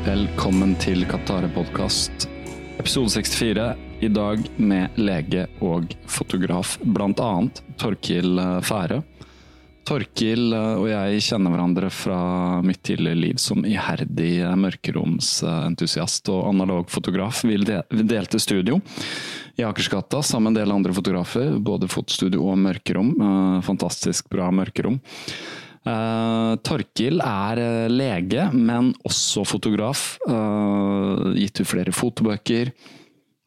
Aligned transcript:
Velkommen 0.00 0.70
til 0.80 1.02
Katare-podkast, 1.04 2.24
episode 2.80 3.10
64. 3.12 3.66
I 4.00 4.08
dag 4.08 4.46
med 4.56 4.96
lege 4.96 5.42
og 5.60 5.92
fotograf, 6.08 6.78
blant 6.80 7.20
annet 7.20 7.60
Torkil 7.76 8.40
Fære. 8.64 9.02
Torkil 9.84 10.56
og 10.56 10.86
jeg 10.88 11.20
kjenner 11.26 11.52
hverandre 11.52 11.92
fra 11.92 12.18
mitt 12.64 12.80
tidligere 12.88 13.20
liv 13.26 13.44
som 13.44 13.60
iherdig 13.68 14.40
mørkeromsentusiast 14.64 16.32
og 16.32 16.48
analog 16.54 16.88
fotograf. 16.88 17.44
Vi 17.44 17.60
delte 17.60 18.40
studio 18.40 18.80
i 19.60 19.68
Akersgata 19.68 20.24
sammen 20.24 20.54
med 20.54 20.62
en 20.62 20.64
del 20.64 20.78
andre 20.78 20.96
fotografer. 20.96 21.58
Både 21.60 21.92
fotostudio 21.92 22.48
og 22.48 22.56
mørkerom. 22.64 23.12
Fantastisk 23.68 24.32
bra 24.32 24.48
mørkerom. 24.48 24.96
Uh, 25.80 26.58
Torkil 26.60 27.22
er 27.24 27.60
uh, 27.60 27.88
lege, 27.88 28.48
men 28.52 28.92
også 29.06 29.46
fotograf. 29.48 30.18
Uh, 30.28 31.32
gitt 31.38 31.62
ut 31.62 31.70
flere 31.70 31.94
fotobøker. 31.96 32.74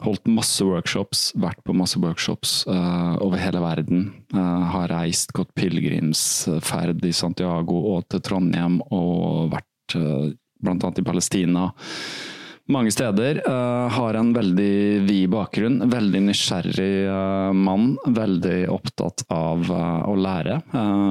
Holdt 0.03 0.27
masse 0.27 0.65
workshops, 0.65 1.29
vært 1.39 1.61
på 1.63 1.75
masse 1.77 1.99
workshops 2.01 2.65
over 2.67 3.39
hele 3.39 3.61
verden. 3.63 4.01
har 4.35 4.91
reist, 4.91 5.31
gått 5.31 5.53
pilegrimsferd 5.55 7.05
i 7.07 7.13
Santiago 7.15 7.77
og 7.93 8.09
til 8.11 8.19
Trondheim, 8.19 8.81
og 8.91 9.53
vært 9.53 9.95
blant 9.95 10.83
annet 10.83 10.99
i 10.99 11.05
Palestina. 11.07 11.69
Mange 12.73 12.91
steder. 12.91 13.41
har 13.93 14.17
en 14.17 14.33
veldig 14.33 15.05
vid 15.05 15.29
bakgrunn. 15.29 15.83
Veldig 15.91 16.21
nysgjerrig 16.25 17.53
mann. 17.53 17.91
Veldig 18.05 18.65
opptatt 18.73 19.25
av 19.33 19.69
å 19.69 20.15
lære 20.17 20.57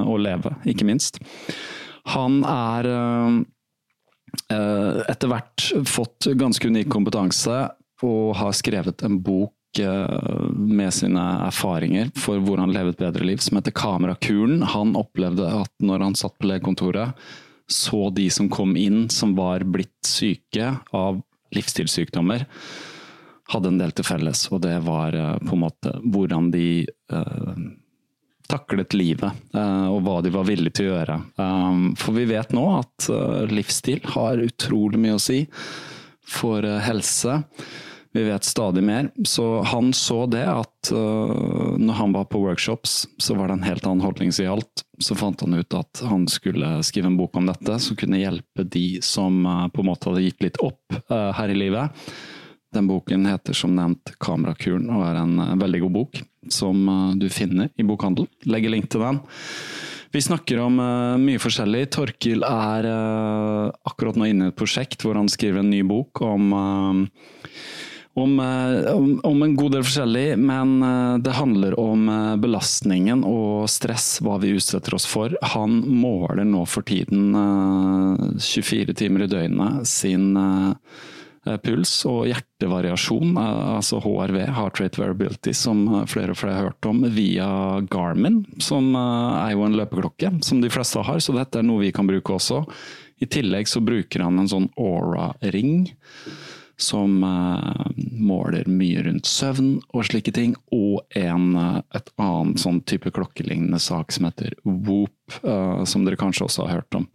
og 0.03 0.19
leve, 0.19 0.55
ikke 0.67 0.87
minst. 0.89 1.21
Han 2.11 2.41
er 2.43 2.89
etter 4.51 5.31
hvert 5.31 5.69
fått 5.87 6.27
ganske 6.35 6.67
unik 6.67 6.89
kompetanse 6.91 7.61
og 8.03 8.35
har 8.41 8.51
skrevet 8.57 9.05
en 9.07 9.21
bok 9.23 9.53
med 9.79 10.93
sine 10.93 11.23
erfaringer 11.47 12.11
for 12.19 12.43
hvordan 12.43 12.73
leve 12.75 12.91
et 12.93 12.99
bedre 13.01 13.25
liv, 13.25 13.39
som 13.41 13.57
heter 13.57 13.73
Kamerakuren. 13.77 14.61
Han 14.75 14.97
opplevde 14.99 15.47
at 15.63 15.71
når 15.81 16.09
han 16.09 16.17
satt 16.19 16.35
på 16.37 16.49
legekontoret, 16.51 17.15
så 17.71 18.09
de 18.13 18.27
som 18.33 18.51
kom 18.51 18.75
inn 18.77 19.07
som 19.09 19.31
var 19.37 19.63
blitt 19.63 20.03
syke 20.05 20.75
av 20.91 21.23
livsstilssykdommer, 21.55 22.45
hadde 23.53 23.71
en 23.71 23.79
del 23.81 23.93
til 23.95 24.07
felles. 24.07 24.47
Og 24.53 24.63
det 24.65 24.75
var 24.85 25.15
på 25.43 25.55
en 25.55 25.63
måte 25.63 25.93
hvordan 26.03 26.51
de 26.53 26.67
eh, 26.87 27.63
taklet 28.49 28.93
livet, 28.93 29.31
eh, 29.55 29.87
og 29.89 30.03
hva 30.05 30.19
de 30.23 30.33
var 30.33 30.47
villige 30.47 30.79
til 30.79 30.91
å 30.91 30.97
gjøre. 30.97 31.17
Um, 31.39 31.85
for 31.99 32.17
vi 32.17 32.27
vet 32.29 32.53
nå 32.55 32.65
at 32.79 33.09
uh, 33.09 33.43
livsstil 33.49 34.03
har 34.15 34.43
utrolig 34.43 34.99
mye 35.01 35.17
å 35.17 35.23
si 35.23 35.43
for 36.23 36.65
helse. 36.85 37.41
Vi 38.13 38.23
vet 38.23 38.43
stadig 38.43 38.83
mer. 38.83 39.09
Så 39.25 39.61
han 39.61 39.93
så 39.93 40.25
det 40.29 40.45
at 40.45 40.91
uh, 40.93 41.73
når 41.77 41.93
han 41.93 42.13
var 42.13 42.27
på 42.29 42.41
workshops, 42.43 43.07
så 43.17 43.33
var 43.33 43.49
det 43.49 43.53
en 43.57 43.65
helt 43.65 43.87
annen 43.89 44.05
holdning 44.05 44.31
som 44.31 44.51
alt. 44.53 44.83
Så 45.01 45.17
fant 45.17 45.41
han 45.41 45.53
ut 45.57 45.73
at 45.73 46.03
han 46.05 46.27
skulle 46.29 46.75
skrive 46.85 47.09
en 47.09 47.17
bok 47.17 47.37
om 47.37 47.49
dette, 47.49 47.79
som 47.81 47.97
kunne 47.97 48.21
hjelpe 48.21 48.67
de 48.69 49.01
som 49.01 49.41
uh, 49.45 49.65
på 49.73 49.81
en 49.81 49.89
måte 49.89 50.11
hadde 50.11 50.27
gitt 50.27 50.45
litt 50.45 50.61
opp 50.61 50.93
uh, 51.09 51.31
her 51.33 51.49
i 51.49 51.57
livet. 51.57 52.05
Den 52.73 52.89
boken 52.89 53.25
heter 53.29 53.57
som 53.57 53.73
nevnt 53.77 54.13
Kamerakuren 54.21 54.89
og 54.93 55.05
er 55.05 55.17
en 55.21 55.33
veldig 55.61 55.81
god 55.87 55.97
bok 55.97 56.21
som 56.53 56.85
du 57.21 57.27
finner 57.31 57.69
i 57.77 57.85
bokhandel. 57.85 58.25
Legger 58.49 58.73
link 58.73 58.89
til 58.91 59.05
den. 59.05 59.19
Vi 60.13 60.21
snakker 60.21 60.59
om 60.61 60.75
uh, 60.77 61.17
mye 61.17 61.41
forskjellig. 61.41 61.87
Torkil 61.95 62.43
er 62.45 62.85
uh, 62.85 63.71
akkurat 63.89 64.19
nå 64.19 64.27
inne 64.29 64.51
i 64.51 64.53
et 64.53 64.57
prosjekt 64.59 65.01
hvor 65.01 65.17
han 65.17 65.29
skriver 65.31 65.63
en 65.63 65.71
ny 65.73 65.79
bok 65.89 66.21
om, 66.21 66.53
uh, 66.53 67.53
om, 68.13 68.35
om, 68.93 69.07
om 69.25 69.43
en 69.43 69.55
god 69.57 69.73
del 69.73 69.85
forskjellig, 69.87 70.25
men 70.37 70.75
det 71.25 71.33
handler 71.33 71.73
om 71.81 72.05
belastningen 72.41 73.23
og 73.25 73.65
stress, 73.71 74.19
hva 74.21 74.37
vi 74.43 74.53
utsetter 74.53 74.93
oss 74.93 75.07
for. 75.09 75.33
Han 75.55 75.79
måler 75.87 76.45
nå 76.45 76.61
for 76.69 76.85
tiden 76.85 77.33
24 78.37 78.93
timer 79.01 79.25
i 79.25 79.31
døgnet 79.31 79.89
sin 79.89 80.37
puls 81.63 81.91
og 82.07 82.27
hjertevariasjon, 82.29 83.35
altså 83.37 83.99
HRV, 84.03 84.37
Heart 84.55 84.79
Rate 84.79 85.01
Variability, 85.01 85.51
som 85.57 85.83
flere 86.07 86.31
og 86.31 86.39
flere 86.39 86.55
har 86.55 86.69
hørt 86.69 86.87
om, 86.87 87.03
via 87.11 87.47
Garmin, 87.91 88.43
som 88.63 88.93
er 88.95 89.51
jo 89.51 89.65
en 89.65 89.75
løpeklokke 89.79 90.31
som 90.45 90.61
de 90.63 90.71
fleste 90.71 91.03
har, 91.03 91.19
så 91.19 91.35
dette 91.35 91.59
er 91.59 91.67
noe 91.67 91.83
vi 91.83 91.91
kan 91.95 92.07
bruke 92.07 92.37
også. 92.37 92.63
I 93.23 93.27
tillegg 93.31 93.67
så 93.71 93.83
bruker 93.83 94.23
han 94.23 94.39
en 94.39 94.49
sånn 94.51 94.69
Aura-ring, 94.79 95.89
som 96.81 97.11
måler 97.95 98.67
mye 98.69 99.03
rundt 99.05 99.29
søvn 99.29 99.75
og 99.93 100.07
slike 100.07 100.33
ting, 100.35 100.55
og 100.73 101.03
en, 101.17 101.53
et 101.93 102.09
annet 102.21 102.61
sånn 102.61 102.81
type 102.89 103.11
klokkelignende 103.13 103.79
sak 103.81 104.11
som 104.15 104.27
heter 104.29 104.55
Whoop, 104.65 105.37
som 105.87 106.05
dere 106.07 106.19
kanskje 106.19 106.47
også 106.47 106.65
har 106.65 106.79
hørt 106.81 106.97
om. 106.97 107.07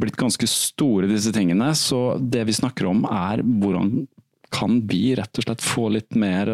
Blitt 0.00 0.18
ganske 0.18 0.48
store, 0.50 1.08
disse 1.10 1.32
tingene. 1.34 1.70
Så 1.78 2.16
det 2.18 2.44
vi 2.48 2.56
snakker 2.56 2.90
om 2.90 3.04
er 3.06 3.44
hvordan 3.46 4.06
kan 4.54 4.80
vi 4.86 5.14
rett 5.18 5.38
og 5.38 5.46
slett 5.46 5.64
få 5.64 5.88
litt 5.94 6.18
mer 6.18 6.50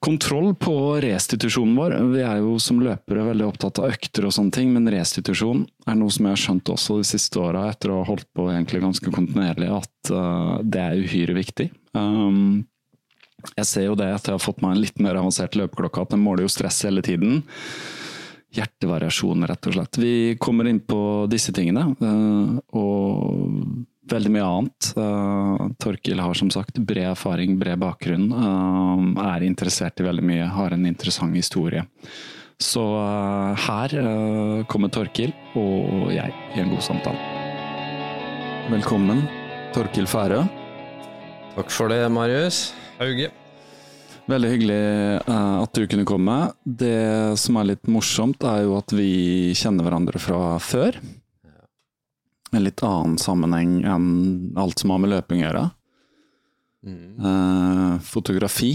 kontroll 0.00 0.54
på 0.56 0.74
restitusjonen 1.04 1.76
vår. 1.76 1.94
Vi 2.14 2.22
er 2.24 2.40
jo 2.40 2.54
som 2.62 2.80
løpere 2.80 3.26
veldig 3.26 3.46
opptatt 3.46 3.82
av 3.82 3.92
økter 3.92 4.26
og 4.26 4.32
sånne 4.32 4.54
ting, 4.56 4.72
men 4.72 4.88
restitusjon 4.90 5.66
er 5.86 5.98
noe 6.00 6.12
som 6.14 6.24
jeg 6.26 6.36
har 6.36 6.42
skjønt 6.44 6.72
også 6.72 6.96
de 7.02 7.08
siste 7.10 7.40
åra, 7.40 7.66
etter 7.68 7.92
å 7.92 8.00
ha 8.00 8.08
holdt 8.08 8.28
på 8.36 8.48
egentlig 8.48 8.80
ganske 8.84 9.12
kontinuerlig, 9.12 9.68
at 9.76 10.12
uh, 10.14 10.56
det 10.64 10.80
er 10.80 11.04
uhyre 11.04 11.36
viktig. 11.36 11.68
Um, 11.92 12.64
Jeg 13.56 13.66
ser 13.68 13.86
jo 13.88 13.96
det 13.96 14.10
at 14.12 14.26
jeg 14.28 14.36
har 14.36 14.42
fått 14.42 14.60
meg 14.60 14.74
en 14.74 14.82
litt 14.82 14.98
mer 15.00 15.16
avansert 15.16 15.56
løpeklokke, 15.56 16.02
at 16.02 16.12
den 16.12 16.24
måler 16.24 16.44
jo 16.44 16.52
stress 16.52 16.82
hele 16.84 17.00
tiden. 17.04 17.42
Hjertevariasjon, 18.56 19.46
rett 19.48 19.68
og 19.70 19.76
slett. 19.76 20.00
Vi 20.00 20.36
kommer 20.42 20.68
inn 20.68 20.80
på 20.84 20.98
disse 21.30 21.52
tingene, 21.54 21.86
eh, 22.02 22.58
og 22.76 23.86
veldig 24.12 24.32
mye 24.34 24.46
annet. 24.46 24.90
Uh, 24.96 25.70
Torkil 25.82 26.20
har 26.22 26.36
som 26.38 26.50
sagt 26.52 26.78
bred 26.78 27.12
erfaring, 27.12 27.58
bred 27.60 27.80
bakgrunn. 27.82 28.28
Uh, 28.32 29.24
Er 29.30 29.46
interessert 29.46 30.00
i 30.00 30.06
veldig 30.06 30.26
mye, 30.26 30.46
har 30.50 30.76
en 30.76 30.86
interessant 30.90 31.36
historie. 31.36 31.86
Så 32.60 32.82
her 33.56 33.94
kommer 34.68 34.90
Torkil 34.92 35.30
og 35.56 36.10
jeg 36.12 36.28
i 36.28 36.60
en 36.60 36.68
god 36.74 36.82
samtale. 36.84 37.16
Velkommen, 38.68 39.22
Torkil 39.72 40.04
Færø. 40.04 40.42
Takk 41.56 41.72
for 41.72 41.88
det, 41.88 42.02
Marius. 42.12 42.74
Hauge. 43.00 43.30
Veldig 44.30 44.50
hyggelig 44.52 44.82
uh, 45.26 45.62
at 45.64 45.72
du 45.74 45.86
kunne 45.90 46.06
komme. 46.06 46.36
Det 46.62 47.38
som 47.40 47.56
er 47.58 47.72
litt 47.72 47.88
morsomt, 47.90 48.44
er 48.46 48.66
jo 48.66 48.76
at 48.78 48.92
vi 48.94 49.50
kjenner 49.58 49.86
hverandre 49.86 50.20
fra 50.22 50.54
før. 50.62 51.00
En 52.50 52.64
litt 52.64 52.82
annen 52.86 53.18
sammenheng 53.20 53.80
enn 53.86 54.08
alt 54.58 54.82
som 54.82 54.94
har 54.94 55.02
med 55.02 55.12
løping 55.12 55.42
å 55.42 55.46
gjøre. 55.46 55.66
Mm. 56.86 57.04
Uh, 57.20 58.00
fotografi. 58.02 58.72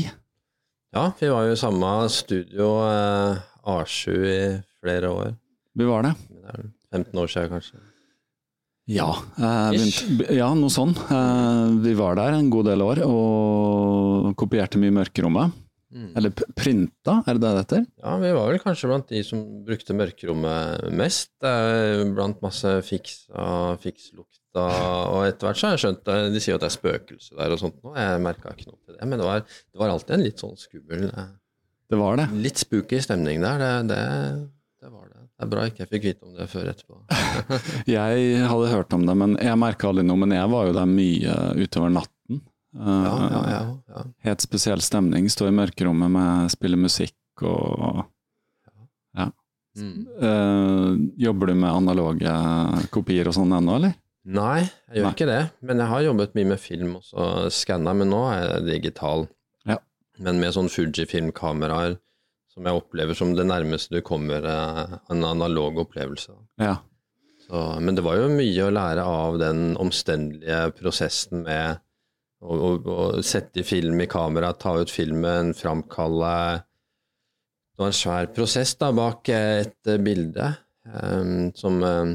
Ja, 0.95 1.09
vi 1.19 1.31
var 1.33 1.47
jo 1.47 1.55
i 1.55 1.59
samme 1.59 1.95
studio, 2.13 2.69
uh, 2.85 3.41
A7, 3.67 4.13
i 4.15 4.39
flere 4.79 5.11
år. 5.11 5.35
Vi 5.75 5.89
var 5.89 6.07
det. 6.07 6.13
det 6.45 6.69
15 6.95 7.19
år 7.19 7.27
siden, 7.27 7.51
kanskje. 7.57 7.83
Ja, 8.85 9.09
eh, 9.41 9.73
ja 10.37 10.51
noe 10.53 10.69
sånn. 10.69 10.93
Eh, 10.93 11.69
vi 11.81 11.95
var 11.97 12.19
der 12.19 12.37
en 12.37 12.51
god 12.53 12.69
del 12.69 12.83
år 12.85 13.01
og 13.07 14.35
kopierte 14.37 14.77
mye 14.81 14.93
Mørkerommet. 14.93 15.55
Mm. 15.95 16.09
Eller 16.19 16.31
printa, 16.59 17.21
er 17.23 17.37
det 17.37 17.41
det 17.45 17.51
det 17.55 17.61
heter? 17.61 17.83
Ja, 18.01 18.15
vi 18.19 18.31
var 18.35 18.49
vel 18.51 18.59
kanskje 18.59 18.89
blant 18.91 19.11
de 19.13 19.21
som 19.23 19.43
brukte 19.63 19.95
Mørkerommet 19.95 20.89
mest. 20.91 21.31
Blant 21.39 22.41
masse 22.43 22.73
fiks 22.83 23.21
og 23.31 23.79
fikslukta, 23.83 24.65
og 25.13 25.21
etter 25.29 25.47
hvert 25.47 25.61
så 25.61 25.69
har 25.69 25.77
jeg 25.77 25.85
skjønt. 25.85 26.11
De 26.35 26.41
sier 26.43 26.59
at 26.59 26.65
det 26.65 26.67
er 26.67 26.75
spøkelse 26.75 27.39
der 27.39 27.55
og 27.55 27.61
sånt 27.61 27.79
nå. 27.79 27.93
Jeg 27.95 28.23
merka 28.25 28.51
ikke 28.51 28.67
noe 28.73 28.81
til 28.81 28.97
det, 28.97 29.07
men 29.07 29.23
det 29.23 29.29
var, 29.29 29.45
det 29.47 29.81
var, 29.81 29.93
alltid 29.93 30.17
en 30.17 30.25
litt 30.25 30.43
sånn 30.43 30.59
skummel 30.59 31.07
eh, 31.07 31.31
Det 31.93 32.01
var 32.01 32.19
det. 32.19 32.27
Litt 32.43 32.59
spooky 32.65 32.99
stemning 33.05 33.39
der. 33.45 33.63
Det, 33.63 33.71
det, 33.93 34.01
det 34.83 34.91
var 34.91 35.07
det. 35.07 35.21
Det 35.35 35.43
er 35.47 35.51
bra 35.51 35.63
ikke 35.67 35.83
jeg 35.83 35.91
fikk 35.91 36.09
vite 36.09 36.27
om 36.27 36.35
det 36.35 36.49
før 36.51 36.67
etterpå. 36.71 36.99
jeg 37.95 38.43
hadde 38.51 38.71
hørt 38.71 38.93
om 38.95 39.07
det, 39.07 39.15
men 39.19 39.39
jeg 39.39 39.59
merka 39.63 39.89
aldri 39.93 40.03
noe. 40.07 40.19
Men 40.25 40.35
jeg 40.35 40.51
var 40.51 40.67
jo 40.67 40.75
der 40.75 40.91
mye 40.91 41.39
utover 41.63 41.95
natten. 42.01 42.14
Ja, 42.75 43.13
ja, 43.31 43.41
ja, 43.49 43.61
ja. 43.87 44.03
Helt 44.27 44.43
spesiell 44.43 44.81
stemning. 44.83 45.29
Stå 45.31 45.47
i 45.47 45.55
mørkerommet 45.55 46.11
med 46.11 46.51
spille 46.53 46.79
musikk 46.79 47.45
og 47.45 48.03
Ja. 49.15 49.29
Mm. 49.75 50.07
Uh, 50.23 50.89
jobber 51.19 51.51
du 51.51 51.55
med 51.59 51.71
analoge 51.71 52.33
kopier 52.95 53.27
og 53.27 53.35
sånn 53.35 53.51
ennå, 53.55 53.75
eller? 53.79 53.95
Nei, 54.25 54.65
jeg 54.89 54.99
gjør 54.99 55.05
Nei. 55.05 55.13
ikke 55.15 55.27
det. 55.29 55.41
Men 55.67 55.83
jeg 55.83 55.91
har 55.91 56.05
jobbet 56.07 56.35
mye 56.35 56.49
med 56.51 56.59
film 56.59 56.95
og 56.97 57.51
skanna, 57.53 57.93
men 57.93 58.09
nå 58.11 58.21
er 58.31 58.41
jeg 58.45 58.65
digital. 58.69 59.27
Ja. 59.69 59.77
Men 60.23 60.39
med 60.41 60.55
sånn 60.55 60.71
Fujifilm-kameraer 60.71 61.99
som 62.55 62.67
jeg 62.67 62.79
opplever 62.79 63.17
som 63.17 63.33
det 63.35 63.45
nærmeste 63.49 63.97
du 63.97 64.01
kommer 64.05 64.45
eh, 64.47 64.97
en 65.11 65.23
analog 65.27 65.81
opplevelse. 65.83 66.31
Ja. 66.61 66.77
Så, 67.45 67.63
men 67.83 67.97
det 67.97 68.05
var 68.05 68.17
jo 68.17 68.31
mye 68.31 68.63
å 68.65 68.73
lære 68.73 69.03
av 69.05 69.35
den 69.41 69.75
omstendelige 69.81 70.71
prosessen 70.79 71.43
med 71.45 71.81
å, 72.45 72.55
å, 72.55 72.69
å 72.95 73.23
sette 73.25 73.65
film 73.67 73.99
i 74.03 74.09
kamera, 74.11 74.53
ta 74.53 74.75
ut 74.79 74.91
filmen, 74.93 75.53
framkalle 75.57 76.35
Det 76.61 77.81
var 77.81 77.91
en 77.91 77.97
svær 77.97 78.29
prosess 78.35 78.75
da 78.79 78.91
bak 78.95 79.29
et 79.33 79.95
bilde 80.05 80.51
um, 80.85 81.51
som, 81.57 81.81
um, 81.83 82.13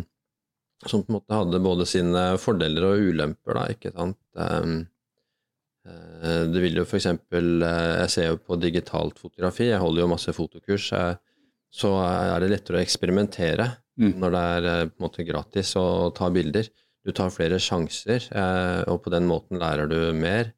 som 0.86 1.02
på 1.02 1.12
en 1.12 1.18
måte 1.18 1.36
hadde 1.36 1.60
både 1.64 1.88
sine 1.88 2.24
fordeler 2.40 2.86
og 2.88 3.10
ulemper, 3.10 3.58
da, 3.58 3.66
ikke 3.74 3.92
sant. 3.96 4.20
Um, 4.38 4.80
Eh, 5.88 6.44
det 6.52 6.62
vil 6.62 6.80
jo 6.80 6.84
f.eks. 6.84 7.08
Eh, 7.08 7.16
jeg 8.02 8.12
ser 8.12 8.30
jo 8.30 8.40
på 8.42 8.58
digitalt 8.60 9.20
fotografi, 9.20 9.70
jeg 9.70 9.82
holder 9.82 10.04
jo 10.04 10.12
masse 10.12 10.34
fotokurs, 10.36 10.90
så 11.70 11.90
er 12.02 12.42
det 12.42 12.50
lettere 12.52 12.80
å 12.80 12.84
eksperimentere 12.84 13.68
mm. 14.00 14.14
når 14.20 14.34
det 14.34 14.44
er 14.54 14.70
eh, 14.72 14.86
på 14.90 15.00
en 15.00 15.06
måte 15.06 15.26
gratis 15.28 15.74
å 15.80 15.86
ta 16.16 16.30
bilder. 16.34 16.68
Du 17.06 17.12
tar 17.16 17.32
flere 17.32 17.56
sjanser, 17.62 18.26
og 18.90 18.98
på 19.04 19.12
den 19.14 19.24
måten 19.28 19.60
lærer 19.60 19.88
du 19.88 19.96
mer. 20.12 20.50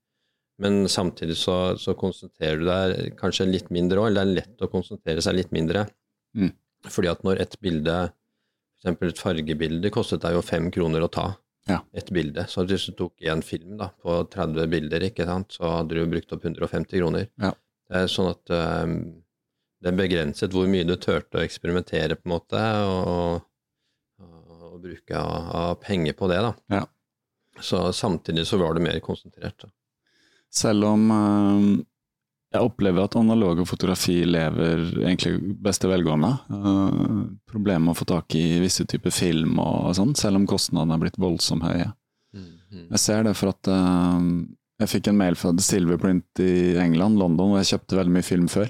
Men 0.62 0.88
samtidig 0.88 1.36
så, 1.38 1.76
så 1.78 1.94
konsentrerer 1.98 2.60
du 2.60 2.66
deg 2.68 3.14
kanskje 3.18 3.48
litt 3.48 3.70
mindre 3.74 4.02
òg, 4.02 4.10
eller 4.10 4.24
det 4.24 4.24
er 4.24 4.40
lett 4.40 4.64
å 4.66 4.70
konsentrere 4.70 5.24
seg 5.24 5.38
litt 5.38 5.54
mindre. 5.54 5.86
Mm. 6.38 6.52
Fordi 6.90 7.10
at 7.12 7.22
når 7.26 7.42
et 7.44 7.56
bilde, 7.62 7.96
f.eks. 8.82 9.08
et 9.08 9.22
fargebilde, 9.22 9.92
kostet 9.94 10.22
deg 10.24 10.36
jo 10.36 10.44
fem 10.44 10.68
kroner 10.74 11.06
å 11.06 11.10
ta, 11.12 11.28
ja. 11.70 11.80
et 11.94 12.10
bilde. 12.14 12.46
Så 12.50 12.66
hvis 12.68 12.88
du 12.90 12.96
tok 12.98 13.26
én 13.26 13.42
film 13.46 13.76
da, 13.80 13.90
på 14.02 14.20
30 14.32 14.70
bilder, 14.72 15.06
ikke 15.08 15.26
sant, 15.28 15.54
så 15.56 15.76
hadde 15.78 15.98
du 15.98 16.10
brukt 16.10 16.34
opp 16.34 16.46
150 16.46 16.98
kroner. 16.98 17.28
Ja. 17.42 17.54
Det 17.92 18.06
sånn 18.10 18.30
at 18.32 18.54
um, 18.86 18.98
det 19.82 19.92
begrenset 19.98 20.54
hvor 20.54 20.68
mye 20.70 20.86
du 20.86 20.94
turte 20.96 21.40
å 21.40 21.44
eksperimentere, 21.44 22.18
på 22.18 22.28
en 22.28 22.34
måte, 22.36 22.62
og 22.86 23.42
bruke 24.82 25.18
av, 25.18 25.48
av, 25.62 25.78
penger 25.82 26.16
på 26.18 26.28
det. 26.32 26.40
da. 26.44 26.52
Ja. 26.72 26.82
Så 27.60 27.84
samtidig 27.92 28.46
så 28.48 28.58
var 28.60 28.74
du 28.74 28.82
mer 28.84 28.98
konsentrert. 29.04 29.58
Da. 29.60 29.72
Selv 30.52 30.88
om 30.88 31.10
øh, 31.10 31.66
jeg 32.52 32.68
opplever 32.68 33.06
at 33.06 33.16
analoge 33.16 33.64
fotografi 33.68 34.18
lever 34.28 34.82
egentlig 35.06 35.38
beste 35.64 35.88
velgående. 35.88 36.34
Uh, 36.52 37.22
Problemet 37.48 37.86
med 37.86 37.94
å 37.94 37.96
få 37.96 38.06
tak 38.08 38.36
i 38.36 38.60
visse 38.60 38.84
typer 38.88 39.14
film 39.14 39.56
og 39.62 39.94
sånn, 39.96 40.12
selv 40.18 40.40
om 40.40 40.48
kostnadene 40.48 40.98
er 40.98 41.00
blitt 41.06 41.20
voldsomt 41.22 41.64
høye. 41.64 41.88
Mm, 42.36 42.50
mm. 42.68 42.84
Jeg 42.90 43.00
ser 43.00 43.24
det 43.24 43.32
for 43.40 43.54
at 43.54 43.72
uh, 43.72 44.20
jeg 44.82 44.92
fikk 44.92 45.08
en 45.08 45.18
mail 45.22 45.38
fra 45.38 45.54
The 45.56 45.64
Silverprint 45.64 46.44
i 46.44 46.76
England, 46.82 47.16
London, 47.22 47.54
og 47.54 47.62
jeg 47.62 47.72
kjøpte 47.72 48.00
veldig 48.02 48.16
mye 48.18 48.28
film 48.28 48.52
før. 48.52 48.68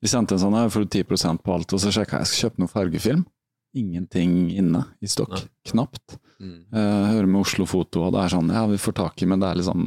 De 0.00 0.08
sendte 0.08 0.36
en 0.36 0.44
sånn 0.44 0.56
her, 0.56 0.70
får 0.72 0.86
du 0.86 1.00
10% 1.02 1.42
på 1.44 1.56
alt, 1.56 1.74
og 1.74 1.82
så 1.82 1.90
sjekka 1.92 2.20
jeg 2.20 2.28
jeg 2.28 2.30
skal 2.30 2.46
kjøpe 2.46 2.62
noe 2.62 2.72
fargefilm. 2.72 3.26
Ingenting 3.76 4.50
inne 4.58 4.84
i 5.00 5.08
stokk. 5.10 5.36
Nei. 5.36 5.48
Knapt. 5.70 6.16
Mm. 6.40 6.56
Jeg 6.72 7.10
hører 7.14 7.28
med 7.30 7.40
Oslo 7.44 7.66
Foto, 7.68 8.06
og 8.06 8.14
det 8.16 8.24
er 8.24 8.32
sånn 8.32 8.50
ja, 8.50 8.64
vi 8.70 8.80
får 8.80 8.96
tak 8.98 9.22
i, 9.22 9.28
men 9.30 9.42
det 9.42 9.50
er 9.50 9.60
liksom 9.60 9.84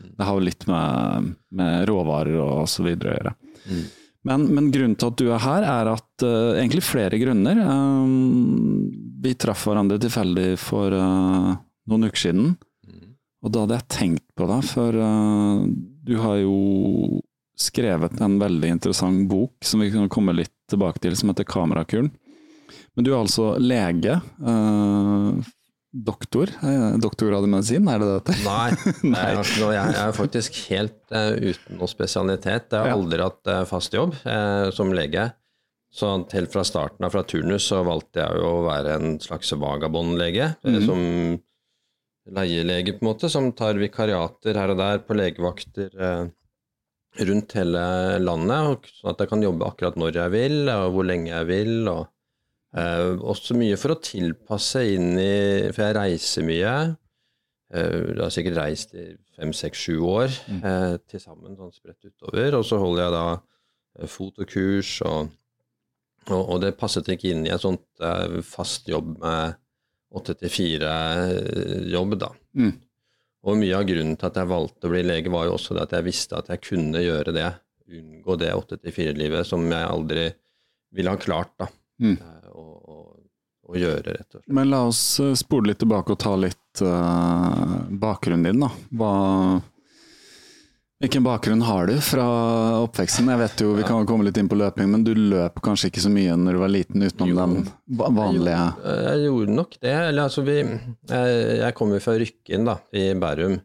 det 0.00 0.26
har 0.26 0.36
jo 0.36 0.44
litt 0.44 0.66
med, 0.68 1.32
med 1.56 1.88
råvarer 1.88 2.36
og 2.40 2.68
så 2.70 2.84
videre 2.84 3.12
å 3.12 3.16
gjøre. 3.18 3.32
Mm. 3.70 3.82
Men, 4.28 4.42
men, 4.52 4.68
grunnen 4.72 4.96
til 5.00 5.08
at 5.08 5.20
du 5.20 5.30
er 5.32 5.40
her, 5.40 5.64
er 5.64 5.90
at 5.94 6.24
uh, 6.26 6.56
egentlig 6.58 6.84
flere 6.84 7.20
grunner. 7.20 7.60
Um, 7.64 8.90
vi 9.20 9.32
traff 9.40 9.64
hverandre 9.68 10.00
tilfeldig 10.02 10.50
for 10.60 10.92
uh, 10.92 11.54
noen 11.88 12.08
uker 12.08 12.24
siden. 12.26 12.52
Mm. 12.84 13.14
Og 13.40 13.54
da 13.54 13.64
hadde 13.64 13.78
jeg 13.78 13.90
tenkt 13.96 14.26
på 14.36 14.48
deg, 14.50 14.68
for 14.68 15.00
uh, 15.00 15.64
du 16.04 16.14
har 16.20 16.40
jo 16.42 16.58
skrevet 17.60 18.20
en 18.24 18.38
veldig 18.40 18.74
interessant 18.76 19.24
bok 19.28 19.64
som 19.64 19.82
vi 19.84 19.90
kan 19.92 20.08
komme 20.12 20.36
litt 20.36 20.52
tilbake 20.70 21.00
til, 21.02 21.16
som 21.16 21.32
heter 21.32 21.48
Kamerakuren. 21.48 22.12
Men 22.96 23.06
du 23.06 23.12
er 23.12 23.20
altså 23.20 23.54
lege. 23.62 24.16
Uh, 24.42 25.40
doktor? 25.90 26.50
Doktorgrad 27.02 27.46
i 27.46 27.50
medisin, 27.50 27.90
er 27.90 28.02
det 28.02 28.08
det 28.08 28.16
heter? 28.18 28.40
Nei, 28.46 28.92
Nei. 29.14 29.26
Jeg, 29.36 29.60
jeg, 29.76 29.98
er 30.04 30.16
faktisk 30.16 30.62
helt 30.70 30.98
uh, 31.14 31.34
uten 31.38 31.78
noe 31.80 31.90
spesialitet. 31.90 32.72
Jeg 32.72 32.80
har 32.82 32.90
ja. 32.92 32.96
aldri 32.98 33.22
hatt 33.24 33.52
uh, 33.52 33.60
fast 33.68 33.94
jobb 33.96 34.16
som 34.76 34.94
lege. 34.96 35.30
Så 35.90 36.10
helt 36.30 36.52
fra 36.52 36.62
starten 36.66 37.02
av, 37.02 37.10
fra 37.10 37.24
turnus, 37.26 37.64
så 37.66 37.80
valgte 37.86 38.22
jeg 38.22 38.38
jo 38.38 38.50
å 38.60 38.66
være 38.68 38.98
en 38.98 39.16
slags 39.22 39.50
vagabondlege. 39.58 40.52
Mm. 40.62 40.76
Som 40.86 41.00
leielege, 42.30 42.94
på 42.94 43.02
en 43.02 43.08
måte, 43.08 43.30
som 43.32 43.48
tar 43.58 43.80
vikariater 43.80 44.54
her 44.54 44.70
og 44.70 44.78
der 44.78 45.02
på 45.02 45.16
legevakter 45.18 45.90
rundt 47.26 47.56
hele 47.58 47.82
landet. 48.22 48.86
Sånn 49.00 49.10
at 49.10 49.24
jeg 49.24 49.32
kan 49.32 49.42
jobbe 49.42 49.66
akkurat 49.66 49.98
når 49.98 50.20
jeg 50.20 50.34
vil, 50.36 50.56
og 50.70 50.94
hvor 50.94 51.10
lenge 51.10 51.32
jeg 51.32 51.50
vil. 51.50 51.74
og 51.90 52.06
Uh, 52.70 53.18
også 53.26 53.56
mye 53.58 53.74
for 53.80 53.96
å 53.96 53.98
tilpasse 53.98 54.84
inn 54.92 55.16
i 55.18 55.70
For 55.74 55.88
jeg 55.88 55.96
reiser 55.96 56.44
mye. 56.46 56.74
Uh, 57.74 58.12
jeg 58.12 58.20
har 58.20 58.34
sikkert 58.34 58.60
reist 58.60 58.94
i 58.94 59.08
fem, 59.34 59.54
seks, 59.56 59.86
sju 59.88 59.96
år 60.06 60.30
mm. 60.30 60.60
uh, 60.62 60.94
til 61.10 61.22
sammen, 61.22 61.56
sånn 61.58 61.74
spredt 61.74 62.06
utover. 62.06 62.60
Og 62.60 62.66
så 62.66 62.78
holder 62.78 63.02
jeg 63.06 63.16
da 63.16 64.06
fotokurs, 64.06 64.92
og, 65.02 65.32
og, 66.28 66.38
og, 66.38 66.54
det 66.62 66.76
passet 66.78 67.10
ikke 67.10 67.32
inn 67.32 67.42
i 67.48 67.50
et 67.50 67.60
sånt 67.60 67.82
fast 68.46 68.86
jobb 68.88 69.16
med 69.18 69.58
åtte 70.14 70.36
til 70.38 70.52
fire-jobb, 70.54 72.14
da. 72.22 72.28
Mm. 72.54 72.70
Og 73.50 73.58
mye 73.58 73.74
av 73.74 73.88
grunnen 73.88 74.14
til 74.18 74.28
at 74.30 74.38
jeg 74.38 74.50
valgte 74.52 74.86
å 74.86 74.92
bli 74.94 75.02
lege, 75.04 75.32
var 75.34 75.48
jo 75.48 75.56
også 75.56 75.74
det 75.74 75.88
at 75.88 75.96
jeg 75.98 76.06
visste 76.06 76.38
at 76.38 76.52
jeg 76.54 76.62
kunne 76.68 77.02
gjøre 77.02 77.34
det. 77.34 77.48
Unngå 77.98 78.38
det 78.38 78.54
åtte 78.54 78.78
til 78.78 78.94
fire-livet 78.94 79.50
som 79.50 79.66
jeg 79.66 79.90
aldri 79.90 80.28
ville 80.94 81.16
ha 81.18 81.20
klart, 81.20 81.56
da. 81.58 81.66
Mm 82.00 82.39
å 83.70 83.78
gjøre, 83.78 84.14
rett 84.16 84.28
og 84.28 84.40
slett. 84.40 84.52
Men 84.52 84.70
la 84.72 84.84
oss 84.88 85.02
eh, 85.22 85.34
spole 85.38 85.72
litt 85.72 85.80
tilbake 85.82 86.14
og 86.14 86.20
ta 86.20 86.36
litt 86.38 86.82
uh, 86.84 87.86
bakgrunnen 87.90 88.48
din, 88.50 88.64
da. 88.66 88.70
Hva, 89.00 89.12
Hvilken 91.00 91.24
bakgrunn 91.24 91.62
har 91.64 91.86
du 91.88 91.94
fra 92.04 92.24
oppveksten? 92.82 93.30
Jeg 93.32 93.40
vet 93.40 93.62
jo, 93.64 93.70
Vi 93.78 93.86
kan 93.88 94.04
komme 94.04 94.26
litt 94.26 94.36
inn 94.36 94.50
på 94.52 94.58
løping, 94.60 94.90
men 94.92 95.04
du 95.06 95.14
løp 95.16 95.56
kanskje 95.64 95.88
ikke 95.88 96.02
så 96.04 96.12
mye 96.12 96.34
når 96.36 96.58
du 96.58 96.60
var 96.60 96.72
liten, 96.74 97.06
utenom 97.06 97.54
den 97.56 97.70
vanlige 97.88 98.58
Jeg 98.58 98.74
gjorde, 98.76 98.98
jeg 99.06 99.24
gjorde 99.24 99.56
nok 99.56 99.78
det. 99.78 99.94
Eller 99.94 100.22
altså, 100.26 100.44
vi 100.44 100.58
Jeg, 100.60 101.40
jeg 101.62 101.76
kommer 101.78 101.96
jo 101.96 102.04
fra 102.04 102.18
Rykken, 102.20 102.68
da, 102.68 102.76
i 102.92 103.06
Bærum. 103.16 103.56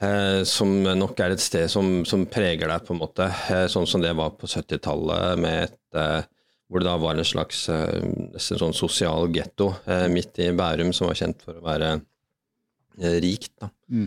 Eh, 0.00 0.42
som 0.48 0.76
nok 0.84 1.18
er 1.20 1.34
et 1.34 1.42
sted 1.44 1.68
som, 1.68 2.02
som 2.08 2.28
preger 2.28 2.68
deg, 2.68 2.84
på 2.84 2.92
en 2.92 3.00
måte. 3.02 3.30
Eh, 3.52 3.64
sånn 3.72 3.88
som 3.88 4.04
det 4.04 4.12
var 4.16 4.36
på 4.36 4.48
70-tallet, 4.48 5.40
med 5.40 5.66
et 5.70 6.00
eh, 6.00 6.28
hvor 6.70 6.82
det 6.82 6.86
da 6.86 6.94
var 7.02 7.18
en 7.18 7.26
slags 7.26 7.64
eh, 7.72 7.98
nesten 8.30 8.60
sånn 8.60 8.76
sosial 8.76 9.26
getto 9.34 9.72
eh, 9.90 10.06
midt 10.12 10.38
i 10.38 10.52
Bærum, 10.54 10.92
som 10.94 11.10
var 11.10 11.18
kjent 11.18 11.42
for 11.42 11.58
å 11.58 11.64
være 11.64 11.96
eh, 11.98 13.16
rikt. 13.24 13.56
da. 13.58 13.72
Mm. 13.90 14.06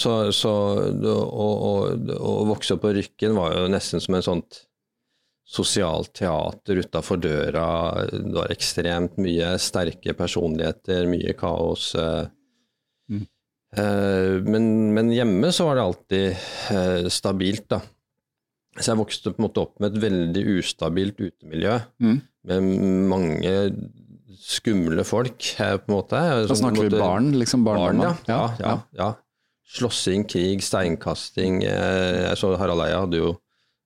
Så, 0.00 0.14
så 0.34 0.52
å, 0.80 2.40
vokse 2.48 2.74
opp 2.74 2.82
på 2.82 2.92
Rykken 2.96 3.36
var 3.38 3.54
jo 3.54 3.70
nesten 3.70 4.02
som 4.02 4.16
en 4.16 4.26
sånt 4.26 4.60
sosialt 5.50 6.12
teater 6.18 6.82
utafor 6.82 7.18
døra. 7.22 7.66
Det 8.10 8.34
var 8.34 8.54
ekstremt 8.54 9.18
mye 9.22 9.54
sterke 9.62 10.14
personligheter, 10.18 11.08
mye 11.10 11.34
kaos. 11.38 11.88
Mm. 13.10 13.24
Men, 14.46 14.68
men 14.94 15.10
hjemme 15.14 15.50
så 15.54 15.66
var 15.66 15.78
det 15.78 15.88
alltid 15.88 17.10
stabilt, 17.18 17.66
da. 17.74 17.82
Så 18.80 18.92
jeg 18.94 18.98
vokste 19.00 19.32
på 19.34 19.38
en 19.42 19.46
måte 19.48 19.60
opp 19.62 19.80
med 19.80 19.94
et 19.94 20.02
veldig 20.02 20.44
ustabilt 20.58 21.20
utemiljø, 21.20 21.80
Mm. 22.00 22.20
med 22.44 22.62
mange 23.10 23.54
skumle 24.40 25.04
folk, 25.04 25.42
her, 25.58 25.78
på 25.78 25.90
en 25.90 25.96
måte. 25.98 26.20
Da 26.48 26.54
snakker 26.54 26.60
snakker 26.62 26.90
vi 26.90 26.98
barn, 27.02 27.32
liksom 27.38 27.64
Barn, 27.64 27.78
barndommen? 27.98 28.18
ja. 28.28 28.38
Ja, 28.38 28.54
ja, 28.60 28.78
ja. 28.96 29.10
Slåssing, 29.70 30.24
krig, 30.26 30.62
steinkasting. 30.66 31.62
eh, 31.64 32.28
Jeg 32.30 32.36
så 32.40 32.56
Harald 32.58 32.80
Eia 32.82 33.00
hadde 33.04 33.20
jo 33.20 33.36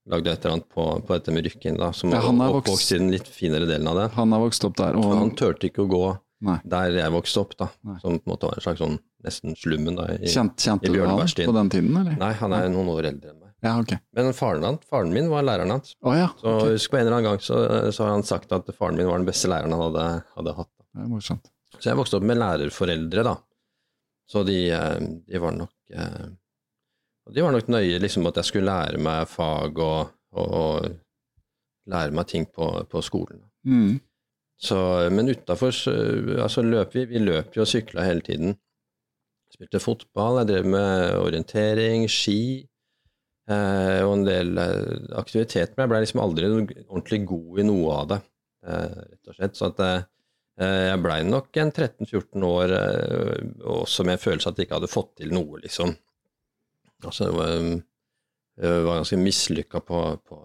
lagd 0.08 0.26
et 0.28 0.44
eller 0.44 0.56
annet 0.58 0.68
på, 0.72 0.84
på 1.06 1.12
dette 1.18 1.32
med 1.32 1.44
Rykken, 1.44 1.76
da, 1.78 1.90
som 1.92 2.10
Ja, 2.10 2.20
er 2.20 2.28
oppvokst 2.30 2.68
vokst- 2.72 2.94
i 2.94 2.98
den 2.98 3.10
litt 3.10 3.28
finere 3.28 3.66
delen 3.66 3.88
av 3.88 3.96
det. 3.96 4.10
Han 4.14 4.32
har 4.32 4.40
vokst 4.40 4.64
opp 4.64 4.76
der. 4.76 4.96
Og 4.96 5.04
han 5.16 5.30
turte 5.36 5.68
ikke 5.70 5.84
å 5.84 5.88
gå 5.90 6.18
nei. 6.42 6.58
der 6.64 6.90
jeg 6.92 7.10
vokste 7.12 7.40
opp, 7.40 7.56
da. 7.56 7.68
Nei. 7.84 7.98
Som 8.00 8.18
på 8.18 8.28
en 8.28 8.32
måte 8.36 8.48
var 8.48 8.54
en 8.56 8.64
slags 8.64 8.80
sånn 8.80 8.98
nesten 9.24 9.56
slummen. 9.56 9.96
da. 9.96 10.04
I, 10.14 10.26
Kjent, 10.28 10.56
kjente 10.56 10.84
i 10.88 10.92
du 10.92 11.00
han 11.04 11.18
på 11.18 11.54
den 11.54 11.70
tiden, 11.70 11.96
eller? 11.96 12.16
Nei, 12.18 12.32
han 12.32 12.52
er 12.52 12.68
noen 12.68 12.88
år 12.88 13.04
eldre 13.12 13.30
enn 13.32 13.40
meg. 13.40 13.43
Ja, 13.64 13.78
ok. 13.80 13.94
Men 14.12 14.34
faren, 14.36 14.64
han, 14.66 14.78
faren 14.90 15.12
min 15.14 15.30
var 15.32 15.44
læreren 15.46 15.70
hans. 15.72 15.94
Oh, 16.04 16.12
ja. 16.18 16.28
Så 16.36 16.50
okay. 16.58 16.74
husk 16.74 16.90
på 16.92 16.98
en 16.98 17.06
eller 17.06 17.16
annen 17.16 17.30
gang 17.30 17.40
så, 17.40 17.56
så 17.96 18.04
har 18.04 18.10
han 18.12 18.26
sagt 18.28 18.52
at 18.52 18.68
faren 18.76 18.98
min 18.98 19.08
var 19.08 19.16
den 19.16 19.28
beste 19.28 19.48
læreren 19.48 19.72
han 19.72 19.86
hadde, 19.86 20.08
hadde 20.36 20.56
hatt. 20.58 20.72
Det 20.92 21.04
er 21.04 21.08
morsomt. 21.08 21.48
Så 21.78 21.88
jeg 21.88 21.98
vokste 21.98 22.18
opp 22.18 22.26
med 22.28 22.38
lærerforeldre, 22.38 23.24
da. 23.24 23.32
Så 24.30 24.42
de, 24.44 24.58
eh, 24.72 24.98
de 25.28 25.40
var 25.40 25.56
nok 25.56 25.72
eh, 25.92 26.26
De 27.34 27.42
var 27.44 27.52
nok 27.52 27.70
nøye 27.72 27.98
liksom 28.00 28.28
at 28.28 28.38
jeg 28.40 28.50
skulle 28.50 28.68
lære 28.68 29.00
meg 29.00 29.28
fag 29.28 29.80
og, 29.80 30.12
og, 30.40 30.90
lære 31.88 32.16
meg 32.16 32.28
ting 32.28 32.44
på, 32.48 32.68
på 32.88 33.00
skolen. 33.04 33.40
Mm. 33.64 33.96
Så, 34.60 34.76
men 35.12 35.28
utafor 35.32 35.72
altså 36.40 36.64
løp 36.64 36.94
vi. 36.96 37.06
Vi 37.08 37.20
løp 37.20 37.56
jo 37.56 37.64
og 37.64 37.68
sykla 37.68 38.04
hele 38.04 38.24
tiden. 38.24 38.54
Spilte 39.52 39.80
fotball, 39.80 40.42
jeg 40.42 40.50
drev 40.52 40.68
med 40.68 41.16
orientering, 41.16 42.04
ski 42.12 42.64
og 44.06 44.12
en 44.16 44.24
del 44.26 44.56
eh, 44.58 45.04
aktivitet. 45.20 45.74
Men 45.76 45.84
jeg 45.84 45.92
ble 45.92 46.02
liksom 46.04 46.22
aldri 46.24 46.48
ordentlig 46.88 47.20
god 47.28 47.60
i 47.60 47.66
noe 47.68 47.96
av 48.00 48.06
det, 48.14 48.20
eh, 48.66 48.98
rett 49.04 49.30
og 49.32 49.38
slett. 49.38 49.58
Så 49.58 49.68
at 49.72 49.82
eh, 49.84 50.04
jeg 50.92 51.02
blei 51.04 51.18
nok 51.28 51.60
en 51.60 51.72
13-14 51.74 52.46
år 52.48 52.76
eh, 52.78 53.42
også 53.74 54.06
med 54.08 54.16
en 54.16 54.22
følelse 54.24 54.52
at 54.52 54.60
jeg 54.62 54.68
ikke 54.68 54.78
hadde 54.80 54.92
fått 54.92 55.12
til 55.20 55.34
noe, 55.34 55.60
liksom. 55.64 55.92
Altså, 57.04 57.26
det 57.28 57.34
var, 57.36 57.58
jeg 58.64 58.84
var 58.86 59.00
ganske 59.02 59.18
mislykka 59.20 59.80
på, 59.84 60.00
på 60.24 60.38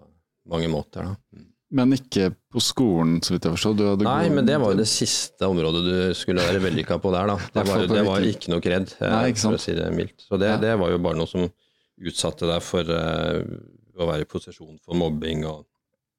mange 0.50 0.68
måter, 0.72 1.06
da. 1.08 1.46
Men 1.70 1.92
ikke 1.94 2.32
på 2.50 2.58
skolen, 2.66 3.20
så 3.22 3.36
vidt 3.36 3.44
jeg 3.46 3.54
forstår. 3.54 3.76
Nei, 4.02 4.24
god- 4.26 4.34
men 4.34 4.46
det 4.48 4.56
var 4.58 4.72
jo 4.74 4.80
det 4.80 4.88
siste 4.90 5.46
området 5.46 5.82
du 5.86 5.92
skulle 6.18 6.42
være 6.42 6.58
vellykka 6.64 6.96
på 7.00 7.12
der, 7.14 7.30
da. 7.30 7.36
Det 7.54 7.64
var, 7.68 7.84
det 7.86 8.02
var 8.08 8.26
ikke 8.26 8.50
noe 8.50 8.64
kred, 8.64 8.90
eh, 8.98 9.28
for 9.38 9.54
å 9.56 9.60
si 9.62 9.76
det 9.78 9.86
mildt. 9.94 10.24
Så 10.26 10.36
det, 10.42 10.50
det 10.64 10.72
var 10.82 10.90
jo 10.90 10.98
bare 11.06 11.20
noe 11.20 11.30
som 11.30 11.46
utsatte 12.00 12.48
deg 12.48 12.62
for 12.64 12.88
uh, 12.88 13.40
å 14.00 14.08
være 14.08 14.24
i 14.24 14.30
posisjon 14.30 14.78
for 14.84 14.96
mobbing, 14.96 15.44
og, 15.50 15.66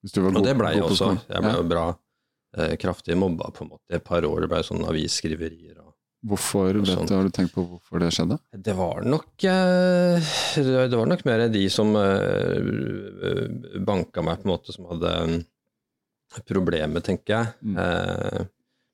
og 0.06 0.42
det 0.46 0.56
blei 0.60 0.76
jeg 0.78 0.86
også. 0.86 1.14
Jeg 1.30 1.42
ble 1.46 1.54
Ja. 1.54 1.58
jo 1.58 1.68
bra 1.72 1.86
uh, 1.94 2.74
kraftig 2.82 3.18
mobba 3.18 3.50
på 3.56 3.66
en 3.66 3.72
måte 3.74 3.90
i 3.90 3.98
et 3.98 4.06
par 4.06 4.26
år. 4.28 4.44
Det 4.44 4.52
blei 4.52 4.62
sånn 4.68 4.86
avisskriverier 4.88 5.80
og 5.80 5.90
Hvorfor, 6.22 6.78
vet 6.78 7.08
du, 7.10 7.16
har 7.16 7.26
du 7.26 7.34
tenkt 7.34 7.56
på 7.56 7.64
hvorfor 7.66 7.98
det 8.04 8.12
skjedde? 8.14 8.36
Det 8.54 8.76
var 8.78 9.02
nok 9.10 9.42
eh, 9.50 10.28
Det 10.54 10.94
var 10.94 11.08
nok 11.10 11.24
mer 11.26 11.48
de 11.50 11.64
som 11.74 11.90
banka 13.82 14.22
meg, 14.22 14.38
på 14.44 14.46
en 14.46 14.52
måte, 14.52 14.76
som 14.76 14.86
hadde 14.92 15.16
problemer, 16.46 17.02
tenker 17.02 17.34
jeg. 17.34 17.50
Mm. 17.66 18.46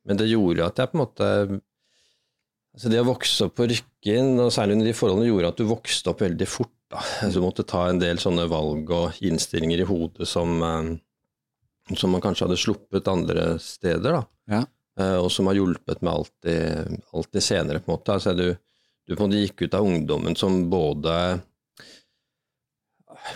Men 0.07 0.21
det 0.21 0.29
gjorde 0.31 0.69
at 0.71 0.79
jeg 0.79 0.93
på 0.93 0.95
en 0.95 1.03
måte 1.03 1.27
altså 2.77 2.93
Det 2.93 2.99
å 3.01 3.07
vokse 3.09 3.47
opp 3.49 3.55
på 3.57 3.67
Rykken, 3.73 4.35
og 4.39 4.51
særlig 4.53 4.77
under 4.77 4.87
de 4.87 4.95
forholdene, 4.95 5.27
gjorde 5.31 5.51
at 5.51 5.59
du 5.59 5.67
vokste 5.67 6.11
opp 6.13 6.23
veldig 6.23 6.47
fort. 6.47 6.76
Du 7.33 7.41
måtte 7.43 7.65
ta 7.67 7.87
en 7.89 7.99
del 7.99 8.19
sånne 8.21 8.45
valg 8.51 8.91
og 8.95 9.17
innstillinger 9.25 9.83
i 9.83 9.87
hodet 9.89 10.27
som, 10.29 10.53
eh, 10.63 11.95
som 11.95 12.13
man 12.15 12.23
kanskje 12.23 12.47
hadde 12.47 12.61
sluppet 12.61 13.11
andre 13.11 13.57
steder. 13.59 14.21
da. 14.21 14.23
Ja. 14.53 14.61
Eh, 14.99 15.17
og 15.19 15.29
som 15.31 15.49
har 15.49 15.59
hjulpet 15.59 16.01
meg 16.01 16.13
alltid, 16.13 17.03
alltid 17.13 17.43
senere, 17.43 17.83
på 17.83 17.91
en 17.91 17.97
måte. 17.97 18.15
Altså, 18.15 18.33
du, 18.37 18.55
du 19.05 19.15
på 19.15 19.19
en 19.19 19.27
måte 19.27 19.43
gikk 19.43 19.67
ut 19.67 19.77
av 19.77 19.85
ungdommen 19.85 20.39
som 20.39 20.63
både 20.71 21.17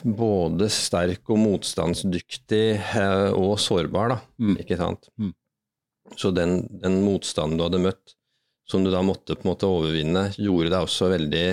både 0.04 0.68
sterk 0.72 1.30
og 1.32 1.40
motstandsdyktig 1.42 2.66
eh, 2.80 3.30
og 3.36 3.58
sårbar, 3.60 4.14
da. 4.14 4.18
Mm. 4.42 4.56
Ikke 4.64 4.78
sant? 4.80 5.10
Mm. 5.20 5.34
Så 6.20 6.32
den, 6.36 6.66
den 6.82 7.02
motstanden 7.06 7.60
du 7.60 7.66
hadde 7.66 7.82
møtt, 7.84 8.16
som 8.70 8.86
du 8.86 8.92
da 8.94 9.02
måtte 9.04 9.36
på 9.36 9.46
en 9.46 9.52
måte 9.52 9.70
overvinne, 9.70 10.30
gjorde 10.38 10.72
deg 10.72 10.88
også 10.88 11.12
veldig, 11.12 11.46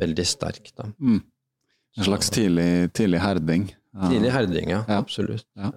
veldig 0.00 0.26
sterk, 0.26 0.70
da. 0.76 0.88
Mm. 0.98 1.22
En 1.96 2.06
slags 2.08 2.30
tidlig, 2.34 2.92
tidlig 2.92 3.20
herding. 3.22 3.68
Ja. 3.94 4.10
Tidlig 4.10 4.30
herding, 4.34 4.70
ja. 4.72 4.80
Ja. 4.88 4.98
Absolutt. 4.98 5.46
Ja. 5.54 5.70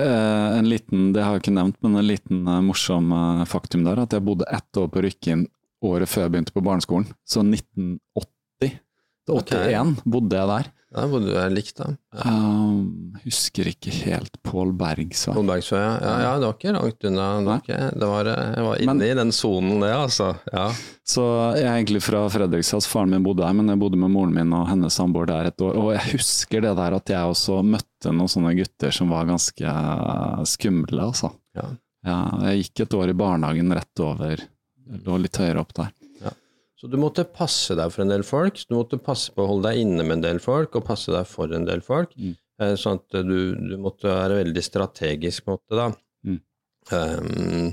Eh, 0.00 0.58
en 0.58 0.68
liten, 0.68 1.12
det 1.14 1.22
har 1.22 1.36
jeg 1.36 1.44
ikke 1.44 1.54
nevnt, 1.54 1.78
men 1.86 2.00
en 2.00 2.08
liten 2.08 2.40
eh, 2.50 2.62
morsom 2.66 3.12
eh, 3.14 3.44
faktum 3.46 3.84
der, 3.86 4.02
at 4.02 4.16
jeg 4.16 4.24
bodde 4.26 4.48
ett 4.50 4.80
år 4.80 4.88
på 4.90 5.04
Rykken 5.06 5.46
året 5.84 6.10
før 6.10 6.26
jeg 6.26 6.34
begynte 6.34 6.54
på 6.56 6.64
barneskolen. 6.64 7.06
Så 7.28 7.44
1980 7.46 8.80
til 9.24 9.38
81 9.38 10.02
bodde 10.04 10.40
jeg 10.40 10.50
der. 10.50 10.72
Ja, 10.94 11.04
bodde 11.10 11.32
du 11.32 11.54
likt, 11.54 11.74
da? 11.80 11.88
Ja. 12.14 12.30
Um, 12.30 13.16
husker 13.24 13.66
ikke 13.66 13.90
helt 14.04 14.36
Pål 14.46 14.70
Bergsvær. 14.78 15.34
Pål 15.34 15.48
Bergsøya. 15.48 15.88
Ja, 16.04 16.12
ja, 16.22 16.32
det 16.38 16.46
var 16.46 16.54
ikke 16.54 16.74
langt 16.76 17.06
unna. 17.08 17.26
Det 17.66 17.78
det 17.98 18.10
var, 18.12 18.30
eh, 18.30 18.52
jeg 18.54 18.64
var 18.68 18.76
inne 18.84 18.94
Men- 18.94 19.02
i 19.08 19.14
den 19.18 19.32
sonen, 19.34 19.80
det, 19.82 19.90
altså. 19.90 20.28
Ja. 20.52 20.68
Så 21.04 21.24
jeg 21.56 21.64
er 21.66 21.74
egentlig 21.80 22.02
fra 22.06 22.22
Fredrikstad, 22.30 22.86
faren 22.86 23.10
min 23.10 23.24
bodde 23.26 23.42
der, 23.42 23.52
men 23.58 23.68
jeg 23.74 23.78
bodde 23.82 23.98
med 23.98 24.10
moren 24.14 24.34
min 24.34 24.52
og 24.54 24.68
hennes 24.70 24.94
samboer 24.94 25.26
der 25.26 25.50
et 25.50 25.60
år. 25.66 25.74
Og 25.82 25.92
jeg 25.96 26.12
husker 26.14 26.60
det 26.62 26.76
der 26.78 26.94
at 27.00 27.06
jeg 27.16 27.32
også 27.34 27.58
møtte 27.66 28.12
noen 28.14 28.30
sånne 28.30 28.54
gutter 28.56 28.92
som 28.94 29.10
var 29.10 29.26
ganske 29.26 29.66
eh, 29.66 30.44
skumle, 30.44 31.00
altså. 31.10 31.32
Ja. 31.56 31.66
Ja, 32.06 32.18
jeg 32.52 32.64
gikk 32.68 32.80
et 32.86 32.94
år 32.94 33.08
i 33.10 33.18
barnehagen 33.18 33.72
rett 33.72 34.00
over, 34.04 34.36
lå 35.06 35.18
litt 35.22 35.36
høyere 35.40 35.58
opp 35.64 35.72
der. 35.74 35.90
Så 36.84 36.90
du 36.92 36.98
måtte 37.00 37.24
passe 37.24 37.72
deg 37.78 37.88
for 37.94 38.02
en 38.04 38.10
del 38.12 38.22
folk, 38.28 38.58
du 38.68 38.74
måtte 38.76 38.98
passe 39.00 39.32
på 39.32 39.40
å 39.40 39.46
holde 39.54 39.70
deg 39.70 39.78
inne 39.86 40.04
med 40.04 40.18
en 40.18 40.24
del 40.26 40.40
folk, 40.44 40.74
og 40.76 40.84
passe 40.84 41.08
deg 41.14 41.24
for 41.30 41.48
en 41.56 41.64
del 41.64 41.80
folk. 41.80 42.10
Mm. 42.20 42.34
Eh, 42.60 42.74
Sånn 42.76 42.98
at 43.00 43.16
du, 43.24 43.54
du 43.56 43.78
måtte 43.80 44.04
være 44.10 44.42
veldig 44.42 44.62
strategisk, 44.66 45.46
på 45.46 45.54
en 45.54 45.56
måte, 45.62 45.78
da. 45.78 45.86
Mm. 46.28 46.40
Um, 46.92 47.70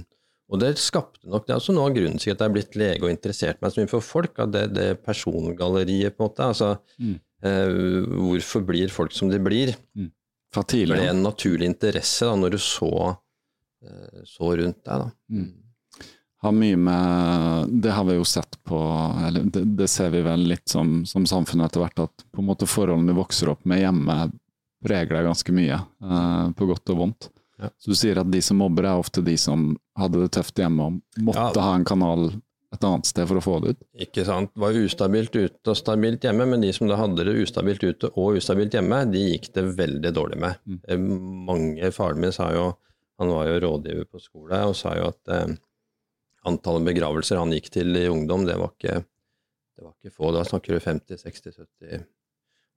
og 0.51 0.60
det 0.62 0.70
skapte 0.80 1.27
nok 1.27 1.44
Det 1.46 1.51
er 1.51 1.60
også 1.60 1.74
noe 1.75 1.89
av 1.89 1.96
grunnen 1.98 2.20
til 2.20 2.32
at 2.32 2.39
jeg 2.39 2.48
er 2.48 2.53
blitt 2.56 2.77
lege 2.80 3.03
og 3.03 3.12
interessert 3.12 3.60
meg 3.63 3.74
så 3.75 3.82
mye 3.84 3.91
for 3.91 4.03
folk, 4.03 4.39
at 4.39 4.53
det, 4.56 4.63
det 4.77 4.88
persongalleriet, 5.03 6.15
på 6.15 6.24
en 6.24 6.30
måte. 6.32 6.48
Altså, 6.53 6.72
Mm. 7.01 7.18
eh, 7.44 8.08
hvorfor 8.15 8.63
blir 8.68 8.88
folk 8.96 9.12
som 9.12 9.27
de 9.32 9.39
blir? 9.44 9.75
Fra 10.56 10.63
Det 10.63 10.72
tidlig. 10.77 10.96
ble 11.01 11.10
en 11.12 11.24
naturlig 11.24 11.68
interesse 11.68 12.25
da, 12.27 12.36
når 12.39 12.56
du 12.56 12.58
så, 12.63 13.18
eh, 13.84 14.24
så 14.27 14.56
rundt 14.56 14.80
deg, 14.84 15.03
da. 15.03 15.12
Mm. 15.32 15.51
Har 16.41 16.51
mye 16.57 16.77
med 16.77 17.69
Det 17.83 17.91
har 17.93 18.05
vi 18.07 18.15
jo 18.17 18.24
sett 18.25 18.55
på 18.65 18.77
eller 19.27 19.43
det, 19.53 19.62
det 19.77 19.88
ser 19.91 20.10
vi 20.10 20.21
vel 20.25 20.48
litt 20.50 20.67
som, 20.71 21.03
som 21.05 21.25
samfunn 21.29 21.62
etter 21.62 21.83
hvert, 21.83 22.00
at 22.07 22.25
på 22.33 22.41
en 22.41 22.48
måte 22.50 22.65
forholdene 22.69 23.13
du 23.13 23.19
vokser 23.19 23.51
opp 23.53 23.62
med 23.69 23.83
hjemme, 23.83 24.15
preger 24.81 25.13
deg 25.19 25.27
ganske 25.29 25.53
mye, 25.53 25.77
eh, 26.01 26.45
på 26.57 26.65
godt 26.71 26.89
og 26.95 26.98
vondt. 27.03 27.29
Ja. 27.62 27.69
Så 27.77 27.91
du 27.93 27.98
sier 28.00 28.17
at 28.24 28.31
de 28.33 28.41
som 28.41 28.57
mobber, 28.57 28.88
er 28.89 28.98
ofte 28.98 29.21
de 29.21 29.36
som 29.38 29.75
hadde 30.00 30.24
det 30.24 30.31
tøft 30.33 30.57
hjemme 30.57 30.88
og 30.89 31.21
måtte 31.21 31.51
Ja. 31.53 31.67
ha 31.67 31.75
en 31.77 31.86
kanal 31.86 32.31
et 32.74 32.83
annet 32.88 33.05
sted 33.05 33.27
for 33.27 33.36
å 33.38 33.43
få 33.43 33.55
det 33.62 33.74
ut. 33.75 33.79
Ikke 34.00 34.24
sant. 34.25 34.50
Var 34.55 34.77
ustabilt 34.79 35.36
ute 35.36 35.74
og 35.74 35.75
stabilt 35.77 36.24
hjemme, 36.24 36.45
men 36.48 36.62
de 36.63 36.71
som 36.74 36.88
da 36.88 36.95
hadde 36.95 37.25
det 37.27 37.36
ustabilt 37.43 37.83
ute 37.83 38.10
og 38.15 38.38
ustabilt 38.39 38.71
hjemme, 38.77 39.03
de 39.12 39.25
gikk 39.33 39.50
det 39.53 39.65
veldig 39.75 40.13
dårlig 40.15 40.39
med. 40.39 40.55
Mm. 40.65 40.77
Eh, 40.88 40.98
Mange, 41.51 41.91
Faren 41.91 42.21
min 42.24 42.31
sa 42.31 42.48
jo, 42.55 42.69
han 43.19 43.29
var 43.29 43.45
jo 43.51 43.60
rådgiver 43.65 44.07
på 44.10 44.21
skole, 44.24 44.62
og 44.71 44.74
sa 44.79 44.95
jo 44.95 45.10
at 45.12 45.33
eh, 45.36 45.53
antallet 46.48 46.88
begravelser 46.89 47.39
han 47.41 47.51
gikk 47.55 47.69
til 47.74 47.95
i 48.00 48.07
ungdom, 48.10 48.45
det 48.48 48.55
var 48.60 48.71
ikke, 48.74 49.01
det 49.77 49.83
var 49.86 49.93
ikke 49.93 50.13
få. 50.15 50.31
Da 50.36 50.45
snakker 50.48 50.77
du 50.77 50.83
50, 50.83 51.21
60, 51.25 51.60
70 51.60 52.05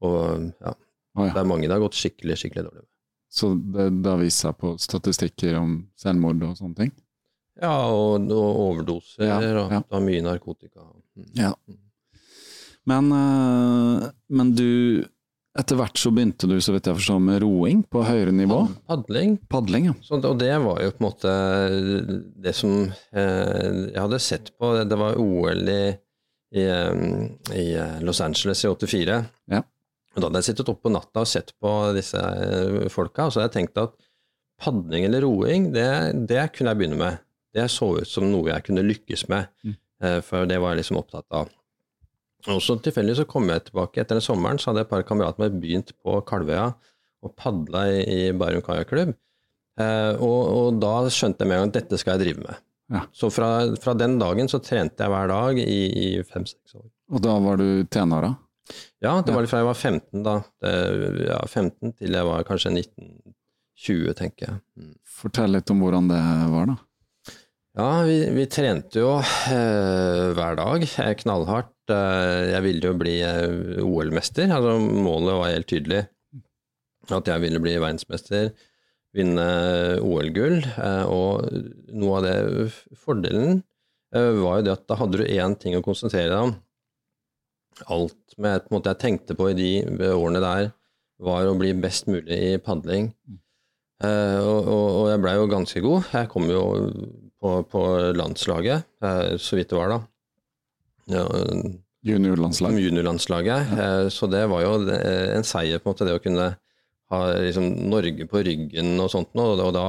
Og 0.05 0.51
ja, 0.61 0.75
Å, 1.15 1.29
ja. 1.29 1.31
det 1.33 1.41
er 1.41 1.47
mange 1.49 1.69
det 1.69 1.77
har 1.77 1.83
gått 1.85 1.97
skikkelig, 1.97 2.37
skikkelig 2.41 2.67
dårlig 2.67 2.83
med. 2.83 2.91
Så 3.35 3.51
det, 3.55 3.89
det 4.03 4.11
har 4.11 4.21
vist 4.21 4.43
seg 4.45 4.57
på 4.61 4.75
statistikker 4.83 5.57
om 5.59 5.77
selvmord 5.99 6.43
og 6.47 6.57
sånne 6.59 6.79
ting? 6.85 6.93
Ja, 7.63 7.73
og, 7.95 8.27
og 8.35 8.61
overdoser, 8.69 9.25
Ja, 9.29 9.39
og 9.63 9.73
ja. 9.75 10.01
mye 10.03 10.23
narkotika. 10.27 10.85
Mm. 11.15 11.29
Ja. 11.39 11.53
Men, 12.91 13.11
eh, 13.15 14.09
men 14.29 14.51
du 14.59 15.05
Etter 15.55 15.79
hvert 15.79 15.99
så 16.01 16.11
begynte 16.11 16.49
du, 16.51 16.57
så 16.59 16.73
vidt 16.75 16.89
jeg 16.91 16.97
forstår, 16.99 17.21
med 17.23 17.43
roing 17.45 17.85
på 17.87 18.01
høyere 18.03 18.33
nivå? 18.35 18.57
Padling. 18.91 19.37
Padling, 19.53 19.85
ja. 19.87 19.93
Så, 20.03 20.19
og 20.19 20.39
det 20.41 20.51
var 20.65 20.81
jo 20.83 20.91
på 20.97 20.99
en 20.99 21.07
måte 21.07 21.35
det 22.43 22.55
som 22.59 22.73
eh, 23.15 23.69
jeg 23.93 24.01
hadde 24.01 24.19
sett 24.25 24.51
på. 24.59 24.73
Det 24.91 24.99
var 24.99 25.21
OL 25.23 25.63
i, 25.71 25.85
i, 26.59 26.65
eh, 26.65 27.05
i 27.55 27.67
Los 28.03 28.19
Angeles 28.25 28.65
i 28.67 28.73
84. 28.73 29.21
Ja. 29.55 29.63
Og 30.15 30.19
da 30.23 30.27
hadde 30.29 30.43
jeg 30.43 30.49
sittet 30.51 30.73
oppe 30.75 30.89
på 30.89 30.95
natta 30.95 31.23
og 31.23 31.31
sett 31.31 31.55
på 31.63 31.71
disse 31.95 32.19
eh, 32.19 32.89
folka, 32.91 33.29
og 33.29 33.35
så 33.35 33.41
hadde 33.45 33.53
jeg 33.53 33.57
tenkt 33.61 33.81
at 33.85 33.95
padling 34.63 35.07
eller 35.09 35.23
roing, 35.27 35.71
det, 35.75 35.87
det 36.31 36.49
kunne 36.55 36.75
jeg 36.75 36.83
begynne 36.83 36.99
med. 36.99 37.23
Det 37.55 37.69
så 37.71 37.93
ut 38.01 38.11
som 38.11 38.27
noe 38.31 38.51
jeg 38.51 38.67
kunne 38.67 38.83
lykkes 38.87 39.29
med, 39.31 39.47
Mm. 39.63 39.75
eh, 40.03 40.19
for 40.27 40.51
det 40.51 40.59
var 40.63 40.75
jeg 40.75 40.83
liksom 40.83 40.99
opptatt 40.99 41.27
av. 41.35 41.51
Og 42.53 42.61
så 42.61 42.77
tilfeldig 42.83 43.17
så 43.21 43.27
kom 43.29 43.49
jeg 43.49 43.69
tilbake 43.69 44.03
etter 44.03 44.19
den 44.19 44.25
sommeren, 44.25 44.61
så 44.61 44.71
hadde 44.71 44.83
jeg 44.83 44.89
et 44.89 44.93
par 44.93 45.07
kamerater 45.09 45.47
med 45.47 45.61
begynt 45.63 45.95
på 46.05 46.19
Kalvøya 46.29 46.73
og 47.25 47.33
padla 47.41 47.87
i, 48.03 48.19
Bærum 48.37 48.65
kajakklubb. 48.65 49.15
Eh, 49.81 50.13
og, 50.23 50.41
og 50.53 50.81
da 50.83 50.93
skjønte 51.11 51.43
jeg 51.43 51.51
med 51.51 51.57
en 51.57 51.65
gang 51.65 51.73
at 51.73 51.79
dette 51.81 51.99
skal 52.01 52.19
jeg 52.19 52.27
drive 52.27 52.45
med. 52.45 52.61
Ja. 52.93 53.07
Så 53.17 53.31
fra, 53.33 53.49
fra 53.81 53.95
den 53.97 54.19
dagen 54.21 54.51
så 54.51 54.61
trente 54.63 55.01
jeg 55.01 55.13
hver 55.13 55.31
dag 55.33 55.61
i, 55.63 55.81
i 55.89 56.09
fem-seks 56.29 56.77
år. 56.77 56.89
Og 57.15 57.25
da 57.25 57.37
var 57.43 57.61
du 57.61 57.69
tenåra? 57.89 58.35
Ja, 59.05 59.19
det 59.25 59.35
var 59.35 59.47
fra 59.49 59.61
jeg 59.61 59.69
var 59.69 59.77
15 59.77 60.25
da. 60.25 60.39
Det, 60.63 60.75
ja, 61.29 61.41
15 61.47 61.97
til 61.99 62.17
jeg 62.17 62.29
var 62.29 62.47
kanskje 62.49 62.73
19-20, 62.77 64.15
tenker 64.21 64.47
jeg. 64.49 64.61
Mm. 64.81 64.95
Fortell 65.21 65.57
litt 65.57 65.73
om 65.73 65.83
hvordan 65.85 66.09
det 66.13 66.21
var, 66.53 66.73
da. 66.73 66.79
Ja, 67.75 68.05
vi, 68.07 68.21
vi 68.31 68.45
trente 68.47 69.01
jo 69.03 69.17
eh, 69.19 70.29
hver 70.37 70.59
dag, 70.61 70.85
eh, 70.87 71.15
knallhardt. 71.19 71.73
Eh, 71.91 72.53
jeg 72.53 72.63
ville 72.69 72.87
jo 72.87 72.99
bli 73.01 73.15
eh, 73.27 73.81
OL-mester, 73.83 74.47
altså 74.47 74.77
målet 74.79 75.41
var 75.41 75.51
helt 75.51 75.69
tydelig. 75.73 76.05
At 77.11 77.27
jeg 77.29 77.43
ville 77.43 77.59
bli 77.61 77.75
verdensmester, 77.75 78.53
vinne 79.15 79.49
OL-gull. 80.07 80.63
Og 81.11 81.51
noe 81.91 82.21
av 82.21 82.25
det 82.25 82.69
fordelen 82.97 83.61
var 84.15 84.61
jo 84.61 84.65
det 84.65 84.73
at 84.73 84.87
da 84.89 84.97
hadde 85.03 85.21
du 85.21 85.27
én 85.27 85.59
ting 85.61 85.75
å 85.77 85.83
konsentrere 85.85 86.31
deg 86.31 86.47
om. 86.47 86.55
Alt 87.93 88.39
med, 88.39 88.71
måte 88.73 88.95
jeg 88.95 89.03
tenkte 89.03 89.37
på 89.37 89.51
i 89.51 89.59
de 89.59 90.09
årene 90.15 90.41
der, 90.41 90.71
var 91.21 91.51
å 91.51 91.59
bli 91.59 91.75
best 91.77 92.07
mulig 92.09 92.39
i 92.55 92.57
padling. 92.63 93.11
Eh, 94.03 94.39
og, 94.41 94.61
og, 94.65 94.87
og 95.03 95.11
jeg 95.13 95.23
blei 95.27 95.37
jo 95.37 95.51
ganske 95.51 95.85
god. 95.85 96.09
Jeg 96.15 96.31
kom 96.33 96.49
jo 96.51 96.65
på, 97.45 97.55
på 97.69 97.85
landslaget, 98.17 98.87
eh, 99.05 99.35
så 99.37 99.59
vidt 99.59 99.69
det 99.73 99.77
var 99.77 99.93
da. 99.93 100.03
Ja, 101.13 101.25
Juniorlandslaget. 102.05 102.81
juniorlandslaget. 102.81 103.73
Ja. 103.77 104.11
så 104.13 104.29
det 104.33 104.43
var 104.49 104.61
jo 104.65 104.75
en 104.89 105.45
seier, 105.45 105.81
på 105.81 105.89
en 105.89 105.95
måte, 105.95 106.07
det 106.09 106.17
å 106.17 106.23
kunne 106.25 106.51
ha 107.13 107.21
liksom, 107.41 107.69
Norge 107.93 108.27
på 108.29 108.43
ryggen 108.45 108.95
og 109.01 109.11
sånt 109.13 109.33
noe. 109.37 109.57
Og, 109.57 109.73
da, 109.77 109.87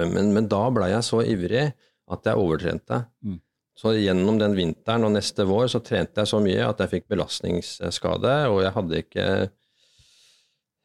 men, 0.00 0.32
men 0.36 0.48
da 0.48 0.62
blei 0.72 0.90
jeg 0.92 1.06
så 1.06 1.22
ivrig 1.24 1.66
at 1.68 2.28
jeg 2.28 2.40
overtrente. 2.40 3.04
Mm. 3.24 3.38
Så 3.74 3.94
gjennom 3.96 4.38
den 4.38 4.54
vinteren 4.56 5.06
og 5.08 5.14
neste 5.16 5.46
vår 5.48 5.68
så 5.72 5.80
trente 5.82 6.22
jeg 6.22 6.30
så 6.30 6.40
mye 6.42 6.68
at 6.68 6.80
jeg 6.84 6.92
fikk 6.92 7.08
belastningsskade, 7.10 8.34
og 8.52 8.60
jeg 8.62 8.74
hadde 8.76 9.00
ikke 9.02 9.28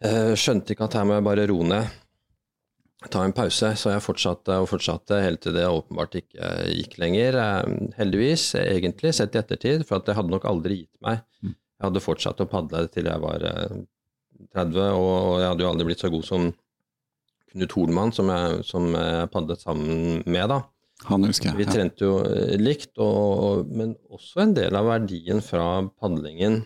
eh, 0.01 0.31
Skjønte 0.39 0.74
ikke 0.74 0.88
at 0.88 0.98
her 0.98 1.05
må 1.05 1.19
jeg 1.19 1.27
bare 1.27 1.50
roe 1.51 1.67
ned. 1.69 2.00
Ta 3.08 3.22
en 3.24 3.32
pause, 3.32 3.70
så 3.79 3.94
jeg 3.94 4.03
fortsatte 4.03 4.58
og 4.60 4.67
fortsatte 4.67 5.21
helt 5.24 5.39
til 5.45 5.56
det 5.56 5.63
åpenbart 5.71 6.17
ikke 6.19 6.50
gikk 6.67 6.97
lenger. 7.00 7.38
Eh, 7.39 7.93
Heldigvis, 7.95 8.50
egentlig, 8.60 9.13
sett 9.15 9.38
i 9.38 9.39
ettertid, 9.39 9.86
for 9.88 10.02
at 10.02 10.10
jeg 10.10 10.19
hadde 10.19 10.34
nok 10.34 10.47
aldri 10.50 10.82
gitt 10.82 11.06
meg. 11.06 11.21
Mm. 11.39 11.54
Jeg 11.56 11.88
hadde 11.88 12.04
fortsatt 12.04 12.43
å 12.43 12.50
padle 12.52 12.84
til 12.91 13.08
jeg 13.08 13.24
var 13.24 13.45
eh, 13.47 13.78
30, 14.56 14.82
og 14.97 15.08
og 15.10 15.38
jeg 15.39 15.47
hadde 15.47 15.63
jo 15.63 15.69
aldri 15.69 15.88
blitt 15.88 16.04
så 16.04 16.12
god 16.12 16.28
som 16.28 16.50
Knut 17.50 17.74
Holmann, 17.74 18.12
som 18.13 18.28
jeg, 18.30 18.60
som 18.67 18.91
jeg 18.93 19.32
padlet 19.34 19.63
sammen 19.63 20.19
med, 20.28 20.43
da. 20.52 20.60
Han 21.08 21.24
husker 21.24 21.54
jeg. 21.54 21.58
Vi 21.62 21.67
trente 21.69 22.04
jo 22.04 22.19
eh, 22.28 22.58
likt, 22.60 22.91
og, 23.00 23.45
og, 23.45 23.71
men 23.71 23.95
også 24.12 24.43
en 24.43 24.54
del 24.58 24.76
av 24.76 24.89
verdien 24.91 25.39
fra 25.43 25.86
padlingen 26.02 26.60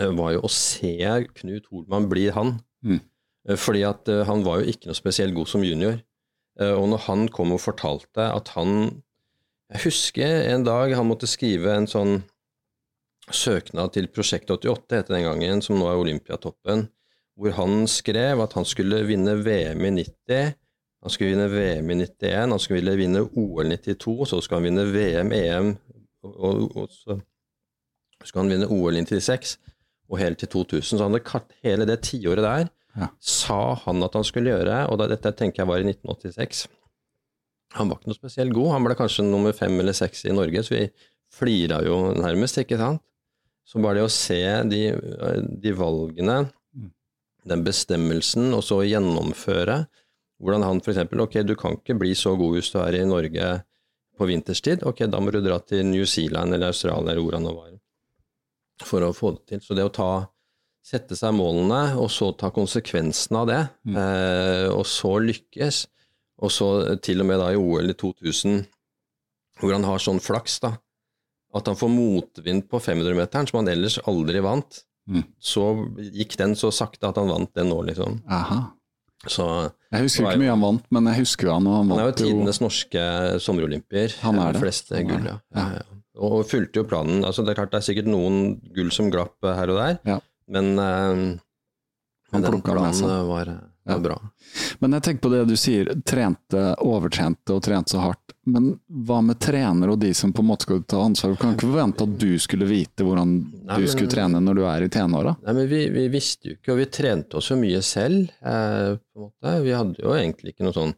eh, 0.00 0.08
var 0.08 0.32
jo 0.38 0.46
å 0.48 0.52
se 0.52 0.96
Knut 1.36 1.68
Holmann 1.68 2.08
bli 2.08 2.30
han. 2.34 2.56
Mm. 2.80 3.02
Eh, 3.48 3.56
Fordi 3.56 3.82
at 3.88 4.08
eh, 4.08 4.24
han 4.28 4.44
var 4.46 4.60
jo 4.60 4.72
ikke 4.72 4.90
noe 4.90 4.98
spesielt 4.98 5.36
god 5.36 5.50
som 5.50 5.64
junior. 5.64 5.98
Eh, 6.60 6.74
Og 6.74 6.88
når 6.92 7.04
han 7.08 7.28
kom 7.28 7.52
og 7.52 7.62
fortalte 7.64 8.28
at 8.32 8.54
han 8.56 9.02
Jeg 9.68 9.82
husker 9.84 10.46
en 10.54 10.64
dag 10.64 10.94
han 10.96 11.06
måtte 11.06 11.28
skrive 11.28 11.74
en 11.76 11.86
sånn 11.86 12.22
søknad 13.28 13.92
til 13.92 14.06
Prosjekt 14.08 14.48
88, 14.48 14.96
het 14.96 15.10
den 15.12 15.26
gangen, 15.26 15.60
som 15.60 15.76
nå 15.76 15.84
er 15.90 16.00
Olympiatoppen, 16.00 16.86
hvor 17.36 17.52
han 17.52 17.84
skrev 17.84 18.40
at 18.40 18.54
han 18.56 18.64
skulle 18.64 19.02
vinne 19.04 19.34
VM 19.44 19.84
i 19.84 19.90
90, 19.98 20.54
han 21.04 21.12
skulle 21.12 21.34
vinne 21.34 21.50
VM 21.52 21.90
i 21.92 21.98
91, 22.00 22.54
han 22.54 22.64
skulle 22.64 22.96
vinne 22.96 23.26
OL 23.28 23.68
92, 23.68 24.16
så 24.30 24.40
skulle 24.40 24.62
han 24.62 24.70
vinne 24.70 24.86
VM, 24.94 25.34
EM, 25.36 25.70
og, 26.24 26.64
og, 26.72 26.88
så 26.88 27.20
skulle 28.24 28.46
han 28.46 28.54
vinne 28.54 28.72
OL 28.72 28.96
i 28.96 29.04
96, 29.04 29.58
og 30.08 30.18
helt 30.18 30.40
til 30.40 30.48
2000. 30.48 30.96
Så 30.96 31.04
han 31.04 31.12
hadde 31.20 31.60
hele 31.62 31.86
det 31.86 32.00
tiåret 32.08 32.48
der, 32.48 32.72
Ja. 32.98 33.08
sa 33.22 33.74
han 33.84 34.02
at 34.02 34.16
han 34.18 34.24
skulle 34.26 34.50
gjøre, 34.50 34.80
og 34.90 34.98
da, 34.98 35.06
dette 35.12 35.30
tenker 35.38 35.62
jeg 35.62 35.70
var 35.70 35.78
i 35.82 35.86
1986. 35.86 36.64
Han 37.76 37.90
var 37.90 37.98
ikke 38.00 38.10
noe 38.10 38.16
spesielt 38.18 38.54
god, 38.56 38.72
han 38.74 38.86
ble 38.86 38.96
kanskje 38.98 39.26
nummer 39.28 39.52
fem 39.54 39.76
eller 39.78 39.94
seks 39.96 40.24
i 40.26 40.32
Norge, 40.34 40.62
så 40.66 40.74
vi 40.74 40.86
flira 41.34 41.82
jo 41.84 41.98
nærmest, 42.16 42.58
ikke 42.62 42.78
sant? 42.80 43.02
Så 43.68 43.82
bare 43.84 43.98
det 44.00 44.06
å 44.06 44.12
se 44.12 44.40
de, 44.70 44.82
de 45.62 45.74
valgene, 45.76 46.38
Mm. 46.76 46.90
den 47.48 47.62
bestemmelsen, 47.64 48.50
og 48.52 48.60
så 48.64 48.82
gjennomføre 48.84 49.86
hvordan 50.38 50.62
han 50.66 50.80
for 50.84 50.92
eksempel, 50.92 51.20
ok, 51.24 51.38
du 51.48 51.54
kan 51.56 51.76
ikke 51.78 51.96
bli 51.98 52.12
så 52.14 52.34
god 52.38 52.54
hvis 52.58 52.68
du 52.74 52.78
er 52.82 52.94
i 52.98 53.04
Norge 53.08 53.46
på 54.18 54.26
vinterstid, 54.28 54.82
ok, 54.86 55.06
da 55.10 55.20
må 55.20 55.32
du 55.32 55.40
dra 55.42 55.56
til 55.64 55.84
New 55.88 56.04
Zealand 56.06 56.54
eller 56.54 56.68
Australia 56.72 57.12
eller 57.12 57.22
hvor 57.24 57.36
han 57.38 57.46
nå 57.48 57.54
var, 57.56 57.72
for 58.84 59.02
å 59.06 59.12
få 59.16 59.32
det 59.36 59.46
til. 59.52 59.60
Så 59.64 59.74
det 59.78 59.86
å 59.88 59.92
ta, 59.94 60.10
sette 60.88 61.16
seg 61.18 61.34
målene, 61.36 61.82
og 62.00 62.08
så 62.12 62.30
ta 62.38 62.48
konsekvensen 62.54 63.36
av 63.36 63.46
det, 63.50 63.60
Mm. 63.86 63.96
eh, 64.00 64.68
og 64.72 64.86
så 64.88 65.14
lykkes, 65.20 65.86
og 66.40 66.50
så 66.54 66.68
til 67.04 67.20
og 67.20 67.26
med 67.28 67.38
da 67.42 67.50
i 67.52 67.56
OL 67.60 67.90
i 67.90 67.96
2000, 67.98 68.66
hvor 69.60 69.72
han 69.74 69.84
har 69.84 69.98
sånn 69.98 70.20
flaks 70.22 70.60
da, 70.64 70.76
at 71.54 71.66
han 71.66 71.76
får 71.76 71.90
motvind 71.92 72.68
på 72.70 72.80
500-meteren, 72.80 73.48
som 73.50 73.60
han 73.64 73.68
ellers 73.74 73.98
aldri 74.06 74.40
vant, 74.44 74.84
Mm. 75.08 75.24
så 75.40 75.62
gikk 76.12 76.36
den 76.36 76.52
så 76.54 76.68
sakte 76.70 77.08
at 77.08 77.16
han 77.16 77.28
vant 77.32 77.54
den 77.56 77.70
nå, 77.70 77.78
liksom. 77.86 78.18
Aha. 78.28 78.72
Så 79.26 79.72
Jeg 79.90 80.02
husker 80.04 80.22
Nei. 80.22 80.32
ikke 80.34 80.42
mye 80.44 80.50
han 80.52 80.60
vant, 80.60 80.84
men 80.92 81.04
jeg 81.06 81.16
husker 81.24 81.48
han, 81.50 81.66
og 81.66 81.76
han 81.78 81.88
han 81.90 81.98
er 81.98 82.02
jo 82.02 82.10
vant 82.12 82.16
tidenes 82.20 82.60
norske 82.60 83.40
sommerolympier. 83.40 84.12
Han 84.20 84.38
er 84.38 84.52
det. 84.52 84.60
Flest 84.62 84.90
gull, 84.90 85.24
ja. 85.24 85.38
Ja. 85.54 85.62
Ja, 85.62 85.68
ja. 85.80 85.82
Og 86.20 86.44
fulgte 86.46 86.74
jo 86.82 86.84
planen. 86.84 87.24
Altså, 87.24 87.42
det 87.44 87.50
er 87.56 87.58
klart 87.64 87.70
det 87.72 87.78
er 87.80 87.86
sikkert 87.88 88.06
noen 88.12 88.60
gull 88.74 88.90
som 88.94 89.10
glapp 89.10 89.34
eh, 89.44 89.54
her 89.56 89.70
og 89.72 89.78
der, 89.80 89.98
Ja. 90.04 90.20
Men, 90.48 90.72
eh, 90.78 91.38
men 92.32 92.42
den 92.44 92.60
planen 92.62 93.28
var, 93.28 93.50
var 93.88 94.00
bra. 94.04 94.18
Men 94.82 94.92
jeg 94.98 95.02
tenker 95.06 95.22
på 95.24 95.30
det 95.32 95.44
du 95.48 95.54
sier, 95.56 95.88
trente, 96.04 96.62
overtrente 96.84 97.54
og 97.56 97.62
trente 97.64 97.94
så 97.94 98.02
hardt. 98.02 98.34
Men 98.48 98.74
hva 99.08 99.22
med 99.24 99.38
trenere 99.40 99.92
og 99.94 100.00
de 100.00 100.10
som 100.16 100.32
på 100.32 100.40
en 100.44 100.48
måte 100.50 100.64
skal 100.68 100.82
ta 100.88 101.00
ansvar? 101.04 101.32
Du 101.34 101.40
kan 101.40 101.54
ikke 101.56 101.68
forvente 101.70 102.04
at 102.04 102.14
du 102.20 102.30
skulle 102.40 102.68
vite 102.68 103.04
hvordan 103.04 103.32
Nei, 103.64 103.78
du 103.80 103.86
men- 103.86 103.92
skulle 103.92 104.12
trene 104.12 104.40
når 104.44 104.54
du 104.60 104.62
er 104.68 104.84
i 104.84 104.88
tenåra. 104.92 105.34
Vi, 105.56 105.80
vi 105.92 106.04
visste 106.12 106.50
jo 106.52 106.56
ikke, 106.58 106.72
og 106.72 106.80
vi 106.82 106.86
trente 106.98 107.36
oss 107.40 107.48
jo 107.52 107.56
mye 107.60 107.80
selv. 107.84 108.28
Eh, 108.44 108.96
på 109.00 109.20
en 109.20 109.26
måte. 109.30 109.56
Vi 109.64 109.76
hadde 109.76 110.00
jo 110.04 110.14
egentlig 110.16 110.52
ikke 110.54 110.68
noen 110.68 110.78
sånn 110.82 110.96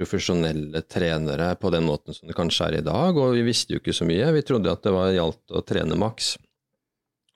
profesjonelle 0.00 0.80
trenere 0.88 1.54
på 1.60 1.70
den 1.74 1.84
måten 1.84 2.14
som 2.16 2.28
det 2.30 2.36
kanskje 2.38 2.66
er 2.70 2.78
i 2.78 2.84
dag, 2.86 3.16
og 3.20 3.34
vi 3.36 3.42
visste 3.44 3.74
jo 3.74 3.80
ikke 3.82 3.92
så 3.96 4.06
mye. 4.08 4.30
Vi 4.32 4.42
trodde 4.48 4.72
at 4.72 4.82
det 4.86 4.92
var 4.94 5.12
gjaldt 5.12 5.52
å 5.52 5.60
trene 5.68 5.98
maks. 6.00 6.34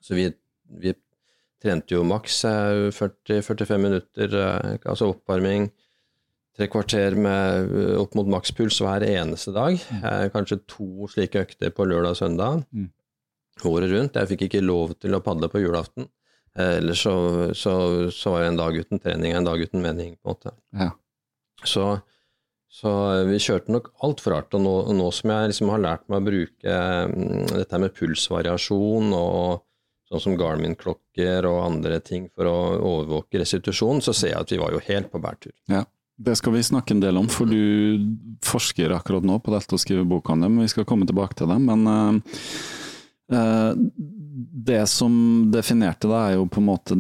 Så 0.04 0.16
vi, 0.16 0.30
vi 0.80 0.94
trente 1.64 1.96
jo 1.96 2.04
maks 2.06 2.42
eh, 2.48 2.90
40-45 2.94 3.80
minutter, 3.82 4.36
eh, 4.40 4.76
altså 4.84 5.10
oppvarming, 5.14 5.70
tre 6.54 6.68
kvarter 6.70 7.16
med 7.18 7.70
eh, 7.74 7.94
opp 8.00 8.14
mot 8.18 8.28
makspuls 8.36 8.78
hver 8.84 9.06
eneste 9.08 9.54
dag. 9.56 9.78
Eh, 10.00 10.26
kanskje 10.34 10.60
to 10.70 11.08
slike 11.10 11.46
økter 11.46 11.72
på 11.74 11.88
lørdag 11.90 12.14
og 12.14 12.20
søndag. 12.20 12.62
Mm. 12.74 12.90
Året 13.70 13.92
rundt. 13.92 14.18
Jeg 14.18 14.32
fikk 14.32 14.48
ikke 14.48 14.64
lov 14.66 14.96
til 15.02 15.14
å 15.16 15.22
padle 15.24 15.48
på 15.50 15.62
julaften. 15.62 16.08
Eh, 16.58 16.76
Ellers 16.78 17.02
så, 17.06 17.14
så, 17.56 17.74
så 18.14 18.34
var 18.34 18.44
jeg 18.44 18.54
en 18.54 18.60
dag 18.60 18.78
uten 18.78 19.02
trening, 19.02 19.34
en 19.34 19.46
dag 19.48 19.62
uten 19.62 19.82
mening, 19.82 20.16
på 20.20 20.30
en 20.30 20.36
måte. 20.36 20.54
Ja. 20.78 20.90
Så, 21.64 21.84
så 22.70 22.90
vi 23.28 23.38
kjørte 23.42 23.72
nok 23.74 23.92
altfor 24.06 24.36
hardt. 24.38 24.54
Og 24.58 24.62
nå, 24.62 24.74
nå 24.98 25.10
som 25.14 25.32
jeg 25.34 25.52
liksom 25.52 25.70
har 25.74 25.82
lært 25.82 26.06
meg 26.10 26.20
å 26.20 26.26
bruke 26.28 26.80
mm, 27.10 27.46
dette 27.54 27.80
med 27.82 27.94
pulsvariasjon 27.98 29.14
og 29.18 29.64
sånn 30.14 30.22
som 30.22 30.38
Garmin-klokker 30.38 31.46
og 31.48 31.64
andre 31.64 31.98
ting 32.04 32.28
for 32.34 32.48
å 32.50 32.56
overvåke 32.78 33.42
restitusjon, 33.42 34.02
så 34.04 34.14
ser 34.14 34.34
jeg 34.34 34.40
at 34.40 34.54
vi 34.54 34.60
var 34.62 34.74
jo 34.74 34.82
helt 34.86 35.10
på 35.12 35.20
bærtur. 35.22 35.52
Ja. 35.70 35.84
Det 36.16 36.36
skal 36.38 36.54
vi 36.54 36.62
snakke 36.62 36.94
en 36.94 37.00
del 37.02 37.16
om, 37.18 37.26
for 37.26 37.50
du 37.50 37.98
forsker 38.46 38.92
akkurat 38.94 39.24
nå 39.26 39.40
på 39.42 39.50
dette 39.50 39.74
og 39.74 39.82
skriver 39.82 40.06
bok 40.06 40.30
om 40.30 40.44
det, 40.44 40.50
men 40.52 40.62
vi 40.62 40.70
skal 40.70 40.86
komme 40.86 41.08
tilbake 41.10 41.34
til 41.40 41.50
det. 41.50 41.56
Men 41.58 41.88
uh, 41.90 42.36
uh, 43.34 43.72
det 44.70 44.84
som 44.92 45.16
definerte 45.50 46.06
deg, 46.06 46.20
er 46.20 46.36
jo 46.38 46.46
på 46.46 46.62
en 46.62 46.68
måte 46.68 46.98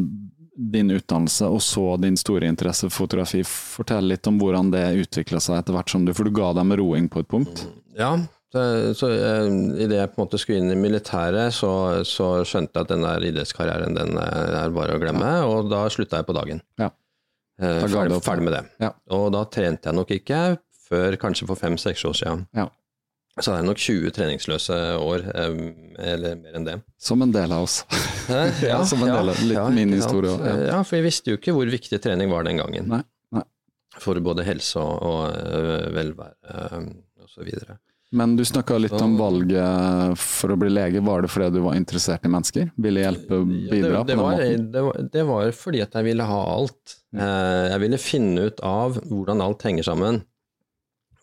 din 0.54 0.90
utdannelse 0.90 1.46
og 1.50 1.62
så 1.62 1.96
din 2.02 2.18
store 2.18 2.50
interesse 2.50 2.88
for 2.88 3.04
fotografi. 3.04 3.44
Fortell 3.46 4.10
litt 4.10 4.26
om 4.30 4.38
hvordan 4.42 4.70
det 4.74 4.84
utvikla 5.04 5.38
seg 5.42 5.60
etter 5.60 5.78
hvert 5.78 5.90
som 5.90 6.06
du 6.06 6.14
For 6.14 6.26
du 6.26 6.34
ga 6.34 6.52
deg 6.58 6.66
med 6.68 6.82
roing 6.82 7.08
på 7.10 7.22
et 7.22 7.30
punkt? 7.30 7.66
Ja, 7.98 8.16
så, 8.54 8.94
så 8.94 9.08
uh, 9.10 9.48
Idet 9.82 9.98
jeg 9.98 10.10
på 10.12 10.20
en 10.20 10.24
måte 10.24 10.38
skulle 10.38 10.60
inn 10.62 10.70
i 10.70 10.78
militæret, 10.78 11.54
så, 11.56 11.72
så 12.06 12.28
skjønte 12.46 12.78
jeg 12.78 12.86
at 12.86 12.92
denne 12.92 13.14
idrettskarrieren 13.30 13.96
den 13.98 14.14
er 14.20 14.74
bare 14.74 14.94
å 14.94 15.00
glemme, 15.02 15.32
ja. 15.40 15.48
og 15.50 15.72
da 15.72 15.84
slutta 15.90 16.20
jeg 16.20 16.28
på 16.28 16.36
dagen. 16.36 16.62
Ja. 16.78 16.92
Uh, 17.58 17.82
ferdig, 17.86 18.20
ferdig, 18.22 18.46
med 18.46 18.56
det. 18.56 18.62
Ja. 18.82 18.94
Og 19.14 19.28
da 19.34 19.42
trente 19.50 19.90
jeg 19.90 19.98
nok 19.98 20.14
ikke 20.14 20.40
før 20.86 21.18
kanskje 21.18 21.48
for 21.50 21.58
fem-seks 21.58 22.04
år 22.06 22.18
siden. 22.20 22.46
Ja. 22.54 22.68
Så 23.42 23.50
er 23.50 23.64
nok 23.66 23.80
20 23.82 24.12
treningsløse 24.14 24.76
år, 25.02 25.24
eller 25.34 26.36
mer 26.38 26.58
enn 26.60 26.66
det. 26.68 26.76
Som 27.02 27.24
en 27.24 27.32
del 27.34 27.50
av 27.50 27.64
oss. 27.66 27.80
ja, 28.62 28.78
som 28.86 29.02
en 29.02 29.10
del 29.10 29.32
av 29.32 29.40
litt 29.42 29.58
ja, 29.58 29.64
min 29.74 29.96
historie. 29.96 30.36
Ja. 30.38 30.52
ja, 30.68 30.76
for 30.86 31.00
vi 31.00 31.08
visste 31.08 31.32
jo 31.32 31.40
ikke 31.40 31.56
hvor 31.56 31.66
viktig 31.72 31.98
trening 32.04 32.30
var 32.30 32.46
den 32.46 32.62
gangen. 32.62 32.86
Nei, 32.92 33.00
nei. 33.34 33.42
For 33.98 34.22
både 34.22 34.46
helse 34.46 34.78
og, 34.78 35.02
og 35.02 35.90
velvære 35.98 36.62
Og, 36.78 36.94
osv. 37.26 37.50
Men 38.14 38.36
du 38.38 38.44
snakka 38.46 38.76
litt 38.78 38.94
om 39.02 39.16
valget 39.18 40.20
for 40.22 40.54
å 40.54 40.56
bli 40.58 40.68
lege. 40.70 41.02
Var 41.02 41.24
det 41.24 41.30
fordi 41.32 41.48
du 41.56 41.64
var 41.64 41.74
interessert 41.74 42.26
i 42.26 42.30
mennesker? 42.30 42.68
Ville 42.78 43.02
hjelpe 43.02 43.40
bidra? 43.42 43.90
Ja, 43.90 44.04
det, 44.06 44.12
det, 44.12 44.18
var, 44.20 44.42
det, 44.44 44.84
var, 44.86 45.00
det, 45.16 45.24
var, 45.30 45.50
fordi 45.58 45.80
at 45.82 45.96
jeg 45.98 46.06
ville 46.06 46.28
ha 46.28 46.38
alt. 46.52 46.94
Eh, 47.16 47.64
jeg 47.72 47.82
ville 47.82 48.00
finne 48.02 48.46
ut 48.46 48.62
av 48.66 49.00
hvordan 49.10 49.42
alt 49.42 49.66
henger 49.66 49.88
sammen. 49.90 50.22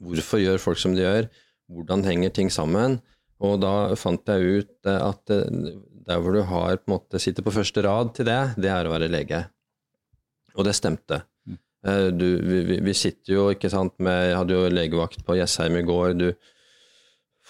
Hvorfor 0.04 0.44
gjør 0.44 0.60
folk 0.60 0.84
som 0.84 0.98
de 0.98 1.06
gjør? 1.06 1.32
Hvordan 1.72 2.04
henger 2.10 2.36
ting 2.36 2.52
sammen? 2.52 3.00
Og 3.40 3.58
da 3.64 3.74
fant 4.00 4.28
jeg 4.28 4.62
ut 4.62 4.92
eh, 4.92 5.00
at 5.00 5.32
eh, 5.32 5.74
der 6.12 6.20
hvor 6.20 6.36
du 6.36 6.44
har 6.44 6.76
på 6.82 6.92
en 6.92 6.98
måte 6.98 7.24
sitter 7.24 7.46
på 7.46 7.56
første 7.56 7.88
rad 7.88 8.16
til 8.18 8.28
det, 8.28 8.42
det 8.60 8.72
er 8.74 8.88
å 8.88 8.96
være 8.98 9.12
lege. 9.12 9.46
Og 10.58 10.68
det 10.68 10.76
stemte. 10.76 11.24
Mm. 11.48 11.60
Du, 12.20 12.28
vi, 12.44 12.82
vi, 12.84 12.94
sitter 12.94 13.32
jo, 13.38 13.52
ikke 13.56 13.70
sant, 13.72 13.96
med 14.04 14.28
Jeg 14.28 14.42
hadde 14.42 14.58
jo 14.58 14.72
legevakt 14.74 15.24
på 15.26 15.40
Jessheim 15.40 15.80
i 15.80 15.88
går. 15.88 16.18
du 16.20 16.34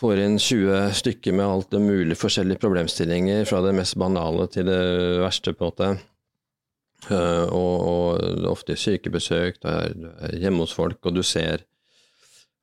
får 0.02 0.22
inn 0.24 0.40
20 0.42 0.94
stykker 0.98 1.36
med 1.38 1.46
alt 1.46 1.74
det 1.74 1.82
mulige 1.84 2.18
forskjellige 2.18 2.62
problemstillinger, 2.64 3.46
fra 3.46 3.62
det 3.66 3.76
mest 3.78 3.98
banale 4.02 4.48
til 4.50 4.66
det 4.70 4.82
verste, 5.22 5.54
på 5.54 5.68
en 5.68 5.70
måte. 5.70 5.90
Uh, 7.10 7.46
og, 7.50 7.76
og 7.90 8.48
ofte 8.52 8.76
sykebesøk, 8.78 9.58
du 9.62 9.68
er 9.72 10.36
hjemme 10.38 10.66
hos 10.66 10.74
folk, 10.78 11.00
og 11.06 11.18
du 11.18 11.24
ser 11.26 11.66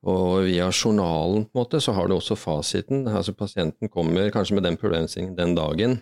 Og 0.07 0.44
via 0.46 0.68
journalen, 0.70 1.42
på 1.48 1.59
en 1.59 1.59
måte, 1.59 1.81
så 1.83 1.90
har 1.92 2.07
du 2.07 2.14
også 2.14 2.37
fasiten. 2.38 3.09
Altså 3.09 3.33
Pasienten 3.35 3.88
kommer 3.90 4.31
kanskje 4.31 4.55
med 4.55 4.62
den 4.62 4.77
problemstillingen 4.79 5.35
den 5.35 5.57
dagen, 5.57 5.96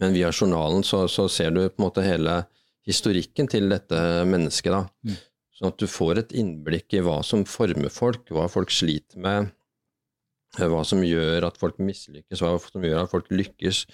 men 0.00 0.16
via 0.16 0.32
journalen 0.32 0.82
så, 0.82 1.06
så, 1.06 1.28
ser 1.28 1.50
du 1.54 1.60
på 1.68 1.78
en 1.78 1.84
måte 1.84 2.02
hele 2.02 2.40
historikken 2.86 3.46
til 3.46 3.70
dette 3.70 4.00
mennesket. 4.26 4.72
da. 4.74 4.82
Mm. 5.06 5.14
Sånn 5.54 5.70
at 5.70 5.78
du 5.78 5.86
får 5.86 6.18
et 6.24 6.34
innblikk 6.42 6.98
i 6.98 7.04
hva 7.06 7.20
som 7.22 7.46
former 7.46 7.88
folk, 7.90 8.26
hva 8.34 8.48
folk 8.50 8.74
sliter 8.74 9.22
med, 9.22 9.52
hva 10.66 10.82
som 10.86 11.04
gjør 11.06 11.46
at 11.46 11.58
folk 11.60 11.78
mislykkes, 11.78 12.42
hva 12.42 12.56
som 12.62 12.84
gjør 12.84 13.04
at 13.04 13.12
folk 13.12 13.30
lykkes, 13.30 13.84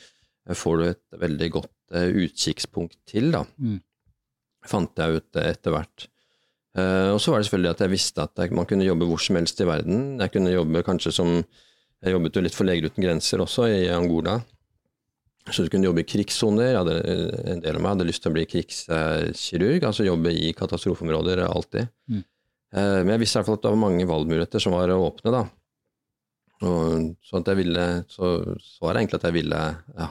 får 0.57 0.81
du 0.81 0.85
et 0.89 1.21
veldig 1.21 1.51
godt 1.59 1.95
uh, 1.97 2.09
utkikkspunkt 2.25 2.97
til, 3.11 3.31
da. 3.37 3.45
Mm. 3.61 3.79
Fant 4.65 4.97
jeg 4.97 5.21
ut 5.21 5.41
etter 5.45 5.77
hvert. 5.77 6.09
Og 6.75 7.21
så 7.23 7.31
var 7.31 7.39
det 7.39 7.47
selvfølgelig 7.47 7.71
at 7.71 7.83
jeg 7.85 7.91
visste 7.93 8.23
at 8.25 8.41
man 8.51 8.67
kunne 8.67 8.83
jobbe 8.83 9.07
hvor 9.07 9.21
som 9.23 9.37
helst 9.39 9.61
i 9.63 9.67
verden. 9.69 10.17
Jeg 10.19 10.33
kunne 10.35 10.51
jobbe 10.51 10.81
kanskje 10.83 11.13
som 11.15 11.29
Jeg 12.03 12.13
jobbet 12.13 12.35
jo 12.35 12.43
litt 12.43 12.57
for 12.57 12.67
Leger 12.67 12.91
uten 12.91 13.05
grenser 13.05 13.41
også, 13.45 13.69
i 13.71 13.85
Angola. 13.95 14.35
Så 15.53 15.63
du 15.63 15.71
kunne 15.71 15.87
jobbe 15.87 16.03
i 16.03 16.09
krigssoner. 16.09 16.81
En 16.81 17.61
del 17.63 17.77
av 17.77 17.81
meg 17.85 17.93
hadde 17.93 18.09
lyst 18.09 18.25
til 18.25 18.33
å 18.33 18.35
bli 18.35 18.45
krigskirurg, 18.49 19.85
altså 19.85 20.09
jobbe 20.09 20.33
i 20.33 20.51
katastrofeområder 20.57 21.45
alltid. 21.45 21.93
Mm. 22.11 22.25
Men 22.75 23.13
jeg 23.15 23.23
visste 23.23 23.39
i 23.39 23.41
hvert 23.41 23.51
fall 23.53 23.61
at 23.61 23.65
det 23.69 23.73
var 23.77 23.83
mange 23.85 24.09
valgmuligheter 24.11 24.65
som 24.65 24.75
var 24.75 24.91
åpne, 24.97 25.33
da. 25.37 25.45
Og, 26.63 27.11
så, 27.25 27.43
jeg 27.43 27.59
ville, 27.59 27.85
så 28.09 28.31
svaret 28.63 28.95
er 28.95 29.03
egentlig 29.03 29.19
at 29.21 29.29
jeg 29.29 29.37
ville 29.41 29.61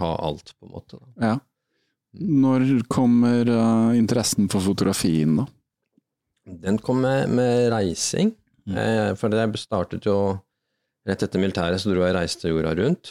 ha 0.03 0.11
alt, 0.27 0.53
på 0.59 0.67
en 0.67 0.73
måte. 0.75 0.99
Ja. 1.21 1.37
Når 2.13 2.67
kommer 2.91 3.47
uh, 3.49 3.97
interessen 3.97 4.49
for 4.51 4.61
fotografien, 4.61 5.39
da? 5.39 5.47
Den 6.43 6.77
kom 6.83 7.01
med, 7.01 7.31
med 7.31 7.71
reising. 7.71 8.33
Mm. 8.67 8.77
Eh, 8.77 9.11
for 9.19 9.33
jeg 9.35 9.59
startet 9.59 10.05
jo 10.07 10.17
Rett 11.03 11.19
etter 11.25 11.41
militæret 11.41 11.81
så 11.83 11.89
dro 11.91 11.99
jeg 11.99 12.13
og 12.13 12.15
reiste 12.15 12.47
jorda 12.47 12.69
rundt 12.77 13.09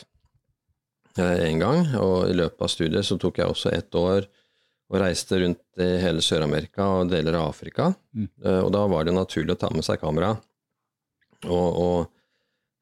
eh, 1.20 1.42
en 1.44 1.58
gang. 1.60 1.82
Og 2.00 2.30
i 2.30 2.36
løpet 2.38 2.64
av 2.64 2.70
studiet 2.72 3.04
så 3.04 3.18
tok 3.20 3.42
jeg 3.42 3.52
også 3.52 3.68
ett 3.68 3.98
år 4.00 4.24
og 4.24 4.96
reiste 5.00 5.42
rundt 5.42 5.80
i 5.80 5.88
hele 6.00 6.24
Sør-Amerika 6.24 6.86
og 7.02 7.12
deler 7.12 7.36
av 7.36 7.50
Afrika. 7.50 7.90
Mm. 8.16 8.30
Eh, 8.44 8.60
og 8.62 8.70
da 8.72 8.86
var 8.88 9.04
det 9.04 9.12
naturlig 9.16 9.52
å 9.52 9.60
ta 9.60 9.68
med 9.76 9.84
seg 9.84 10.00
kamera. 10.00 10.30
Og, 11.44 11.68
og 11.84 12.08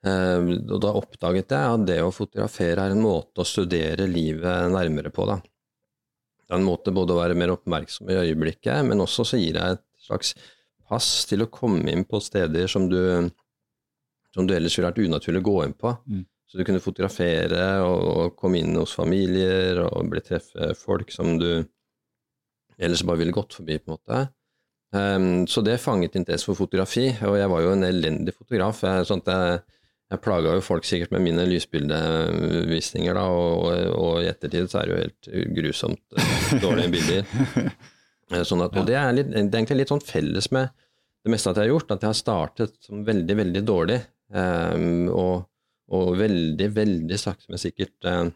og 0.00 0.78
da 0.80 0.94
oppdaget 0.96 1.52
jeg 1.52 1.74
at 1.74 1.82
det 1.84 1.98
å 2.00 2.12
fotografere 2.14 2.86
er 2.86 2.94
en 2.94 3.02
måte 3.04 3.42
å 3.42 3.48
studere 3.48 4.06
livet 4.08 4.70
nærmere 4.72 5.12
på. 5.12 5.26
Da. 5.28 5.36
Det 5.40 6.54
er 6.54 6.58
en 6.58 6.66
måte 6.66 6.94
både 6.94 7.14
å 7.14 7.20
være 7.20 7.36
mer 7.38 7.52
oppmerksom 7.52 8.08
i 8.10 8.16
øyeblikket, 8.22 8.80
men 8.88 9.04
også 9.04 9.26
så 9.28 9.40
gir 9.40 9.58
deg 9.58 9.76
et 9.76 9.84
slags 10.06 10.32
pass 10.90 11.10
til 11.30 11.44
å 11.44 11.50
komme 11.52 11.92
inn 11.92 12.06
på 12.08 12.18
steder 12.24 12.66
som 12.70 12.88
du, 12.90 12.98
som 14.34 14.48
du 14.48 14.56
ellers 14.56 14.74
ville 14.78 14.88
vært 14.88 15.04
unaturlig 15.04 15.44
å 15.44 15.48
gå 15.50 15.56
inn 15.66 15.76
på. 15.78 15.92
Mm. 16.10 16.24
Så 16.50 16.58
du 16.58 16.64
kunne 16.66 16.82
fotografere 16.82 17.66
og, 17.84 18.00
og, 18.10 18.32
komme 18.40 18.58
inn 18.58 18.74
hos 18.74 18.96
familier 18.98 19.84
og 19.84 20.08
bli 20.10 20.22
treffe 20.26 20.72
folk 20.74 21.12
som 21.14 21.36
du 21.38 21.62
ellers 22.80 23.04
bare 23.06 23.20
ville 23.20 23.36
gått 23.36 23.54
forbi, 23.54 23.76
på 23.78 23.92
en 23.92 23.98
måte. 23.98 24.22
Um, 24.90 25.46
så 25.46 25.62
det 25.62 25.76
fanget 25.78 26.16
interesse 26.18 26.48
for 26.48 26.58
fotografi, 26.58 27.06
og 27.28 27.36
jeg 27.38 27.52
var 27.52 27.62
jo 27.62 27.74
en 27.76 27.86
elendig 27.86 28.34
fotograf. 28.34 28.82
sånn 29.06 29.22
at 29.22 29.30
jeg 29.30 29.60
jeg 30.10 30.22
plaga 30.24 30.56
jo 30.56 30.62
folk 30.64 30.86
sikkert 30.86 31.12
med 31.14 31.22
mine 31.22 31.44
lysbildevisninger, 31.46 33.14
da, 33.14 33.24
og, 33.30 33.66
og, 33.94 34.14
i 34.24 34.30
ettertid 34.30 34.70
så 34.72 34.80
er 34.80 34.88
det 34.88 34.94
jo 34.94 35.02
helt 35.04 35.54
grusomt 35.58 36.18
eh, 36.18 36.52
dårlige 36.66 36.94
bilder. 36.96 37.24
Eh, 38.30 38.44
sånn 38.46 38.60
at, 38.62 38.76
og 38.78 38.84
det 38.86 38.94
er, 38.94 39.08
litt, 39.10 39.26
det 39.26 39.40
er, 39.40 39.56
egentlig 39.58 39.80
litt 39.80 39.90
sånn 39.90 40.04
felles 40.06 40.46
med 40.54 40.68
det 41.26 41.32
meste 41.34 41.50
at 41.50 41.56
jeg 41.58 41.66
har 41.66 41.72
gjort, 41.72 41.88
at 41.90 42.04
jeg 42.04 42.12
har 42.12 42.18
startet 42.18 42.76
som 42.86 43.00
veldig, 43.02 43.36
veldig 43.40 43.62
dårlig, 43.66 43.96
um, 44.30 45.08
og, 45.10 45.32
og, 45.90 46.12
veldig, 46.20 46.68
veldig 46.76 47.18
sakte, 47.18 47.50
men 47.50 47.58
sikkert 47.58 48.06
uh, 48.06 48.30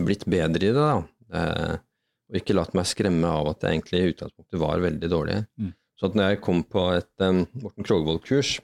blitt 0.00 0.24
bedre 0.32 0.70
i 0.70 0.72
det, 0.72 0.80
da. 0.80 0.96
Uh, 1.28 1.76
og 2.32 2.40
ikke 2.40 2.56
latt 2.56 2.72
meg 2.72 2.88
skremme 2.88 3.28
av 3.28 3.52
at 3.52 3.66
jeg 3.66 3.76
egentlig 3.76 4.00
i 4.00 4.14
utgangspunktet 4.14 4.62
var 4.64 4.80
veldig 4.82 5.12
dårlig. 5.12 5.38
Mm. 5.60 5.70
Så 6.00 6.08
at 6.08 6.16
når 6.16 6.32
jeg 6.32 6.42
kom 6.48 6.64
på 6.64 6.88
et 6.96 7.26
um, 7.28 7.44
Morten 7.60 7.86
Krogvold-kurs 7.86 8.56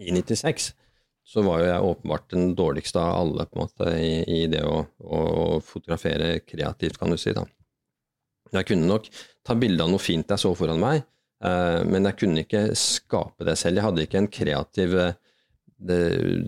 i 0.00 0.16
96, 0.16 0.72
så 1.28 1.42
var 1.44 1.60
jo 1.60 1.68
jeg 1.68 1.88
åpenbart 1.90 2.30
den 2.32 2.54
dårligste 2.56 3.00
av 3.02 3.18
alle 3.20 3.44
på 3.46 3.58
en 3.58 3.66
måte 3.66 3.90
i, 4.00 4.12
i 4.32 4.40
det 4.48 4.62
å, 4.64 4.80
å, 5.04 5.20
fotografere 5.60 6.38
kreativt, 6.40 6.96
kan 7.00 7.12
du 7.12 7.18
si. 7.20 7.34
da. 7.36 7.44
Jeg 8.54 8.70
kunne 8.70 8.88
nok 8.88 9.10
ta 9.44 9.56
bilde 9.58 9.84
av 9.84 9.92
noe 9.92 10.00
fint 10.00 10.32
jeg 10.32 10.40
så 10.40 10.54
foran 10.56 10.80
meg, 10.80 11.04
eh, 11.44 11.82
men 11.84 12.08
jeg 12.08 12.18
kunne 12.22 12.46
ikke 12.46 12.64
skape 12.80 13.44
det 13.44 13.58
selv. 13.60 13.76
Jeg 13.76 13.88
hadde 13.90 14.08
ikke 14.08 14.22
en 14.22 14.30
kreativ 14.38 14.96
eh, 15.04 15.12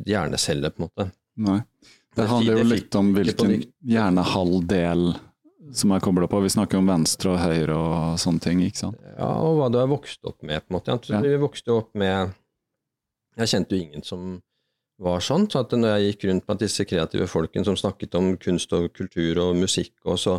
hjernecelle, 0.09 0.73
på 0.73 0.81
en 0.81 0.89
måte. 0.89 1.11
Nei. 1.45 1.61
Det 2.17 2.31
handler 2.33 2.63
jo 2.63 2.69
litt 2.73 2.97
om 2.99 3.13
hvilken 3.15 3.57
hjernehalvdel 3.87 5.11
som 5.77 5.93
er 5.93 6.03
kobla 6.03 6.27
på. 6.27 6.41
Vi 6.41 6.57
snakker 6.57 6.81
om 6.81 6.89
venstre 6.89 7.37
og 7.37 7.43
høyre 7.45 7.77
og 7.77 8.21
sånne 8.21 8.49
ting, 8.49 8.65
ikke 8.65 8.87
sant? 8.87 9.09
Ja, 9.13 9.29
og 9.45 9.61
hva 9.61 9.69
du 9.69 9.79
har 9.85 9.93
vokst 9.93 10.25
opp 10.25 10.41
med, 10.41 10.65
på 10.65 10.73
en 10.73 10.81
måte. 10.81 11.21
Vi 11.21 11.41
vokste 11.41 11.77
opp 11.83 11.93
med 12.01 12.33
Jeg 13.39 13.53
kjente 13.53 13.77
jo 13.77 13.85
ingen 13.85 14.03
som 14.05 14.39
var 15.01 15.23
sånn. 15.25 15.47
Så 15.51 15.65
at 15.65 15.75
når 15.77 15.95
jeg 15.97 16.11
gikk 16.11 16.27
rundt 16.31 16.47
blant 16.49 16.63
disse 16.63 16.87
kreative 16.89 17.29
folkene 17.31 17.67
som 17.67 17.79
snakket 17.79 18.17
om 18.19 18.33
kunst 18.41 18.73
og 18.77 18.91
kultur 18.97 19.41
og 19.43 19.59
musikk, 19.59 19.95
og 20.07 20.21
så, 20.21 20.39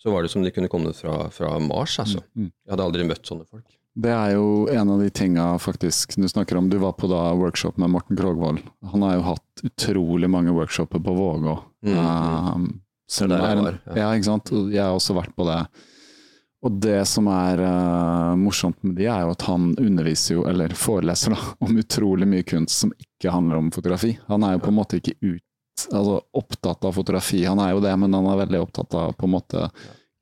så 0.00 0.12
var 0.12 0.24
det 0.24 0.32
som 0.32 0.44
de 0.44 0.52
kunne 0.54 0.70
komme 0.72 0.94
fra, 0.96 1.26
fra 1.34 1.54
Mars, 1.62 1.98
altså. 2.02 2.24
Mm, 2.32 2.48
mm. 2.48 2.50
Jeg 2.52 2.74
hadde 2.74 2.90
aldri 2.90 3.08
møtt 3.08 3.28
sånne 3.28 3.48
folk. 3.48 3.66
Det 3.92 4.12
er 4.12 4.30
jo 4.38 4.44
en 4.72 4.88
av 4.94 5.02
de 5.02 5.10
tinga 5.12 5.46
faktisk 5.60 6.14
du 6.16 6.24
snakker 6.28 6.56
om. 6.56 6.70
Du 6.72 6.78
var 6.80 6.94
på 6.96 7.10
da 7.10 7.26
workshop 7.36 7.76
med 7.80 7.92
Morten 7.92 8.16
Krogvold. 8.16 8.62
Han 8.88 9.04
har 9.04 9.18
jo 9.18 9.26
hatt 9.26 9.64
utrolig 9.68 10.30
mange 10.32 10.54
workshoper 10.56 11.02
på 11.04 11.16
Vågå. 11.18 11.58
Mm, 11.84 11.98
um, 11.98 12.68
det 13.20 13.36
er. 13.36 13.60
Ja. 13.84 13.96
ja, 13.98 14.06
ikke 14.16 14.30
sant. 14.30 14.52
Jeg 14.72 14.80
har 14.80 14.96
også 14.96 15.16
vært 15.18 15.34
på 15.36 15.44
det. 15.44 15.60
Og 16.62 16.74
det 16.82 17.00
som 17.10 17.26
er 17.32 17.58
uh, 17.58 18.34
morsomt 18.38 18.78
med 18.86 18.94
de, 19.00 19.08
er 19.10 19.24
jo 19.24 19.32
at 19.34 19.46
han 19.48 19.72
underviser 19.82 20.36
jo, 20.36 20.44
eller 20.46 20.74
foreleser 20.78 21.34
da, 21.34 21.40
om 21.66 21.78
utrolig 21.80 22.28
mye 22.30 22.46
kunst 22.46 22.84
som 22.84 22.92
ikke 22.94 23.32
handler 23.34 23.58
om 23.58 23.72
fotografi. 23.74 24.14
Han 24.28 24.46
er 24.46 24.56
jo 24.56 24.62
på 24.66 24.70
en 24.70 24.78
måte 24.78 25.00
ikke 25.00 25.16
ut 25.20 25.86
altså, 25.90 26.20
opptatt 26.38 26.86
av 26.86 26.94
fotografi. 26.94 27.42
Han 27.48 27.62
er 27.62 27.74
jo 27.74 27.82
det, 27.82 27.94
men 27.98 28.14
han 28.14 28.28
er 28.30 28.44
veldig 28.44 28.60
opptatt 28.62 28.94
av 28.98 29.16
på 29.18 29.26
en 29.26 29.34
måte 29.34 29.64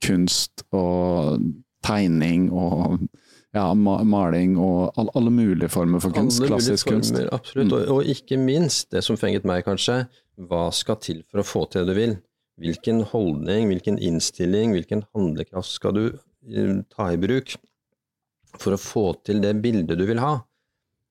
kunst 0.00 0.64
og 0.72 1.42
tegning 1.84 2.48
og 2.52 2.96
ja, 3.56 3.66
maling 3.74 4.54
og 4.60 4.96
all, 5.00 5.10
alle 5.18 5.32
mulige 5.34 5.68
former 5.72 6.00
for 6.00 6.14
kunst. 6.14 6.40
Alle 6.40 6.54
klassisk 6.54 6.88
former, 6.88 7.04
kunst. 7.04 7.20
Absolutt, 7.34 7.68
Mm. 7.68 7.76
og, 7.76 7.92
og 7.98 8.10
ikke 8.14 8.38
minst 8.40 8.90
det 8.94 9.04
som 9.04 9.18
fenget 9.20 9.44
meg 9.44 9.64
kanskje, 9.66 10.04
hva 10.40 10.70
skal 10.72 10.96
til 11.02 11.20
for 11.28 11.42
å 11.42 11.46
få 11.46 11.66
til 11.68 11.84
det 11.84 11.92
du 11.92 12.00
vil? 12.00 12.16
Hvilken 12.60 13.04
holdning, 13.12 13.68
hvilken 13.68 13.98
innstilling, 14.00 14.72
hvilken 14.76 15.04
handlekraft 15.16 15.72
skal 15.72 15.96
du 15.96 16.04
ta 16.92 17.10
i 17.14 17.18
bruk 17.20 17.54
for 18.58 18.74
å 18.74 18.80
få 18.80 19.04
til 19.26 19.40
det 19.44 19.54
bildet 19.62 19.98
du 20.00 20.06
vil 20.08 20.20
ha? 20.22 20.32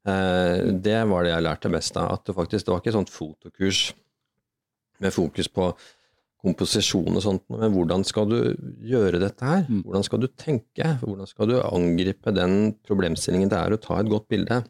Eh, 0.09 0.69
det 0.83 0.99
var 1.09 1.23
det 1.25 1.33
jeg 1.35 1.45
lærte 1.45 1.71
best 1.73 1.97
av. 1.99 2.11
At 2.17 2.25
det 2.27 2.35
faktisk 2.37 2.65
det 2.67 2.73
var 2.73 2.81
ikke 2.83 2.91
et 2.93 2.99
sånt 2.99 3.13
fotokurs 3.13 3.81
med 4.99 5.15
fokus 5.15 5.47
på 5.47 5.69
komposisjon 6.39 7.17
og 7.19 7.23
sånt, 7.23 7.43
men 7.51 7.73
hvordan 7.75 8.05
skal 8.07 8.29
du 8.31 8.37
gjøre 8.87 9.19
dette 9.19 9.43
her? 9.43 9.65
Mm. 9.67 9.81
Hvordan 9.83 10.05
skal 10.07 10.21
du 10.23 10.27
tenke? 10.39 10.93
Hvordan 11.03 11.27
skal 11.27 11.49
du 11.51 11.57
angripe 11.59 12.31
den 12.35 12.73
problemstillingen 12.87 13.51
det 13.51 13.59
er 13.59 13.75
å 13.75 13.79
ta 13.83 13.97
et 13.99 14.11
godt 14.11 14.29
bilde? 14.31 14.61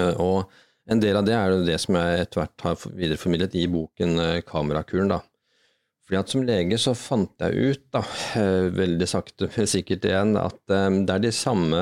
Eh, 0.00 0.14
Og 0.16 0.48
en 0.88 1.00
del 1.02 1.18
av 1.18 1.26
det 1.26 1.34
er 1.36 1.50
jo 1.52 1.64
det 1.66 1.76
som 1.82 1.96
jeg 1.98 2.22
etter 2.24 2.40
hvert 2.40 2.64
har 2.64 2.76
videreformidlet 2.88 3.56
i 3.60 3.66
boken 3.68 4.18
eh, 4.22 4.40
Kamerakuren. 4.48 5.12
da. 5.12 5.20
Fordi 6.06 6.18
at 6.20 6.30
Som 6.30 6.44
lege 6.46 6.78
så 6.78 6.94
fant 6.94 7.32
jeg 7.42 7.72
ut, 7.72 7.86
da, 7.94 8.02
eh, 8.38 8.68
veldig 8.74 9.08
sakte, 9.10 9.48
men 9.50 9.70
sikkert 9.74 10.06
igjen, 10.06 10.36
at 10.38 10.60
eh, 10.70 10.90
det 11.02 11.14
er 11.16 11.24
de 11.24 11.32
samme 11.34 11.80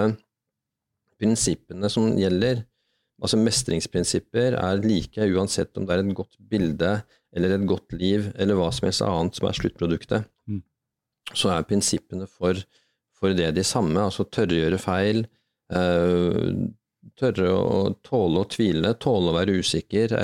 prinsippene 1.21 1.91
som 1.93 2.15
gjelder. 2.19 2.65
Altså 3.23 3.39
Mestringsprinsipper 3.39 4.57
er 4.59 4.81
like 4.83 5.29
uansett 5.37 5.77
om 5.79 5.85
det 5.87 5.95
er 5.95 6.03
et 6.03 6.17
godt 6.17 6.35
bilde 6.51 6.97
eller 7.35 7.55
et 7.55 7.67
godt 7.69 7.95
liv 7.97 8.27
eller 8.35 8.59
hva 8.59 8.71
som 8.75 8.89
helst 8.89 9.05
annet 9.07 9.39
som 9.39 9.49
er 9.49 9.59
sluttproduktet. 9.59 10.27
Mm. 10.51 10.63
Så 11.33 11.53
er 11.53 11.69
prinsippene 11.69 12.27
for, 12.31 12.59
for 13.15 13.37
det 13.37 13.53
de 13.57 13.65
samme. 13.67 14.01
Altså 14.03 14.27
tørre 14.27 14.57
å 14.57 14.63
gjøre 14.65 14.81
feil, 14.83 15.23
eh, 15.73 16.49
tørre 17.21 17.53
å 17.53 17.79
tåle 18.07 18.43
å 18.43 18.49
tvile, 18.51 18.95
tåle 19.01 19.31
å 19.31 19.37
være 19.37 19.61
usikker, 19.61 20.17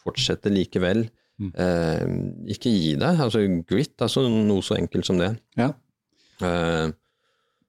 fortsette 0.00 0.52
likevel. 0.52 1.04
Mm. 1.40 1.50
Eh, 1.58 2.02
ikke 2.54 2.70
gi 2.70 2.92
deg. 3.00 3.20
Altså 3.24 3.42
grit, 3.66 3.94
altså 4.04 4.26
noe 4.30 4.62
så 4.62 4.76
enkelt 4.78 5.08
som 5.08 5.18
det. 5.18 5.32
Ja. 5.58 5.72
Eh, 6.42 6.92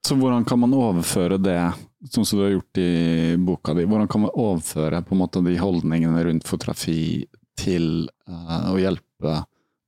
Så 0.05 0.13
hvordan 0.19 0.45
kan 0.45 0.59
man 0.61 0.73
overføre 0.77 1.39
det, 1.41 1.57
sånn 2.13 2.27
som 2.29 2.37
du 2.37 2.43
har 2.45 2.51
gjort 2.53 2.77
i 2.77 2.89
boka 3.41 3.73
di, 3.73 3.87
hvordan 3.89 4.07
kan 4.11 4.21
man 4.21 4.35
overføre 4.37 4.99
på 5.01 5.15
en 5.15 5.21
måte 5.23 5.41
de 5.41 5.55
holdningene 5.57 6.21
rundt 6.27 6.45
fotografi 6.45 7.25
til 7.57 8.05
eh, 8.29 8.67
å 8.69 8.77
hjelpe 8.77 9.39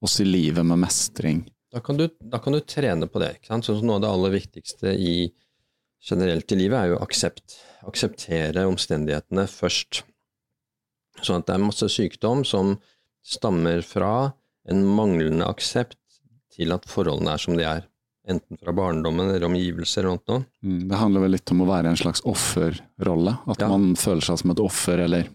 oss 0.02 0.18
i 0.22 0.26
livet 0.26 0.66
med 0.66 0.82
mestring? 0.82 1.44
da, 1.70 1.82
kan 1.86 1.98
du, 2.00 2.08
da 2.18 2.40
kan 2.42 2.56
du 2.56 2.62
trene 2.66 3.06
på 3.12 3.20
det. 3.22 3.36
Sånn 3.46 3.62
som 3.62 3.84
noe 3.86 4.00
av 4.00 4.02
det 4.02 4.10
aller 4.10 4.34
viktigste 4.34 4.94
i, 4.98 5.28
generelt 6.02 6.50
i 6.52 6.58
livet 6.64 6.80
er 6.80 6.94
jo 6.96 7.00
aksept. 7.04 7.60
Akseptere 7.86 8.64
omstendighetene 8.66 9.46
først. 9.52 10.02
Sånn 11.22 11.44
at 11.44 11.48
det 11.50 11.54
er 11.58 11.62
masse 11.68 11.90
sykdom 11.94 12.42
som 12.48 12.78
stammer 13.28 13.82
fra 13.86 14.12
en 14.72 14.82
manglende 14.88 15.46
aksept 15.48 15.98
til 16.56 16.72
at 16.76 16.88
forholdene 16.90 17.34
er 17.36 17.42
som 17.44 17.58
de 17.60 17.66
er. 17.68 17.86
Enten 18.28 18.60
fra 18.60 18.74
barndommen 18.76 19.30
eller 19.32 19.46
omgivelser 19.48 20.04
eller 20.04 20.20
noe. 20.28 20.46
Mm, 20.64 20.82
Det 20.90 20.98
handler 21.00 21.24
vel 21.24 21.32
litt 21.38 21.52
om 21.54 21.62
å 21.64 21.68
være 21.70 21.92
en 21.94 22.00
slags 22.00 22.24
offerrolle, 22.28 23.38
at 23.48 23.62
Ja. 23.64 23.70
man 23.72 23.94
føler 23.96 24.22
seg 24.26 24.40
som 24.42 24.52
et 24.52 24.60
offer, 24.64 25.00
eller 25.06 25.30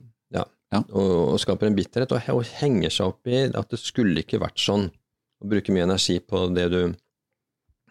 og, 0.73 1.35
og 1.35 1.39
skaper 1.39 1.67
en 1.69 1.75
bitterhet, 1.77 2.13
og, 2.17 2.23
og 2.33 2.45
henger 2.63 2.89
seg 2.89 3.07
opp 3.11 3.27
i 3.29 3.43
at 3.45 3.69
det 3.69 3.77
skulle 3.79 4.23
ikke 4.25 4.39
vært 4.41 4.57
sånn. 4.57 4.87
Å 5.45 5.49
bruke 5.51 5.69
mye 5.75 5.85
energi 5.85 6.15
på 6.25 6.47
det 6.57 6.71
du 6.73 6.95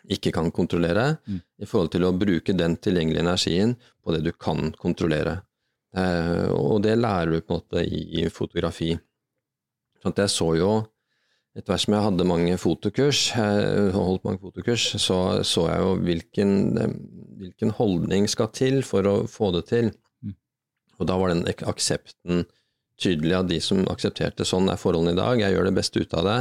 ikke 0.10 0.32
kan 0.34 0.50
kontrollere, 0.52 1.20
Mm. 1.28 1.42
i 1.62 1.66
forhold 1.70 1.92
til 1.94 2.02
å 2.08 2.18
bruke 2.18 2.56
den 2.58 2.78
tilgjengelige 2.78 3.22
energien 3.22 3.76
på 4.04 4.16
det 4.16 4.24
du 4.26 4.32
kan 4.34 4.72
kontrollere. 4.82 5.44
Eh, 5.96 6.50
og 6.50 6.82
det 6.82 6.98
lærer 6.98 7.32
du 7.36 7.42
på 7.42 7.54
en 7.54 7.62
måte 7.62 7.84
i, 7.86 8.24
i 8.24 8.30
fotografi. 8.30 8.98
Sånn 10.02 10.18
jeg 10.18 10.32
så 10.34 10.48
jo, 10.58 10.72
etter 11.56 11.74
hvert 11.74 11.84
som 11.84 11.94
jeg 11.94 12.06
hadde 12.06 12.26
mange 12.30 12.56
fotokurs, 12.58 13.20
eh, 13.38 13.92
holdt 13.94 14.24
mange 14.26 14.40
fotokurs, 14.42 14.86
så 15.04 15.18
så 15.46 15.68
jeg 15.68 15.84
jo 15.84 15.92
hvilken, 16.08 16.54
eh, 16.80 16.96
hvilken 17.42 17.74
holdning 17.78 18.28
skal 18.32 18.48
til 18.56 18.82
for 18.88 19.04
å 19.04 19.16
få 19.30 19.52
det 19.58 19.68
til. 19.68 19.92
Mm. 20.24 20.36
Og 21.00 21.08
da 21.08 21.18
var 21.20 21.34
den 21.34 21.44
aksepten 21.46 22.46
tydelig 23.02 23.36
av 23.36 23.48
de 23.50 23.60
som 23.60 23.84
aksepterte 23.90 24.46
sånn 24.46 24.70
er 24.72 24.78
forholdene 24.78 25.14
i 25.14 25.22
dag, 25.22 25.40
jeg 25.40 25.56
gjør 25.56 25.66
det 25.70 25.76
beste 25.76 26.02
ut 26.02 26.14
av 26.14 26.24
det, 26.24 26.40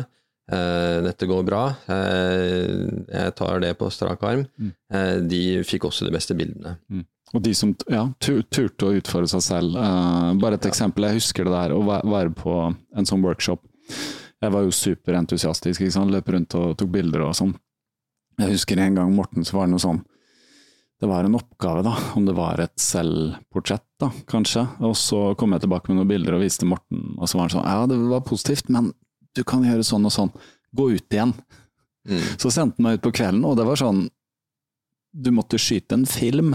eh, 0.52 1.00
dette 1.08 1.26
går 1.26 1.44
bra, 1.46 1.76
jeg 1.88 3.34
tar 3.36 3.60
det 3.60 3.78
på 3.78 3.90
strak 3.90 4.22
arm, 4.22 4.46
Mm. 4.60 5.28
de 5.28 5.62
fikk 5.64 5.88
også 5.88 6.04
de 6.06 6.12
beste 6.12 6.34
bildene. 6.36 6.78
Og 7.34 7.42
de 7.44 7.52
som 7.54 7.74
ja, 7.88 8.08
tu- 8.18 8.42
turte 8.50 8.88
å 8.88 8.94
utfordre 8.98 9.28
seg 9.30 9.42
selv. 9.46 9.76
Uh, 9.76 10.34
bare 10.40 10.54
et 10.58 10.64
Ja. 10.64 10.70
eksempel, 10.72 11.04
jeg 11.06 11.20
husker 11.20 11.44
det 11.46 11.52
der 11.52 11.70
å 11.76 11.82
være 11.86 12.32
på 12.34 12.54
en 12.96 13.06
sånn 13.06 13.22
workshop. 13.22 13.60
Jeg 14.42 14.50
var 14.52 14.62
jo 14.64 14.70
superentusiastisk, 14.74 15.80
ikke 15.80 15.92
sant? 15.92 16.10
løp 16.10 16.26
rundt 16.32 16.54
og 16.58 16.76
tok 16.80 16.90
bilder 16.90 17.20
og 17.28 17.34
sånn. 17.36 17.54
Jeg 18.40 18.54
husker 18.56 18.78
en 18.78 18.94
gang 18.96 19.14
Morten, 19.14 19.44
så 19.44 19.52
var 19.58 19.66
det 19.66 19.72
noe 19.76 19.78
sånn 19.84 20.04
Det 21.00 21.08
var 21.08 21.24
en 21.24 21.34
oppgave, 21.34 21.82
da, 21.82 21.94
om 22.16 22.26
det 22.26 22.34
var 22.36 22.60
et 22.60 22.74
selvportrett, 22.76 23.84
da, 23.98 24.10
kanskje. 24.28 24.66
Og 24.84 24.92
så 24.96 25.34
kom 25.38 25.52
jeg 25.52 25.62
tilbake 25.62 25.88
med 25.88 25.96
noen 25.96 26.08
bilder 26.10 26.34
og 26.36 26.42
viste 26.42 26.66
Morten, 26.68 27.14
og 27.18 27.28
så 27.28 27.38
var 27.38 27.48
han 27.48 27.54
sånn 27.54 27.64
Ja, 27.70 27.86
det 27.86 27.96
var 28.10 28.20
positivt, 28.20 28.68
men 28.68 28.92
du 29.34 29.42
kan 29.44 29.62
gjøre 29.64 29.84
sånn 29.86 30.04
og 30.04 30.12
sånn. 30.12 30.32
Gå 30.76 30.90
ut 30.96 31.08
igjen. 31.08 31.32
Mm. 32.08 32.20
Så 32.40 32.50
sendte 32.52 32.76
han 32.76 32.84
meg 32.84 32.98
ut 32.98 33.02
på 33.06 33.12
kvelden, 33.16 33.44
og 33.44 33.56
det 33.56 33.64
var 33.66 33.76
sånn 33.76 34.08
Du 35.14 35.30
måtte 35.32 35.58
skyte 35.58 35.92
en 35.96 36.04
film 36.06 36.54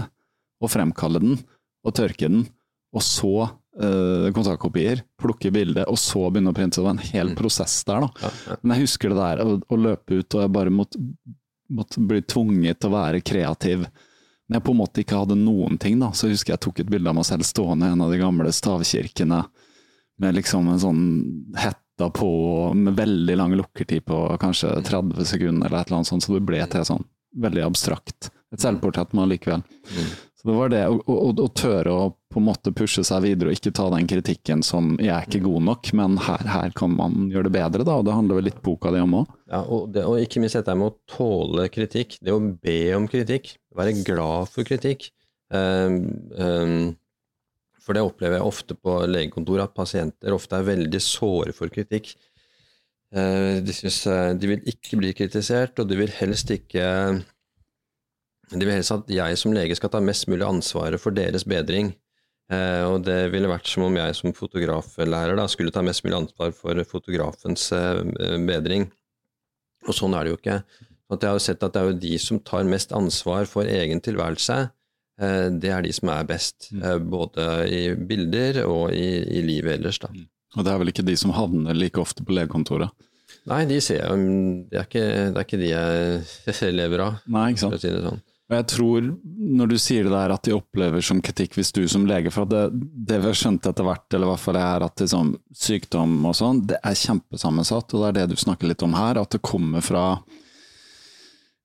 og 0.62 0.70
fremkalle 0.72 1.20
den, 1.22 1.38
og 1.86 1.94
tørke 1.94 2.28
den, 2.30 2.46
og 2.96 3.02
så 3.04 3.32
uh, 3.46 4.28
kontaktkopier, 4.32 5.02
plukke 5.20 5.50
bilde, 5.52 5.84
og 5.90 5.98
så 6.00 6.24
begynne 6.32 6.52
å 6.54 6.56
printe. 6.56 6.80
Det 6.80 6.86
var 6.86 6.96
en 6.96 7.02
hel 7.12 7.32
Mm. 7.34 7.36
prosess 7.36 7.74
der, 7.84 8.06
da. 8.06 8.10
Ja, 8.22 8.30
ja. 8.48 8.56
Men 8.62 8.76
jeg 8.76 8.86
husker 8.86 9.12
det 9.12 9.18
der, 9.20 9.42
å, 9.44 9.58
å 9.60 9.76
løpe 9.76 10.20
ut, 10.22 10.34
og 10.38 10.42
jeg 10.46 10.52
bare 10.56 10.72
måtte, 10.72 11.00
måtte 11.68 12.00
bli 12.08 12.22
tvunget 12.22 12.80
til 12.80 12.90
å 12.90 12.96
være 12.96 13.20
kreativ. 13.26 13.84
Når 14.46 14.60
jeg 14.60 14.64
på 14.68 14.72
en 14.72 14.78
måte 14.80 15.02
ikke 15.02 15.18
hadde 15.20 15.36
noen 15.40 15.76
ting, 15.82 15.98
da, 16.00 16.12
så 16.14 16.28
husker 16.30 16.54
jeg 16.54 16.62
tok 16.62 16.80
et 16.84 16.90
bilde 16.92 17.10
av 17.10 17.16
meg 17.18 17.26
selv 17.26 17.42
stående 17.48 17.88
i 17.90 17.94
en 17.96 18.04
av 18.06 18.12
de 18.14 18.20
gamle 18.22 18.52
stavkirkene, 18.54 19.42
med 20.22 20.36
liksom 20.38 20.68
en 20.72 20.80
sånn 20.80 21.02
hetta 21.60 22.06
på, 22.14 22.28
med 22.78 22.94
veldig 22.96 23.34
lang 23.36 23.52
lukkertid 23.58 24.06
på 24.08 24.20
kanskje 24.40 24.70
30 24.86 25.26
sekunder, 25.28 25.66
eller 25.68 25.82
et 25.82 25.90
eller 25.90 25.98
annet 25.98 26.08
sånt, 26.08 26.24
så 26.24 26.38
det 26.38 26.44
ble 26.48 26.62
til 26.72 26.86
sånn 26.88 27.04
veldig 27.36 27.66
abstrakt. 27.66 28.30
Et 28.54 28.62
selvportrett, 28.62 29.12
men 29.12 29.26
allikevel. 29.26 29.60
Mm. 29.92 30.08
Det 30.46 30.54
var 30.54 30.70
det, 30.70 30.84
å, 30.86 31.00
å, 31.10 31.30
å 31.42 31.48
tørre 31.50 31.92
å 31.92 32.06
på 32.30 32.38
en 32.38 32.46
måte 32.46 32.70
pushe 32.76 33.02
seg 33.06 33.24
videre, 33.24 33.50
og 33.50 33.56
ikke 33.56 33.72
ta 33.74 33.86
den 33.90 34.06
kritikken 34.10 34.60
som 34.66 34.92
'jeg 35.00 35.10
er 35.14 35.24
ikke 35.26 35.42
god 35.46 35.64
nok', 35.70 35.92
men 35.96 36.18
her, 36.22 36.42
her 36.52 36.74
kan 36.76 36.92
man 36.94 37.30
gjøre 37.32 37.48
det 37.48 37.54
bedre, 37.56 37.86
da, 37.86 37.96
og 37.96 38.04
det 38.06 38.14
handler 38.14 38.38
vel 38.38 38.46
litt 38.50 38.60
boka 38.62 38.92
di 38.94 39.00
om 39.02 39.16
òg. 39.22 39.32
Ja, 39.50 39.62
og, 39.64 39.96
og 39.96 40.20
ikke 40.20 40.42
minst 40.42 40.58
dette 40.58 40.76
med 40.76 40.92
å 40.92 40.96
tåle 41.10 41.66
kritikk, 41.72 42.18
det 42.20 42.34
å 42.34 42.42
be 42.42 42.78
om 42.94 43.08
kritikk, 43.10 43.56
være 43.74 43.96
glad 44.06 44.52
for 44.52 44.68
kritikk. 44.68 45.08
Um, 45.50 45.98
um, 46.36 46.94
for 47.86 47.94
det 47.94 48.02
opplever 48.02 48.40
jeg 48.40 48.50
ofte 48.50 48.74
på 48.74 48.98
legekontoret, 49.06 49.70
at 49.70 49.76
pasienter 49.78 50.34
ofte 50.34 50.58
er 50.58 50.66
veldig 50.66 51.02
såre 51.02 51.54
for 51.54 51.70
kritikk. 51.72 52.14
Eh, 53.14 53.62
de, 53.62 53.72
synes, 53.72 54.00
eh, 54.10 54.32
de 54.34 54.50
vil 54.50 54.64
ikke 54.66 54.98
bli 54.98 55.12
kritisert, 55.14 55.78
og 55.78 55.86
de 55.88 55.98
vil 56.00 56.10
helst 56.18 56.50
ikke 56.50 56.86
De 58.52 58.62
vil 58.62 58.76
helst 58.76 58.94
at 58.94 59.08
jeg 59.10 59.38
som 59.40 59.54
lege 59.54 59.76
skal 59.78 59.90
ta 59.92 60.00
mest 60.04 60.28
mulig 60.30 60.46
ansvaret 60.46 61.02
for 61.02 61.14
deres 61.14 61.46
bedring. 61.48 61.92
Eh, 62.52 62.82
og 62.86 63.00
det 63.06 63.32
ville 63.32 63.50
vært 63.50 63.66
som 63.66 63.88
om 63.88 63.96
jeg 63.98 64.14
som 64.14 64.34
fotograflærer 64.36 65.38
da, 65.38 65.48
skulle 65.50 65.74
ta 65.74 65.82
mest 65.82 66.04
mulig 66.06 66.20
ansvar 66.20 66.52
for 66.54 66.82
fotografens 66.86 67.72
eh, 67.74 68.04
bedring. 68.46 68.86
Og 69.86 69.96
sånn 69.96 70.14
er 70.14 70.26
det 70.26 70.34
jo 70.34 70.38
ikke. 70.40 70.60
At 71.12 71.22
jeg 71.22 71.36
har 71.36 71.42
sett 71.42 71.62
at 71.62 71.74
det 71.74 71.82
er 71.82 71.90
jo 71.90 72.00
de 72.02 72.14
som 72.22 72.40
tar 72.42 72.66
mest 72.66 72.94
ansvar 72.94 73.46
for 73.50 73.66
egen 73.70 74.02
tilværelse, 74.02 74.60
eh, 75.22 75.48
det 75.54 75.74
er 75.74 75.82
de 75.86 75.94
som 75.94 76.10
er 76.14 76.30
best. 76.30 76.70
Mm. 76.70 76.86
Eh, 76.86 76.96
både 77.16 77.48
i 77.66 77.82
bilder 77.98 78.62
og 78.66 78.94
i, 78.94 79.08
i 79.38 79.42
livet 79.46 79.80
ellers, 79.80 80.00
da. 80.02 80.10
Og 80.56 80.64
det 80.64 80.72
er 80.72 80.80
vel 80.80 80.94
ikke 80.94 81.06
de 81.06 81.18
som 81.18 81.34
havner 81.36 81.76
like 81.76 82.00
ofte 82.00 82.24
på 82.26 82.34
legekontoret? 82.34 82.94
Nei, 83.46 83.64
de 83.68 83.76
ser 83.82 84.00
jeg 84.00 84.18
mm, 84.18 84.70
Det 84.70 84.78
er 84.78 84.86
ikke, 84.88 85.04
det 85.04 85.38
er 85.38 85.44
ikke 85.44 85.58
de 85.60 85.68
jeg 85.70 86.72
lever 86.80 87.02
av, 87.04 87.20
Nei, 87.30 87.50
ikke 87.52 87.62
for 87.66 87.66
sant. 87.68 87.78
å 87.78 87.82
si 87.82 87.92
det 87.92 88.02
sånn. 88.06 88.22
Og 88.46 88.54
jeg 88.54 88.66
tror, 88.70 89.06
når 89.58 89.70
du 89.72 89.76
sier 89.82 90.06
det 90.06 90.12
der 90.14 90.32
at 90.36 90.46
de 90.46 90.54
opplever 90.54 91.02
som 91.02 91.18
kritikk 91.24 91.56
hvis 91.58 91.72
du 91.74 91.82
som 91.90 92.04
lege, 92.06 92.30
for 92.30 92.46
det, 92.46 92.68
det 92.78 93.18
vi 93.18 93.26
har 93.26 93.38
skjønt 93.38 93.66
etter 93.66 93.86
hvert, 93.86 94.06
eller 94.14 94.28
i 94.28 94.30
hvert 94.30 94.44
fall 94.44 94.58
er 94.60 94.86
at 94.86 95.02
liksom, 95.02 95.32
sykdom 95.50 96.20
og 96.30 96.36
sånn, 96.38 96.62
det 96.70 96.78
er 96.78 97.00
kjempesammensatt, 97.00 97.90
og 97.90 98.04
det 98.04 98.08
er 98.12 98.18
det 98.20 98.36
du 98.36 98.42
snakker 98.44 98.70
litt 98.70 98.84
om 98.86 98.94
her, 98.94 99.18
at 99.18 99.34
det 99.34 99.42
kommer 99.42 99.82
fra 99.82 100.06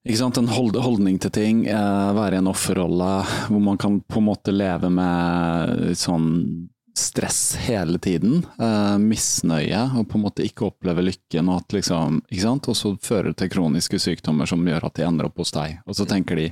en 0.09 0.47
hold, 0.49 0.77
holdning 0.81 1.19
til 1.21 1.29
ting, 1.29 1.67
eh, 1.69 2.13
være 2.17 2.39
i 2.39 2.41
en 2.41 2.49
offerrolle, 2.49 3.09
hvor 3.51 3.61
man 3.61 3.77
kan 3.77 3.99
på 4.01 4.17
en 4.17 4.29
måte 4.31 4.49
leve 4.49 4.89
med 4.89 5.93
sånn 5.93 6.31
stress 6.97 7.55
hele 7.61 7.99
tiden, 8.01 8.41
eh, 8.59 8.97
misnøye, 8.97 9.83
og 9.99 10.09
på 10.09 10.17
en 10.17 10.25
måte 10.25 10.43
ikke 10.43 10.71
oppleve 10.71 11.05
lykken, 11.05 11.47
og 11.49 11.61
at 11.61 11.77
liksom, 11.77 12.23
ikke 12.25 12.41
sant? 12.41 12.67
Og 12.67 12.75
så 12.75 12.95
fører 12.97 13.29
det 13.29 13.37
til 13.37 13.53
kroniske 13.53 14.01
sykdommer 14.01 14.49
som 14.49 14.65
gjør 14.65 14.89
at 14.89 14.97
de 14.97 15.05
ender 15.05 15.29
opp 15.29 15.37
hos 15.37 15.53
deg. 15.53 15.77
Og 15.85 15.95
så 15.95 16.09
tenker 16.09 16.41
de 16.41 16.49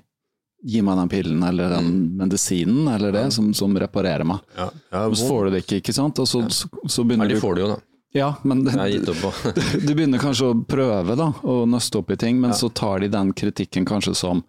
gi 0.65 0.82
meg 0.84 0.98
den 1.00 1.12
pillen 1.12 1.43
eller 1.43 1.72
den 1.72 1.91
medisinen 2.19 2.88
eller 2.91 3.13
det 3.15 3.28
som, 3.32 3.54
som 3.56 3.78
reparerer 3.80 4.28
meg. 4.28 4.41
Ja, 4.58 4.69
ja, 4.91 5.04
så 5.15 5.30
får 5.30 5.45
du 5.45 5.56
det 5.56 5.63
ikke, 5.63 5.80
ikke 5.84 5.95
sant. 5.95 6.19
Og 6.19 6.28
så, 6.28 6.43
så, 6.52 6.67
så 6.86 7.04
ja, 7.04 7.08
begynner 7.08 7.30
de 7.30 7.39
du 7.39 7.43
får 7.43 7.56
det 7.56 7.63
jo, 7.63 7.69
da. 7.76 7.80
Ja, 8.12 8.36
men 8.41 8.65
opp 8.65 9.43
du 9.86 9.93
begynner 9.93 10.22
kanskje 10.22 10.50
å 10.50 10.58
prøve 10.65 11.15
da, 11.19 11.30
å 11.45 11.62
nøste 11.69 12.02
opp 12.02 12.10
i 12.12 12.17
ting, 12.17 12.39
men 12.41 12.56
så 12.58 12.72
tar 12.74 13.04
de 13.04 13.12
den 13.13 13.34
kritikken 13.38 13.86
kanskje 13.86 14.15
som 14.17 14.41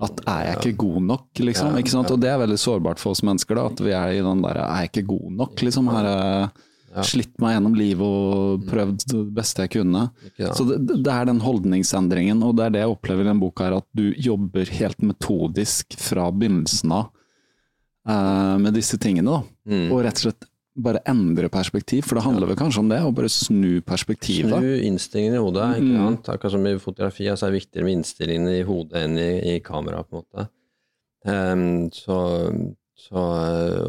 at 0.00 0.22
er 0.30 0.44
jeg 0.46 0.60
ikke 0.60 0.78
god 0.80 1.00
nok, 1.08 1.26
liksom. 1.42 1.74
ikke 1.76 1.92
sant? 1.92 2.12
Og 2.14 2.20
det 2.22 2.30
er 2.30 2.38
veldig 2.40 2.56
sårbart 2.60 3.02
for 3.02 3.12
oss 3.12 3.24
mennesker, 3.26 3.58
da, 3.58 3.66
at 3.68 3.82
vi 3.84 3.92
er 3.92 4.14
i 4.16 4.22
den 4.24 4.44
derre 4.46 4.64
er 4.64 4.86
jeg 4.86 4.92
ikke 4.94 5.08
god 5.10 5.34
nok, 5.42 5.64
liksom. 5.66 5.90
Har 5.92 6.08
jeg 6.90 7.06
slitt 7.06 7.36
meg 7.38 7.54
gjennom 7.54 7.74
livet 7.78 8.02
og 8.02 8.64
prøvd 8.66 9.04
det 9.12 9.22
beste 9.36 9.62
jeg 9.62 9.70
kunne. 9.76 10.04
Sant. 10.34 10.56
Så 10.58 10.66
det, 10.66 10.80
det 11.04 11.12
er 11.14 11.28
den 11.30 11.38
holdningsendringen, 11.44 12.42
og 12.42 12.56
det 12.58 12.64
er 12.66 12.74
det 12.74 12.82
jeg 12.84 12.94
opplever 12.96 13.22
i 13.22 13.28
denne 13.30 13.42
boka, 13.44 13.68
her, 13.68 13.76
at 13.78 13.86
du 13.94 14.08
jobber 14.18 14.72
helt 14.80 15.02
metodisk 15.06 15.94
fra 16.02 16.28
begynnelsen 16.34 16.94
av 16.96 17.10
uh, 18.08 18.56
med 18.58 18.74
disse 18.74 18.98
tingene, 18.98 19.30
da. 19.38 19.42
Mm. 19.70 19.86
Og 19.92 20.02
rett 20.06 20.18
og 20.18 20.26
slett 20.28 20.48
bare 20.80 21.02
endre 21.10 21.50
perspektiv, 21.52 22.06
for 22.08 22.16
det 22.16 22.24
handler 22.24 22.48
vel 22.48 22.56
kanskje 22.58 22.80
om 22.82 22.88
det, 22.90 23.00
å 23.04 23.10
bare 23.14 23.28
snu 23.30 23.80
perspektivet. 23.84 24.54
Snu 24.54 24.84
innstillingen 24.86 25.34
i 25.36 25.42
hodet. 25.42 25.66
ikke 25.76 25.90
Mm. 25.94 26.04
sant? 26.06 26.30
Akkurat 26.34 26.54
som 26.54 26.66
i 26.66 26.74
fotografi, 26.80 27.26
så 27.28 27.46
er 27.46 27.50
det 27.52 27.60
viktigere 27.60 27.84
med 27.86 27.98
innstillingen 27.98 28.48
i 28.54 28.62
hodet 28.66 29.02
enn 29.04 29.18
i, 29.18 29.30
i 29.54 29.60
kamera, 29.60 30.02
på 30.06 30.16
en 30.16 30.24
måte. 30.24 30.48
Um, 31.26 31.90
så, 31.92 32.18
så, 32.96 33.24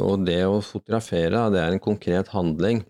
og 0.03 0.25
det 0.27 0.41
å 0.45 0.57
fotografere, 0.65 1.45
det 1.53 1.61
er 1.61 1.71
en 1.77 1.79
konkret 1.83 2.33
handling. 2.35 2.83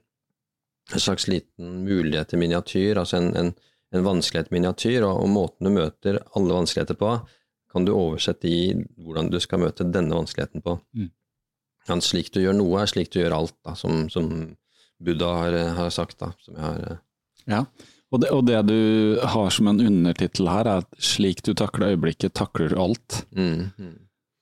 En 0.92 1.04
slags 1.04 1.28
liten 1.32 1.84
mulighet 1.86 2.32
til 2.32 2.42
miniatyr, 2.42 3.00
altså 3.00 3.22
en, 3.22 3.32
en, 3.38 3.54
en 3.96 4.06
vanskelighet-miniatyr, 4.06 5.06
og, 5.08 5.24
og 5.24 5.32
måten 5.32 5.70
du 5.70 5.74
møter 5.76 6.20
alle 6.36 6.58
vanskeligheter 6.58 7.00
på, 7.00 7.16
kan 7.72 7.88
du 7.88 7.94
oversette 7.96 8.50
i 8.50 8.74
hvordan 9.00 9.32
du 9.32 9.40
skal 9.40 9.64
møte 9.64 9.88
denne 9.88 10.16
vanskeligheten 10.18 10.64
på. 10.66 10.76
Mm. 10.98 11.12
Men 11.90 12.04
slik 12.06 12.30
du 12.34 12.42
gjør 12.44 12.58
noe, 12.60 12.82
er 12.82 12.92
slik 12.92 13.14
du 13.14 13.22
gjør 13.22 13.38
alt, 13.40 13.56
da, 13.66 13.76
som, 13.80 14.06
som 14.12 14.28
Buddha 15.02 15.32
har, 15.40 15.58
har 15.80 15.90
sagt. 15.94 16.20
Da, 16.22 16.34
har 16.60 17.00
Ja, 17.50 17.66
og 18.12 18.20
det, 18.22 18.30
og 18.36 18.44
det 18.46 18.60
du 18.68 19.20
har 19.24 19.50
som 19.56 19.70
en 19.72 19.80
undertittel 19.80 20.50
her, 20.52 20.68
er 20.68 20.84
at 20.84 21.02
slik 21.02 21.42
du 21.48 21.54
takler 21.58 21.96
øyeblikket, 21.96 22.36
takler 22.36 22.72
du 22.72 22.80
alt. 22.80 23.26
mm, 23.32 23.72
mm. 23.78 24.00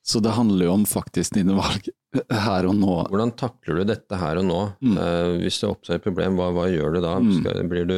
Så 0.10 0.20
det 0.26 0.34
handler 0.34 0.66
jo 0.66 0.74
om 0.74 0.86
faktisk 0.90 1.36
dine 1.36 1.54
valg 1.54 1.92
her 2.16 2.66
og 2.70 2.76
nå. 2.80 2.94
Hvordan 3.12 3.32
takler 3.38 3.82
du 3.82 3.84
dette 3.92 4.18
her 4.18 4.40
og 4.42 4.46
nå? 4.50 4.60
Mm. 4.82 4.96
Uh, 4.98 5.34
hvis 5.44 5.60
det 5.62 5.70
oppstår 5.70 6.00
et 6.00 6.06
problem, 6.08 6.38
hva, 6.40 6.48
hva 6.56 6.68
gjør 6.72 6.96
du 6.98 7.02
da? 7.06 7.16
Mm. 7.22 7.32
Skal, 7.40 7.60
blir 7.70 7.86
du 7.90 7.98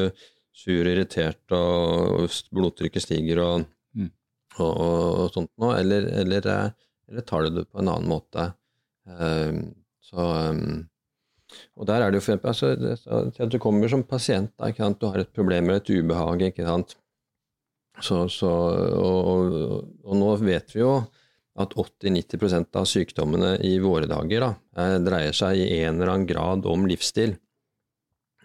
sur, 0.62 0.84
irritert, 0.92 1.40
og 1.56 2.28
blodtrykket 2.54 3.06
stiger 3.08 3.40
og, 3.46 3.68
Mm. 3.96 4.08
og, 4.60 4.70
og, 4.72 5.02
og 5.26 5.34
sånt 5.36 5.50
noe, 5.60 5.74
eller, 5.80 6.06
eller, 6.22 6.46
eh, 6.48 6.70
eller 7.12 7.26
tar 7.28 7.44
du 7.44 7.58
det 7.58 7.66
på 7.72 7.80
en 7.82 7.90
annen 7.92 8.08
måte? 8.08 8.46
Uh, 9.08 9.58
så, 10.08 10.28
um, 10.52 10.86
og 11.76 11.88
der 11.90 12.04
er 12.06 12.12
det 12.14 12.22
jo 12.22 12.24
for 12.24 12.32
eksempel 12.38 12.52
altså, 12.54 12.70
det- 12.80 13.00
så- 13.02 13.26
til 13.36 13.44
at 13.44 13.52
du 13.52 13.60
kommer 13.60 13.90
som 13.92 14.04
pasient, 14.08 14.52
da, 14.58 14.70
du 14.72 15.08
har 15.08 15.20
et 15.20 15.34
problem 15.36 15.66
eller 15.70 15.82
et 15.82 15.90
ubehag, 15.92 16.42
ikke 16.52 16.64
sant? 16.68 16.96
Så, 18.02 18.22
så, 18.32 18.48
og, 18.48 19.28
og, 19.28 19.90
og 20.08 20.16
nå 20.16 20.30
vet 20.40 20.72
vi 20.74 20.80
jo 20.80 20.94
at 21.60 21.74
80-90% 21.76 22.78
av 22.80 22.88
sykdommene 22.88 23.56
i 23.68 23.76
våre 23.84 24.08
dager 24.08 24.46
da, 24.46 24.52
eh, 24.78 24.98
dreier 25.04 25.36
seg 25.36 25.60
i 25.60 25.82
en 25.84 26.00
eller 26.00 26.14
annen 26.14 26.30
grad 26.30 26.66
om 26.70 26.88
livsstil. 26.88 27.36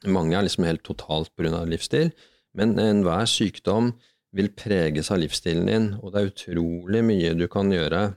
Mange 0.07 0.37
er 0.37 0.47
liksom 0.47 0.67
helt 0.67 0.85
totalt 0.85 1.31
pga. 1.37 1.65
livsstil, 1.65 2.13
men 2.55 2.79
enhver 2.79 3.27
sykdom 3.27 3.95
vil 4.33 4.51
preges 4.53 5.11
av 5.11 5.19
livsstilen 5.19 5.67
din, 5.67 5.89
og 6.03 6.13
det 6.13 6.21
er 6.21 6.31
utrolig 6.33 7.03
mye 7.05 7.35
du 7.35 7.47
kan 7.49 7.71
gjøre 7.71 8.17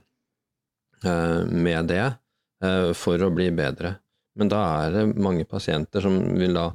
eh, 1.04 1.44
med 1.46 1.88
det 1.88 2.06
eh, 2.62 2.92
for 2.92 3.22
å 3.22 3.32
bli 3.34 3.50
bedre. 3.50 3.98
Men 4.36 4.48
da 4.48 4.60
er 4.84 4.90
det 4.94 5.16
mange 5.16 5.44
pasienter 5.44 6.04
som 6.04 6.18
vil 6.38 6.54
da 6.54 6.70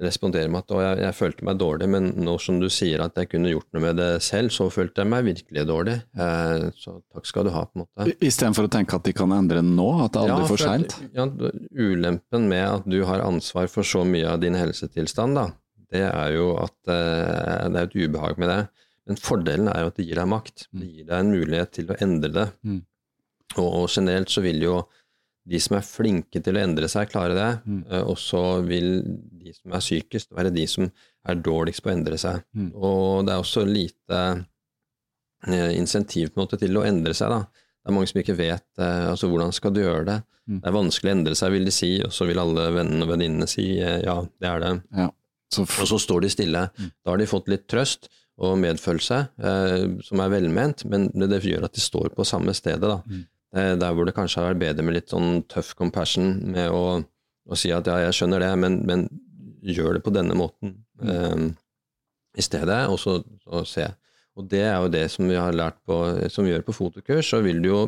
respondere 0.00 0.48
med 0.48 0.62
at 0.62 0.72
jeg, 0.76 0.98
jeg 1.02 1.16
følte 1.18 1.46
meg 1.48 1.58
dårlig, 1.60 1.88
men 1.90 2.10
nå 2.22 2.36
som 2.40 2.60
du 2.62 2.68
sier 2.72 3.02
at 3.04 3.16
jeg 3.18 3.28
kunne 3.32 3.50
gjort 3.50 3.66
noe 3.74 3.82
med 3.82 3.98
det 3.98 4.08
selv, 4.24 4.52
så 4.54 4.68
følte 4.72 5.02
jeg 5.02 5.10
meg 5.10 5.26
virkelig 5.26 5.64
dårlig. 5.68 5.96
Eh, 6.14 6.66
så 6.78 6.94
takk 7.10 7.26
skal 7.28 7.48
du 7.48 7.52
ha, 7.54 7.64
på 7.66 7.78
en 7.80 7.84
måte. 7.84 8.06
Istedenfor 8.22 8.68
å 8.68 8.72
tenke 8.72 8.96
at 9.00 9.08
de 9.08 9.14
kan 9.16 9.34
endre 9.34 9.64
nå, 9.66 9.88
at 10.06 10.14
det 10.14 10.22
er 10.22 10.34
aldri 10.36 10.50
for 10.52 10.62
at- 10.62 10.94
seint. 10.94 10.96
Ja, 11.16 11.26
ulempen 11.74 12.46
med 12.52 12.66
at 12.68 12.86
du 12.88 13.00
har 13.08 13.24
ansvar 13.26 13.68
for 13.72 13.86
så 13.86 14.04
mye 14.06 14.28
av 14.30 14.40
din 14.44 14.54
helsetilstand, 14.58 15.40
da, 15.40 15.48
det 15.90 16.04
er 16.06 16.36
jo 16.36 16.52
at 16.62 16.76
eh, 16.92 17.66
det 17.72 17.82
er 17.82 17.88
et 17.88 17.98
ubehag 17.98 18.38
med 18.38 18.52
det. 18.52 18.60
Men 19.10 19.18
fordelen 19.18 19.68
er 19.72 19.82
jo 19.82 19.90
at 19.90 19.96
det 19.98 20.06
gir 20.06 20.20
deg 20.20 20.28
makt. 20.30 20.68
Det 20.70 20.86
gir 20.86 21.06
deg 21.08 21.16
en 21.18 21.32
mulighet 21.34 21.72
til 21.74 21.90
å 21.90 21.96
endre 22.04 22.30
det. 22.30 22.46
Mm. 22.62 22.80
Og, 23.58 23.66
og 23.66 23.86
generelt 23.90 24.30
så 24.30 24.44
vil 24.44 24.62
jo 24.62 24.76
de 25.48 25.58
som 25.60 25.76
er 25.78 25.86
flinke 25.86 26.42
til 26.44 26.56
å 26.58 26.60
endre 26.62 26.88
seg, 26.88 27.08
klare 27.10 27.34
det. 27.34 27.48
Mm. 27.66 27.80
Eh, 27.90 28.02
og 28.10 28.18
så 28.20 28.42
vil 28.66 29.00
de 29.40 29.54
som 29.56 29.72
er 29.72 29.80
sykest, 29.86 30.30
være 30.36 30.52
de 30.54 30.66
som 30.68 30.90
er 31.28 31.40
dårligst 31.40 31.82
på 31.84 31.90
å 31.90 31.94
endre 31.94 32.18
seg. 32.20 32.42
Mm. 32.56 32.70
Og 32.76 33.24
det 33.26 33.32
er 33.34 33.40
også 33.42 33.64
lite 33.66 34.20
eh, 35.48 35.70
insentiv 35.78 36.30
på 36.32 36.40
en 36.40 36.44
måte 36.46 36.58
til 36.60 36.76
å 36.80 36.84
endre 36.86 37.14
seg. 37.16 37.32
da. 37.32 37.40
Det 37.80 37.88
er 37.90 37.96
mange 37.96 38.10
som 38.12 38.20
ikke 38.22 38.36
vet 38.38 38.66
eh, 38.82 39.06
altså 39.10 39.30
hvordan 39.30 39.54
skal 39.56 39.72
du 39.76 39.80
gjøre 39.82 40.04
det. 40.10 40.18
Mm. 40.50 40.60
Det 40.60 40.68
er 40.70 40.76
vanskelig 40.76 41.10
å 41.10 41.16
endre 41.16 41.36
seg, 41.38 41.52
vil 41.54 41.66
de 41.68 41.74
si, 41.74 41.90
og 42.04 42.12
så 42.14 42.26
vil 42.28 42.40
alle 42.42 42.68
vennene 42.74 43.06
og 43.06 43.12
venninnene 43.14 43.48
si 43.50 43.66
eh, 43.80 44.00
ja, 44.04 44.18
det 44.42 44.48
er 44.50 44.64
det. 44.66 44.72
Så 45.50 45.64
f- 45.66 45.80
Og 45.82 45.88
så 45.90 45.98
står 45.98 46.24
de 46.26 46.30
stille. 46.30 46.66
Mm. 46.78 46.90
Da 47.04 47.10
har 47.14 47.18
de 47.22 47.30
fått 47.30 47.48
litt 47.50 47.64
trøst 47.70 48.10
og 48.40 48.54
medfølelse, 48.56 49.16
som 50.06 50.20
er 50.24 50.30
velment, 50.32 50.86
men 50.88 51.10
det, 51.12 51.26
det 51.28 51.42
gjør 51.44 51.66
at 51.66 51.74
de 51.76 51.82
står 51.84 52.06
på 52.16 52.24
samme 52.24 52.54
stedet. 52.56 52.80
da. 52.88 53.02
Mm. 53.52 53.58
Eh, 53.58 53.72
der 53.82 53.94
hvor 53.96 54.06
det 54.06 54.14
kanskje 54.16 54.40
har 54.42 54.52
vært 54.52 54.62
bedre 54.62 54.86
med 54.86 54.94
litt 54.98 55.10
sånn 55.10 55.42
tøff 55.50 55.74
compassion, 55.78 56.36
med 56.54 56.70
å, 56.70 57.00
å 57.50 57.58
si 57.58 57.72
at 57.74 57.88
ja, 57.90 57.98
jeg 58.06 58.18
skjønner 58.20 58.44
det, 58.44 58.52
men, 58.62 58.80
men 58.86 59.06
gjør 59.60 59.98
det 59.98 60.04
på 60.06 60.12
denne 60.14 60.36
måten 60.38 60.76
eh, 61.02 61.48
i 62.38 62.44
stedet, 62.46 62.84
og 62.88 63.00
så, 63.02 63.18
så 63.44 63.64
se. 63.66 63.88
Og 64.38 64.46
det 64.48 64.62
er 64.62 64.76
jo 64.78 64.92
det 64.92 65.06
som 65.12 65.26
vi 65.28 65.38
har 65.38 65.56
lært 65.56 65.80
på, 65.88 65.96
som 66.30 66.46
vi 66.46 66.52
gjør 66.54 66.62
på 66.68 66.76
fotokurs, 66.76 67.26
så 67.32 67.42
vil 67.44 67.58
du 67.62 67.72
jo 67.72 67.80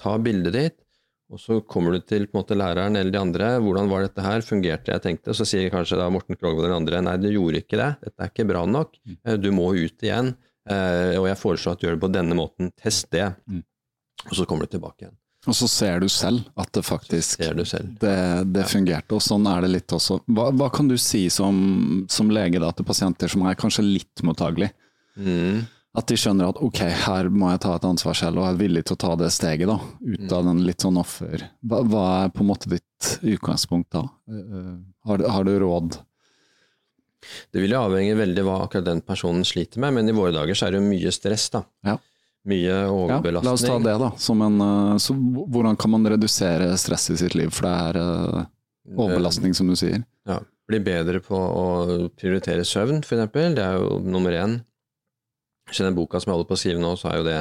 ta 0.00 0.16
bildet 0.18 0.56
ditt, 0.56 0.78
og 1.30 1.38
så 1.38 1.60
kommer 1.62 1.94
du 1.94 2.00
til 2.02 2.24
på 2.26 2.34
en 2.34 2.40
måte 2.40 2.56
læreren 2.58 2.96
eller 2.98 3.12
de 3.14 3.20
andre, 3.20 3.50
hvordan 3.62 3.90
var 3.92 4.02
dette 4.02 4.24
her, 4.24 4.42
fungerte 4.42 4.90
jeg 4.90 5.02
tenkte, 5.04 5.34
så 5.36 5.46
sier 5.46 5.70
kanskje 5.70 6.00
da 6.00 6.08
Morten 6.10 6.34
Krogvold 6.34 6.66
eller 6.66 6.80
andre, 6.80 7.02
nei, 7.06 7.18
du 7.22 7.28
gjorde 7.30 7.60
ikke 7.62 7.78
det, 7.78 7.90
dette 8.02 8.24
er 8.24 8.32
ikke 8.32 8.48
bra 8.50 8.64
nok, 8.66 8.96
Eh, 9.28 9.36
du 9.38 9.50
må 9.54 9.68
ut 9.76 10.02
igjen, 10.02 10.32
eh, 10.66 11.14
og 11.20 11.28
jeg 11.28 11.38
foreslår 11.38 11.76
at 11.76 11.82
du 11.82 11.86
gjør 11.86 11.98
det 12.00 12.02
på 12.08 12.14
denne 12.16 12.38
måten, 12.38 12.72
test 12.80 13.12
det, 13.14 13.28
Mm. 13.46 13.62
Og 14.28 14.34
så 14.36 14.46
kommer 14.46 14.66
du 14.68 14.74
tilbake 14.76 15.06
igjen. 15.06 15.16
og 15.48 15.54
så 15.56 15.66
ser 15.72 16.00
du 16.04 16.08
selv 16.12 16.42
at 16.60 16.68
det 16.76 16.82
faktisk 16.84 17.40
Ser 17.42 17.54
du 17.56 17.64
selv. 17.64 17.94
det, 18.02 18.52
det 18.52 18.66
fungerte, 18.68 19.16
og 19.16 19.22
sånn 19.24 19.46
er 19.48 19.62
det 19.64 19.70
litt 19.72 19.92
også. 19.96 20.20
Hva, 20.28 20.50
hva 20.52 20.68
kan 20.74 20.88
du 20.90 20.96
si 21.00 21.28
som, 21.32 22.04
som 22.12 22.28
lege 22.30 22.60
da, 22.60 22.70
til 22.76 22.84
pasienter 22.84 23.28
som 23.32 23.46
er 23.48 23.54
kanskje 23.56 23.86
litt 23.86 24.22
mottagelige? 24.26 24.74
Mm. 25.16 25.62
At 25.96 26.06
de 26.06 26.14
skjønner 26.20 26.52
at 26.52 26.60
ok, 26.62 26.78
her 27.06 27.26
må 27.34 27.48
jeg 27.50 27.62
ta 27.64 27.72
et 27.74 27.84
ansvar 27.88 28.14
selv, 28.14 28.38
og 28.38 28.46
er 28.46 28.60
villig 28.60 28.84
til 28.86 28.94
å 28.94 29.00
ta 29.02 29.14
det 29.18 29.32
steget, 29.34 29.66
da. 29.66 29.78
Ut 30.04 30.20
Mm. 30.20 30.36
av 30.36 30.44
den 30.46 30.60
litt 30.68 30.84
sånn 30.84 31.00
offer... 31.00 31.48
Hva, 31.66 31.80
hva 31.82 32.04
er 32.26 32.28
på 32.36 32.44
en 32.44 32.50
måte 32.52 32.70
ditt 32.70 33.08
utgangspunkt 33.26 33.90
da? 33.96 34.04
Eh, 34.30 34.76
Har, 35.08 35.18
du- 35.18 35.26
har 35.28 35.44
du 35.48 35.56
råd? 35.58 35.96
Det 37.52 37.60
vil 37.60 37.74
jo 37.74 37.80
avhenge 37.84 38.14
veldig 38.16 38.44
hva 38.46 38.60
akkurat 38.64 38.86
den 38.86 39.00
personen 39.04 39.42
sliter 39.44 39.80
med, 39.82 39.92
men 39.98 40.08
i 40.08 40.14
våre 40.16 40.32
dager 40.32 40.54
så 40.56 40.68
er 40.68 40.76
det 40.76 40.80
jo 40.80 40.88
mye 40.88 41.10
stress, 41.12 41.48
da. 41.52 41.64
Ja. 41.84 41.96
Mye 42.48 42.62
Ja, 42.70 42.86
overbelastning. 42.88 43.44
la 43.44 43.52
oss 43.52 43.62
ta 43.66 43.78
det, 43.78 43.98
da. 44.00 44.10
Som 44.16 44.40
en, 44.42 44.60
eh, 44.64 44.96
så 44.98 45.12
hvordan 45.14 45.76
kan 45.78 45.90
man 45.92 46.06
redusere 46.08 46.70
stress 46.80 47.10
i 47.10 47.16
sitt 47.20 47.34
liv? 47.36 47.50
For 47.52 47.68
det 47.68 47.74
er 47.74 47.98
eh, 48.00 48.46
overbelastning, 48.96 49.54
som 49.54 49.68
du 49.68 49.76
sier. 49.76 50.04
Ja, 50.26 50.38
bli 50.70 50.78
bedre 50.80 51.20
på 51.20 51.36
å 51.36 52.08
prioritere 52.16 52.64
søvn, 52.64 53.02
for 53.04 53.16
eksempel. 53.18 53.54
Det 53.58 53.64
er 53.64 53.76
jo 53.78 53.98
nummer 54.00 54.32
én. 54.32 54.60
Så 55.70 55.84
den 55.84 55.94
boka 55.94 56.18
som 56.20 56.30
jeg 56.32 56.38
holder 56.38 56.48
på 56.48 56.56
å 56.56 56.62
skrive 56.64 56.80
nå, 56.82 56.94
så 56.98 57.10
er 57.12 57.18
jo 57.20 57.26
det 57.28 57.40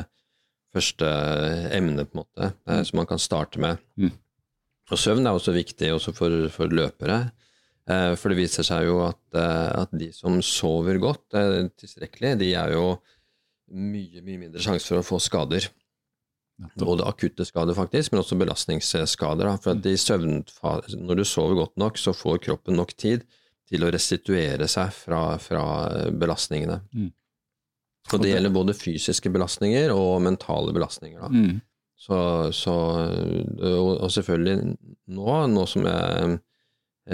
første 0.76 1.08
emnet, 1.74 2.12
på 2.12 2.20
en 2.20 2.24
måte, 2.26 2.54
eh, 2.68 2.84
som 2.84 2.98
man 3.00 3.08
kan 3.10 3.18
starte 3.22 3.58
med. 3.58 3.80
Mm. 3.98 4.12
Og 4.92 4.98
søvn 4.98 5.26
er 5.26 5.38
også 5.38 5.54
viktig 5.56 5.94
også 5.96 6.14
for, 6.18 6.36
for 6.54 6.68
løpere. 6.70 7.32
Eh, 7.90 8.16
For 8.20 8.30
det 8.30 8.38
viser 8.38 8.64
seg 8.68 8.86
jo 8.86 9.00
at, 9.08 9.18
at 9.34 9.90
de 9.98 10.12
som 10.14 10.42
sover 10.46 11.00
godt 11.02 11.34
eh, 11.40 11.70
tilstrekkelig, 11.80 12.36
de 12.44 12.52
er 12.54 12.74
jo 12.76 13.00
mye, 13.72 14.24
mye 14.26 14.42
mindre 14.46 14.64
sjanse 14.64 14.90
for 14.90 15.02
å 15.02 15.06
få 15.06 15.20
skader. 15.24 15.70
Både 16.76 17.06
akutte 17.08 17.46
skader, 17.48 17.76
faktisk, 17.78 18.12
men 18.12 18.20
også 18.20 18.36
belastningsskader. 18.40 19.48
Da. 19.48 19.54
For 19.64 19.78
at 19.78 19.86
i 19.88 20.98
når 21.00 21.22
du 21.22 21.24
sover 21.28 21.56
godt 21.62 21.78
nok, 21.80 22.00
så 22.00 22.12
får 22.16 22.42
kroppen 22.50 22.76
nok 22.80 22.92
tid 23.00 23.24
til 23.70 23.86
å 23.86 23.92
restituere 23.94 24.68
seg 24.68 24.92
fra, 24.96 25.22
fra 25.40 25.64
belastningene. 26.12 26.82
Mm. 26.92 27.10
Og 28.10 28.24
det 28.24 28.34
gjelder 28.34 28.54
både 28.54 28.76
fysiske 28.76 29.32
belastninger 29.32 29.94
og 29.94 30.24
mentale 30.26 30.74
belastninger. 30.76 31.22
Da. 31.22 31.30
Mm. 31.30 31.60
Så, 32.00 32.20
så 32.56 32.76
og, 32.76 33.90
og 34.00 34.12
selvfølgelig 34.12 34.76
nå, 35.16 35.34
nå 35.52 35.66
som 35.68 35.88
jeg 35.88 36.22
eh, 36.24 36.38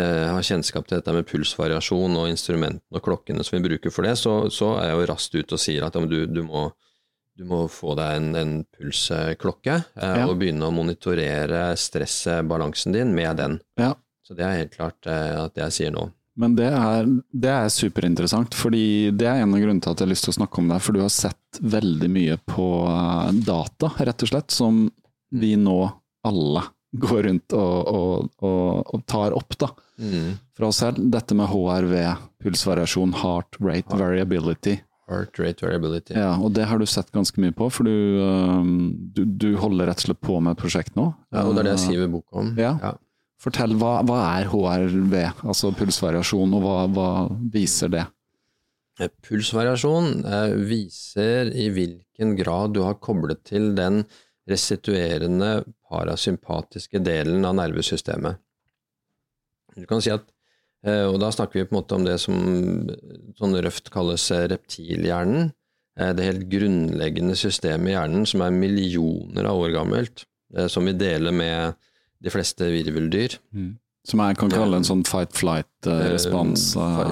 har 0.03 0.43
kjennskap 0.43 0.87
til 0.89 0.97
dette 0.97 1.13
med 1.15 1.27
pulsvariasjon 1.29 2.17
og 2.19 2.27
instrumentene 2.27 2.99
og 2.99 3.03
klokkene 3.05 3.45
som 3.45 3.55
vi 3.57 3.69
bruker 3.69 3.93
for 3.93 4.07
det, 4.07 4.17
så, 4.19 4.33
så 4.51 4.73
er 4.79 4.89
jeg 4.89 4.97
jo 4.99 5.05
raskt 5.11 5.37
ute 5.37 5.55
og 5.55 5.61
sier 5.61 5.85
at 5.87 5.95
ja, 5.95 6.03
du, 6.09 6.17
du, 6.27 6.41
må, 6.43 6.65
du, 7.37 7.45
må, 7.47 7.61
få 7.71 7.95
deg 7.99 8.17
en, 8.19 8.27
en 8.39 8.53
pulsklokke 8.75 9.77
eh, 9.77 10.17
ja. 10.19 10.27
og 10.27 10.35
begynne 10.41 10.67
å 10.67 10.75
monitorere 10.75 11.69
stressbalansen 11.79 12.97
din 12.97 13.15
med 13.15 13.39
den. 13.39 13.57
Ja. 13.79 13.93
Så 14.25 14.35
det 14.37 14.45
er 14.45 14.61
helt 14.63 14.75
klart 14.75 15.07
eh, 15.07 15.33
at 15.45 15.57
jeg 15.63 15.77
sier 15.77 15.95
nå. 15.95 16.09
Men 16.35 16.55
det 16.57 16.67
er, 16.67 17.07
det 17.31 17.51
er, 17.51 17.69
superinteressant, 17.71 18.55
fordi 18.59 19.11
det 19.15 19.27
er 19.29 19.43
en 19.43 19.53
av 19.55 19.61
grunnene 19.61 19.83
til 19.83 19.93
at 19.93 20.01
jeg 20.01 20.09
har 20.09 20.11
lyst 20.11 20.27
til 20.27 20.33
å 20.33 20.39
snakke 20.41 20.59
om 20.59 20.71
det. 20.71 20.79
For 20.83 20.97
du 20.97 21.03
har 21.05 21.13
sett 21.13 21.59
veldig 21.63 22.09
mye 22.11 22.37
på 22.43 22.69
eh, 22.91 23.29
data, 23.47 23.93
rett 24.01 24.25
og 24.25 24.33
slett, 24.33 24.51
som 24.51 24.83
vi 25.35 25.55
nå 25.59 25.79
alle 26.25 26.63
går 27.01 27.23
rundt 27.27 27.55
og, 27.57 27.91
og, 27.91 28.29
og, 28.45 28.93
og 28.95 29.05
tar 29.09 29.35
opp. 29.37 29.57
da. 29.61 29.69
Mm. 29.99 30.35
Fra 30.57 30.71
oss 30.71 30.81
selv, 30.83 30.99
dette 31.11 31.37
med 31.37 31.49
HRV, 31.51 31.95
pulsvariasjon, 32.43 33.15
heart 33.21 33.59
rate 33.59 33.89
heart. 33.89 34.01
variability. 34.01 34.77
Heart 35.09 35.39
rate 35.39 35.65
variability. 35.65 36.15
Ja, 36.17 36.33
og 36.41 36.55
det 36.57 36.65
har 36.69 36.81
du 36.81 36.87
sett 36.89 37.11
ganske 37.13 37.41
mye 37.41 37.53
på, 37.55 37.69
for 37.73 37.87
du, 37.87 38.71
du, 39.13 39.23
du 39.25 39.49
holder 39.61 39.91
rett 39.91 40.01
og 40.01 40.09
slett 40.09 40.23
på 40.25 40.39
med 40.41 40.55
et 40.55 40.63
prosjekt 40.63 40.95
nå. 40.97 41.11
Ja, 41.35 41.45
og 41.45 41.53
det 41.53 41.65
er 41.65 41.69
det 41.69 41.75
jeg 41.75 41.83
skriver 41.89 42.13
bok 42.17 42.41
om. 42.41 42.55
Ja. 42.59 42.75
ja. 42.81 42.95
Fortell, 43.41 43.75
hva, 43.77 43.99
hva, 44.07 44.23
er 44.39 44.49
HRV, 44.49 45.15
altså 45.45 45.69
pulsvariasjon, 45.77 46.55
og 46.57 46.63
hva, 46.65 46.77
hva 46.95 47.09
viser 47.53 47.91
det? 47.93 48.05
Eh, 49.01 49.11
pulsvariasjon 49.27 50.23
eh, 50.23 50.53
viser 50.65 51.51
i 51.51 51.67
hvilken 51.75 52.33
grad 52.39 52.73
du 52.77 52.81
har 52.85 52.97
koblet 53.03 53.43
til 53.45 53.73
den 53.77 54.05
restituerende 54.49 55.65
parasympatiske 55.95 57.01
delen 57.03 57.47
av 57.47 57.55
nervesystemet. 57.57 58.41
Du 59.75 59.87
kan 59.89 60.03
si 60.03 60.11
at, 60.13 60.27
eh, 60.85 61.05
og 61.07 61.19
Da 61.19 61.31
snakker 61.31 61.59
vi 61.59 61.65
på 61.65 61.75
en 61.75 61.81
måte 61.81 61.95
om 61.95 62.05
det 62.05 62.19
som 62.19 62.35
sånn 63.39 63.55
røft 63.63 63.91
kalles 63.91 64.29
reptilhjernen. 64.31 65.53
Det 65.95 66.27
helt 66.27 66.49
grunnleggende 66.51 67.37
systemet 67.39 67.87
i 67.87 67.95
hjernen 67.95 68.25
som 68.27 68.41
er 68.43 68.51
millioner 68.51 69.45
av 69.47 69.61
år 69.63 69.71
gammelt, 69.71 70.25
som 70.67 70.83
vi 70.83 70.91
deler 70.91 71.31
med 71.31 71.77
de 72.19 72.33
fleste 72.33 72.67
virveldyr. 72.67 73.37
Mm. 73.55 73.77
Som 74.05 74.21
jeg 74.21 74.37
kan 74.37 74.51
kalle 74.53 74.77
en 74.77 74.85
sånn 74.85 75.01
fight-flight-respons? 75.07 76.67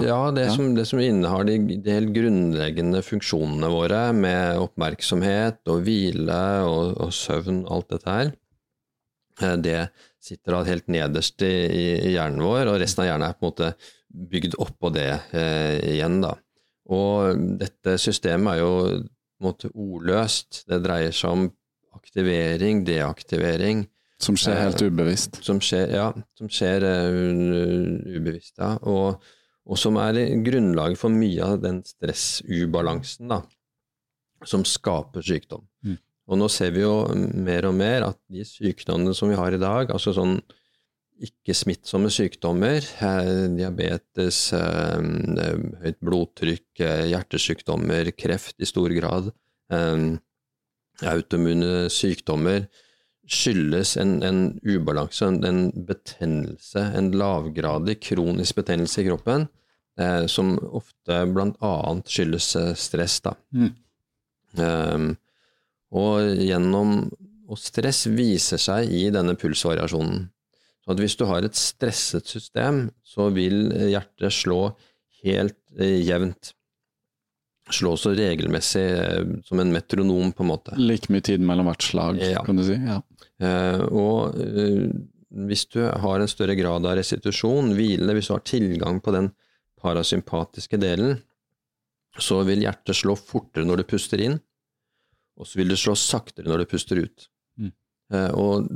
Ja, 0.06 0.20
det. 0.36 0.46
Som, 0.54 0.76
det 0.78 0.86
som 0.86 1.02
innehar 1.02 1.48
de, 1.48 1.58
de, 1.74 1.90
helt 1.90 2.14
grunnleggende 2.14 3.02
funksjonene 3.02 3.70
våre, 3.74 4.04
med 4.14 4.62
oppmerksomhet 4.62 5.64
og 5.74 5.88
hvile 5.88 6.44
og, 6.70 6.94
og 7.02 7.16
søvn, 7.18 7.64
alt 7.66 7.90
dette 7.96 8.18
her, 8.18 8.32
det 9.64 9.80
sitter 10.24 10.56
da 10.56 10.62
helt 10.68 10.88
nederst 10.92 11.42
i, 11.44 11.54
i, 11.68 12.14
hjernen 12.14 12.44
vår, 12.44 12.70
og 12.72 12.80
resten 12.82 13.04
av 13.04 13.10
hjernen 13.10 13.28
er 13.28 13.38
på 13.38 13.48
en 13.48 13.52
måte 13.52 13.72
bygd 14.34 14.60
oppå 14.62 14.92
det 14.94 15.10
eh, 15.34 15.80
igjen, 15.96 16.22
da. 16.24 16.36
Og 16.94 17.40
dette 17.60 17.98
systemet 18.02 18.56
er 18.56 18.62
jo 18.62 18.74
på 18.84 19.44
en 19.44 19.48
måte 19.48 19.72
ordløst. 19.72 20.64
Det 20.70 20.82
dreier 20.84 21.16
seg 21.16 21.38
om 21.38 21.48
aktivering, 21.98 22.84
deaktivering, 22.88 23.86
som 24.24 24.38
skjer 24.40 24.60
helt 24.62 24.82
eh, 24.82 24.92
ubevisst? 24.92 25.40
Som 25.46 25.60
skjer, 25.64 25.92
ja. 25.98 26.08
Som 26.40 26.52
skjer 26.52 26.86
uh, 26.86 28.16
ubevisst, 28.16 28.56
ja. 28.60 28.76
Og, 28.88 29.24
og, 29.66 29.76
som 29.80 29.98
er 30.02 30.20
grunnlaget 30.46 31.00
for 31.00 31.14
mye 31.14 31.44
av 31.48 31.60
den 31.64 31.82
stressubalansen 31.88 33.32
da, 33.32 33.42
som 34.48 34.66
skaper 34.68 35.26
sykdom. 35.26 35.66
Mm. 35.86 36.00
Og 36.32 36.40
nå 36.40 36.48
ser 36.52 36.72
vi 36.76 36.84
jo 36.86 37.06
mer 37.14 37.68
og 37.68 37.76
mer 37.76 38.08
at 38.08 38.20
de 38.32 38.46
sykdommene 38.48 39.16
som 39.18 39.32
vi 39.32 39.40
har 39.40 39.56
i 39.56 39.62
dag, 39.62 39.92
altså 39.92 40.14
sånn 40.16 40.38
ikke-smittsomme 41.24 42.10
sykdommer, 42.12 42.84
diabetes, 43.54 44.40
høyt 44.54 46.00
blodtrykk, 46.04 46.84
hjertesykdommer, 47.12 48.10
kreft 48.18 48.58
i 48.64 48.68
stor 48.68 48.96
grad, 48.98 49.30
autoimmune 51.04 51.86
sykdommer, 51.94 52.66
skyldes 53.30 53.96
en, 53.98 54.18
en 54.24 54.40
ubalanse, 54.68 55.26
en, 55.26 55.44
en, 55.48 55.62
betennelse, 55.88 56.82
en 56.98 57.12
lavgradig 57.16 58.00
kronisk 58.04 58.60
betennelse 58.60 59.02
i 59.02 59.08
kroppen, 59.08 59.48
eh, 60.00 60.26
som 60.28 60.58
ofte 60.76 61.22
annet 61.24 62.12
skyldes 62.12 62.56
eh, 62.60 62.74
stress. 62.76 63.20
Da. 63.24 63.36
Mm. 63.56 63.72
Um, 64.60 65.14
og 65.94 66.42
gjennom 66.42 67.12
Og 67.54 67.60
stress 67.60 68.08
viser 68.08 68.58
seg 68.58 68.90
i 68.90 69.10
denne 69.14 69.36
pulsvariasjonen. 69.38 70.22
Så 70.84 70.96
hvis 70.98 71.16
du 71.20 71.26
har 71.28 71.44
et 71.44 71.58
stresset 71.60 72.26
system, 72.26 72.88
så 73.04 73.28
vil 73.36 73.68
hjertet 73.92 74.34
slå 74.34 74.72
helt 75.24 75.60
eh, 75.78 76.00
jevnt 76.08 76.54
slå 77.72 77.94
så 78.00 78.12
regelmessig 78.16 78.84
eh, 78.84 79.28
som 79.46 79.60
en 79.60 79.72
metronom, 79.76 80.32
på 80.36 80.44
en 80.44 80.52
måte. 80.52 80.76
Like 80.80 81.12
mye 81.14 81.24
tid 81.24 81.44
mellom 81.46 81.70
hvert 81.70 81.86
slag, 81.86 82.20
ja. 82.24 82.44
kan 82.46 82.60
du 82.60 82.66
si. 82.68 82.76
Ja. 82.80 83.00
Eh, 83.44 83.84
og 83.92 84.40
hvis 85.48 85.66
du 85.74 85.82
har 85.88 86.22
en 86.22 86.32
større 86.32 86.56
grad 86.60 86.86
av 86.86 86.98
restitusjon, 87.00 87.74
hvile, 87.78 88.16
hvis 88.16 88.30
du 88.30 88.36
har 88.36 88.44
tilgang 88.48 89.00
på 89.04 89.14
den 89.16 89.32
parasympatiske 89.84 90.80
delen, 90.80 91.18
så 92.22 92.44
vil 92.46 92.62
hjertet 92.62 93.00
slå 93.00 93.16
fortere 93.18 93.66
når 93.66 93.82
du 93.82 93.90
puster 93.96 94.22
inn, 94.22 94.38
og 95.40 95.50
så 95.50 95.60
vil 95.60 95.74
det 95.74 95.80
slå 95.82 95.96
saktere 95.98 96.50
når 96.50 96.64
du 96.64 96.72
puster 96.72 97.02
ut. 97.04 97.28
Mm. 97.58 97.72
Og, 98.38 98.68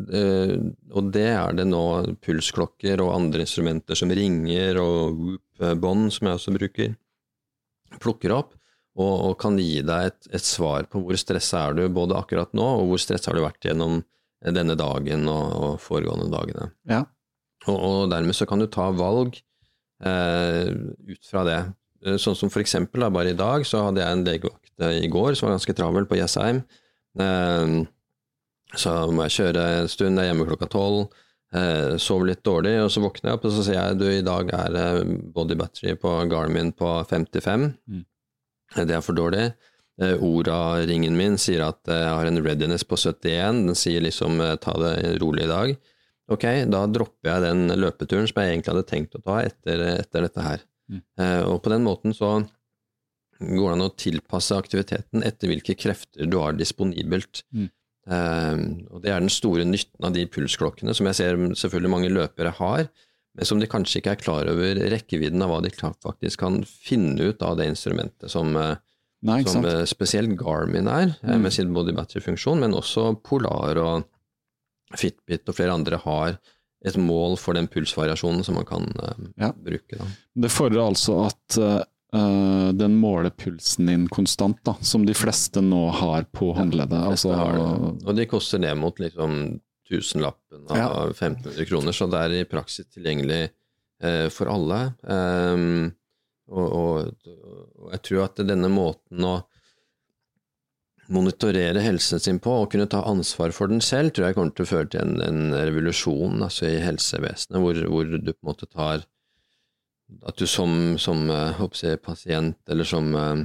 og, 0.95 1.09
det 1.13 1.27
er 1.29 1.57
det 1.59 1.67
nå 1.67 1.81
pulsklokker 2.25 3.03
og 3.03 3.11
andre 3.13 3.43
instrumenter 3.45 3.99
som 3.99 4.09
ringer, 4.09 4.79
og 4.81 5.19
whoop-bånd, 5.19 6.07
som 6.15 6.29
jeg 6.29 6.39
også 6.39 6.53
bruker, 6.55 6.95
plukker 8.01 8.33
opp 8.33 8.55
og, 8.97 9.15
og 9.29 9.33
kan 9.41 9.57
gi 9.61 9.81
deg 9.85 10.09
et, 10.09 10.29
et, 10.33 10.45
svar 10.45 10.87
på 10.89 11.01
hvor 11.03 11.17
stressa 11.19 11.67
er 11.67 11.77
du 11.77 11.83
både 11.93 12.17
akkurat 12.17 12.53
nå, 12.57 12.65
og 12.81 12.91
hvor 12.91 13.01
stressa 13.01 13.29
har 13.29 13.37
du 13.37 13.45
vært 13.45 13.69
gjennom 13.69 14.01
denne 14.53 14.77
dagen 14.77 15.27
og, 15.29 15.45
og 15.57 15.81
foregående 15.81 16.29
dagene. 16.33 16.71
Ja. 16.89 17.03
Og, 17.67 17.77
og, 17.77 17.99
dermed 18.13 18.37
så 18.37 18.47
kan 18.49 18.61
du 18.61 18.67
ta 18.71 18.89
valg 18.95 19.37
eh, 20.05 20.71
ut 21.13 21.29
fra 21.29 21.43
det. 21.47 21.59
Eh, 22.05 22.17
sånn 22.21 22.37
som 22.37 22.51
for 22.53 22.63
eksempel, 22.63 23.05
da, 23.05 23.11
bare 23.13 23.33
i 23.33 23.37
dag 23.37 23.65
så 23.67 23.87
hadde 23.87 24.01
jeg 24.03 24.17
en 24.17 24.25
eh, 24.33 24.41
i 24.85 25.07
går 25.11 25.35
som 25.35 25.47
var 25.47 25.55
ganske 25.57 25.77
travel 25.77 26.09
på 26.09 26.19
Jessheim. 26.19 26.63
Eh, 27.19 27.77
så 28.77 28.97
må 29.11 29.25
jeg 29.27 29.37
kjøre 29.37 29.63
en 29.81 29.89
stund, 29.91 30.19
jeg 30.19 30.27
er 30.27 30.33
hjemme 30.33 30.49
klokka 30.49 30.69
tolv. 30.71 31.07
Eh, 31.55 31.95
sover 32.03 32.33
litt 32.33 32.43
dårlig, 32.43 32.75
og 32.83 32.91
så 32.91 33.01
våkner 33.01 33.31
jeg 33.31 33.39
opp 33.39 33.45
og 33.47 33.55
så 33.55 33.63
sier 33.63 33.79
jeg 33.79 33.99
du, 34.01 34.07
i 34.11 34.25
dag 34.25 34.51
er 34.51 35.05
body 35.33 35.55
battery 35.55 35.95
på 35.99 36.11
Garmin 36.31 36.73
på 36.75 36.91
55. 37.07 37.69
Mm. 37.87 38.03
Det 38.75 38.97
er 38.97 39.05
for 39.05 39.15
dårlig. 39.17 39.45
Eh, 40.01 40.17
Ora-ringen 40.21 41.15
min 41.17 41.39
sier 41.41 41.63
at 41.65 41.81
jeg 41.89 42.09
har 42.13 42.29
en 42.29 42.41
readiness 42.43 42.85
på 42.85 42.99
71. 42.99 43.63
Den 43.69 43.77
sier 43.77 44.03
liksom 44.03 44.41
eh, 44.43 44.57
ta 44.61 44.75
det 44.81 45.17
rolig 45.23 45.47
i 45.47 45.51
dag. 45.51 45.77
Ok, 46.27 46.43
da 46.67 46.83
dropper 46.91 47.31
jeg 47.31 47.45
den 47.45 47.79
løpeturen 47.79 48.27
som 48.27 48.41
jeg 48.41 48.51
egentlig 48.51 48.73
hadde 48.73 48.89
tenkt 48.89 49.15
å 49.15 49.23
ta 49.23 49.39
etter, 49.47 49.83
etter 50.03 50.27
dette 50.27 50.43
her. 50.43 50.65
Mm. 50.91 51.01
Eh, 51.23 51.41
og 51.47 51.61
på 51.63 51.71
den 51.73 51.87
måten 51.87 52.13
så 52.15 52.35
går 53.39 53.67
det 53.67 53.73
an 53.75 53.85
å 53.85 53.95
tilpasse 53.99 54.57
aktiviteten 54.57 55.25
etter 55.25 55.51
hvilke 55.51 55.75
krefter 55.79 56.29
du 56.29 56.39
har 56.41 56.57
disponibelt. 56.57 57.43
Mm. 57.53 57.69
og 58.87 59.01
det 59.03 59.11
er 59.11 59.19
den 59.19 59.31
store 59.33 59.65
nytten 59.67 60.05
av 60.07 60.13
de 60.15 60.21
pulsklokkene, 60.31 60.93
som 60.95 61.09
jeg 61.09 61.17
ser 61.17 61.39
selvfølgelig 61.59 61.91
mange 61.91 62.11
løpere 62.13 62.53
har, 62.55 62.85
men 63.37 63.45
som 63.45 63.61
de 63.61 63.69
kanskje 63.69 64.01
ikke 64.01 64.15
er 64.15 64.21
klar 64.21 64.49
over 64.49 64.79
rekkevidden 64.89 65.43
av 65.45 65.51
hva 65.51 65.61
de 65.61 65.71
faktisk 65.77 66.41
kan 66.41 66.63
finne 66.65 67.29
ut 67.29 67.43
av 67.45 67.59
det 67.59 67.69
instrumentet 67.69 68.33
som, 68.33 68.55
eh, 68.57 68.79
Nei, 69.29 69.43
som 69.45 69.65
eh, 69.65 69.83
spesielt 69.85 70.33
Garmin 70.39 70.89
er, 70.89 71.13
eh, 71.21 71.35
mm. 71.35 71.43
med 71.45 71.53
sin 71.53 71.73
body 71.73 71.93
battery-funksjon, 71.93 72.63
men 72.65 72.73
også 72.77 73.11
Polar 73.21 73.77
og 73.77 74.07
Fitbit 74.97 75.45
og 75.49 75.57
flere 75.57 75.75
andre 75.75 75.99
har 76.01 76.39
et 76.85 76.97
mål 76.97 77.37
for 77.37 77.57
den 77.57 77.67
pulsvariasjonen 77.69 78.43
som 78.45 78.57
man 78.57 78.65
kan 78.65 78.85
ja. 79.35 79.51
bruke. 79.51 79.97
Da. 79.97 80.05
Det 80.45 80.51
fordrer 80.53 80.85
altså 80.85 81.17
at 81.25 81.57
uh, 81.59 81.81
den 82.07 82.93
måler 83.01 83.33
pulsen 83.35 83.89
din 83.89 84.05
konstant, 84.07 84.61
da, 84.63 84.77
som 84.79 85.03
de 85.05 85.11
fleste 85.17 85.59
nå 85.61 85.81
har 85.91 86.23
på 86.31 86.53
håndleddet. 86.55 87.01
Ja, 87.03 87.09
altså, 87.11 87.33
og 88.07 88.13
de 88.15 88.25
koster 88.31 88.61
ned 88.63 88.79
mot 88.79 89.01
liksom 89.03 89.57
tusenlappen 89.89 90.67
av 90.69 90.77
ja. 90.77 90.89
1500 91.09 91.65
kroner, 91.65 91.91
så 91.91 92.07
det 92.11 92.23
er 92.23 92.35
i 92.37 92.47
praksis 92.47 92.87
tilgjengelig 92.93 93.41
uh, 94.03 94.27
for 94.33 94.51
alle. 94.51 94.79
Um, 95.03 95.91
og, 96.47 96.65
og, 96.67 97.29
og, 97.75 97.91
jeg 97.95 98.03
tror 98.07 98.25
at 98.27 98.43
denne 98.47 98.71
måten 98.71 99.27
å 99.27 99.37
monitorere 101.11 101.79
helsen 101.83 102.19
sin 102.19 102.39
på 102.43 102.51
og 102.63 102.71
kunne 102.73 102.87
ta 102.91 103.01
ansvar 103.07 103.53
for 103.55 103.71
den 103.71 103.83
selv, 103.83 104.11
tror 104.11 104.27
jeg 104.27 104.37
kommer 104.37 104.55
til 104.55 104.67
å 104.67 104.71
føre 104.71 104.89
til 104.91 105.03
en, 105.03 105.21
en 105.23 105.55
revolusjon 105.55 106.43
altså 106.43 106.67
i 106.67 106.81
helsevesenet, 106.83 107.59
hvor, 107.63 107.79
hvor, 107.87 108.11
du 108.11 108.33
på 108.33 108.41
en 108.41 108.49
måte 108.49 108.67
tar 108.67 109.05
At 110.27 110.39
du 110.39 110.47
som, 110.47 110.95
som 111.01 111.25
uh, 111.29 111.59
jeg, 111.81 111.99
pasient, 112.03 112.57
eller 112.71 112.87
som 112.87 113.09
uh, 113.15 113.41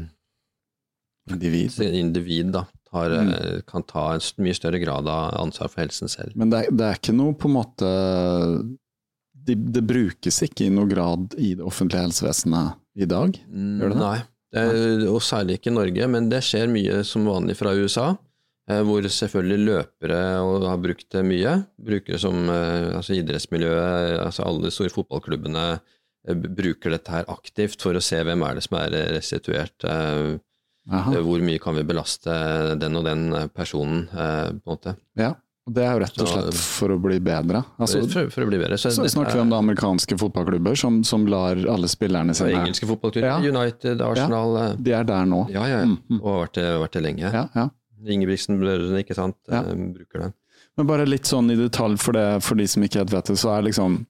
individ. 1.30 1.80
individ 1.82 2.52
da, 2.54 2.66
har, 2.92 3.10
mm. 3.10 3.28
Eh, 3.32 3.60
kan 3.66 3.82
ta 3.82 4.12
en 4.14 4.24
mye 4.44 4.54
større 4.56 4.78
grad 4.82 5.08
av 5.08 5.34
ansvar 5.40 5.70
for 5.72 5.82
helsen 5.84 6.10
selv. 6.12 6.34
Men 6.36 6.52
det 6.52 6.66
er, 6.66 6.74
det 6.76 6.86
er, 6.86 6.98
ikke 7.00 7.14
noe 7.16 7.36
på 7.38 7.48
en 7.48 7.56
måte 7.56 7.92
det, 9.32 9.56
det 9.74 9.84
brukes 9.86 10.42
ikke 10.44 10.66
i 10.66 10.74
noe 10.74 10.90
grad 10.90 11.32
i 11.40 11.54
det 11.58 11.64
offentlige 11.66 12.04
helsevesenet 12.04 12.76
i 13.00 13.08
dag? 13.08 13.38
Gjør 13.48 13.94
det 13.94 13.96
det? 13.96 14.02
Nei, 14.02 14.18
det 14.52 14.66
er, 14.66 15.06
og 15.08 15.22
særlig 15.24 15.56
ikke 15.58 15.72
i 15.72 15.78
Norge, 15.78 16.10
men 16.14 16.28
det 16.32 16.42
skjer 16.44 16.68
mye 16.70 17.00
som 17.08 17.24
vanlig 17.30 17.56
fra 17.58 17.72
USA. 17.78 18.12
eh, 18.68 18.82
Hvor 18.84 19.08
selvfølgelig 19.08 19.70
løpere 19.70 20.20
har 20.68 20.84
brukt 20.84 21.08
det 21.16 21.24
mye. 21.26 21.56
Bruker 21.80 22.20
som 22.20 22.44
eh, 22.44 22.92
altså 22.98 23.16
idrettsmiljøet, 23.16 24.20
altså 24.26 24.44
alle 24.44 24.68
de 24.68 24.74
store 24.74 24.92
fotballklubbene 24.92 25.66
eh, 25.72 25.82
bruker 26.28 26.90
dette 26.94 27.10
her 27.10 27.24
aktivt 27.32 27.82
for 27.82 27.94
å 27.98 28.02
se 28.02 28.20
hvem 28.22 28.42
er 28.46 28.54
det 28.58 28.62
som 28.68 28.78
er 28.78 28.90
restituert. 29.16 29.84
eh, 29.84 30.38
Aha. 30.90 31.12
Hvor 31.22 31.38
mye 31.46 31.60
kan 31.62 31.76
vi 31.78 31.84
belaste 31.86 32.32
den 32.78 32.96
og 32.98 33.04
den 33.06 33.28
personen, 33.54 34.08
eh, 34.10 34.50
på 34.50 34.66
en 34.66 34.76
måte. 34.76 34.96
Ja, 35.14 35.28
og 35.62 35.74
det 35.76 35.84
er 35.86 35.92
jo 35.94 36.00
rett 36.02 36.16
og 36.24 36.26
slett 36.32 36.56
for 36.58 36.90
å 36.90 36.96
bli 36.98 37.20
bedre. 37.22 37.60
Altså, 37.78 38.00
for, 38.10 38.26
for 38.34 38.42
å 38.42 38.48
bli 38.50 38.58
bedre. 38.58 38.74
så 38.82 38.90
så 38.90 39.06
snakker 39.06 39.36
vi 39.38 39.44
om 39.44 39.52
det 39.52 39.60
amerikanske 39.62 40.18
fotballklubber 40.18 40.74
som, 40.74 41.04
som 41.06 41.22
lar 41.30 41.54
alle 41.70 41.86
spillerne 41.86 42.34
sine 42.34 42.56
engelske 42.64 42.88
fotballklubber, 42.90 43.28
Ja. 43.30 43.38
United, 43.54 44.02
Arsenal 44.02 44.56
ja, 44.58 44.66
De 44.74 44.92
er 44.98 45.04
der 45.06 45.24
nå. 45.30 45.44
Ja, 45.54 45.62
ja, 45.70 45.78
ja. 45.84 45.86
Mm, 45.86 45.98
mm. 46.10 46.18
Og 46.18 46.26
har 46.32 46.40
vært 46.48 46.58
det, 46.58 46.66
vært 46.82 46.98
det 46.98 47.02
lenge. 47.06 47.30
Ja, 47.30 47.44
ja. 47.54 47.68
Ingebrigtsen-brødrene, 48.16 49.02
ikke 49.04 49.14
sant, 49.14 49.36
eh, 49.54 49.70
bruker 49.94 50.26
den. 50.26 50.34
Men 50.76 50.88
bare 50.88 51.06
litt 51.06 51.28
sånn 51.30 51.50
i 51.52 51.56
detalj, 51.58 51.98
for, 52.00 52.16
det, 52.16 52.26
for 52.42 52.58
de 52.58 52.66
som 52.66 52.82
ikke 52.82 53.02
helt 53.04 53.12
vet 53.14 53.30
det, 53.30 53.38
så 53.38 53.52
er 53.54 53.66
liksom 53.68 54.00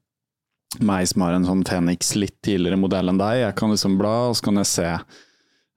meg 0.80 1.08
som 1.08 1.22
har 1.26 1.34
en 1.36 1.44
sånn 1.44 1.64
Phoenix 1.66 2.14
litt 2.16 2.38
tidligere 2.42 2.78
modell 2.80 3.08
enn 3.12 3.18
deg, 3.20 3.40
jeg 3.42 3.56
kan 3.58 3.70
liksom 3.74 3.98
bla, 4.00 4.28
og 4.30 4.36
så 4.38 4.42
kan 4.48 4.56
jeg 4.62 4.66
se. 4.70 4.88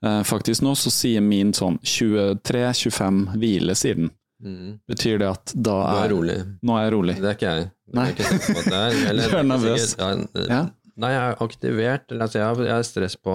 Eh, 0.06 0.22
faktisk 0.28 0.62
nå 0.62 0.76
så 0.78 0.92
sier 0.94 1.22
min 1.22 1.52
sånn 1.54 1.80
23-25 1.84 3.36
hvile, 3.40 3.76
sier 3.76 3.96
den. 4.00 4.12
Mm. 4.46 4.74
Betyr 4.88 5.20
det 5.24 5.30
at 5.32 5.54
da 5.56 5.76
er 5.96 6.06
er 6.06 6.14
rolig. 6.14 6.38
Nå 6.62 6.76
er 6.78 6.84
jeg 6.86 6.94
rolig. 6.94 7.16
Det 7.22 7.30
er 7.32 7.38
ikke 7.38 7.54
jeg. 7.56 7.70
Nei. 7.96 8.08
er 8.10 8.14
ikke 8.14 8.76
er. 8.76 8.98
Eller, 9.10 9.30
Du 9.32 9.38
er 9.40 9.44
nervøs. 9.50 9.88
sikkert- 9.96 10.36
Ja, 10.36 10.46
Ja. 10.56 10.64
Nei, 10.98 11.10
jeg 11.12 11.24
er 11.28 11.36
aktivert. 11.44 12.06
Eller, 12.12 12.22
altså, 12.24 12.40
jeg 12.40 12.46
har- 12.48 12.64
jeg 12.66 12.72
har 12.76 12.84
stress 12.88 13.16
på 13.20 13.34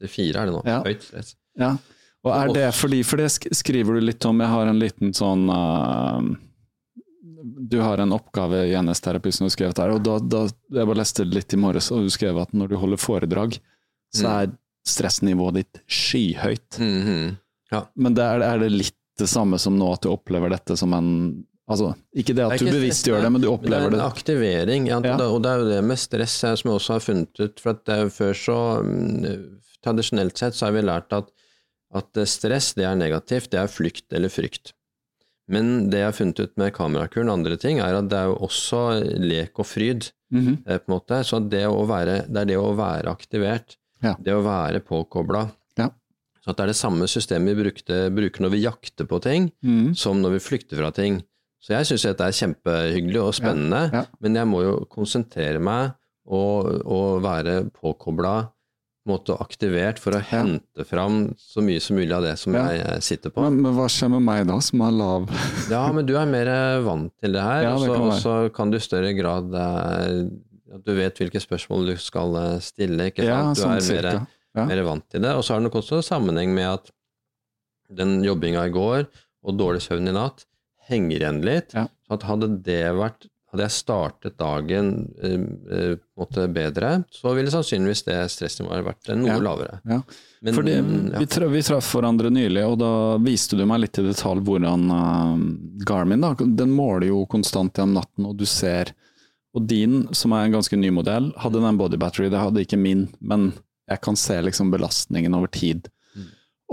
84, 0.00 0.36
er 0.40 0.46
det 0.46 0.54
nå. 0.54 0.62
Ja. 0.64 0.78
Høyt 0.82 1.02
stress. 1.04 1.34
Ja. 1.58 1.76
Og 2.24 2.32
er 2.34 2.52
det 2.54 2.74
fordi, 2.74 3.02
for 3.04 3.16
det 3.20 3.28
skriver 3.54 3.94
du 3.94 4.00
litt 4.00 4.24
om, 4.26 4.40
jeg 4.40 4.48
har 4.48 4.66
en 4.66 4.78
liten 4.80 5.12
sånn 5.14 5.44
eh, 5.50 6.36
Du 7.68 7.78
har 7.80 7.98
en 8.02 8.12
oppgave 8.12 8.64
i 8.68 8.74
NS-terapi 8.78 9.32
som 9.32 9.44
du 9.44 9.48
har 9.50 9.54
skrevet 9.56 9.78
her, 9.82 9.94
og 9.96 10.02
da, 10.06 10.18
da 10.20 10.44
jeg 10.46 10.86
bare 10.90 11.00
leste 11.00 11.24
litt 11.26 11.54
i 11.56 11.60
morges, 11.60 11.90
og 11.94 12.04
du 12.06 12.10
skrev 12.14 12.38
at 12.42 12.52
når 12.56 12.68
du 12.72 12.76
holder 12.82 13.00
foredrag, 13.02 13.58
så 14.14 14.26
Mm. 14.26 14.32
er 14.42 14.52
stressnivået 14.86 15.54
ditt 15.54 15.80
skyhøyt. 15.90 16.78
Mhm. 16.78 17.36
Men 17.96 18.14
det 18.14 18.22
er, 18.22 18.40
er 18.46 18.58
det 18.62 18.70
litt 18.72 18.94
det 19.18 19.28
samme 19.28 19.58
som 19.58 19.76
nå, 19.78 19.92
at 19.92 20.02
du 20.04 20.10
opplever 20.12 20.50
dette 20.50 20.76
som 20.78 20.92
en 20.94 21.44
Altså, 21.68 21.96
ikke 22.14 22.30
det 22.36 22.44
at 22.44 22.52
Det 22.52 22.60
ikke 22.60 22.70
du 22.70 22.76
bevisst 22.78 23.06
gjør 23.08 23.22
det, 23.24 23.30
men 23.32 23.42
du 23.42 23.48
opplever 23.50 23.90
det 23.90 23.96
det. 23.96 23.98
er 23.98 24.04
en 24.04 24.12
aktivering, 24.12 24.84
ja, 24.86 25.00
Ja. 25.02 25.16
og 25.26 25.42
det 25.42 25.50
er 25.50 25.58
jo 25.58 25.64
det 25.68 25.80
med 25.84 25.98
stress 25.98 26.36
her 26.46 26.54
som 26.54 26.70
jeg 26.70 26.78
også 26.78 26.92
har 26.94 27.00
funnet 27.02 27.40
ut. 27.42 27.58
For 27.58 27.70
at 27.70 28.12
før 28.14 28.32
så 28.38 28.58
mm, 28.86 29.58
Tradisjonelt 29.82 30.38
sett 30.38 30.54
så 30.54 30.66
har 30.66 30.72
vi 30.76 30.82
lært 30.86 31.10
at, 31.12 31.26
at 31.92 32.20
stress 32.28 32.72
det 32.74 32.84
er 32.86 32.94
negativt, 32.94 33.50
det 33.50 33.58
er 33.58 33.66
flykt 33.66 34.12
eller 34.14 34.28
frykt. 34.30 34.72
Men 35.48 35.90
det 35.90 36.00
jeg 36.00 36.08
har 36.08 36.16
funnet 36.16 36.40
ut 36.42 36.56
med 36.58 36.72
kamerakuren 36.74 37.28
og 37.30 37.38
andre 37.38 37.56
ting, 37.62 37.78
er 37.78 37.94
at 38.00 38.08
det 38.10 38.18
er 38.18 38.30
jo 38.32 38.38
også 38.48 38.80
lek 39.22 39.58
og 39.62 39.66
fryd. 39.66 40.10
Mm 40.32 40.40
-hmm. 40.42 40.56
på 40.66 40.72
en 40.72 40.94
måte. 40.98 41.22
Så 41.24 41.38
det, 41.48 41.66
å 41.66 41.86
være, 41.86 42.26
det 42.26 42.40
er 42.40 42.44
det 42.44 42.56
å 42.58 42.74
være 42.76 43.06
aktivert, 43.06 43.76
Ja. 44.02 44.16
det 44.18 44.32
å 44.34 44.42
være 44.42 44.80
påkobla. 44.80 45.50
Ja. 45.78 45.90
Så 46.42 46.50
at 46.50 46.56
det 46.56 46.62
er 46.64 46.66
det 46.66 46.76
samme 46.76 47.06
systemet 47.06 47.54
vi 47.56 47.62
brukte, 47.62 48.10
bruker 48.10 48.40
når 48.42 48.50
vi 48.50 48.62
jakter 48.64 49.04
på 49.06 49.20
ting, 49.22 49.52
Mhm. 49.62 49.94
som 49.94 50.20
når 50.20 50.30
vi 50.32 50.38
flykter 50.40 50.76
fra 50.76 50.90
ting. 50.90 51.22
Så 51.62 51.74
jeg 51.74 51.86
syns 51.86 52.02
dette 52.02 52.24
er 52.24 52.32
kjempehyggelig 52.32 53.20
og 53.22 53.34
spennende, 53.34 53.90
ja. 53.92 54.04
men 54.20 54.34
jeg 54.34 54.46
må 54.46 54.62
jo 54.62 54.84
konsentrere 54.90 55.60
meg 55.60 55.92
og, 56.26 56.82
og 56.84 57.22
være 57.22 57.70
påkobla 57.70 58.48
måte 59.06 59.36
aktivert 59.38 59.98
for 60.02 60.12
å 60.16 60.20
Ja. 60.20 60.42
hente 60.42 60.84
fram 60.86 61.34
så 61.38 61.62
mye 61.62 61.80
som 61.80 61.96
mulig 61.96 62.12
av 62.12 62.22
det 62.26 62.36
som 62.38 62.54
Ja. 62.54 62.66
jeg 62.72 63.02
sitter 63.02 63.30
på. 63.30 63.42
Men, 63.42 63.60
men 63.62 63.74
hva 63.76 63.86
skjer 63.88 64.10
med 64.10 64.22
meg 64.22 64.46
da, 64.48 64.58
som 64.60 64.80
er 64.82 64.90
lav 64.92 65.28
Ja, 65.70 65.84
men 65.92 66.06
du 66.06 66.16
er 66.18 66.26
mer 66.26 66.50
vant 66.82 67.12
til 67.22 67.32
det 67.32 67.42
her, 67.42 67.62
Ja, 67.62 67.74
og 67.76 68.12
så- 68.20 68.52
kan 68.52 68.70
du 68.70 68.76
i 68.76 68.80
større 68.80 69.12
grad 69.16 69.54
eh, 69.54 70.26
at 70.74 70.84
Du 70.84 70.94
vet 70.94 71.14
hvilke 71.16 71.40
spørsmål 71.40 71.86
du 71.86 71.96
skal 71.96 72.34
eh, 72.36 72.58
stille, 72.60 73.10
ikke 73.12 73.24
Ja, 73.24 73.54
sant? 73.54 73.56
Du 73.56 73.62
sånn 73.62 73.96
er 73.98 74.02
mer. 74.12 74.26
Ja. 74.56 74.64
mer 74.66 74.82
vant 74.84 75.08
til 75.10 75.20
det. 75.22 75.30
Og 75.36 75.44
så 75.44 75.54
har 75.54 75.60
det 75.60 75.70
nok 75.70 75.82
også 75.82 76.02
sammenheng 76.02 76.54
med 76.54 76.66
at 76.66 76.90
den 77.94 78.22
jobbinga 78.24 78.66
i 78.66 78.72
går 78.74 79.06
og 79.46 79.56
dårlig 79.58 79.82
søvn 79.84 80.08
i 80.08 80.12
natt 80.16 80.44
henger 80.88 81.20
igjen 81.20 81.42
litt. 81.44 81.74
Ja. 81.74 81.86
Så 82.08 82.14
at 82.18 82.22
hadde 82.22 82.48
det 82.62 82.82
vært 82.96 83.28
hadde 83.52 83.62
jeg 83.62 83.74
startet 83.76 84.36
dagen 84.40 84.88
eh, 85.22 85.44
eh, 85.78 86.46
bedre, 86.52 86.90
så 87.14 87.32
ville 87.36 87.52
sannsynligvis 87.52 88.02
det 88.08 88.16
stressnivået 88.34 88.84
vært 88.86 89.10
eh, 89.12 89.18
noe 89.20 89.30
Ja. 89.30 89.38
lavere. 89.42 89.78
Ja. 89.86 90.00
Men, 90.42 90.54
Fordi 90.54 90.74
ja. 90.74 91.18
vi, 91.18 91.26
tra 91.30 91.46
vi 91.50 91.62
traff 91.62 91.88
hverandre 91.94 92.30
nylig, 92.30 92.64
og 92.66 92.78
da 92.82 92.90
viste 93.22 93.56
du 93.56 93.64
meg 93.66 93.84
litt 93.84 93.98
i 93.98 94.04
detalj 94.06 94.42
hvordan 94.46 94.90
uh, 94.92 95.38
Garmin 95.86 96.22
da, 96.22 96.34
den 96.38 96.74
måler 96.74 97.08
jo 97.08 97.22
konstant 97.30 97.78
gjennom 97.78 98.00
natten, 98.02 98.26
og 98.28 98.36
du 98.36 98.46
ser 98.46 98.94
Og 99.56 99.64
din, 99.64 100.02
som 100.12 100.34
er 100.36 100.44
en 100.44 100.52
ganske 100.52 100.76
ny 100.76 100.90
modell, 100.92 101.30
hadde 101.40 101.62
den 101.64 101.78
body 101.80 101.96
battery, 101.96 102.28
det 102.28 102.36
hadde 102.42 102.60
ikke 102.60 102.76
min, 102.76 103.06
men 103.24 103.54
jeg 103.88 104.02
kan 104.04 104.18
se 104.20 104.36
liksom 104.44 104.68
belastningen 104.70 105.32
over 105.32 105.48
tid. 105.48 105.88
Mm. 106.12 106.26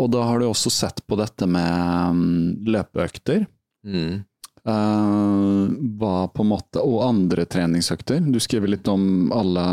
Og 0.03 0.09
da 0.11 0.25
har 0.27 0.41
du 0.41 0.49
også 0.49 0.69
sett 0.73 0.99
på 1.07 1.15
dette 1.15 1.47
med 1.47 2.09
um, 2.11 2.57
løpeøkter. 2.67 3.45
Mm. 3.87 4.25
Eh, 4.67 5.67
var 5.99 6.27
på 6.33 6.43
en 6.43 6.51
måte, 6.51 6.81
og 6.81 7.03
andre 7.05 7.45
treningsøkter. 7.49 8.21
Du 8.33 8.39
skriver 8.43 8.73
litt 8.75 8.87
om 8.91 9.31
alle 9.35 9.65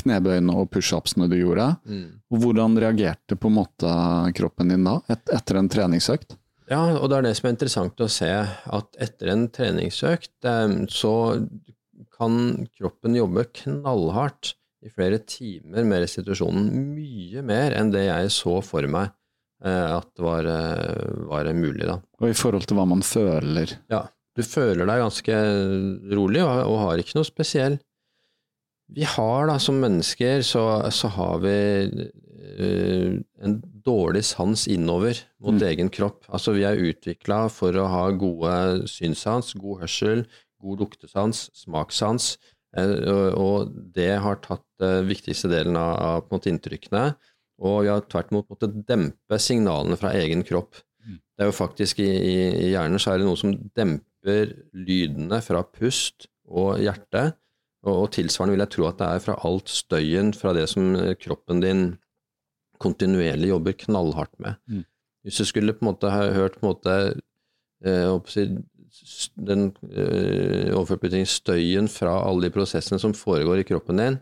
knebøyene 0.00 0.56
og 0.58 0.70
pushupsene 0.74 1.28
du 1.30 1.38
gjorde. 1.40 1.70
Mm. 1.88 2.10
Hvordan 2.28 2.76
reagerte 2.80 3.38
på 3.38 3.50
en 3.50 3.58
måte 3.60 3.94
kroppen 4.38 4.74
din 4.74 4.86
da, 4.88 4.98
et, 5.08 5.24
etter 5.34 5.60
en 5.60 5.72
treningsøkt? 5.72 6.36
Ja, 6.68 6.82
og 6.98 7.08
det 7.08 7.18
er 7.18 7.28
det 7.28 7.36
som 7.38 7.48
er 7.48 7.56
interessant 7.56 8.04
å 8.04 8.10
se, 8.12 8.28
at 8.28 9.00
etter 9.00 9.32
en 9.32 9.48
treningsøkt 9.52 10.48
eh, 10.48 10.78
så 10.92 11.14
kan 12.18 12.66
kroppen 12.74 13.14
jobbe 13.16 13.46
knallhardt 13.62 14.54
i 14.84 14.90
flere 14.94 15.18
timer 15.26 15.86
med 15.86 16.04
restitusjonen. 16.04 16.68
Mye 16.94 17.42
mer 17.46 17.74
enn 17.78 17.90
det 17.94 18.04
jeg 18.06 18.34
så 18.34 18.58
for 18.62 18.86
meg 18.90 19.14
eh, 19.64 19.96
at 19.96 20.22
var, 20.22 20.46
eh, 20.46 21.26
var 21.30 21.50
mulig, 21.54 21.86
da. 21.88 21.98
Og 22.20 22.30
i 22.30 22.36
forhold 22.36 22.66
til 22.68 22.78
hva 22.78 22.86
man 22.88 23.02
føler. 23.06 23.76
Ja, 23.90 24.06
du 24.38 24.44
føler 24.46 24.86
deg 24.86 25.02
ganske 25.02 25.36
rolig 26.14 26.44
og, 26.44 26.62
og 26.70 26.78
har 26.84 27.00
ikke 27.02 27.16
noe 27.18 27.26
spesiell 27.26 27.80
Vi 28.94 29.04
har 29.04 29.48
da, 29.50 29.58
som 29.60 29.80
mennesker, 29.82 30.40
så, 30.46 30.62
så 30.94 31.10
har 31.12 31.40
vi 31.42 31.56
uh, 32.08 33.18
en 33.44 33.56
dårlig 33.84 34.22
sans 34.24 34.62
innover 34.70 35.18
mot 35.42 35.52
Mm. 35.58 35.66
egen 35.68 35.90
kropp. 35.92 36.24
Altså 36.32 36.54
vi 36.56 36.64
er 36.64 36.80
utvikla 36.80 37.50
for 37.52 37.76
å 37.76 37.84
ha 37.92 38.04
gode 38.16 38.88
synssans, 38.88 39.52
god 39.60 39.82
hørsel, 39.82 40.24
god 40.62 40.80
luktesans, 40.80 41.50
smakssans, 41.52 42.38
uh, 42.78 42.96
og, 43.12 43.26
og 43.36 43.76
det 43.92 44.14
har 44.24 44.40
tatt 44.40 44.64
uh, 44.80 45.02
viktigste 45.04 45.50
delen 45.52 45.76
av, 45.76 45.92
av 45.98 46.32
måte, 46.32 46.48
inntrykkene. 46.48 47.10
Og 47.58 47.82
vi 47.82 47.90
har 47.90 48.04
tvert 48.06 48.30
imot 48.32 48.50
måttet 48.52 48.76
dempe 48.86 49.40
signalene 49.42 49.98
fra 49.98 50.12
egen 50.18 50.44
kropp. 50.46 50.78
Det 51.08 51.44
er 51.44 51.50
jo 51.50 51.54
faktisk 51.54 52.00
i, 52.02 52.08
i, 52.10 52.36
i 52.66 52.70
hjernen 52.72 53.00
så 53.02 53.12
er 53.12 53.20
det 53.20 53.28
noe 53.28 53.38
som 53.38 53.54
demper 53.78 54.52
lydene 54.74 55.38
fra 55.42 55.62
pust 55.62 56.26
og 56.48 56.80
hjerte, 56.82 57.30
og, 57.86 57.94
og 57.94 58.08
tilsvarende 58.16 58.56
vil 58.56 58.64
jeg 58.64 58.72
tro 58.74 58.86
at 58.88 58.98
det 59.00 59.08
er 59.08 59.22
fra 59.22 59.36
alt 59.46 59.70
støyen 59.70 60.32
fra 60.34 60.54
det 60.56 60.66
som 60.70 60.90
kroppen 61.22 61.62
din 61.62 61.82
kontinuerlig 62.82 63.52
jobber 63.52 63.76
knallhardt 63.84 64.34
med. 64.42 64.58
Mm. 64.66 64.84
Hvis 65.26 65.40
du 65.42 65.48
skulle 65.48 65.74
på 65.74 65.84
en 65.84 65.90
måte 65.90 66.10
ha 66.10 66.28
hørt 66.34 66.58
på 66.58 66.66
en 66.66 66.70
måte 66.72 66.94
eh, 67.84 68.58
den 69.48 69.68
eh, 69.90 70.74
overført 70.74 71.02
betydning 71.02 71.28
støyen 71.28 71.90
fra 71.90 72.16
alle 72.26 72.48
de 72.48 72.54
prosessene 72.54 73.00
som 73.02 73.14
foregår 73.14 73.62
i 73.62 73.68
kroppen 73.68 74.02
din, 74.02 74.18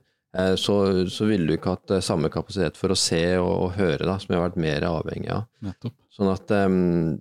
så, 0.59 0.77
så 1.13 1.29
ville 1.29 1.49
du 1.49 1.55
ikke 1.57 1.77
hatt 1.77 1.95
eh, 1.95 2.05
samme 2.05 2.31
kapasitet 2.33 2.77
for 2.77 2.93
å 2.93 2.99
se 2.99 3.23
og, 3.39 3.53
og 3.67 3.71
høre, 3.79 4.05
da, 4.05 4.19
som 4.21 4.35
jeg 4.35 4.41
har 4.41 4.51
vært 4.51 4.61
mer 4.61 4.87
avhengig 4.89 5.33
av. 5.33 5.47
Sånn 6.17 6.33
at, 6.33 6.53
em, 6.57 6.77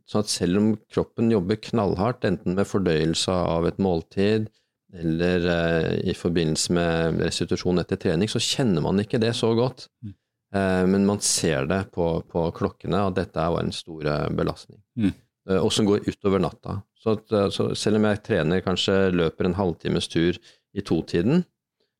sånn 0.07 0.23
at 0.23 0.31
selv 0.31 0.61
om 0.61 0.69
kroppen 0.91 1.31
jobber 1.33 1.59
knallhardt, 1.69 2.27
enten 2.27 2.55
med 2.57 2.67
fordøyelse 2.69 3.33
av 3.55 3.67
et 3.69 3.81
måltid 3.83 4.49
eller 4.95 5.47
eh, 5.51 5.89
i 6.11 6.15
forbindelse 6.15 6.75
med 6.75 7.23
restitusjon 7.25 7.81
etter 7.81 7.99
trening, 7.99 8.31
så 8.31 8.41
kjenner 8.43 8.85
man 8.85 9.01
ikke 9.03 9.19
det 9.21 9.33
så 9.35 9.51
godt. 9.57 9.89
Mm. 10.05 10.13
Eh, 10.55 10.83
men 10.93 11.07
man 11.09 11.21
ser 11.23 11.67
det 11.71 11.81
på, 11.95 12.07
på 12.31 12.47
klokkene 12.55 13.03
at 13.09 13.17
dette 13.19 13.47
var 13.51 13.63
en 13.63 13.75
stor 13.75 14.07
eh, 14.11 14.27
belastning. 14.35 14.79
Mm. 14.99 15.11
Eh, 15.49 15.59
og 15.59 15.73
som 15.73 15.87
går 15.87 16.07
utover 16.07 16.41
natta. 16.43 16.79
Så, 17.01 17.17
at, 17.17 17.31
eh, 17.31 17.49
så 17.53 17.69
selv 17.77 17.99
om 17.99 18.07
jeg 18.09 18.23
trener, 18.25 18.63
kanskje 18.65 18.97
løper 19.13 19.49
en 19.49 19.59
halvtimes 19.59 20.09
tur 20.11 20.39
i 20.75 20.83
totiden, 20.85 21.43
eh, 21.43 21.51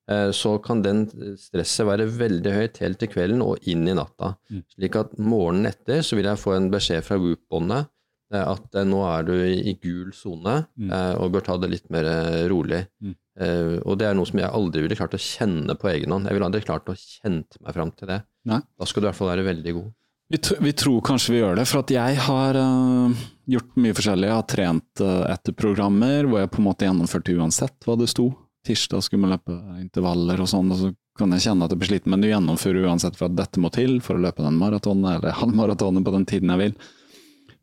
så 0.05 0.51
kan 0.61 0.83
den 0.85 1.07
stresset 1.41 1.87
være 1.87 2.05
veldig 2.13 2.51
høyt 2.53 2.75
helt 2.83 2.99
til 3.01 3.09
kvelden 3.09 3.41
og 3.41 3.63
inn 3.65 3.87
i 3.89 3.95
natta. 3.97 4.35
Mm. 4.53 4.59
Slik 4.75 4.97
at 4.99 5.15
morgenen 5.17 5.71
etter 5.71 6.03
så 6.05 6.19
vil 6.19 6.29
jeg 6.29 6.41
få 6.43 6.53
en 6.53 6.67
beskjed 6.69 7.01
fra 7.07 7.17
Whoop-båndet 7.17 7.87
Eh, 8.33 8.41
At 8.41 8.75
eh, 8.75 8.87
nå 8.87 9.01
er 9.07 9.27
du 9.27 9.33
i, 9.37 9.75
gul 9.81 10.13
sone 10.15 10.63
Mm. 10.75 10.89
eh, 10.91 11.13
og 11.21 11.31
bør 11.35 11.45
ta 11.45 11.57
det 11.61 11.69
litt 11.71 11.89
mer 11.93 12.07
eh, 12.09 12.45
rolig. 12.51 12.85
Mm. 13.03 13.13
Eh, 13.39 13.75
og 13.85 13.99
det 13.99 14.07
er 14.09 14.15
noe 14.17 14.25
som 14.29 14.39
jeg 14.39 14.49
aldri 14.49 14.81
ville 14.85 14.97
klart 14.97 15.17
å 15.17 15.21
kjenne 15.21 15.75
på 15.77 15.91
egen 15.91 16.11
hånd. 16.11 16.27
Jeg 16.27 16.37
ville 16.37 16.49
aldri 16.49 16.63
klart 16.65 16.89
å 16.89 16.97
kjente 16.97 17.61
meg 17.61 17.75
fram 17.77 17.93
til 17.93 18.09
det. 18.09 18.23
Nei. 18.49 18.61
Da 18.79 18.87
skal 18.89 19.01
du 19.03 19.07
i 19.07 19.09
hvert 19.11 19.19
fall 19.19 19.31
være 19.33 19.47
veldig 19.51 19.75
god. 19.77 19.93
Vi, 20.33 20.39
tr 20.41 20.57
vi 20.57 20.71
tror 20.73 21.03
kanskje 21.05 21.35
vi 21.35 21.41
gjør 21.43 21.59
det, 21.59 21.67
for 21.69 21.83
at 21.83 21.91
jeg 21.93 22.17
har 22.25 22.57
uh, 22.57 23.25
gjort 23.45 23.75
mye 23.77 23.93
forskjellig. 23.93 24.25
Jeg 24.25 24.33
har 24.39 24.47
trent 24.49 25.03
uh, 25.05 25.27
etter 25.29 25.53
programmer 25.53 26.25
hvor 26.25 26.41
jeg 26.41 26.49
på 26.49 26.63
en 26.63 26.65
måte 26.65 26.87
gjennomførte 26.87 27.35
uansett 27.37 27.85
hva 27.85 27.97
det 27.99 28.09
sto. 28.09 28.31
Tirsdag 28.65 29.03
skulle 29.05 29.23
man 29.25 29.35
løpe 29.35 29.55
intervaller 29.79 30.41
og 30.41 30.49
sånn, 30.49 30.71
og 30.73 30.79
så 30.79 30.91
kan 31.15 31.31
jeg 31.35 31.45
kjenne 31.45 31.67
at 31.67 31.73
jeg 31.73 31.81
blir 31.81 31.91
sliten, 31.93 32.11
men 32.11 32.23
du 32.23 32.29
gjennomfører 32.29 32.87
uansett 32.89 33.17
for 33.17 33.29
at 33.29 33.37
dette 33.37 33.61
må 33.63 33.71
til 33.73 33.99
for 34.03 34.17
å 34.17 34.23
løpe 34.25 34.43
den 34.43 34.59
maratonen 34.59 35.07
eller 35.13 35.37
halvmaratonen 35.41 36.05
på 36.05 36.13
den 36.15 36.27
tiden 36.29 36.53
jeg 36.53 36.63
vil. 36.63 36.75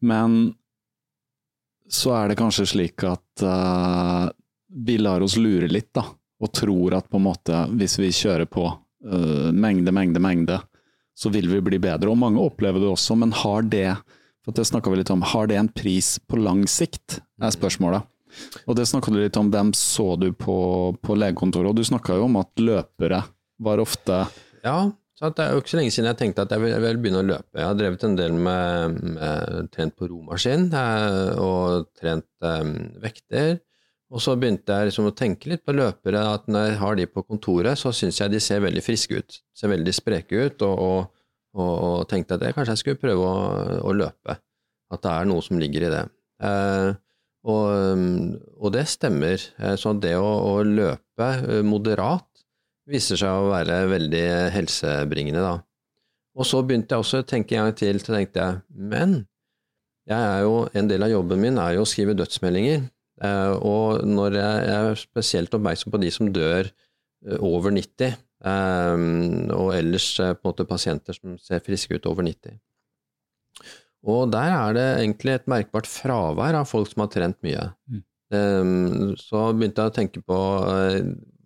Men 0.02 0.38
så 1.92 2.14
er 2.16 2.30
det 2.30 2.38
kanskje 2.40 2.70
slik 2.70 3.04
at 3.04 3.44
uh, 3.44 4.30
vi 4.72 4.96
lar 5.02 5.24
oss 5.24 5.36
lure 5.36 5.68
litt, 5.68 5.90
da, 5.92 6.06
og 6.42 6.54
tror 6.56 6.96
at 6.96 7.10
på 7.10 7.20
en 7.20 7.26
måte 7.26 7.66
hvis 7.76 7.98
vi 8.00 8.08
kjører 8.14 8.48
på 8.48 8.64
uh, 8.70 9.50
mengde, 9.52 9.92
mengde, 9.92 10.22
mengde, 10.22 10.62
så 11.12 11.28
vil 11.34 11.50
vi 11.50 11.60
bli 11.60 11.82
bedre. 11.82 12.08
Og 12.08 12.18
mange 12.18 12.40
opplever 12.40 12.80
det 12.80 12.88
også, 12.88 13.18
men 13.20 13.34
har 13.42 13.68
det 13.68 13.90
for 14.42 14.56
det 14.56 14.64
snakket 14.66 14.92
vi 14.92 14.98
litt 14.98 15.12
om, 15.14 15.22
har 15.22 15.46
det 15.46 15.58
en 15.58 15.70
pris 15.70 16.16
på 16.26 16.40
lang 16.40 16.64
sikt, 16.70 17.20
er 17.42 17.52
spørsmålet. 17.54 18.08
Og 18.66 18.76
det 18.78 18.88
snakka 18.88 19.12
du 19.12 19.20
litt 19.20 19.38
om, 19.40 19.50
hvem 19.52 19.72
så 19.76 20.14
du 20.20 20.30
på, 20.36 20.56
på 21.02 21.16
legekontoret? 21.18 21.72
Og 21.72 21.78
du 21.78 21.86
snakka 21.86 22.18
jo 22.18 22.26
om 22.28 22.40
at 22.40 22.62
løpere 22.62 23.22
var 23.62 23.82
ofte 23.82 24.24
Ja, 24.64 24.90
det 25.30 25.44
er 25.44 25.52
jo 25.54 25.62
ikke 25.62 25.70
så 25.70 25.78
lenge 25.78 25.92
siden 25.94 26.08
jeg 26.10 26.18
tenkte 26.18 26.42
at 26.42 26.52
jeg 26.54 26.62
vil, 26.64 26.72
jeg 26.72 26.82
vil 26.82 26.96
begynne 27.02 27.20
å 27.22 27.26
løpe. 27.28 27.58
Jeg 27.60 27.68
har 27.68 27.76
drevet 27.78 28.06
en 28.06 28.16
del 28.18 28.32
med, 28.34 28.96
med 29.14 29.68
trent 29.74 29.94
på 29.94 30.08
romaskin 30.10 30.64
eh, 30.74 31.38
og 31.38 31.92
trent 31.98 32.26
um, 32.42 32.72
vekter. 33.04 33.60
Og 34.12 34.20
så 34.20 34.34
begynte 34.36 34.74
jeg 34.74 34.90
liksom 34.90 35.06
å 35.08 35.14
tenke 35.16 35.48
litt 35.52 35.62
på 35.64 35.76
løpere, 35.76 36.24
at 36.34 36.50
når 36.50 36.66
jeg 36.66 36.80
har 36.82 36.98
de 36.98 37.06
på 37.08 37.22
kontoret, 37.24 37.78
så 37.80 37.94
syns 37.96 38.18
jeg 38.20 38.34
de 38.34 38.40
ser 38.42 38.64
veldig 38.64 38.82
friske 38.84 39.22
ut. 39.22 39.38
Ser 39.56 39.72
veldig 39.72 39.94
spreke 39.96 40.48
ut, 40.48 40.64
og, 40.66 40.82
og, 40.82 41.22
og, 41.54 41.70
og 41.70 42.02
tenkte 42.10 42.36
at 42.36 42.44
jeg 42.44 42.58
kanskje 42.58 42.74
jeg 42.74 42.82
skulle 42.82 43.00
prøve 43.00 43.30
å, 43.30 43.38
å 43.88 43.94
løpe. 43.96 44.36
At 44.92 45.06
det 45.06 45.14
er 45.14 45.30
noe 45.30 45.46
som 45.46 45.62
ligger 45.62 45.86
i 45.86 45.94
det. 45.94 46.02
Eh, 46.44 46.90
og, 47.42 48.38
og 48.58 48.72
det 48.74 48.86
stemmer. 48.90 49.42
Eh, 49.58 49.74
Så 49.80 49.94
det 49.98 50.14
å, 50.18 50.30
å 50.52 50.54
løpe 50.66 51.28
eh, 51.42 51.62
moderat 51.66 52.28
viser 52.90 53.18
seg 53.18 53.30
å 53.30 53.50
være 53.52 53.84
veldig 53.90 54.24
helsebringende, 54.54 55.42
da. 55.42 55.58
Og 56.38 56.48
så 56.48 56.62
begynte 56.64 56.94
jeg 56.94 57.04
også 57.04 57.20
å 57.22 57.28
tenke 57.28 57.54
en 57.56 57.66
gang 57.68 57.76
til, 57.76 58.00
så 58.00 58.14
tenkte 58.16 58.40
jeg, 58.40 58.62
men 58.72 59.20
jeg 60.08 60.42
jo, 60.42 60.64
en 60.74 60.88
del 60.90 61.04
av 61.04 61.12
jobben 61.12 61.42
min 61.42 61.60
er 61.62 61.76
jo 61.76 61.84
å 61.84 61.88
skrive 61.88 62.16
dødsmeldinger. 62.18 62.88
Eh, 63.22 63.52
og 63.62 64.02
når 64.08 64.38
jeg, 64.38 64.72
er 64.74 64.98
spesielt 64.98 65.54
oppmerksom 65.54 65.94
på 65.94 66.02
de 66.02 66.10
som 66.14 66.30
dør 66.32 66.70
over 67.38 67.70
90, 67.74 68.16
eh, 68.50 69.04
og 69.54 69.74
ellers 69.76 70.08
på 70.18 70.30
en 70.32 70.42
måte 70.48 70.66
pasienter 70.66 71.18
som 71.18 71.36
ser 71.38 71.62
friske 71.62 71.98
ut 71.98 72.08
over 72.10 72.26
90. 72.26 72.58
Og 74.02 74.32
der 74.34 74.50
er 74.50 74.74
det 74.74 74.86
egentlig 75.04 75.36
et 75.36 75.50
merkbart 75.50 75.86
fravær 75.86 76.58
av 76.58 76.66
folk 76.70 76.90
som 76.90 77.04
har 77.04 77.12
trent 77.12 77.38
mye. 77.46 77.68
Mm. 77.86 78.02
Eh, 78.34 79.14
så 79.20 79.46
begynte 79.54 79.84
jeg 79.84 79.92
å 79.92 79.96
tenke 79.98 80.24
på 80.26 80.40
eh, 80.72 81.00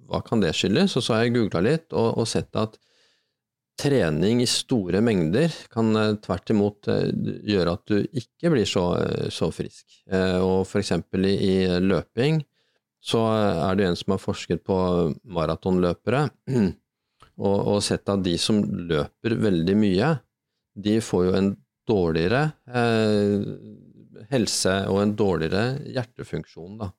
hva 0.06 0.22
kan 0.24 0.42
det 0.42 0.54
skyldes, 0.56 0.96
og 0.96 1.04
så 1.04 1.16
har 1.16 1.26
jeg 1.26 1.36
googla 1.36 1.64
litt 1.66 1.92
og, 1.92 2.22
og 2.22 2.28
sett 2.30 2.54
at 2.56 2.78
trening 3.76 4.40
i 4.40 4.48
store 4.48 5.02
mengder 5.04 5.52
kan 5.72 5.90
eh, 6.00 6.14
tvert 6.24 6.54
imot 6.54 6.88
eh, 6.92 7.10
gjøre 7.52 7.76
at 7.76 7.92
du 7.92 7.98
ikke 8.22 8.54
blir 8.54 8.68
så, 8.68 8.88
så 9.32 9.50
frisk. 9.52 9.84
Og 10.40 10.78
eksempel 10.80 11.28
i, 11.28 11.34
i 11.36 11.56
løping 11.82 12.40
så 13.06 13.20
er 13.36 13.76
det 13.78 13.86
en 13.86 13.98
som 13.98 14.14
har 14.14 14.22
forsket 14.22 14.64
på 14.66 14.76
maratonløpere, 15.30 16.24
og, 17.44 17.58
og 17.74 17.78
sett 17.84 18.08
at 18.10 18.24
de 18.24 18.34
som 18.40 18.62
løper 18.64 19.36
veldig 19.44 19.76
mye, 19.78 20.08
de 20.86 20.96
får 21.04 21.28
jo 21.28 21.36
en 21.38 21.52
dårligere 21.88 22.42
eh, 22.66 24.24
helse 24.32 24.74
og 24.90 25.02
en 25.02 25.14
dårligere 25.18 25.64
hjertefunksjon, 25.94 26.78
da. 26.80 26.90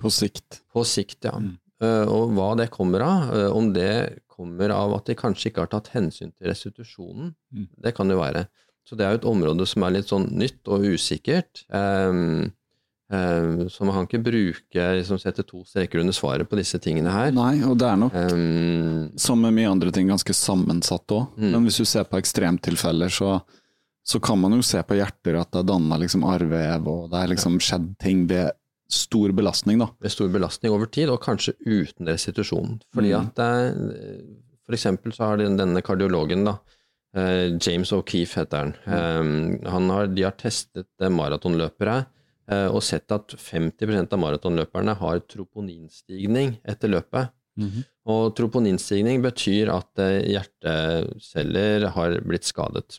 på 0.00 0.10
sikt. 0.12 0.62
På 0.72 0.84
sikt, 0.88 1.20
ja. 1.28 1.36
Mm. 1.38 1.54
Uh, 1.82 2.06
og 2.08 2.30
hva 2.36 2.52
det 2.56 2.68
kommer 2.72 3.02
av, 3.04 3.30
uh, 3.34 3.48
om 3.56 3.72
det 3.74 4.20
kommer 4.30 4.70
av 4.72 4.94
at 4.96 5.08
de 5.10 5.16
kanskje 5.18 5.50
ikke 5.50 5.64
har 5.64 5.70
tatt 5.72 5.90
hensyn 5.94 6.30
til 6.32 6.48
restitusjonen, 6.48 7.34
Mm. 7.52 7.66
det 7.82 7.92
kan 7.94 8.08
jo 8.10 8.16
være. 8.18 8.46
Så 8.86 8.96
det 8.96 9.04
er 9.06 9.14
jo 9.14 9.20
et 9.22 9.30
område 9.30 9.66
som 9.66 9.82
er 9.86 9.94
litt 9.96 10.08
sånn 10.10 10.26
nytt 10.38 10.66
og 10.68 10.82
usikkert. 10.84 11.64
Um, 11.72 12.52
um, 13.10 13.68
så 13.70 13.84
man 13.86 13.94
kan 13.96 14.08
ikke 14.08 14.22
bruke 14.26 14.86
liksom 14.98 15.20
sette 15.22 15.44
to 15.46 15.62
streker 15.64 16.00
under 16.02 16.12
svaret 16.16 16.48
på 16.50 16.56
disse 16.58 16.78
tingene 16.82 17.12
her. 17.12 17.30
Nei, 17.32 17.62
og 17.64 17.78
det 17.80 17.88
er 17.90 17.96
nok, 18.00 18.14
Um, 18.14 19.10
som 19.16 19.40
med 19.40 19.54
mye 19.56 19.70
andre 19.70 19.92
ting, 19.92 20.08
ganske 20.08 20.34
sammensatt 20.36 21.06
òg. 21.14 21.30
Mm. 21.38 21.50
Men 21.52 21.64
hvis 21.68 21.80
du 21.80 21.84
ser 21.88 22.04
på 22.04 22.18
ekstremtilfeller, 22.20 23.08
så, 23.12 23.38
så 24.04 24.20
kan 24.20 24.38
man 24.40 24.52
jo 24.52 24.64
se 24.64 24.82
på 24.84 24.98
hjerter 24.98 25.38
at 25.40 25.50
det 25.54 25.62
er 25.62 25.70
danna 25.70 25.96
liksom 26.00 26.26
arvevev, 26.28 26.88
og 26.92 27.10
det 27.12 27.22
er 27.22 27.32
liksom 27.32 27.56
skjedd 27.62 27.94
ting 28.02 28.26
ved 28.28 28.52
stor 28.92 29.32
belastning, 29.32 29.80
da. 29.80 29.88
Ved 30.04 30.12
stor 30.12 30.28
belastning 30.32 30.74
over 30.74 30.90
tid, 30.92 31.08
og 31.08 31.22
kanskje 31.24 31.54
uten 31.64 32.06
restitusjon. 32.10 32.80
Fordi 32.94 33.14
Mm. 33.14 33.20
at 33.20 33.34
det, 33.34 34.40
For 34.66 34.72
eksempel 34.72 35.12
så 35.12 35.26
har 35.28 35.36
denne 35.36 35.82
kardiologen, 35.82 36.44
da, 36.46 36.58
eh, 37.14 37.52
James 37.60 37.92
O'Keefe 37.92 38.40
heter 38.40 38.58
han, 38.58 38.74
mm. 38.86 39.66
han 39.66 39.90
har, 39.90 40.06
de 40.06 40.22
har 40.22 40.32
testet 40.32 40.86
eh, 41.00 41.08
maratonløpere 41.12 42.06
eh, 42.48 42.68
og 42.68 42.82
sett 42.82 43.12
at 43.12 43.28
50% 43.28 44.12
av 44.12 44.18
maratonløperne 44.18 44.96
har 44.96 45.20
troponinstigning 45.20 46.58
etter 46.64 46.88
løpet. 46.88 47.28
Og 48.06 48.34
troponinstigning 48.34 49.20
betyr 49.22 49.68
at 49.74 50.00
eh, 50.02 50.32
hjerteceller 50.32 51.88
har 51.94 52.16
blitt 52.24 52.44
skadet. 52.48 52.98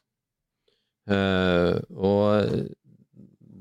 Eh, 1.06 1.76
og 1.96 2.50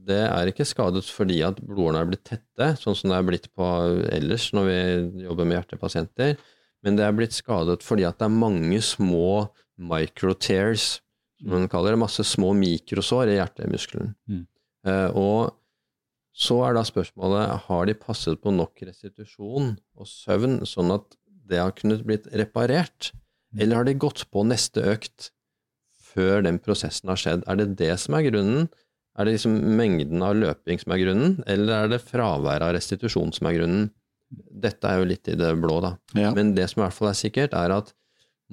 det 0.04 0.20
er 0.26 0.50
ikke 0.50 0.66
skadet 0.68 1.04
fordi 1.08 1.40
at 1.46 1.60
blodårene 1.60 2.02
er 2.02 2.10
blitt 2.10 2.24
tette, 2.28 2.70
sånn 2.80 2.96
som 2.96 3.12
det 3.12 3.18
er 3.18 3.28
blitt 3.28 3.48
på 3.56 3.68
ellers 4.12 4.50
når 4.56 4.68
vi 4.68 4.78
jobber 5.24 5.48
med 5.48 5.58
hjertepasienter, 5.58 6.36
men 6.84 6.98
det 6.98 7.06
er 7.06 7.16
blitt 7.16 7.36
skadet 7.36 7.84
fordi 7.84 8.04
at 8.08 8.18
det 8.20 8.28
er 8.28 8.36
mange 8.36 8.80
små 8.84 9.48
microtears, 9.80 10.98
som 11.40 11.54
man 11.56 11.68
kaller 11.72 11.94
det, 11.94 12.02
masse 12.04 12.24
små 12.28 12.52
mikrosår 12.56 13.32
i 13.32 13.38
hjertemuskelen. 13.38 14.12
Mm. 14.30 14.44
Eh, 14.88 15.08
og 15.16 15.54
så 16.34 16.58
er 16.66 16.76
da 16.76 16.82
spørsmålet 16.86 17.66
har 17.68 17.84
de 17.88 17.94
passet 17.96 18.40
på 18.42 18.52
nok 18.52 18.82
restitusjon 18.84 19.74
og 19.94 20.10
søvn, 20.10 20.60
sånn 20.68 20.92
at 20.96 21.14
det 21.44 21.60
har 21.60 21.74
kunnet 21.76 22.02
blitt 22.06 22.26
reparert, 22.34 23.12
eller 23.54 23.80
har 23.80 23.86
de 23.86 23.96
gått 24.02 24.24
på 24.34 24.42
neste 24.46 24.82
økt 24.94 25.30
før 26.14 26.44
den 26.46 26.60
prosessen 26.62 27.10
har 27.12 27.20
skjedd? 27.20 27.44
Er 27.50 27.58
det 27.60 27.74
det 27.80 27.92
som 28.02 28.16
er 28.18 28.26
grunnen? 28.28 28.70
Er 29.14 29.26
det 29.26 29.36
liksom 29.36 29.58
mengden 29.78 30.22
av 30.26 30.34
løping 30.38 30.80
som 30.82 30.94
er 30.94 31.02
grunnen, 31.04 31.36
eller 31.50 31.84
er 31.84 31.92
det 31.92 32.02
fraværet 32.02 32.66
av 32.66 32.74
restitusjon 32.74 33.34
som 33.34 33.50
er 33.50 33.58
grunnen? 33.60 33.84
Dette 34.34 34.90
er 34.90 34.98
jo 34.98 35.10
litt 35.10 35.30
i 35.30 35.36
det 35.38 35.52
blå, 35.62 35.78
da. 35.84 35.92
Ja. 36.18 36.32
Men 36.34 36.54
det 36.56 36.66
som 36.70 36.82
i 36.82 36.84
hvert 36.86 36.96
fall 36.96 37.12
er 37.12 37.18
sikkert, 37.18 37.54
er 37.54 37.76
at 37.76 37.92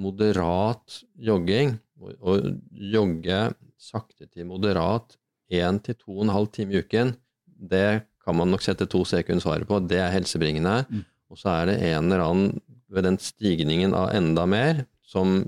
moderat 0.02 1.02
jogging, 1.18 1.76
og, 2.02 2.14
og 2.22 2.46
jogge 2.72 3.42
sakte 3.82 4.28
til 4.30 4.48
moderat 4.50 5.18
én 5.52 5.82
til 5.84 5.98
to 5.98 6.16
og 6.20 6.26
en 6.26 6.34
halv 6.36 6.52
time 6.54 6.74
i 6.74 6.82
uken, 6.82 7.16
det 7.46 8.04
kan 8.22 8.38
man 8.38 8.52
nok 8.54 8.64
sette 8.66 8.88
to 8.90 9.02
sekunder 9.08 9.44
svaret 9.44 9.70
på. 9.70 9.80
Det 9.90 10.00
er 10.02 10.14
helsebringende. 10.14 10.84
Mm. 10.90 11.04
Og 11.32 11.40
så 11.40 11.56
er 11.56 11.72
det 11.72 11.80
en 11.90 12.12
eller 12.12 12.24
annen 12.26 12.62
ved 12.92 13.08
den 13.08 13.18
stigningen 13.22 13.96
av 13.98 14.12
enda 14.16 14.46
mer 14.50 14.84
som 15.02 15.42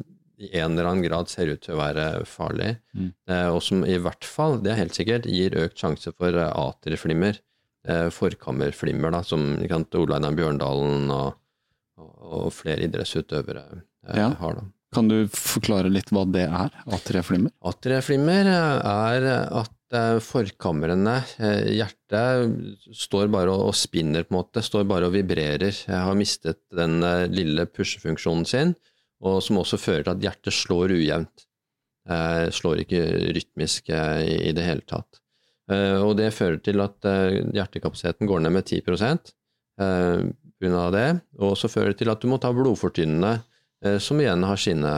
i 0.43 0.49
en 0.59 0.73
eller 0.75 0.89
annen 0.91 1.05
grad 1.05 1.29
ser 1.31 1.47
ut 1.53 1.61
til 1.65 1.75
å 1.75 1.81
være 1.81 2.05
farlig, 2.29 2.73
Mm. 2.95 3.13
eh, 3.27 3.47
og 3.49 3.61
som 3.63 3.83
i 3.85 3.97
hvert 3.97 4.23
fall, 4.27 4.59
det 4.61 4.71
er 4.73 4.81
helt 4.83 4.93
sikkert, 4.97 5.25
gir 5.25 5.55
økt 5.63 5.79
sjanse 5.79 6.13
for 6.17 6.35
eh, 6.35 6.51
atrieflimmer, 6.51 7.39
eh, 7.87 8.09
forkammerflimmer, 8.13 9.11
da, 9.11 9.21
som 9.23 9.57
ikke 9.63 9.81
Ole 10.01 10.15
Einar 10.19 10.35
Bjørndalen 10.37 11.09
og, 11.11 11.33
og, 11.97 12.51
flere 12.53 12.83
idrettsutøvere 12.87 13.83
Ja. 14.15 14.29
har. 14.39 14.53
da. 14.55 14.61
Kan 14.93 15.07
du 15.09 15.25
forklare 15.27 15.89
litt 15.89 16.11
hva 16.13 16.23
det 16.31 16.43
er, 16.45 16.69
atrieflimmer? 16.93 17.51
Atrieflimmer 17.65 18.45
er 18.45 19.25
at 19.63 19.71
forkamrene, 20.21 21.15
hjertet, 21.69 22.53
står 22.93 23.27
bare 23.33 23.53
og 23.53 23.73
spinner, 23.77 24.23
på 24.25 24.33
en 24.35 24.39
måte, 24.41 24.61
står 24.65 24.85
bare 24.89 25.05
og 25.09 25.13
vibrerer. 25.13 25.73
Jeg 25.85 26.01
har 26.07 26.15
mistet 26.17 26.59
den 26.73 26.99
lille 27.33 27.65
pushefunksjonen 27.69 28.45
sin, 28.49 28.75
og 29.23 29.39
som 29.45 29.57
også 29.61 29.79
fører 29.79 30.03
til 30.05 30.13
at 30.17 30.23
hjertet 30.27 30.53
slår 30.55 30.93
ujevnt. 30.97 31.45
Eh, 32.09 32.49
Slår 32.51 32.81
ikke 32.83 32.99
rytmisk 33.37 33.89
eh, 33.95 34.21
i 34.27 34.37
i 34.49 34.51
det 34.55 34.65
hele 34.67 34.83
tatt. 34.83 35.21
Eh, 35.71 35.95
Og 36.03 36.17
det 36.19 36.33
fører 36.35 36.59
til 36.63 36.81
at 36.83 37.05
eh, 37.07 37.37
hjertekapasiteten 37.55 38.27
går 38.27 38.41
ned 38.43 38.51
med 38.57 38.65
10% 38.67 39.31
eh, 39.79 40.25
pga. 40.59 40.83
det, 40.91 41.05
og 41.39 41.55
så 41.59 41.71
fører 41.71 41.93
det 41.93 42.01
til 42.03 42.11
at 42.11 42.19
du 42.19 42.27
må 42.27 42.39
ta 42.43 42.51
blodfortynnende, 42.51 43.37
eh, 43.85 43.97
som 44.03 44.19
igjen 44.19 44.43
har 44.43 44.59
sine 44.59 44.91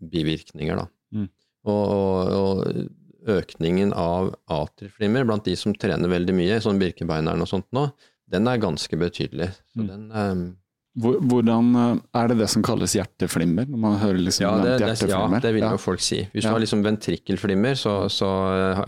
bivirkninger, 0.00 0.76
da. 0.80 0.86
Mm. 1.12 1.28
Og, 1.66 1.84
og, 1.92 2.32
og 2.40 3.36
økningen 3.36 3.92
av 3.98 4.32
atrieflimmer 4.48 5.24
blant 5.26 5.44
de 5.48 5.56
som 5.58 5.74
trener 5.74 6.08
veldig 6.08 6.34
mye, 6.36 6.60
sånn 6.62 6.78
Birkebeineren 6.80 7.42
og 7.42 7.48
sånt 7.50 7.66
nå, 7.76 7.88
den 8.32 8.48
er 8.48 8.60
ganske 8.62 8.96
betydelig. 8.98 9.50
Så 9.74 9.82
Mm. 9.84 9.88
den, 9.92 10.04
eh, 10.12 10.34
Hvordan 10.96 11.66
eh, 11.76 11.98
Er 12.22 12.28
det 12.32 12.38
det 12.40 12.48
som 12.48 12.62
kalles 12.64 12.94
hjerteflimmer? 12.96 13.66
Når 13.68 13.78
man 13.82 13.98
hører 14.00 14.20
liksom 14.22 14.46
ja, 14.46 14.52
det, 14.64 14.76
det, 14.80 15.08
ja, 15.10 15.22
det 15.42 15.52
vil 15.54 15.62
Ja. 15.66 15.70
jo 15.74 15.80
folk 15.82 16.00
si. 16.00 16.22
Hvis 16.32 16.44
Ja. 16.44 16.50
du 16.50 16.54
har 16.56 16.60
liksom 16.64 16.82
ventrikkelflimmer, 16.86 17.74
så, 17.76 18.08
så 18.08 18.30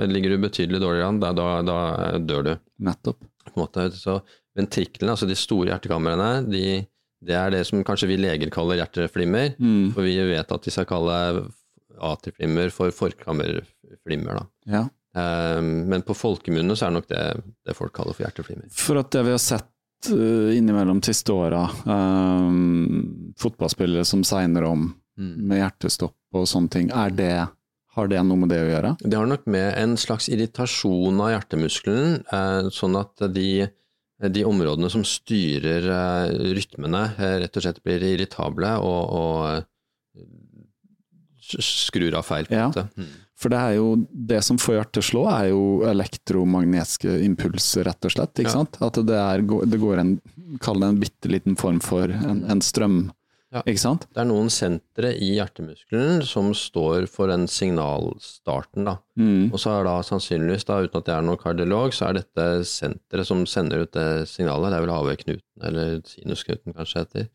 eh, 0.01 0.07
ligger 0.09 0.31
du 0.31 0.39
betydelig 0.49 0.81
dårligere 0.81 1.09
an. 1.09 1.21
Da, 1.21 1.33
da, 1.37 1.49
da 1.63 2.19
dør 2.19 2.45
du. 2.45 2.55
Nettopp. 2.81 3.19
måte. 3.57 3.91
Så 3.93 4.21
ventriklene, 4.57 5.11
altså 5.15 5.27
de 5.29 5.35
store 5.39 5.71
hjertekamrene, 5.73 6.47
de, 6.51 6.87
det 7.25 7.35
er 7.35 7.51
det 7.51 7.65
som 7.67 7.81
kanskje 7.85 8.09
vi 8.09 8.17
leger 8.21 8.51
kaller 8.55 8.79
hjerteflimmer. 8.81 9.55
Mm. 9.59 9.93
For 9.95 10.03
vi 10.07 10.17
vet 10.33 10.53
at 10.53 10.63
de 10.63 10.71
skal 10.71 10.87
kalle 10.87 11.17
atrieflimmer 11.99 12.71
for 12.71 12.91
forkammerflimmer. 12.95 14.39
Da. 14.39 14.47
Ja. 14.71 14.85
Um, 15.19 15.89
men 15.89 16.03
på 16.07 16.15
folkemunne 16.15 16.77
så 16.79 16.87
er 16.87 16.93
det 16.93 16.99
nok 17.01 17.09
det, 17.11 17.23
det 17.67 17.75
folk 17.77 17.95
kaller 17.97 18.15
for 18.15 18.27
hjerteflimmer. 18.27 18.69
For 18.71 19.01
at 19.01 19.11
det 19.11 19.25
vi 19.27 19.33
har 19.35 19.43
sett 19.43 19.67
innimellom 20.07 21.01
de 21.01 21.11
siste 21.11 21.33
åra, 21.35 21.65
um, 21.85 23.33
fotballspillere 23.39 24.05
som 24.07 24.23
segner 24.25 24.65
om 24.69 24.95
Mm. 25.19 25.49
med 25.51 25.59
hjertestopp 25.59 26.15
og 26.39 26.45
sånne 26.47 26.71
ting, 26.71 26.91
er 26.95 27.11
det, 27.11 27.33
har 27.97 28.11
det 28.11 28.21
noe 28.23 28.39
med 28.39 28.53
det 28.53 28.61
å 28.63 28.69
gjøre? 28.71 28.93
Det 29.03 29.19
har 29.19 29.27
nok 29.27 29.49
med 29.51 29.75
en 29.81 29.97
slags 29.99 30.29
irritasjon 30.31 31.19
av 31.25 31.33
hjertemuskelen, 31.33 32.21
uh, 32.31 32.69
sånn 32.71 32.95
at 33.01 33.25
de, 33.35 33.67
de 34.23 34.45
områdene 34.47 34.91
som 34.93 35.03
styrer 35.03 35.89
uh, 35.91 36.31
rytmene, 36.55 37.03
uh, 37.19 37.35
rett 37.43 37.59
og 37.59 37.67
slett 37.67 37.83
blir 37.83 38.05
irritable 38.13 38.71
og, 38.79 39.03
og 39.19 40.23
eh, 40.23 40.29
skrur 41.67 42.15
av 42.15 42.29
feil. 42.29 42.47
på 42.47 42.55
Ja. 42.55 42.71
Mm. 42.71 43.11
For 43.39 43.53
det 43.55 43.59
er 43.63 43.75
jo 43.77 43.93
det 44.11 44.41
som 44.43 44.59
får 44.59 44.75
hjertet 44.81 45.05
slå, 45.07 45.21
er 45.31 45.51
jo 45.53 45.61
elektromagnetiske 45.87 47.13
impulser, 47.23 47.85
rett 47.87 48.09
og 48.09 48.11
slett. 48.11 48.33
ikke 48.35 48.51
Ja. 48.51 48.57
sant? 48.57 48.79
At 48.83 48.99
det, 49.07 49.15
er, 49.15 49.45
det 49.71 49.79
går 49.79 50.01
en, 50.03 50.17
kall 50.61 50.81
det 50.83 50.89
en 50.89 50.99
bitte 50.99 51.31
liten 51.31 51.55
form 51.57 51.79
for 51.81 52.11
en, 52.11 52.45
en 52.51 52.61
strøm, 52.61 53.13
Ja. 53.55 53.63
ikke 53.63 53.81
sant? 53.81 54.03
Det 54.13 54.21
er 54.21 54.27
noen 54.29 54.51
sentre 54.53 55.15
i 55.17 55.31
hjertemuskelen 55.39 56.19
som 56.27 56.51
står 56.53 57.07
for 57.09 57.31
den 57.31 57.47
signalstarten. 57.49 58.85
Da. 58.85 58.97
Mm. 59.17 59.53
Og 59.53 59.59
så 59.63 59.73
er 59.79 59.85
da 59.87 59.95
sannsynligvis, 60.05 60.67
da, 60.69 60.83
uten 60.85 60.99
at 61.01 61.07
jeg 61.09 61.17
er 61.17 61.23
noen 61.31 61.39
kardiolog, 61.41 61.95
så 61.97 62.09
er 62.11 62.19
dette 62.21 62.49
senteret 62.69 63.27
som 63.29 63.47
sender 63.49 63.87
ut 63.87 63.93
det 63.97 64.27
signalet, 64.29 64.71
det 64.75 64.77
er 64.81 64.85
vel 64.85 64.95
havøyknuten, 64.99 65.63
eller 65.65 66.01
sinusknuten 66.11 66.75
kanskje 66.77 67.05
heter, 67.07 67.29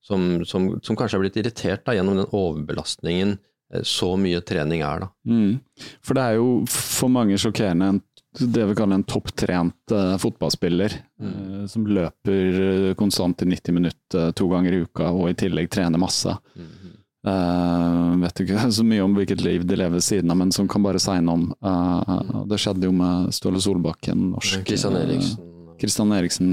som, 0.00 0.44
som, 0.46 0.70
som 0.86 0.96
kanskje 0.96 1.18
er 1.18 1.26
blitt 1.26 1.36
irritert 1.42 1.84
da, 1.84 1.92
gjennom 1.98 2.16
den 2.22 2.30
overbelastningen 2.32 3.36
så 3.84 4.14
mye 4.16 4.40
trening 4.46 4.80
er. 4.86 5.02
Da. 5.04 5.08
Mm. 5.28 5.58
For 6.04 6.16
det 6.16 6.22
er 6.24 6.38
jo 6.38 6.50
for 6.72 7.12
mange 7.12 7.36
sjokkerende 7.40 7.90
en, 7.94 8.02
det 8.38 8.64
vi 8.70 8.76
kaller 8.78 9.00
en 9.00 9.04
topptrent 9.08 9.92
uh, 9.94 10.16
fotballspiller, 10.22 10.98
Mm. 11.18 11.32
uh, 11.34 11.62
som 11.66 11.86
løper 11.90 12.58
uh, 12.62 12.94
konstant 12.94 13.42
i 13.42 13.48
90 13.50 13.74
minutter 13.74 14.30
to 14.38 14.46
ganger 14.52 14.76
i 14.76 14.82
uka, 14.86 15.08
og 15.10 15.30
i 15.32 15.34
tillegg 15.34 15.68
trener 15.74 15.98
masse. 15.98 16.30
Mm. 16.54 16.94
Eh, 17.28 18.16
vet 18.22 18.40
ikke 18.44 18.68
så 18.78 18.84
mye 18.86 19.02
om 19.04 19.16
hvilket 19.18 19.42
liv 19.44 19.64
de 19.66 19.76
lever 19.76 20.00
siden 20.04 20.30
av, 20.30 20.38
men 20.38 20.52
som 20.54 20.68
kan 20.70 20.84
bare 20.86 21.00
segne 21.02 21.34
om. 21.34 21.48
Eh, 21.58 22.12
det 22.48 22.60
skjedde 22.62 22.86
jo 22.88 22.94
med 22.94 23.32
Ståle 23.34 23.60
Solbakken, 23.60 24.30
norsk 24.36 24.62
Kristian 24.68 24.96
eh, 24.96 25.02
Eriksen, 25.08 25.42
Kristian 25.80 26.14
Eriksen. 26.14 26.52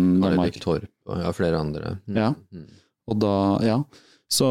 Torp 0.64 0.90
og 1.06 1.22
ja, 1.22 1.32
flere 1.38 1.62
andre. 1.62 1.96
Mm. 2.10 2.18
Ja. 2.18 2.32
Mm. 2.52 2.66
Og 3.14 3.20
da, 3.22 3.36
ja. 3.64 3.78
Så 4.32 4.48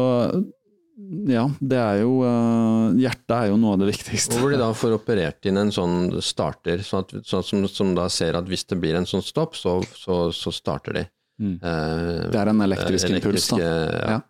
ja, 1.27 1.43
det 1.59 1.79
er 1.81 1.97
jo 2.03 2.13
eh, 2.23 2.93
Hjertet 3.03 3.33
er 3.35 3.49
jo 3.51 3.57
noe 3.59 3.73
av 3.75 3.81
det 3.83 3.89
viktigste. 3.91 4.37
Hvor 4.39 4.53
de 4.53 4.59
da 4.61 4.69
får 4.75 4.95
operert 4.99 5.45
inn 5.49 5.59
en 5.59 5.73
sånn 5.75 6.21
starter, 6.23 6.83
sånn 6.87 7.03
at, 7.03 7.15
sånn 7.27 7.43
som, 7.43 7.65
som 7.71 7.95
da 7.97 8.07
ser 8.13 8.37
at 8.39 8.47
hvis 8.47 8.63
det 8.71 8.79
blir 8.79 8.95
en 8.99 9.07
sånn 9.09 9.25
stopp, 9.25 9.57
så, 9.59 9.81
så, 9.95 10.29
så 10.35 10.53
starter 10.55 11.01
de. 11.01 11.05
Mm. 11.41 11.57
Eh, 11.59 12.29
Det 12.31 12.39
er 12.39 12.53
en 12.53 12.63
elektrisk 12.69 13.11
impuls, 13.11 13.49
da. 13.51 13.59
Ja. 13.59 14.15
Ja. 14.15 14.21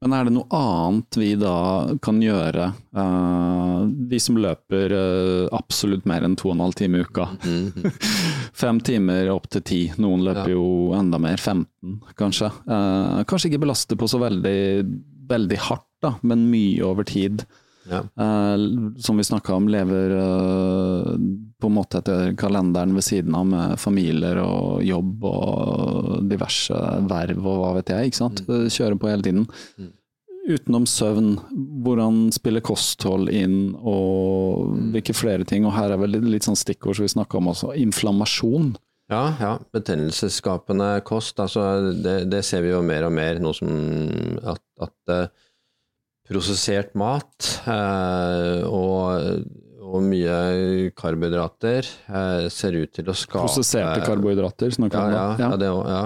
Men 0.00 0.14
er 0.16 0.24
det 0.24 0.32
noe 0.32 0.48
annet 0.56 1.16
vi 1.20 1.26
da 1.36 1.50
kan 2.00 2.22
gjøre, 2.24 2.70
eh, 2.96 3.80
de 4.08 4.20
som 4.24 4.38
løper 4.40 4.94
eh, 4.96 5.48
absolutt 5.52 6.06
mer 6.08 6.24
enn 6.24 6.38
to 6.40 6.48
og 6.48 6.54
en 6.56 6.62
halv 6.64 6.78
time 6.78 6.96
i 6.96 7.04
uka? 7.04 7.26
Mm. 7.44 7.90
Fem 8.62 8.80
timer 8.84 9.28
opp 9.34 9.50
til 9.52 9.62
ti, 9.68 9.80
noen 10.00 10.24
løper 10.24 10.48
Ja. 10.48 10.56
jo 10.56 10.94
enda 10.96 11.20
mer, 11.20 11.36
15 11.36 12.00
kanskje. 12.18 12.48
Eh, 12.48 13.20
kanskje 13.28 13.52
ikke 13.52 13.60
belaste 13.66 13.98
på 14.00 14.08
så 14.08 14.18
veldig, 14.24 14.56
veldig 15.30 15.58
hardt, 15.70 15.86
da, 16.04 16.14
men 16.22 16.48
mye 16.52 16.82
over 16.86 17.06
tid. 17.08 17.44
Ja. 17.90 18.02
Eh, 18.22 18.64
som 19.02 19.16
vi 19.18 19.24
snakka 19.26 19.54
om, 19.56 19.66
lever 19.72 20.12
eh, 20.16 21.14
på 21.60 21.68
en 21.70 21.74
måte 21.76 21.98
etter 22.00 22.34
kalenderen 22.38 22.92
ved 22.94 23.04
siden 23.06 23.34
av 23.36 23.46
med 23.50 23.78
familier 23.80 24.38
og 24.44 24.82
jobb 24.86 25.24
og 25.28 26.20
diverse 26.30 26.76
verv 27.10 27.40
og 27.40 27.58
hva 27.64 27.72
vet 27.80 27.92
jeg. 27.94 28.10
ikke 28.12 28.20
sant? 28.20 28.44
Mm. 28.48 28.68
Kjører 28.70 29.00
på 29.00 29.10
hele 29.10 29.26
tiden. 29.26 29.48
Utenom 30.50 30.86
søvn, 30.88 31.34
hvordan 31.84 32.22
spiller 32.34 32.62
kosthold 32.64 33.28
inn, 33.30 33.74
og 33.76 34.70
Mm. 34.70 34.92
hvilke 34.94 35.14
flere 35.14 35.44
ting. 35.44 35.66
Og 35.66 35.72
her 35.76 35.92
er 35.92 35.98
vel 36.00 36.16
litt 36.30 36.42
sånn 36.48 36.56
stikkord 36.58 36.96
som 36.96 37.04
vi 37.04 37.12
snakka 37.12 37.38
om 37.38 37.48
også, 37.52 37.74
inflammasjon. 37.76 38.72
Ja, 39.10 39.22
ja. 39.42 39.52
Betennelsesskapende 39.74 41.00
kost, 41.06 41.40
altså 41.42 41.92
det, 41.98 42.30
det 42.30 42.44
ser 42.46 42.62
vi 42.62 42.70
jo 42.70 42.82
mer 42.86 43.08
og 43.08 43.14
mer 43.16 43.40
nå 43.42 43.50
som 43.56 43.70
at, 44.46 44.62
at 44.86 45.12
eh, 45.14 45.48
prosessert 46.30 46.92
mat 46.98 47.48
eh, 47.66 48.62
og, 48.70 49.42
og 49.82 50.04
mye 50.06 50.92
karbohydrater 50.94 51.88
eh, 51.90 52.46
ser 52.54 52.78
ut 52.78 52.92
til 52.94 53.10
å 53.10 53.16
skape 53.18 53.48
Prosesserte 53.48 54.04
karbohydrater, 54.06 54.70
snakker 54.78 55.00
Ja, 55.00 55.06
vi 55.08 55.16
ja, 55.18 55.24
om. 55.26 55.42
ja, 55.42 55.50
det 55.64 55.70
òg. 55.74 55.84
Ja. 55.90 56.02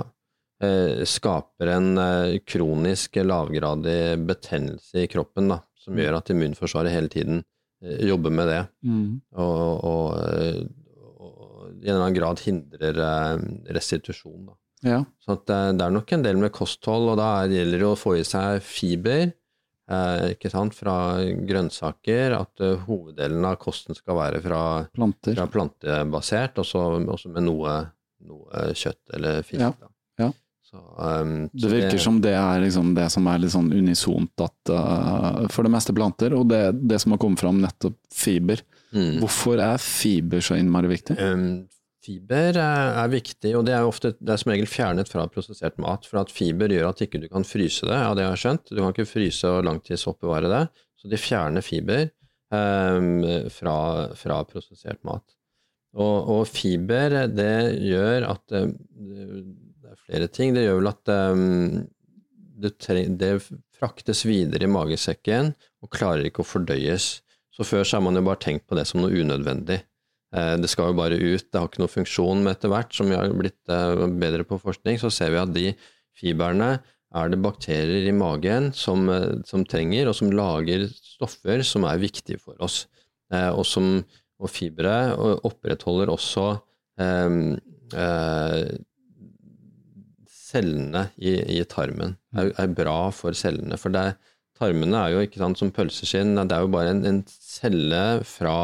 Eh, 0.64 1.02
skaper 1.10 1.72
en 1.74 1.90
eh, 2.00 2.38
kronisk 2.48 3.18
lavgradig 3.20 3.98
betennelse 4.24 5.02
i 5.04 5.10
kroppen 5.12 5.50
da, 5.52 5.58
som 5.76 5.98
gjør 6.00 6.22
at 6.22 6.32
immunforsvaret 6.32 6.94
hele 6.94 7.12
tiden 7.12 7.42
eh, 7.84 8.00
jobber 8.08 8.32
med 8.32 8.48
det. 8.48 8.62
Mm. 8.86 9.10
og, 9.36 9.84
og 9.84 10.80
i 11.84 11.88
en 11.90 11.94
eller 11.98 12.06
annen 12.08 12.16
grad 12.18 12.40
hindrer 12.40 12.98
eh, 13.04 13.46
restitusjon. 13.76 14.46
Da. 14.48 14.54
Ja. 14.88 14.98
Så 15.24 15.36
eh, 15.36 15.70
det 15.76 15.84
er 15.86 15.92
nok 15.94 16.12
en 16.16 16.24
del 16.24 16.40
med 16.40 16.52
kosthold, 16.56 17.10
og 17.12 17.18
da 17.20 17.30
er- 17.44 17.52
gjelder 17.58 17.84
det 17.84 17.90
å 17.92 17.96
få 18.00 18.16
i 18.18 18.24
seg 18.24 18.62
fiber 18.64 19.26
eh, 19.28 20.30
ikke 20.34 20.50
sant, 20.52 20.74
fra 20.76 20.96
grønnsaker. 21.48 22.34
At 22.40 22.64
eh, 22.64 22.78
hoveddelen 22.88 23.44
av 23.48 23.58
kosten 23.62 23.96
skal 23.98 24.16
være 24.20 24.40
fra, 24.44 24.62
Planter. 24.96 25.36
fra 25.38 25.46
plantebasert, 25.52 26.58
og 26.62 26.68
så 26.68 26.84
også 27.04 27.32
med 27.36 27.46
noe, 27.48 27.76
noe 28.28 28.70
kjøtt 28.76 29.14
eller 29.18 29.42
fisk. 29.46 29.60
Ja, 29.60 29.72
ja. 30.24 30.30
Så, 30.64 30.80
um, 30.98 31.34
Det 31.52 31.68
virker 31.70 32.00
som 32.02 32.16
det 32.24 32.32
er 32.34 32.64
liksom 32.64 32.94
det 32.96 33.04
som 33.12 33.28
er 33.30 33.38
litt 33.44 33.52
sånn 33.54 33.68
unisont 33.76 34.40
at 34.42 34.72
uh, 34.74 35.44
for 35.52 35.62
det 35.68 35.70
meste 35.76 35.94
planter, 35.94 36.34
og 36.34 36.48
det, 36.50 36.62
det 36.88 36.98
som 37.04 37.12
har 37.14 37.20
kommet 37.22 37.38
fram, 37.44 37.60
nettopp 37.62 37.94
fiber. 38.10 38.58
mm. 38.96 39.20
Hvorfor 39.20 39.60
er 39.62 39.78
fiber 39.78 40.42
så 40.42 40.56
innmari 40.58 40.90
viktig? 40.96 41.14
Um, 41.20 41.46
fiber 42.04 42.58
er, 42.60 43.08
viktig, 43.12 43.54
og 43.58 43.64
det 43.68 43.74
er 43.76 43.86
ofte 43.88 44.12
det 44.18 44.34
er 44.34 44.40
som 44.40 44.52
regel 44.52 44.68
fjernet 44.70 45.10
fra 45.10 45.24
prosessert 45.32 45.78
mat. 45.82 46.06
For 46.08 46.20
at 46.22 46.32
fiber 46.32 46.72
gjør 46.72 46.90
at 46.90 47.02
ikke 47.04 47.22
du 47.22 47.28
kan 47.32 47.46
fryse 47.48 47.86
det, 47.88 47.96
ja 47.96 48.12
det 48.16 48.26
har 48.26 48.36
jeg 48.36 48.44
skjønt. 48.44 48.70
Du 48.70 48.80
kan 48.80 48.92
ikke 48.92 49.08
fryse 49.08 49.50
og 49.50 49.64
langtidsoppbevare 49.68 50.52
det. 50.52 50.64
Så 51.00 51.10
de 51.12 51.20
fjerner 51.20 51.64
fiber 51.64 52.06
um, 52.54 53.24
fra, 53.52 53.78
fra 54.18 54.42
prosessert 54.48 55.00
mat. 55.06 55.24
Og, 55.94 56.30
og 56.36 56.46
fiber, 56.50 57.20
det 57.30 57.56
gjør 57.86 58.26
at 58.32 58.56
um, 58.58 58.72
Det 58.98 59.92
er 59.92 60.00
flere 60.06 60.30
ting. 60.32 60.54
Det 60.56 60.64
gjør 60.66 60.80
vel 60.80 60.90
at 60.90 61.14
um, 61.32 61.84
det, 62.64 62.74
det 63.20 63.34
fraktes 63.74 64.24
videre 64.26 64.66
i 64.66 64.70
magesekken 64.70 65.52
og 65.84 65.92
klarer 65.94 66.26
ikke 66.28 66.44
å 66.44 66.48
fordøyes. 66.48 67.18
Så 67.54 67.66
før 67.66 67.84
så 67.86 67.98
har 67.98 68.06
man 68.06 68.18
jo 68.18 68.24
bare 68.26 68.42
tenkt 68.42 68.66
på 68.66 68.78
det 68.78 68.86
som 68.90 69.02
noe 69.02 69.14
unødvendig. 69.14 69.82
Eh, 70.34 70.56
Det 70.60 70.70
skal 70.70 70.90
jo 70.90 70.98
bare 70.98 71.18
ut, 71.18 71.46
det 71.50 71.60
har 71.60 71.68
ikke 71.68 71.82
noen 71.82 71.96
funksjon, 71.98 72.42
men 72.42 72.54
etter 72.54 72.72
hvert 72.72 72.94
som 72.96 73.10
vi 73.10 73.18
har 73.18 73.30
blitt 73.38 73.70
eh, 73.70 74.06
bedre 74.18 74.46
på 74.48 74.58
forskning, 74.62 74.98
så 75.00 75.12
ser 75.12 75.34
vi 75.34 75.42
at 75.42 75.54
de 75.54 75.68
fiberne 76.18 76.72
er 77.14 77.30
det 77.30 77.38
bakterier 77.42 78.08
i 78.08 78.16
magen 78.16 78.72
som, 78.74 79.06
eh, 79.10 79.38
som 79.46 79.64
trenger, 79.64 80.10
og 80.10 80.18
som 80.18 80.32
lager 80.34 80.88
stoffer 80.90 81.62
som 81.66 81.86
er 81.88 82.02
viktige 82.02 82.40
for 82.42 82.58
oss. 82.64 82.84
Og, 83.34 83.64
som, 83.66 84.04
og 84.38 84.50
fibre 84.52 84.92
opprettholder 85.48 86.10
også 86.12 86.42
eh, 87.02 87.38
eh, 87.98 88.74
cellene 90.30 91.08
i, 91.18 91.32
i 91.56 91.64
tarmen. 91.66 92.14
Er, 92.36 92.52
er 92.60 92.76
bra 92.76 93.08
for 93.16 93.34
cellene. 93.34 93.78
For 93.80 93.90
det, 93.94 94.12
tarmene 94.58 95.00
er 95.00 95.14
jo 95.14 95.22
ikke 95.24 95.40
sant, 95.42 95.58
som 95.58 95.72
pølseskinn, 95.74 96.36
det 96.36 96.54
er 96.54 96.62
jo 96.62 96.70
bare 96.74 96.92
en, 96.94 97.02
en 97.08 97.22
celle 97.26 98.04
fra 98.28 98.58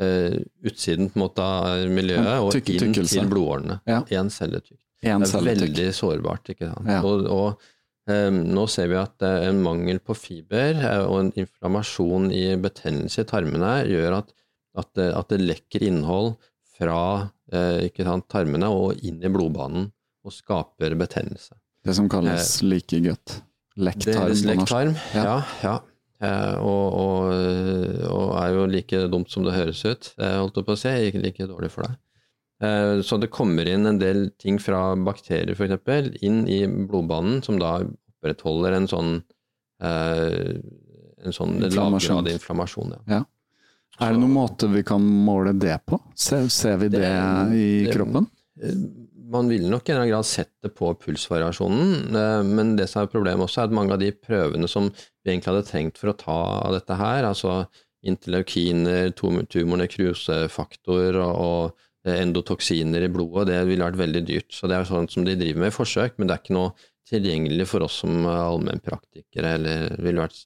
eh, 0.00 0.38
utsiden 0.64 1.10
på 1.10 1.18
en 1.18 1.22
måte 1.26 1.44
av 1.44 1.84
miljøet 1.90 2.40
og 2.40 2.52
tykke- 2.54 2.74
inn 2.74 2.92
tykkelse. 2.94 3.20
til 3.20 3.30
blodårene. 3.30 3.80
Én 3.86 4.10
ja. 4.10 4.24
celletykk. 4.28 4.80
Det 5.04 5.12
er 5.12 5.26
celletykk. 5.28 5.60
veldig 5.68 5.88
sårbart. 5.94 6.48
ikke 6.54 6.70
sant? 6.72 6.88
Ja. 6.88 7.00
Og, 7.04 7.26
og 7.28 7.60
eh, 8.08 8.30
nå 8.30 8.66
ser 8.72 8.88
vi 8.88 8.96
at 9.00 9.22
eh, 9.22 9.48
en 9.50 9.60
mangel 9.62 10.00
på 10.00 10.16
fiber 10.16 10.74
eh, 10.80 11.02
og 11.04 11.18
en 11.20 11.32
inflammasjon 11.44 12.30
i 12.32 12.46
betennelse 12.56 13.20
i 13.20 13.28
tarmene 13.28 13.76
gjør 13.90 14.20
at 14.22 14.32
At 14.74 14.98
at 14.98 15.28
det 15.30 15.38
lekker 15.38 15.84
innhold 15.86 16.32
fra 16.76 17.30
sant, 17.46 18.24
tarmene 18.28 18.66
og 18.66 18.96
inn 19.06 19.20
i 19.22 19.28
blodbanen 19.30 19.92
og 20.24 20.32
skaper 20.34 20.96
betennelse. 20.98 21.54
Det 21.84 21.94
som 21.94 22.08
kalles. 22.08 22.56
Lekktarm. 23.76 24.32
Det, 24.32 24.44
lekktarm, 24.48 24.96
Ja. 25.14 25.22
ja. 25.22 25.36
ja. 25.62 25.74
Eh, 26.24 26.54
og, 26.62 26.96
og, 27.04 27.32
og 28.08 28.32
er 28.40 28.54
jo 28.56 28.64
like 28.70 29.00
dumt 29.12 29.30
som 29.32 29.44
det 29.46 29.54
høres 29.56 29.82
ut, 29.84 30.12
eh, 30.18 30.36
holdt 30.40 30.60
jeg 30.60 30.66
på 30.68 30.76
å 30.76 30.80
si. 30.80 30.92
Ikke 31.10 31.22
like 31.24 31.48
dårlig 31.50 31.70
for 31.74 31.88
deg. 31.88 31.98
Eh, 32.64 33.02
Så 33.04 33.18
det 33.20 33.30
kommer 33.34 33.68
inn 33.68 33.86
en 33.90 33.98
del 34.00 34.28
ting 34.40 34.58
fra 34.62 34.94
bakterier 34.96 35.52
f.eks. 35.58 36.12
inn 36.22 36.44
i 36.48 36.62
blodbanen, 36.66 37.42
som 37.44 37.58
da 37.60 37.76
opprettholder 37.82 38.78
en 38.78 38.86
sånn 38.90 39.14
en 39.84 41.32
sånn 41.34 41.58
lavgrad 41.60 42.28
inflammasjon. 42.32 42.94
Ja. 43.10 43.22
Er 44.02 44.14
det 44.14 44.20
noen 44.22 44.32
måte 44.34 44.68
vi 44.72 44.82
kan 44.86 45.02
måle 45.02 45.52
det 45.60 45.76
på? 45.86 45.98
Ser, 46.18 46.48
ser 46.50 46.78
vi 46.80 46.88
det, 46.88 47.00
Det- 47.00 47.56
i 47.58 47.84
det- 47.84 47.92
kroppen? 47.94 48.26
Man 49.34 49.48
ville 49.48 49.68
nok 49.68 49.88
i 49.88 49.92
en 49.92 49.96
eller 49.96 50.02
annen 50.04 50.12
grad 50.14 50.26
sett 50.26 50.50
det 50.62 50.74
på 50.74 50.94
pulsvariasjonen, 51.00 52.46
men 52.54 52.76
det 52.76 52.88
som 52.88 53.02
er 53.02 53.06
problemet 53.10 53.44
også, 53.48 53.62
er 53.62 53.64
at 53.64 53.70
mange 53.72 53.92
av 53.92 53.98
de 53.98 54.12
prøvene 54.12 54.68
som 54.68 54.90
vi 55.24 55.32
egentlig 55.32 55.52
hadde 55.52 55.70
trengt 55.70 56.00
for 56.00 56.12
å 56.12 56.20
ta 56.20 56.38
av 56.68 56.72
dette 56.76 56.94
her, 57.00 57.26
altså 57.26 57.52
interleukiner, 58.04 59.14
tumornekrosefaktor 59.16 61.16
og, 61.24 61.44
og 61.44 62.14
endotoksiner 62.14 63.06
i 63.06 63.12
blodet, 63.12 63.48
det 63.48 63.62
ville 63.68 63.86
vært 63.86 64.02
veldig 64.02 64.24
dyrt. 64.28 64.50
Så 64.52 64.68
det 64.68 64.76
er 64.76 64.88
sånn 64.88 65.08
som 65.08 65.24
de 65.24 65.38
driver 65.40 65.64
med 65.64 65.72
i 65.72 65.78
forsøk, 65.78 66.18
men 66.18 66.28
det 66.28 66.36
er 66.36 66.42
ikke 66.44 66.58
noe 66.58 66.74
tilgjengelig 67.08 67.66
for 67.68 67.86
oss 67.86 67.96
som 68.04 68.12
allmennpraktikere, 68.28 69.56
eller 69.58 69.96
ville 70.04 70.24
vært 70.24 70.44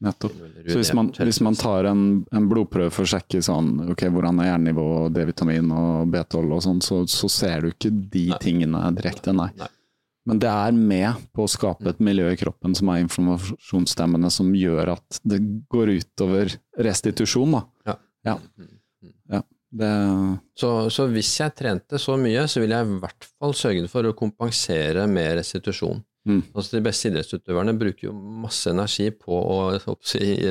Nettopp. 0.00 0.32
Så 0.64 0.78
hvis 0.78 0.94
man, 0.96 1.10
hvis 1.12 1.42
man 1.44 1.56
tar 1.60 1.84
en, 1.90 2.04
en 2.32 2.46
blodprøve 2.48 2.88
for 2.94 3.04
å 3.04 3.10
sjekke 3.10 3.42
sånn, 3.44 3.74
ok, 3.92 4.06
hvordan 4.08 4.40
er 4.40 4.54
jernnivå, 4.54 4.86
D-vitamin 5.12 5.68
og 5.76 6.14
B12 6.14 6.54
og 6.56 6.62
sånn, 6.64 6.80
så, 6.84 7.02
så 7.04 7.28
ser 7.28 7.66
du 7.66 7.74
ikke 7.74 7.92
de 7.92 8.30
tingene 8.40 8.80
direkte, 8.96 9.34
nei. 9.36 9.50
Nei. 9.60 9.68
Men 10.30 10.40
det 10.42 10.50
er 10.50 10.72
med 10.76 11.22
på 11.36 11.44
å 11.44 11.50
skape 11.50 11.90
et 11.90 12.00
miljø 12.06 12.28
i 12.32 12.38
kroppen 12.40 12.74
som 12.78 12.90
er 12.92 13.02
informasjonsstemmende, 13.04 14.30
som 14.32 14.52
gjør 14.56 14.94
at 14.96 15.20
det 15.26 15.40
går 15.72 15.94
utover 15.98 16.52
restitusjon, 16.78 17.56
da. 17.58 17.62
Ja. 17.90 17.96
Ja. 18.30 18.36
ja. 19.34 19.42
Det, 19.70 19.90
Så, 20.58 20.70
så 20.90 21.06
hvis 21.12 21.30
jeg 21.40 21.54
trente 21.58 21.98
så 22.02 22.16
mye, 22.18 22.46
så 22.50 22.62
ville 22.62 22.78
jeg 22.78 22.88
i 22.90 23.00
hvert 23.04 23.26
fall 23.38 23.54
sørge 23.54 23.88
for 23.90 24.06
å 24.08 24.14
kompensere 24.18 25.06
med 25.10 25.36
restitusjon. 25.38 26.02
Mm. 26.28 26.42
Altså 26.52 26.76
De 26.76 26.82
beste 26.84 27.08
idrettsutøverne 27.08 27.72
bruker 27.80 28.10
jo 28.10 28.14
masse 28.14 28.68
energi 28.70 29.08
på 29.14 29.32
å, 29.32 29.60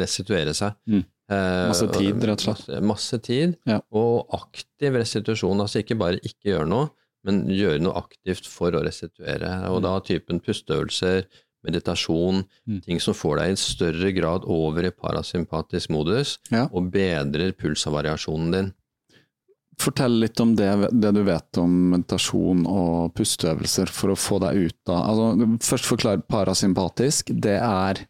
restituere 0.01 0.55
seg. 0.57 0.73
Mm. 0.89 1.03
Eh, 1.29 1.67
Masse 1.69 1.85
tid, 1.93 2.23
rett 2.25 2.41
og 2.41 2.45
slett. 2.47 2.63
Masse, 2.69 2.79
masse 2.89 3.19
tid, 3.21 3.57
Ja. 3.69 3.79
og 3.93 4.31
aktiv 4.33 4.95
restitusjon. 4.97 5.61
Altså 5.61 5.83
ikke 5.83 5.99
bare 5.99 6.17
ikke 6.25 6.55
gjøre 6.55 6.65
noe, 6.71 6.89
men 7.25 7.45
gjøre 7.51 7.81
noe 7.83 7.99
aktivt 7.99 8.47
for 8.47 8.71
å 8.71 8.83
restituere. 8.85 9.51
Og 9.69 9.81
da 9.83 9.99
typen 9.99 10.39
pusteøvelser, 10.39 11.25
meditasjon, 11.65 12.45
Mm. 12.67 12.81
ting 12.85 12.99
som 13.03 13.13
får 13.13 13.37
deg 13.37 13.51
i 13.51 13.55
større 13.59 14.11
grad 14.15 14.43
over 14.47 14.85
i 14.85 14.91
parasympatisk 14.91 15.89
modus, 15.89 16.37
Ja. 16.51 16.69
og 16.71 16.91
bedrer 16.91 17.51
pulsavariasjonen 17.51 18.51
din. 18.51 18.73
Fortell 19.79 20.19
litt 20.19 20.39
om 20.39 20.55
det, 20.55 20.89
det 20.91 21.13
du 21.15 21.23
vet 21.23 21.57
om 21.57 21.91
meditasjon 21.91 22.65
og 22.67 23.13
pusteøvelser 23.15 23.87
for 23.87 24.09
å 24.11 24.17
få 24.19 24.39
deg 24.39 24.55
ut 24.67 24.89
av 24.89 25.05
altså, 25.09 25.59
Først 25.59 25.85
forklar 25.87 26.17
parasympatisk. 26.27 27.31
Det 27.39 27.59
er 27.59 28.05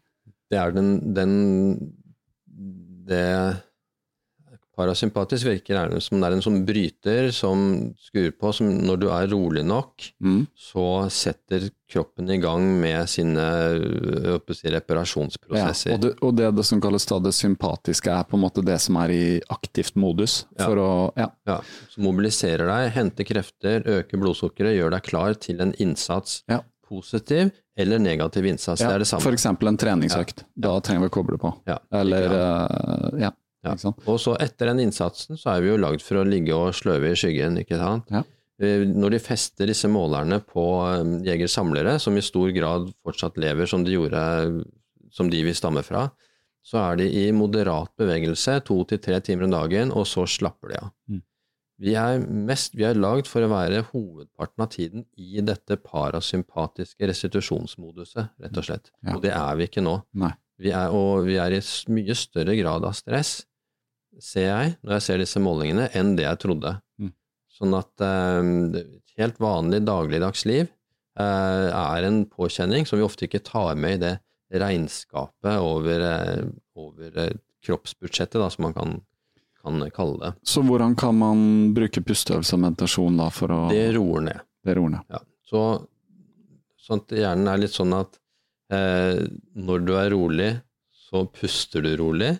Det 0.50 0.58
er 0.58 0.72
den, 0.72 1.14
den 1.14 1.92
Det 3.06 3.62
Parasympatisk 4.80 5.48
virker 5.50 5.76
gjerne 5.76 6.00
som 6.00 6.20
det 6.22 6.28
er 6.30 6.36
en 6.38 6.44
sånn 6.44 6.62
bryter 6.68 7.28
som 7.36 7.66
skrur 8.00 8.30
på, 8.40 8.52
som 8.56 8.70
når 8.86 9.00
du 9.02 9.06
er 9.12 9.28
rolig 9.32 9.64
nok, 9.66 10.06
mm, 10.24 10.40
så 10.56 10.86
setter 11.12 11.68
kroppen 11.90 12.30
i 12.30 12.38
gang 12.40 12.64
med 12.80 13.08
sine 13.10 13.44
si, 13.76 14.30
å 14.30 14.54
si, 14.54 14.66
ja, 14.68 14.74
reparasjonsprosesser. 14.78 15.94
og, 15.96 16.02
det, 16.04 16.12
og 16.24 16.36
det, 16.38 16.50
det 16.56 16.64
som 16.68 16.80
kalles 16.82 17.06
da 17.10 17.18
det 17.26 17.34
sympatiske, 17.36 18.14
er 18.14 18.28
på 18.30 18.38
en 18.38 18.44
måte 18.46 18.64
det 18.64 18.78
som 18.82 18.96
er 19.02 19.12
i 19.14 19.22
aktivt 19.52 19.98
modus. 20.00 20.44
Ja. 20.58 20.70
Å 20.70 20.88
Ja. 21.18 21.28
Ja, 21.50 21.58
som 21.90 22.06
mobiliserer 22.06 22.70
deg, 22.70 22.92
henter 22.94 23.26
krefter, 23.26 23.82
øker 23.98 24.20
blodsukkeret, 24.22 24.76
gjør 24.78 24.94
deg 24.96 25.02
klar 25.08 25.34
til 25.34 25.60
en 25.64 25.74
innsats. 25.82 26.42
Ja. 26.50 26.62
Positiv 26.90 27.52
eller 27.78 28.00
negativ 28.02 28.46
innsats, 28.50 28.80
det 28.82 28.88
er 28.90 29.02
det 29.02 29.06
samme. 29.06 29.30
eksempel 29.32 29.70
en 29.70 29.78
treningsøkt. 29.78 30.42
Da 30.58 30.72
trenger 30.84 31.06
vi 31.06 31.10
å 31.10 31.14
koble 31.14 31.38
på. 31.40 31.52
Ja, 31.70 31.78
Eller 32.00 32.34
eh, 32.34 33.20
Ja. 33.26 33.30
Ja. 33.66 33.74
Og 34.08 34.16
så 34.22 34.36
etter 34.40 34.70
den 34.70 34.86
innsatsen 34.86 35.36
så 35.36 35.54
er 35.54 35.64
vi 35.64 35.72
jo 35.72 35.80
lagd 35.80 36.04
for 36.04 36.20
å 36.20 36.26
ligge 36.26 36.56
og 36.56 36.72
sløve 36.76 37.12
i 37.12 37.18
skyggen, 37.18 37.58
ikke 37.60 37.78
sant. 37.80 38.08
Ja. 38.12 38.22
Eh, 38.60 38.86
Når 38.88 39.16
de 39.16 39.22
fester 39.24 39.68
disse 39.68 39.88
målerne 39.88 40.40
på 40.44 40.64
jegersamlere, 40.64 41.28
jeger-samlere, 41.28 41.98
som 42.00 42.16
i 42.16 42.24
stor 42.24 42.52
grad 42.56 42.90
fortsatt 43.04 43.40
lever 43.40 43.68
som 43.68 43.84
de 43.84 43.96
gjorde, 43.96 44.22
som 45.12 45.30
de 45.32 45.42
vi 45.44 45.56
stammer 45.56 45.84
fra, 45.84 46.08
så 46.64 46.80
er 46.90 47.00
de 47.00 47.08
i 47.22 47.30
moderat 47.32 47.92
bevegelse 47.98 48.58
to 48.68 48.82
til 48.88 49.00
tre 49.00 49.20
timer 49.24 49.48
om 49.48 49.54
dagen, 49.54 49.92
og 49.96 50.06
så 50.08 50.26
slapper 50.28 50.74
de 50.74 50.80
av. 50.80 50.90
Mm. 51.08 51.22
Vi 51.80 51.94
er 51.96 52.20
mest, 52.20 52.74
vi 52.76 52.84
er 52.84 52.98
lagd 53.00 53.28
for 53.30 53.40
å 53.40 53.48
være 53.48 53.86
hovedparten 53.88 54.64
av 54.66 54.68
tiden 54.68 55.06
i 55.16 55.40
dette 55.40 55.78
parasympatiske 55.80 57.08
restitusjonsmoduset, 57.08 58.34
rett 58.44 58.60
og 58.60 58.66
slett. 58.66 58.92
Ja. 59.00 59.14
Og 59.16 59.24
det 59.24 59.32
er 59.32 59.56
vi 59.56 59.68
ikke 59.70 59.84
nå. 59.84 59.96
Nei. 60.20 60.34
Vi 60.60 60.74
er, 60.76 60.92
og 60.92 61.24
vi 61.24 61.38
er 61.40 61.56
i 61.56 61.62
mye 61.88 62.16
større 62.18 62.52
grad 62.58 62.84
av 62.84 62.92
stress, 62.98 63.46
ser 64.18 64.48
jeg, 64.48 64.72
når 64.82 64.96
jeg 64.96 65.06
ser 65.06 65.22
disse 65.22 65.42
målingene, 65.42 65.88
enn 65.96 66.16
det 66.18 66.26
jeg 66.26 66.40
trodde. 66.42 66.74
Mm. 67.00 67.12
Sånn 67.60 67.76
at 67.78 68.04
eh, 68.04 68.80
helt 69.20 69.38
vanlig 69.42 69.82
dagligdags 69.86 70.46
liv 70.48 70.66
eh, 70.66 71.68
er 71.70 72.08
en 72.08 72.24
påkjenning 72.30 72.88
som 72.88 73.00
vi 73.00 73.06
ofte 73.06 73.28
ikke 73.28 73.44
tar 73.46 73.78
med 73.78 73.98
i 73.98 74.02
det 74.08 74.16
regnskapet 74.60 75.60
over, 75.62 76.00
eh, 76.00 76.44
over 76.80 77.18
eh, 77.26 77.36
kroppsbudsjettet, 77.66 78.40
da, 78.40 78.48
som 78.50 78.66
man 78.66 78.74
kan, 78.74 78.96
kan 79.62 79.84
kalle 79.94 80.18
det. 80.24 80.32
Så 80.42 80.64
hvordan 80.66 80.96
kan 80.98 81.16
man 81.20 81.42
bruke 81.76 82.02
pusteøvelse 82.02 82.56
og 82.56 82.64
meditasjon 82.64 83.20
da 83.20 83.28
for 83.34 83.54
å 83.54 83.60
Det 83.70 83.90
roer 83.96 84.26
ned. 84.30 84.46
Det 84.64 84.76
roer 84.78 84.96
ned. 84.96 85.06
Ja. 85.12 85.22
Så, 85.46 85.62
sånn 86.80 87.04
at 87.04 87.14
hjernen 87.14 87.52
er 87.52 87.62
litt 87.62 87.76
sånn 87.76 87.94
at 87.96 88.18
eh, 88.74 89.22
når 89.54 89.86
du 89.86 89.94
er 89.98 90.12
rolig, 90.14 90.50
så 91.10 91.24
puster 91.26 91.84
du 91.84 91.94
rolig, 91.98 92.34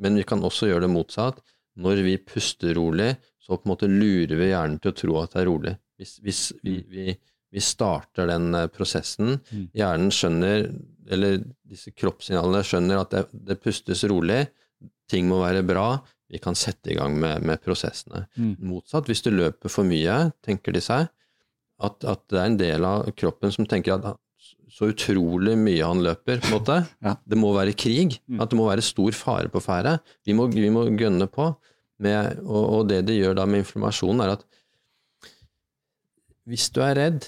men 0.00 0.16
vi 0.18 0.24
kan 0.28 0.42
også 0.46 0.68
gjøre 0.70 0.86
det 0.86 0.92
motsatt. 0.94 1.40
Når 1.80 2.00
vi 2.04 2.16
puster 2.18 2.74
rolig, 2.76 3.12
så 3.40 3.56
på 3.56 3.66
en 3.68 3.72
måte 3.72 3.88
lurer 3.90 4.36
vi 4.36 4.50
hjernen 4.50 4.78
til 4.82 4.92
å 4.92 4.96
tro 4.98 5.18
at 5.22 5.34
det 5.34 5.42
er 5.42 5.48
rolig. 5.48 5.74
Hvis, 6.00 6.14
hvis 6.24 6.40
vi, 6.64 6.78
vi, 6.90 7.14
vi 7.52 7.62
starter 7.64 8.28
den 8.30 8.54
eh, 8.56 8.68
prosessen, 8.72 9.38
Mm. 9.50 9.66
hjernen 9.76 10.12
skjønner, 10.14 10.64
eller 11.10 11.38
disse 11.68 11.92
kroppssignalene 11.92 12.62
skjønner 12.66 13.00
at 13.02 13.14
det, 13.14 13.22
det 13.50 13.58
pustes 13.62 14.04
rolig, 14.10 14.44
ting 15.10 15.28
må 15.28 15.40
være 15.42 15.64
bra, 15.66 15.86
vi 16.30 16.38
kan 16.38 16.54
sette 16.54 16.92
i 16.92 16.96
gang 16.98 17.16
med, 17.18 17.42
med 17.42 17.58
prosessene. 17.64 18.26
Mm. 18.38 18.52
Motsatt, 18.70 19.08
hvis 19.10 19.24
du 19.26 19.32
løper 19.34 19.72
for 19.72 19.88
mye, 19.88 20.30
tenker 20.46 20.72
de 20.76 20.82
seg, 20.84 21.08
at, 21.80 22.04
at 22.04 22.22
det 22.30 22.38
er 22.38 22.50
en 22.50 22.60
del 22.60 22.84
av 22.86 23.08
kroppen 23.18 23.52
som 23.54 23.66
tenker 23.66 23.96
at 23.98 24.18
så 24.70 24.90
utrolig 24.92 25.56
mye 25.58 25.86
han 25.86 26.02
løper, 26.04 26.40
på 26.42 26.50
en 26.50 26.56
måte. 26.58 26.78
Ja. 27.06 27.16
Det 27.26 27.38
må 27.38 27.52
være 27.56 27.74
krig. 27.78 28.20
Mm. 28.30 28.40
At 28.42 28.52
det 28.52 28.58
må 28.60 28.68
være 28.68 28.84
stor 28.86 29.16
fare 29.16 29.50
på 29.52 29.62
ferde. 29.64 29.98
Vi 30.26 30.36
må, 30.36 30.46
vi 30.52 30.70
må 30.72 30.86
gønne 30.98 31.28
på. 31.30 31.50
Med, 32.00 32.38
og, 32.46 32.62
og 32.62 32.88
det 32.88 33.02
det 33.10 33.18
gjør 33.18 33.36
da 33.36 33.44
med 33.44 33.60
inflammasjon, 33.60 34.22
er 34.24 34.38
at 34.38 34.46
hvis 36.48 36.70
du 36.72 36.80
er 36.82 36.96
redd, 36.96 37.26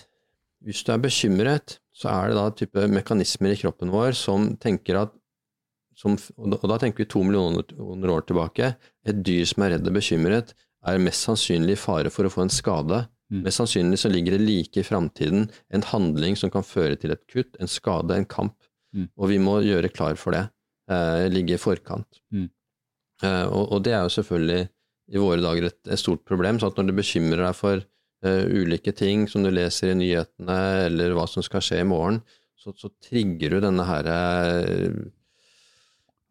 hvis 0.65 0.81
du 0.87 0.95
er 0.95 1.03
bekymret, 1.03 1.77
så 1.93 2.09
er 2.09 2.31
det 2.31 2.39
da 2.39 2.47
type 2.57 2.87
mekanismer 2.91 3.53
i 3.53 3.59
kroppen 3.61 3.93
vår 3.93 4.17
som 4.17 4.55
tenker 4.63 4.97
at 5.03 5.13
som, 5.99 6.17
og, 6.17 6.47
da, 6.49 6.57
og 6.57 6.71
da 6.73 6.79
tenker 6.81 7.05
vi 7.05 7.11
to 7.13 7.21
millioner 7.23 8.13
år 8.15 8.25
tilbake. 8.27 8.73
Et 9.07 9.19
dyr 9.21 9.45
som 9.47 9.67
er 9.67 9.77
redd 9.77 9.91
og 9.91 9.99
bekymret, 9.99 10.55
er 10.89 11.03
mest 11.03 11.29
sannsynlig 11.29 11.77
i 11.77 11.79
fare 11.79 12.11
for 12.11 12.27
å 12.27 12.33
få 12.33 12.47
en 12.47 12.53
skade. 12.53 13.05
Mm. 13.33 13.45
Mest 13.47 13.63
sannsynlig 13.63 13.99
så 14.03 14.11
ligger 14.13 14.37
det 14.37 14.45
like 14.45 14.83
i 14.83 14.87
framtiden 14.87 15.47
en 15.73 15.87
handling 15.89 16.37
som 16.37 16.53
kan 16.53 16.67
føre 16.67 16.99
til 17.01 17.15
et 17.15 17.23
kutt, 17.33 17.57
en 17.61 17.71
skade, 17.71 18.13
en 18.17 18.29
kamp. 18.29 18.59
Mm. 18.93 19.09
Og 19.17 19.31
vi 19.31 19.39
må 19.41 19.57
gjøre 19.65 19.93
klar 19.93 20.19
for 20.21 20.37
det. 20.37 20.45
Eh, 20.93 21.29
ligge 21.33 21.57
i 21.57 21.61
forkant. 21.61 22.21
Mm. 22.35 22.51
Eh, 23.25 23.47
og, 23.47 23.73
og 23.73 23.83
det 23.87 23.95
er 23.97 24.05
jo 24.05 24.13
selvfølgelig 24.19 24.67
i 25.13 25.23
våre 25.23 25.41
dager 25.45 25.71
et, 25.71 25.81
et 25.89 26.01
stort 26.01 26.25
problem. 26.29 26.61
så 26.61 26.69
at 26.69 26.79
når 26.79 26.91
du 26.91 26.99
bekymrer 27.01 27.45
deg 27.47 27.57
for 27.57 27.81
eh, 27.81 28.45
ulike 28.53 28.93
ting 28.97 29.27
som 29.31 29.45
du 29.45 29.51
leser 29.53 29.93
i 29.93 29.99
nyhetene, 29.99 30.61
eller 30.87 31.17
hva 31.17 31.27
som 31.31 31.45
skal 31.45 31.65
skje 31.65 31.83
i 31.83 31.89
morgen, 31.89 32.21
så, 32.59 32.75
så 32.79 32.93
trigger 33.03 33.57
du 33.57 33.65
denne 33.65 33.87
her 33.89 34.09
eh, 34.13 35.03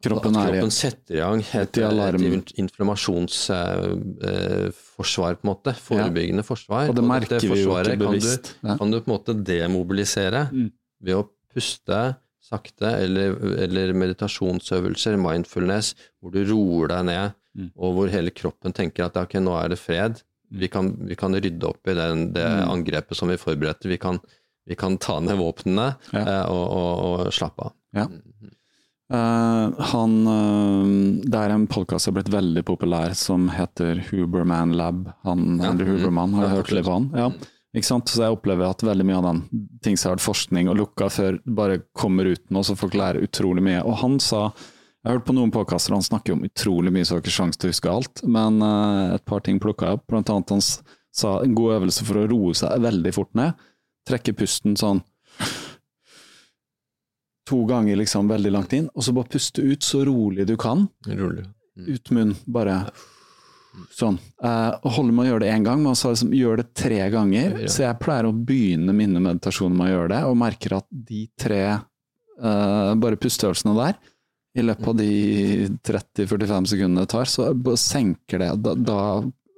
Kroppen 0.02 0.34
at 0.36 0.48
kroppen 0.50 0.70
setter 0.74 1.14
i 1.14 1.18
gang 1.22 1.40
et, 1.42 1.78
et 1.78 2.52
inflammasjonsforsvar, 2.58 5.34
på 5.38 5.44
en 5.46 5.50
måte. 5.52 5.74
Forebyggende 5.78 6.42
forsvar. 6.46 6.88
Og 6.90 6.94
det 6.98 7.04
merker 7.06 7.36
og 7.36 7.42
vi 7.54 7.62
jo 7.62 7.76
ikke 7.78 7.96
bevisst. 8.00 8.50
kan. 8.60 8.70
Du, 8.72 8.76
kan 8.78 8.90
du 8.90 8.96
på 9.00 9.06
en 9.10 9.16
måte 9.16 9.34
demobilisere 9.46 10.42
Mm. 10.52 10.70
ved 11.02 11.14
å 11.16 11.22
puste 11.52 12.16
sakte, 12.42 12.88
eller, 13.04 13.28
eller 13.62 13.92
meditasjonsøvelser, 13.94 15.16
mindfulness, 15.16 15.94
hvor 16.20 16.30
du 16.34 16.42
roer 16.52 16.88
deg 16.88 17.04
ned. 17.06 17.30
Mm. 17.54 17.68
og 17.76 17.94
hvor 17.94 18.08
hele 18.08 18.30
kroppen 18.32 18.72
tenker 18.72 19.04
at 19.04 19.16
ok, 19.20 19.34
nå 19.44 19.52
er 19.62 19.68
det 19.68 19.76
fred, 19.78 20.22
vi 20.56 20.68
kan, 20.72 20.88
vi 21.04 21.14
kan 21.14 21.34
rydde 21.36 21.66
opp 21.68 21.86
i 21.86 21.92
den, 21.92 22.32
det 22.32 22.40
Mm. 22.46 22.70
angrepet 22.72 23.14
som 23.14 23.28
vi 23.28 23.36
forberedte, 23.36 23.88
vi 23.90 23.98
kan, 23.98 24.18
vi 24.66 24.74
kan 24.74 24.96
ta 24.96 25.20
ned 25.20 25.36
våpnene 25.36 25.96
Ja. 26.14 26.18
eh, 26.20 26.46
og, 26.48 26.70
og, 26.72 27.20
og 27.26 27.32
slappe 27.32 27.62
av. 27.66 27.72
Ja. 27.92 28.06
Eh, 29.12 29.80
han 29.92 30.12
uh, 30.26 31.22
Det 31.28 31.36
er 31.36 31.52
en 31.52 31.66
podkast 31.68 32.06
som 32.06 32.14
har 32.14 32.22
blitt 32.22 32.32
veldig 32.32 32.62
populær 32.64 33.12
som 33.18 33.50
heter 33.52 34.00
Huberman 34.08 34.72
Lab. 34.78 35.10
Han 35.26 35.58
Ja. 35.60 35.70
Andrew 35.70 35.92
Mm. 35.92 35.98
Huberman, 36.00 36.34
har 36.34 36.46
jeg 36.46 36.56
hørt 36.56 36.72
litt 36.72 36.86
på 36.86 36.92
han? 36.92 37.10
Ja. 37.14 37.30
Ikke 37.76 37.88
sant? 37.88 38.06
Så 38.08 38.22
jeg 38.22 38.36
opplever 38.36 38.68
at 38.68 38.84
veldig 38.84 39.04
mye 39.04 39.18
av 39.18 39.24
den 39.24 39.68
ting 39.82 39.96
som 39.96 40.10
har 40.10 40.16
vært 40.16 40.28
forskning 40.28 40.68
og 40.68 40.76
lukka 40.76 41.08
før, 41.10 41.38
bare 41.46 41.82
kommer 41.94 42.24
ut 42.24 42.50
nå, 42.50 42.60
så 42.64 42.76
folk 42.76 42.92
lærer 42.94 43.22
utrolig 43.24 43.62
mye. 43.62 43.84
Og 43.84 43.96
han 43.96 44.18
sa 44.20 44.52
Jeg 45.04 45.10
har 45.10 45.18
hørt 45.18 45.26
på 45.26 45.34
noen 45.34 45.50
podkaster 45.50 45.90
han 45.90 46.02
snakker 46.02 46.32
om 46.32 46.44
utrolig 46.44 46.92
mye, 46.92 47.02
så 47.02 47.16
har 47.16 47.22
ikke 47.22 47.34
sjanse 47.34 47.58
til 47.58 47.68
å 47.68 47.72
huske 47.72 47.90
alt. 47.90 48.22
Men 48.22 48.62
uh, 48.62 49.14
et 49.16 49.24
par 49.24 49.40
ting 49.40 49.58
plukka 49.58 49.86
jeg 49.88 49.98
opp. 49.98 50.06
Blant 50.06 50.30
annet 50.30 50.48
han 50.54 50.60
sa 50.62 51.40
en 51.42 51.54
god 51.54 51.82
øvelse 51.82 52.04
for 52.06 52.20
å 52.20 52.28
roe 52.30 52.54
seg 52.54 52.80
veldig 52.80 53.12
fort 53.12 53.34
ned. 53.34 53.52
Trekke 54.06 54.32
pusten 54.32 54.76
sånn 54.78 55.02
to 57.48 57.64
ganger 57.66 57.98
liksom 57.98 58.28
veldig 58.30 58.52
langt 58.54 58.74
inn, 58.76 58.90
og 58.94 59.04
så 59.04 59.14
bare 59.16 59.30
puste 59.32 59.64
ut 59.64 59.82
så 59.82 60.04
rolig 60.06 60.46
du 60.48 60.56
kan. 60.60 60.86
Rolig. 61.08 61.46
Ut 61.88 62.12
munn, 62.14 62.36
bare 62.46 62.84
sånn. 63.96 64.18
Uh, 64.44 64.76
og 64.82 64.90
holder 64.98 65.16
med 65.16 65.24
å 65.24 65.28
gjøre 65.30 65.44
det 65.46 65.52
én 65.54 65.66
gang, 65.66 65.82
men 65.82 65.96
så 65.98 66.12
liksom 66.12 66.32
gjør 66.36 66.60
det 66.60 66.68
tre 66.76 67.00
ganger. 67.12 67.58
Ja. 67.64 67.72
Så 67.72 67.84
jeg 67.86 68.00
pleier 68.02 68.28
å 68.28 68.36
begynne 68.36 68.94
mine 68.96 69.22
meditasjoner 69.24 69.78
med 69.78 69.88
å 69.88 69.94
gjøre 69.96 70.12
det, 70.14 70.22
og 70.28 70.40
merker 70.42 70.78
at 70.78 70.88
de 70.92 71.24
tre 71.40 71.62
uh, 71.72 72.92
bare 73.00 73.20
pusteøvelsene 73.20 73.76
der, 73.78 74.00
i 74.52 74.64
løpet 74.66 74.88
av 74.90 74.98
de 74.98 75.12
30-45 75.88 76.66
sekundene 76.74 77.06
det 77.06 77.12
tar, 77.14 77.30
så 77.30 77.48
senker 77.80 78.42
det. 78.42 78.50
Da, 78.60 78.74
da 78.76 78.98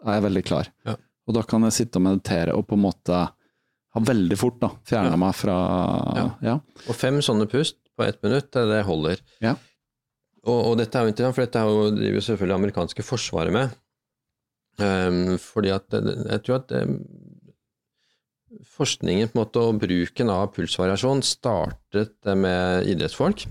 er 0.05 0.20
jeg 0.20 0.26
veldig 0.28 0.45
klar. 0.47 0.70
Ja. 0.87 0.95
Og 1.24 1.35
da 1.35 1.43
kan 1.49 1.66
jeg 1.66 1.74
sitte 1.74 1.99
og 1.99 2.07
meditere 2.07 2.55
og 2.55 2.66
på 2.68 2.78
en 2.78 2.85
måte 2.85 3.24
ha 3.95 4.01
veldig 4.03 4.36
fort 4.40 4.59
da, 4.61 4.68
fjerna 4.88 5.11
Ja. 5.14 5.16
meg 5.22 5.34
fra 5.38 5.55
Ja. 6.16 6.26
ja. 6.42 6.55
Og 6.88 6.95
fem 6.99 7.20
sånne 7.22 7.47
pust 7.51 7.76
på 7.97 8.05
ett 8.07 8.20
minutt, 8.22 8.51
det- 8.51 8.66
det 8.68 8.84
holder. 8.84 9.20
Ja. 9.40 9.55
Og, 10.45 10.59
og 10.72 10.76
dette 10.78 10.99
er 10.99 11.05
jo 11.07 11.12
interessant, 11.12 11.34
for 11.36 11.45
dette 11.47 11.61
er 11.62 11.68
jo, 11.70 11.90
driver 11.95 12.18
jo 12.18 12.24
selvfølgelig 12.26 12.53
det 12.55 12.61
amerikanske 12.62 13.03
forsvaret 13.07 13.53
med. 13.53 13.76
Um, 14.76 15.38
fordi 15.38 15.70
at 15.70 15.86
jeg 15.95 16.42
tror 16.42 16.57
at 16.59 16.72
ehm, 16.74 16.97
forskningen 18.76 19.28
på 19.30 19.38
en 19.38 19.42
måte 19.45 19.62
og 19.62 19.78
bruken 19.82 20.30
av 20.30 20.49
pulsvariasjon 20.55 21.22
startet 21.26 22.28
med 22.38 22.86
idrettsfolk, 22.90 23.47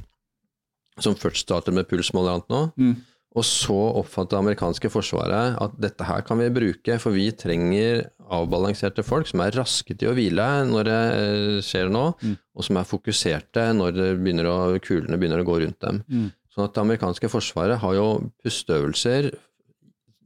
som 1.00 1.16
først 1.16 1.48
startet 1.48 1.74
med 1.76 1.88
pulsmåler 1.90 2.30
og 2.30 2.36
annet 2.36 2.54
nå. 2.54 2.62
Mm. 2.78 2.96
Og 3.34 3.42
så 3.48 3.74
oppfattet 3.98 4.36
det 4.36 4.40
amerikanske 4.44 4.90
forsvaret 4.94 5.56
at 5.64 5.78
dette 5.82 6.06
her 6.06 6.22
kan 6.22 6.38
vi 6.38 6.52
bruke, 6.54 7.00
for 7.02 7.16
vi 7.16 7.32
trenger 7.34 8.04
avbalanserte 8.34 9.02
folk 9.06 9.26
som 9.30 9.42
er 9.42 9.56
raske 9.58 9.96
til 9.98 10.12
å 10.12 10.14
hvile 10.18 10.46
når 10.70 10.84
det 10.90 11.00
eh, 11.18 11.62
skjer 11.66 11.90
noe, 11.94 12.14
Mm. 12.22 12.36
og 12.56 12.64
som 12.68 12.78
er 12.78 12.86
fokuserte 12.90 13.64
når 13.74 13.92
det 13.98 14.10
begynner 14.22 14.46
å, 14.52 14.58
kulene 14.86 15.18
begynner 15.18 15.42
å 15.42 15.48
gå 15.50 15.60
rundt 15.66 15.80
dem. 15.82 16.04
Mm. 16.08 16.28
Sånn 16.54 16.68
at 16.68 16.76
det 16.76 16.84
amerikanske 16.86 17.30
forsvaret 17.34 17.82
har 17.82 17.94
jo 17.98 18.08
pusteøvelser 18.46 19.32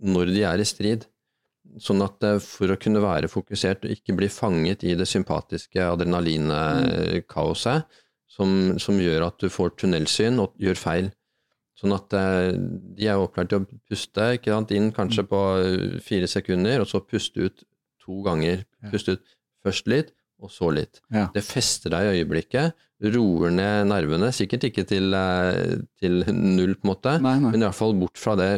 når 0.04 0.26
de 0.36 0.44
er 0.44 0.60
i 0.60 0.68
strid. 0.68 1.06
Sånn 1.80 2.02
at 2.04 2.24
eh, 2.28 2.40
for 2.44 2.68
å 2.76 2.80
kunne 2.80 3.00
være 3.04 3.32
fokusert 3.32 3.86
og 3.88 3.92
ikke 3.96 4.16
bli 4.20 4.28
fanget 4.32 4.84
i 4.84 4.96
det 5.00 5.08
sympatiske 5.08 5.80
adrenalinkaoset, 5.96 7.88
som, 8.38 8.76
som 8.80 9.00
gjør 9.00 9.30
at 9.30 9.40
du 9.42 9.48
får 9.50 9.76
tunnelsyn 9.80 10.40
og 10.44 10.54
gjør 10.62 10.78
feil. 10.80 11.08
Sånn 11.78 11.94
at 11.94 12.14
eh, 12.18 12.56
de 12.98 13.06
er 13.08 13.20
opplært 13.22 13.50
til 13.54 13.62
å 13.62 13.66
puste 13.90 14.32
ikke 14.40 14.54
sant? 14.56 14.72
inn 14.74 14.90
kanskje 14.96 15.24
på 15.30 15.42
eh, 15.62 16.00
fire 16.02 16.28
sekunder, 16.32 16.82
og 16.82 16.88
så 16.90 17.04
puste 17.06 17.38
ut 17.52 17.58
to 18.02 18.22
ganger. 18.26 18.64
Puste 18.90 19.12
ut 19.18 19.26
først 19.66 19.86
litt, 19.92 20.10
og 20.42 20.50
så 20.54 20.72
litt. 20.74 21.02
Ja. 21.14 21.28
Det 21.34 21.44
fester 21.46 21.90
deg 21.94 22.02
i 22.08 22.12
øyeblikket, 22.22 22.74
roer 23.14 23.52
ned 23.54 23.88
nervene, 23.92 24.32
sikkert 24.34 24.64
ikke 24.72 24.86
til, 24.90 25.14
eh, 25.14 25.76
til 26.02 26.24
null, 26.34 26.74
på 26.80 26.84
en 26.88 26.92
måte, 26.96 27.14
Nei, 27.22 27.36
nei. 27.44 27.52
men 27.54 27.68
fall 27.78 27.94
bort 28.00 28.18
fra 28.18 28.34
det 28.40 28.52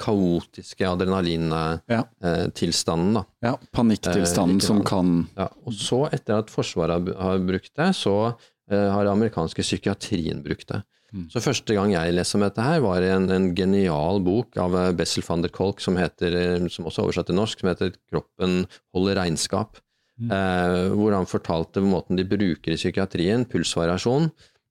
kaotiske 0.00 0.80
Ja. 0.80 0.94
adrenalintilstanden. 0.96 3.14
da. 3.14 3.24
Ja, 3.44 3.58
panikktilstanden 3.72 4.56
Eh, 4.56 4.60
som 4.66 4.80
kan 4.84 5.26
Ja, 5.36 5.48
og 5.66 5.72
så, 5.76 6.06
etter 6.12 6.38
at 6.38 6.48
Forsvaret 6.48 6.90
har, 6.96 7.14
har 7.20 7.38
brukt 7.44 7.74
det, 7.76 7.92
så 7.94 8.32
eh, 8.70 8.88
har 8.90 9.04
den 9.04 9.12
amerikanske 9.12 9.60
psykiatrien 9.62 10.42
brukt 10.42 10.68
det. 10.68 10.82
Mm. 11.12 11.26
Så 11.32 11.42
første 11.42 11.74
gang 11.74 11.92
jeg 11.92 12.14
leste 12.14 12.38
om 12.38 12.44
dette 12.44 12.62
her, 12.62 12.80
var 12.84 13.02
en, 13.02 13.28
en 13.34 13.48
genial 13.56 14.20
bok 14.22 14.56
av 14.62 14.76
eh, 14.78 14.92
Bessel 14.96 15.24
van 15.26 15.42
der 15.42 15.52
Kolk, 15.54 15.80
som, 15.82 15.98
heter, 15.98 16.36
eh, 16.38 16.68
som 16.70 16.86
også 16.86 17.02
er 17.02 17.08
oversatt 17.08 17.30
til 17.30 17.38
norsk, 17.38 17.60
som 17.60 17.70
heter 17.72 17.92
'Kroppen 18.10 18.64
holder 18.94 19.18
regnskap'. 19.22 19.82
Mm. 20.20 20.30
Eh, 20.36 20.88
hvor 20.94 21.14
han 21.16 21.26
fortalte 21.26 21.80
måten 21.80 22.16
de 22.18 22.24
bruker 22.28 22.74
i 22.74 22.78
psykiatrien, 22.78 23.46
pulsvariasjon, 23.48 24.30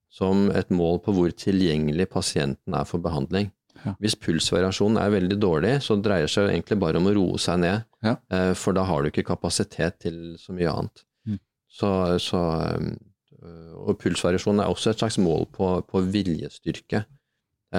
som 0.09 0.49
et 0.51 0.69
mål 0.69 0.99
på 1.05 1.13
hvor 1.13 1.31
tilgjengelig 1.33 2.07
pasienten 2.09 2.73
er 2.73 2.85
for 2.85 3.01
behandling. 3.01 3.51
Ja. 3.85 3.93
Hvis 4.01 4.15
pulsvariasjonen 4.19 4.99
er 5.01 5.13
veldig 5.13 5.37
dårlig, 5.39 5.75
så 5.85 5.95
dreier 6.01 6.27
det 6.27 6.33
seg 6.33 6.49
egentlig 6.51 6.79
bare 6.81 6.99
om 6.99 7.07
å 7.07 7.15
roe 7.15 7.37
seg 7.41 7.59
ned, 7.63 7.85
Ja. 8.03 8.15
eh, 8.31 8.53
for 8.53 8.73
da 8.73 8.83
har 8.83 9.03
du 9.03 9.09
ikke 9.09 9.25
kapasitet 9.27 9.99
til 9.99 10.35
så 10.37 10.53
mye 10.53 10.71
annet. 10.71 11.03
Mm. 11.27 11.39
Så, 11.69 11.89
så, 12.19 12.41
um, 12.77 12.97
og 13.41 13.95
pulsvariasjon 14.01 14.59
er 14.63 14.69
også 14.71 14.91
et 14.91 14.99
slags 15.03 15.17
mål 15.21 15.45
på, 15.55 15.69
på 15.87 16.01
viljestyrke. 16.11 17.05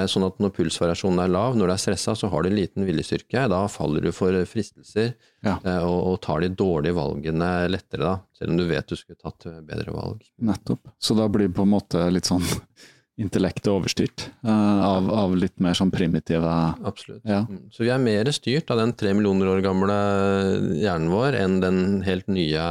Sånn 0.06 0.22
at 0.22 0.36
Når 0.38 0.52
pulsvariasjonen 0.54 1.18
er 1.18 1.32
lav, 1.34 1.56
når 1.58 1.66
du 1.66 1.72
er 1.74 1.80
stressa, 1.82 2.12
så 2.14 2.28
har 2.30 2.44
du 2.46 2.52
liten 2.54 2.84
viljestyrke. 2.86 3.48
Da 3.50 3.64
faller 3.66 4.04
du 4.06 4.12
for 4.14 4.36
fristelser 4.46 5.16
Ja. 5.42 5.56
eh, 5.64 5.82
og, 5.82 5.98
og 6.12 6.20
tar 6.22 6.44
de 6.44 6.48
dårlige 6.54 6.94
valgene 6.94 7.48
lettere, 7.72 8.04
da, 8.06 8.12
selv 8.38 8.54
om 8.54 8.60
du 8.60 8.68
vet 8.70 8.86
du 8.86 8.94
skulle 8.94 9.18
tatt 9.18 9.48
eh, 9.50 9.58
bedre 9.66 9.90
valg. 9.96 10.22
Nettopp. 10.46 10.92
Så 11.02 11.16
da 11.18 11.26
blir 11.26 11.48
det 11.50 11.56
på 11.58 11.66
en 11.66 11.72
måte 11.74 12.04
litt 12.14 12.30
sånn 12.30 12.46
intellektet 13.24 13.66
overstyrt 13.74 14.28
eh, 14.46 14.78
av, 14.86 15.10
av 15.10 15.34
litt 15.36 15.58
mer 15.58 15.74
sånn 15.74 15.90
primitive 15.90 16.54
Absolutt. 16.86 17.24
Ja. 17.26 17.42
Mm. 17.50 17.66
Så 17.74 17.82
vi 17.82 17.90
er 17.90 17.98
mer 18.06 18.30
styrt 18.32 18.70
av 18.70 18.78
den 18.84 18.94
tre 18.94 19.10
millioner 19.18 19.50
år 19.56 19.64
gamle 19.66 19.98
hjernen 20.78 21.10
vår 21.10 21.40
enn 21.42 21.58
den 21.66 21.82
helt 22.06 22.30
nye 22.30 22.62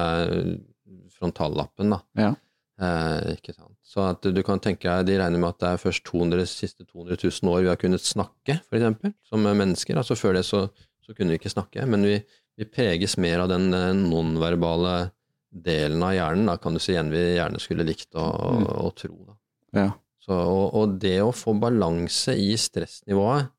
frontallappen. 1.20 1.92
da. 1.98 2.00
Ja. 2.16 2.32
Eh, 2.80 3.34
ikke 3.36 3.52
sant? 3.58 3.76
Så 3.84 4.04
at 4.08 4.24
du 4.24 4.40
kan 4.46 4.60
tenke 4.64 4.88
deg, 4.88 5.06
De 5.10 5.18
regner 5.20 5.42
med 5.42 5.50
at 5.50 5.60
det 5.60 5.70
er 5.74 5.82
først 5.82 6.04
200, 6.08 6.46
siste 6.48 6.86
200 6.88 7.18
000 7.26 7.52
år 7.52 7.64
vi 7.66 7.72
har 7.74 7.80
kunnet 7.82 8.06
snakke, 8.06 8.60
f.eks., 8.70 9.14
som 9.28 9.44
mennesker. 9.44 9.98
altså 10.00 10.16
Før 10.16 10.38
det 10.40 10.46
så, 10.48 10.62
så 11.04 11.16
kunne 11.18 11.34
vi 11.36 11.40
ikke 11.42 11.52
snakke. 11.52 11.84
Men 11.90 12.06
vi, 12.08 12.20
vi 12.58 12.66
preges 12.70 13.18
mer 13.20 13.44
av 13.44 13.50
den 13.52 13.68
eh, 13.76 13.92
nonverbale 14.00 15.10
delen 15.52 16.04
av 16.06 16.14
hjernen. 16.16 16.46
Da 16.48 16.56
kan 16.62 16.74
du 16.78 16.80
si 16.80 16.94
igjen 16.94 17.10
vi 17.12 17.24
gjerne 17.36 17.60
skulle 17.60 17.84
likt 17.88 18.16
å, 18.16 18.24
å, 18.30 18.52
Mm. 18.60 18.68
å 18.86 18.92
tro. 18.96 19.16
da. 19.28 19.36
Ja. 19.82 19.88
Så, 20.24 20.36
og, 20.38 20.76
og 20.78 21.00
det 21.02 21.18
å 21.24 21.32
få 21.34 21.56
balanse 21.60 22.36
i 22.38 22.54
stressnivået 22.60 23.50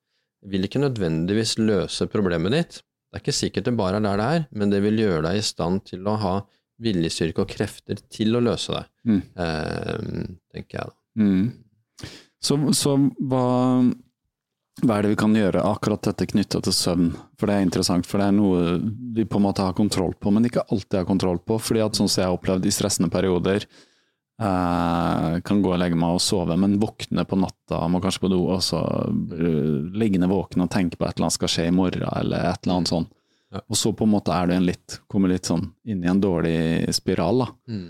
vil 0.48 0.64
ikke 0.64 0.80
nødvendigvis 0.80 1.58
løse 1.60 2.06
problemet 2.08 2.52
ditt. 2.54 2.78
Det 3.10 3.18
er 3.18 3.24
ikke 3.24 3.34
sikkert 3.36 3.66
det 3.66 3.76
bare 3.76 3.98
er 3.98 4.04
der 4.06 4.16
det 4.22 4.26
er, 4.36 4.44
men 4.54 4.70
det 4.72 4.80
vil 4.84 5.00
gjøre 5.02 5.24
deg 5.26 5.40
i 5.40 5.44
stand 5.44 5.82
til 5.90 6.06
å 6.08 6.14
ha 6.22 6.34
viljestyrke 6.80 7.44
og 7.44 7.50
krefter 7.52 8.00
til 8.10 8.36
å 8.36 8.44
løse 8.44 8.72
det, 8.76 8.84
Mm. 9.10 9.22
eh, 9.36 10.22
tenker 10.54 10.78
jeg 10.78 10.86
da. 10.86 10.94
Mm. 11.20 11.52
Så, 12.40 12.56
så 12.76 12.94
hva, 13.28 13.44
hva 14.80 14.96
er 14.96 15.02
det 15.04 15.10
vi 15.12 15.18
kan 15.20 15.34
gjøre 15.36 15.60
akkurat 15.64 16.02
dette 16.08 16.28
knytta 16.30 16.62
til 16.64 16.72
søvn? 16.72 17.10
For 17.36 17.50
det 17.50 17.56
er 17.56 17.66
interessant, 17.66 18.08
for 18.08 18.20
det 18.20 18.30
er 18.30 18.36
noe 18.36 18.78
vi 19.16 19.26
på 19.28 19.36
en 19.40 19.44
måte 19.44 19.64
har 19.66 19.76
kontroll 19.76 20.14
på, 20.16 20.32
men 20.32 20.48
ikke 20.48 20.64
alltid 20.72 21.02
har 21.02 21.08
kontroll 21.08 21.38
på. 21.44 21.58
fordi 21.60 21.84
at 21.84 21.98
sånn 21.98 22.08
som 22.08 22.22
jeg 22.22 22.30
har 22.30 22.38
opplevd 22.38 22.64
i 22.64 22.72
stressende 22.72 23.10
perioder, 23.12 23.66
eh, 24.40 25.40
kan 25.44 25.60
gå 25.62 25.72
og 25.74 25.78
legge 25.82 25.98
meg 26.00 26.16
og 26.16 26.24
sove, 26.24 26.56
men 26.56 26.78
våkne 26.80 27.26
på 27.28 27.36
natta, 27.36 27.82
må 27.92 28.00
kanskje 28.00 28.24
på 28.24 28.30
do, 28.32 28.40
og 28.48 28.62
så 28.64 28.80
uh, 28.80 29.90
liggende 29.92 30.30
våken 30.30 30.64
og 30.64 30.70
tenke 30.72 30.96
på 30.96 31.04
et 31.04 31.16
eller 31.16 31.28
annet 31.28 31.36
skal 31.36 31.52
skje 31.52 31.66
i 31.68 31.74
morgen, 31.76 32.08
eller 32.08 32.48
et 32.48 32.64
eller 32.64 32.78
annet 32.78 32.88
sånt. 32.94 33.12
Ja. 33.50 33.62
Og 33.66 33.78
så 33.78 33.92
på 33.96 34.06
en 34.06 34.12
måte 34.12 34.34
er 34.34 34.50
du 34.50 34.54
en 34.54 34.68
litt, 34.68 35.00
kommer 35.10 35.32
litt 35.32 35.48
sånn 35.48 35.72
inn 35.84 36.04
i 36.04 36.10
en 36.10 36.22
dårlig 36.22 36.92
spiral, 36.94 37.44
da. 37.44 37.48
Mm. 37.70 37.88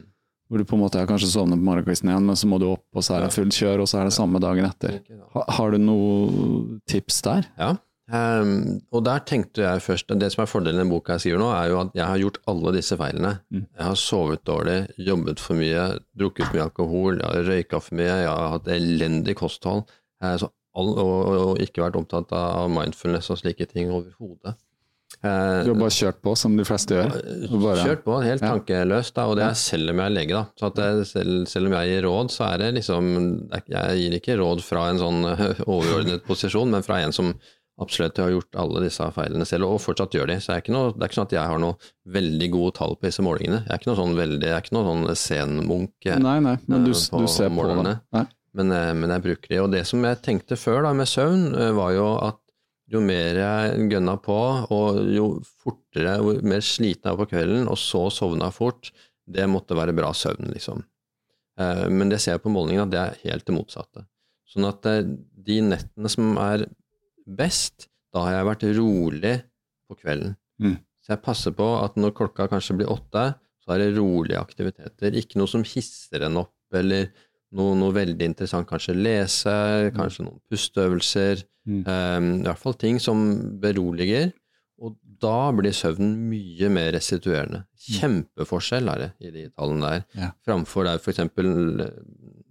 Hvor 0.50 0.58
du 0.58 0.66
på 0.66 0.74
en 0.74 0.82
måte 0.82 0.98
har 0.98 1.06
kanskje 1.06 1.28
sovnet 1.30 1.60
på 1.60 1.68
morgenkvisten 1.68 2.10
igjen, 2.10 2.24
men 2.26 2.38
så 2.38 2.48
må 2.50 2.58
du 2.58 2.66
opp, 2.72 2.86
og 2.96 3.04
så 3.06 3.18
er 3.18 3.26
det 3.26 3.34
fullt 3.36 3.54
kjør, 3.54 3.84
og 3.84 3.90
så 3.90 4.00
er 4.00 4.08
det 4.08 4.16
samme 4.16 4.40
dagen 4.42 4.66
etter. 4.66 4.96
Ha, 5.36 5.44
har 5.60 5.70
du 5.70 5.78
noe 5.78 6.80
tips 6.90 7.20
der? 7.28 7.46
Ja, 7.60 7.76
Um, 8.10 8.80
og 8.90 9.04
der 9.06 9.20
tenkte 9.22 9.62
jeg 9.62 9.82
først 9.84 10.08
Det 10.18 10.32
som 10.32 10.40
er 10.42 10.48
fordelen 10.50 10.82
i 10.82 10.90
boka 10.90 11.14
jeg 11.14 11.22
skriver 11.22 11.38
nå, 11.38 11.50
er 11.54 11.68
jo 11.70 11.76
at 11.78 11.92
jeg 11.94 12.06
har 12.10 12.18
gjort 12.18 12.40
alle 12.50 12.72
disse 12.74 12.96
feilene. 12.98 13.36
Mm. 13.54 13.66
Jeg 13.68 13.86
har 13.86 13.98
sovet 14.02 14.42
dårlig, 14.48 14.78
jobbet 14.98 15.42
for 15.42 15.58
mye, 15.60 15.84
drukket 16.18 16.50
mye 16.50 16.64
alkohol, 16.64 17.20
jeg 17.20 17.28
har 17.28 17.46
røyka 17.46 17.78
for 17.78 18.00
mye, 18.00 18.16
jeg 18.24 18.32
har 18.32 18.56
hatt 18.56 18.72
elendig 18.74 19.36
kosthold. 19.38 19.84
så 20.42 20.50
all, 20.50 20.90
og, 20.90 21.12
og, 21.12 21.38
og 21.44 21.62
ikke 21.62 21.84
vært 21.84 22.00
opptatt 22.00 22.34
av 22.34 22.66
mindfulness 22.74 23.30
og 23.30 23.38
slike 23.44 23.68
ting 23.70 23.94
overhodet. 23.94 24.56
Eh, 25.22 25.64
Du 25.66 25.72
har 25.74 25.80
bare 25.82 25.92
kjørt 25.92 26.20
på, 26.24 26.32
som 26.36 26.54
de 26.56 26.64
fleste 26.64 26.96
gjør? 26.96 27.10
Bare- 27.60 27.84
Kjørt 27.84 28.04
på 28.06 28.22
helt 28.24 28.40
Ja. 28.42 28.54
tankeløst, 28.54 29.14
da, 29.14 29.26
og 29.28 29.36
det 29.36 29.44
er 29.44 29.54
selv 29.54 29.90
om 29.90 29.96
jeg 29.98 30.06
er 30.06 30.16
lege. 30.16 30.46
at 30.62 30.74
det, 30.74 31.06
selv, 31.06 31.46
selv 31.46 31.66
om 31.66 31.72
jeg 31.72 31.88
gir 31.90 32.02
råd, 32.08 32.30
så 32.30 32.54
er 32.54 32.58
det 32.58 32.74
liksom 32.76 33.50
Jeg 33.50 33.98
gir 34.00 34.18
ikke 34.20 34.38
råd 34.40 34.62
fra 34.62 34.88
en 34.88 34.98
sånn 34.98 35.20
overordnet 35.66 36.24
posisjon, 36.24 36.70
men 36.70 36.82
fra 36.82 37.00
en 37.04 37.12
som 37.12 37.34
absolutt 37.80 38.16
har 38.20 38.30
gjort 38.30 38.56
alle 38.60 38.80
disse 38.84 39.00
feilene 39.16 39.46
selv, 39.48 39.64
og 39.64 39.80
fortsatt 39.80 40.12
gjør 40.12 40.26
de. 40.28 40.36
Så 40.40 40.52
er 40.56 40.62
noe, 40.72 40.92
det 40.92 41.02
er 41.02 41.08
ikke 41.08 41.18
sånn 41.20 41.28
at 41.30 41.36
jeg 41.36 41.46
har 41.48 41.58
noe 41.62 41.76
veldig 42.08 42.50
gode 42.52 42.74
tall 42.76 42.96
på 42.96 43.08
disse 43.08 43.24
målingene. 43.24 43.62
Jeg 43.64 43.72
er 43.72 43.78
ikke 43.80 43.90
noe 43.92 44.00
sånn 44.00 44.16
veldig, 44.18 44.42
jeg 44.50 44.56
er 44.56 44.64
ikke 44.64 44.76
noe 44.76 44.88
sånn 44.90 45.16
senmunk 45.16 46.10
nei, 46.20 46.40
nei, 46.40 46.58
men 46.68 46.84
du, 46.84 46.92
du 46.92 47.26
ser 47.28 47.48
på 47.48 47.84
det. 47.84 48.26
Men, 48.52 48.66
men, 48.98 49.10
jeg 49.14 49.22
bruker 49.22 49.48
de. 49.52 49.58
Og 49.62 49.70
det 49.70 49.84
som 49.86 50.02
jeg 50.02 50.22
tenkte 50.26 50.56
før 50.58 50.82
da 50.82 50.92
med 50.92 51.06
søvn, 51.06 51.44
var 51.76 51.92
jo 51.94 52.06
at 52.26 52.39
jo 52.90 53.00
mer 53.04 53.38
jeg 53.38 53.88
gønna 53.92 54.16
på, 54.22 54.38
og 54.74 55.00
jo 55.14 55.26
fortere, 55.62 56.16
jo 56.18 56.34
mer 56.42 56.62
sliten 56.64 57.06
jeg 57.06 57.16
var 57.16 57.26
på 57.26 57.30
kvelden, 57.36 57.68
og 57.70 57.78
så 57.78 58.08
sovna 58.14 58.50
fort, 58.54 58.90
det 59.30 59.46
måtte 59.46 59.76
være 59.78 59.94
bra 59.94 60.10
søvn, 60.16 60.50
liksom. 60.50 60.82
Men 61.60 62.10
det 62.10 62.18
ser 62.22 62.34
jeg 62.34 62.42
på 62.42 62.50
målingene 62.52 62.86
at 62.88 62.92
det 62.92 63.00
er 63.00 63.18
helt 63.28 63.46
det 63.46 63.54
motsatte. 63.54 64.02
Sånn 64.50 64.66
at 64.66 64.86
de 64.90 65.58
nettene 65.62 66.10
som 66.10 66.34
er 66.42 66.64
best, 67.26 67.86
da 68.10 68.24
har 68.26 68.38
jeg 68.38 68.48
vært 68.48 68.64
rolig 68.80 69.34
på 69.86 69.98
kvelden. 70.00 70.34
Mm. 70.58 70.78
Så 71.04 71.14
jeg 71.14 71.22
passer 71.22 71.54
på 71.54 71.68
at 71.78 71.94
når 72.00 72.16
klokka 72.18 72.48
kanskje 72.50 72.80
blir 72.80 72.90
åtte, 72.90 73.28
så 73.62 73.74
er 73.74 73.84
det 73.84 73.98
rolige 74.00 74.40
aktiviteter. 74.40 75.14
Ikke 75.20 75.38
noe 75.38 75.50
som 75.52 75.62
hisser 75.62 76.26
en 76.26 76.40
opp, 76.42 76.56
eller 76.74 77.12
noe, 77.56 77.76
noe 77.78 77.94
veldig 77.94 78.28
interessant. 78.32 78.68
Kanskje 78.68 78.96
lese, 78.98 79.54
mm. 79.54 79.94
kanskje 79.96 80.26
noen 80.26 80.42
pusteøvelser. 80.50 81.44
Mm. 81.68 81.80
Um, 81.86 82.28
I 82.40 82.46
hvert 82.48 82.62
fall 82.62 82.78
ting 82.80 83.00
som 83.02 83.24
beroliger. 83.62 84.30
Og 84.80 84.94
da 85.20 85.50
blir 85.52 85.74
søvnen 85.76 86.14
mye 86.30 86.70
mer 86.72 86.94
restituerende. 86.96 87.64
Mm. 87.66 87.96
Kjempeforskjell 87.98 88.88
er 88.92 89.02
det 89.02 89.10
i 89.20 89.32
de 89.34 89.42
tallene 89.52 89.90
der. 89.90 90.06
Ja. 90.16 90.30
Framfor 90.46 90.88
der 90.88 91.02
f.eks. 91.02 91.20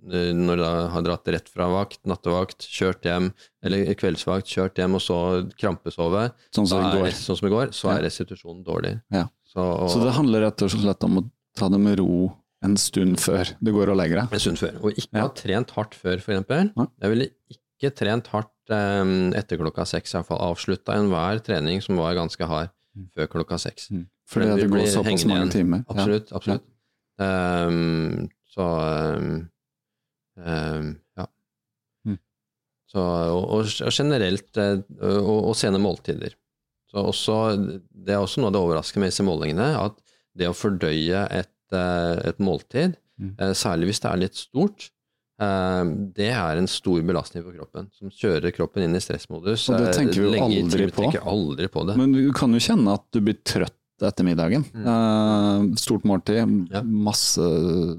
Eh, 0.10 0.30
når 0.34 0.62
du 0.62 0.66
har 0.94 1.06
dratt 1.06 1.32
rett 1.34 1.50
fra 1.50 1.68
vakt, 1.74 2.00
nattevakt, 2.10 2.66
kjørt 2.70 3.06
hjem, 3.06 3.32
eller 3.66 3.90
kveldsvakt, 3.98 4.50
kjørt 4.50 4.82
hjem 4.82 4.98
og 4.98 5.04
så 5.04 5.18
krampesove, 5.60 6.28
sånn 6.56 6.70
som, 6.70 6.86
er, 6.86 7.10
sånn 7.18 7.38
som 7.40 7.50
i 7.50 7.54
går, 7.54 7.74
så 7.78 7.92
er 7.96 8.06
restitusjonen 8.06 8.64
dårlig. 8.66 8.96
Ja. 9.14 9.26
Så, 9.50 9.66
og, 9.66 9.90
så, 9.90 10.04
det 10.06 10.14
handler 10.18 10.46
rett 10.46 10.66
og 10.66 10.74
slett 10.74 11.06
om 11.10 11.22
å 11.22 11.26
ta 11.58 11.70
det 11.74 11.82
med 11.82 11.98
ro 12.02 12.30
en 12.66 12.76
stund 12.80 13.20
før 13.24 13.54
du 13.64 13.72
går 13.76 13.94
og 13.94 14.00
legger 14.00 14.22
deg? 14.22 14.36
En 14.36 14.44
stund 14.44 14.60
før. 14.60 14.80
Og 14.84 14.98
ikke 14.98 15.16
ja. 15.16 15.26
ha 15.26 15.34
trent 15.36 15.74
hardt 15.78 15.96
før, 15.96 16.22
for 16.24 16.36
eksempel. 16.36 16.72
Jeg 16.76 17.14
ville 17.14 17.30
ikke 17.54 17.92
trent 17.96 18.28
hardt 18.34 18.74
um, 18.74 19.14
etter 19.38 19.62
klokka 19.62 19.86
seks, 19.88 20.16
iallfall. 20.16 20.42
Avslutta 20.50 20.98
enhver 21.00 21.40
trening 21.46 21.84
som 21.86 22.00
var 22.02 22.18
ganske 22.20 22.50
hard, 22.50 22.74
mm. 22.98 23.12
før 23.16 23.32
klokka 23.38 23.62
seks. 23.64 23.90
Mm. 23.96 24.08
Fordi 24.30 24.50
det 24.60 24.68
går 24.72 24.90
såpass 24.94 25.26
mange 25.30 25.54
timer? 25.56 25.86
Absolutt. 25.90 26.34
absolutt. 26.36 26.68
Ja. 27.20 27.30
Um, 27.68 28.28
så 28.50 28.68
um, 29.16 29.32
um, 30.38 30.92
ja. 31.18 31.26
Mm. 32.06 32.20
Så, 32.92 33.00
og, 33.00 33.48
og, 33.56 33.72
generelt 33.94 34.60
eh, 34.62 34.78
og, 35.00 35.50
og 35.52 35.58
sene 35.58 35.82
måltider. 35.82 36.36
Så 36.90 37.04
også, 37.12 37.40
det 37.94 38.16
er 38.16 38.22
også 38.22 38.42
noe 38.42 38.50
av 38.50 38.56
det 38.56 38.62
overraskende 38.66 39.06
med 39.06 39.12
disse 39.14 39.26
målingene, 39.26 39.68
at 39.78 39.98
det 40.40 40.50
å 40.50 40.56
fordøye 40.58 41.26
et, 41.28 41.50
eh, 41.50 41.56
et 41.78 42.40
måltid, 42.42 42.98
mm. 43.20 43.36
Eh, 43.38 43.54
særlig 43.58 43.92
hvis 43.92 44.02
det 44.04 44.10
er 44.12 44.24
litt 44.26 44.40
stort, 44.40 44.90
det 45.40 46.26
er 46.36 46.60
en 46.60 46.66
stor 46.68 47.00
belastning 47.08 47.46
for 47.46 47.56
kroppen, 47.56 47.86
som 47.96 48.12
kjører 48.12 48.52
kroppen 48.52 48.84
inn 48.84 48.98
i 48.98 49.00
stressmodus. 49.00 49.70
Og 49.72 49.78
det 49.80 49.94
tenker 49.96 50.20
vi 50.20 50.34
jo 50.36 50.42
aldri 50.44 50.88
på. 50.92 51.06
aldri 51.16 51.70
på 51.72 51.84
det. 51.88 51.96
Men 51.96 52.12
du 52.12 52.26
kan 52.36 52.52
jo 52.52 52.60
kjenne 52.60 52.98
at 53.00 53.06
du 53.16 53.22
blir 53.24 53.38
trøtt 53.48 54.04
etter 54.04 54.28
middagen. 54.28 54.66
Mm. 54.74 55.78
stort 55.80 56.04
måltid, 56.08 56.42
ja. 56.74 56.84
masse, 56.84 57.46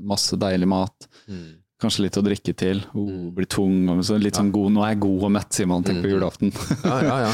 masse, 0.04 0.36
deilig 0.40 0.68
mat. 0.68 1.08
Mm. 1.32 1.59
Kanskje 1.80 2.04
litt 2.04 2.18
å 2.20 2.22
drikke 2.24 2.52
til. 2.60 2.82
Oh, 2.92 3.30
blir 3.32 3.48
tung. 3.48 3.88
Så 4.04 4.18
litt 4.20 4.36
sånn 4.36 4.50
god, 4.52 4.74
Nå 4.74 4.82
er 4.84 4.92
jeg 4.92 5.00
god 5.06 5.22
og 5.28 5.32
mett, 5.32 5.54
sier 5.56 5.68
man 5.70 5.86
tenker 5.86 6.04
på 6.04 6.10
mm. 6.10 6.14
julaften. 6.14 6.52
ja, 6.84 6.98
ja, 7.06 7.16
ja. 7.24 7.30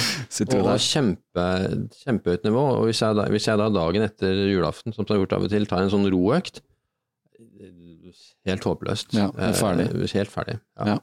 og 0.61 0.85
kjempe, 0.85 1.47
kjempehøyt 2.05 2.47
nivå. 2.47 2.63
Og 2.77 2.87
hvis 2.87 3.03
jeg, 3.03 3.19
da, 3.19 3.27
hvis 3.33 3.49
jeg, 3.51 3.59
da, 3.59 3.67
dagen 3.75 4.07
etter 4.07 4.47
julaften, 4.53 4.95
som 4.95 5.03
jeg 5.03 5.17
har 5.17 5.25
gjort 5.25 5.37
av 5.39 5.49
og 5.49 5.53
til, 5.57 5.67
tar 5.71 5.83
en 5.83 5.93
sånn 5.97 6.09
roøkt 6.15 6.63
Helt 8.47 8.63
håpløst. 8.63 9.17
Ja, 9.17 9.27
ferdig. 9.59 9.89
Eh, 9.91 10.13
helt 10.15 10.31
ferdig. 10.31 10.61
Ja. 10.79 10.95
ja. 10.95 11.01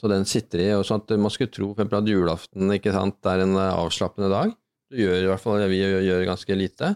Så 0.00 0.08
den 0.10 0.26
sitter 0.28 0.62
i. 0.62 0.66
og 0.74 0.82
sånn 0.88 1.04
at 1.04 1.12
Man 1.20 1.32
skulle 1.32 1.52
tro 1.54 1.68
for 1.76 2.00
at 2.00 2.08
julaften 2.08 2.72
ikke 2.74 2.94
sant, 2.96 3.20
er 3.30 3.44
en 3.44 3.54
eh, 3.54 3.76
avslappende 3.76 4.30
dag. 4.32 4.56
Du 4.90 4.98
gjør 4.98 5.22
i 5.22 5.30
hvert 5.30 5.44
fall 5.44 5.62
vi 5.70 5.78
gjør, 5.78 6.00
gjør 6.08 6.26
ganske 6.32 6.58
lite. 6.58 6.94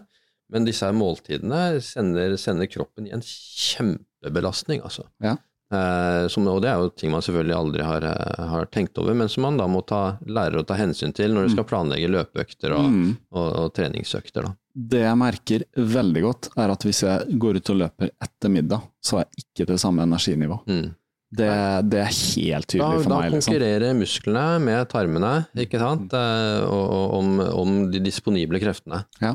Men 0.51 0.67
disse 0.67 0.89
måltidene 0.93 1.79
sender, 1.81 2.35
sender 2.37 2.69
kroppen 2.69 3.07
i 3.07 3.13
en 3.15 3.23
kjempebelastning, 3.25 4.83
altså. 4.85 5.07
Ja. 5.23 5.37
Eh, 5.73 6.27
som, 6.29 6.45
og 6.51 6.59
det 6.61 6.69
er 6.69 6.81
jo 6.81 6.91
ting 6.93 7.09
man 7.13 7.23
selvfølgelig 7.25 7.55
aldri 7.57 7.85
har, 7.85 8.05
eh, 8.05 8.41
har, 8.51 8.67
tenkt 8.73 8.99
over, 9.01 9.15
men 9.17 9.31
som 9.31 9.47
man 9.47 9.57
da 9.57 9.65
må 9.69 9.81
ta, 9.87 10.17
lære 10.29 10.61
å 10.61 10.67
ta 10.67 10.77
hensyn 10.77 11.15
til 11.15 11.33
når 11.33 11.47
du 11.47 11.55
skal 11.55 11.65
mm. 11.65 11.69
planlegge 11.71 12.11
løpeøkter 12.13 12.75
og, 12.77 12.91
mm. 12.91 13.07
og, 13.33 13.47
og, 13.47 13.71
treningsøkter. 13.77 14.45
Da. 14.45 14.53
Det 14.93 15.01
jeg 15.01 15.17
merker 15.21 15.65
veldig 15.95 16.23
godt, 16.27 16.51
er 16.61 16.75
at 16.75 16.85
hvis 16.85 17.01
jeg 17.07 17.39
går 17.41 17.59
ut 17.59 17.73
og 17.73 17.81
løper 17.81 18.13
etter 18.27 18.53
middag, 18.53 18.85
så 19.01 19.19
har 19.19 19.25
jeg 19.25 19.45
ikke 19.45 19.69
det 19.73 19.79
samme 19.81 20.05
energinivå. 20.05 20.59
Mm. 20.69 20.93
Det, 21.35 21.49
det, 21.89 21.99
er 21.99 22.13
helt 22.13 22.69
tydelig 22.69 22.85
da, 22.85 23.01
for 23.01 23.11
meg. 23.11 23.25
Da 23.25 23.33
liksom. 23.33 23.49
konkurrerer 23.49 23.87
liksom. 23.87 24.03
musklene 24.03 24.45
med 24.63 24.91
tarmene 24.91 25.33
ikke 25.65 25.81
sant? 25.81 26.13
Mm. 26.13 26.19
Eh, 26.21 26.69
og, 26.69 27.17
om, 27.17 27.33
om, 27.49 27.73
de 27.91 28.03
disponible 28.05 28.61
kreftene. 28.61 29.01
Ja. 29.23 29.33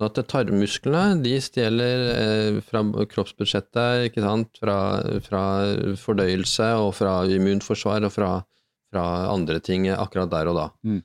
Så 0.00 0.08
at 0.08 0.16
tarmmusklene 0.32 1.20
de 1.20 1.34
stjeler 1.44 2.02
eh, 2.14 2.58
fra 2.64 2.80
kroppsbudsjettet, 3.04 4.06
ikke 4.08 4.22
sant, 4.24 4.56
fra, 4.56 4.76
fra, 5.20 5.40
fordøyelse 6.00 6.68
og 6.80 6.94
fra 6.96 7.18
immunforsvar 7.28 8.06
og 8.08 8.14
fra, 8.14 8.30
fra, 8.88 9.02
andre 9.28 9.58
ting 9.60 9.90
akkurat 9.92 10.30
der 10.32 10.48
og 10.48 10.56
da. 10.56 10.64
Mm. 10.88 11.02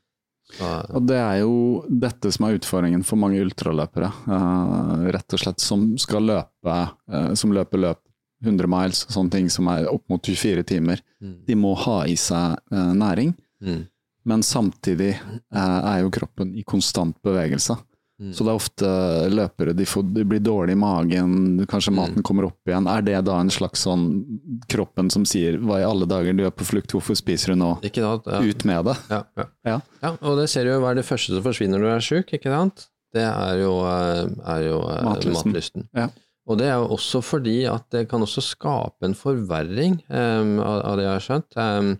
og 0.95 1.09
det 1.09 1.17
er 1.19 1.41
jo 1.41 1.57
dette 1.89 2.31
som 2.31 2.45
er 2.47 2.55
utfordringen 2.55 3.03
for 3.03 3.19
mange 3.19 3.41
ultraløpere, 3.43 4.13
uh, 4.29 5.03
rett 5.11 5.35
og 5.35 5.41
slett, 5.43 5.59
som 5.59 5.83
skal 5.99 6.29
løpe, 6.29 6.75
uh, 7.11 7.33
som 7.35 7.51
løper 7.51 7.81
løp 7.81 7.99
100 8.45 8.69
miles, 8.71 9.01
sånne 9.11 9.33
ting 9.33 9.49
som 9.51 9.67
er 9.73 9.89
opp 9.91 10.05
mot 10.07 10.23
24 10.23 10.63
timer. 10.69 11.01
Mm. 11.19 11.33
De 11.49 11.57
må 11.59 11.73
ha 11.83 11.97
i 12.07 12.15
seg 12.15 12.55
uh, 12.71 12.93
næring, 12.95 13.35
mm. 13.59 13.83
men 14.31 14.45
samtidig 14.45 15.17
er 15.51 15.99
jo 16.05 16.15
kroppen 16.15 16.55
i 16.55 16.63
konstant 16.63 17.19
bevegelse. 17.25 17.75
Mm. 18.15 18.31
Så 18.31 18.45
det 18.47 18.51
er 18.51 18.55
ofte 18.55 18.89
løpere 19.27 19.73
de, 19.75 19.85
får, 19.85 20.03
de, 20.15 20.23
blir 20.23 20.39
dårlig 20.39 20.77
i 20.77 20.79
magen, 20.79 21.33
kanskje 21.67 21.91
mm. 21.91 21.97
maten 21.99 22.23
kommer 22.23 22.47
opp 22.47 22.69
igjen. 22.69 22.87
Er 22.87 23.03
det 23.03 23.17
da 23.27 23.41
en 23.43 23.51
slags 23.51 23.83
sånn 23.83 24.05
kroppen 24.71 25.11
som 25.11 25.25
sier 25.27 25.59
'hva 25.59 25.81
i 25.81 25.87
alle 25.87 26.07
dager, 26.07 26.31
du 26.37 26.45
er 26.47 26.55
på 26.55 26.67
flukt, 26.67 26.95
hvorfor 26.95 27.17
spiser 27.19 27.53
du 27.53 27.59
nå?' 27.59 27.75
Ikke 27.83 28.05
sant? 28.05 28.29
Ja. 28.31 28.39
Ut 28.39 28.63
med 28.63 28.87
det. 28.87 28.97
Ja, 29.11 29.21
ja. 29.35 29.47
ja. 29.67 29.79
ja 30.01 30.13
og 30.21 30.39
det 30.39 30.47
ser 30.53 30.63
du 30.63 30.71
jo 30.71 30.79
hva 30.79 30.93
er 30.93 31.01
det 31.01 31.07
første 31.07 31.35
som 31.35 31.43
forsvinner 31.43 31.81
når 31.81 31.89
du 31.89 31.95
er 31.97 32.07
sjuk, 32.07 32.31
ikke 32.39 32.55
sant? 32.55 32.87
Det 33.15 33.23
er 33.23 33.59
jo, 33.61 33.73
eh, 33.87 34.23
er 34.55 34.63
jo 34.63 34.79
eh, 34.91 35.03
matlysten. 35.03 35.51
matlysten. 35.51 35.87
Ja. 35.95 36.09
Og 36.45 36.59
det 36.59 36.67
er 36.69 36.75
jo 36.77 36.91
også 36.95 37.21
fordi 37.25 37.63
at 37.67 37.87
det 37.91 38.07
kan 38.09 38.23
også 38.23 38.43
skape 38.43 39.07
en 39.07 39.15
forverring 39.17 39.97
um, 40.09 40.59
av, 40.61 40.93
det 40.99 41.07
jeg 41.07 41.13
har 41.15 41.23
skjønt. 41.25 41.55
Um, 41.57 41.95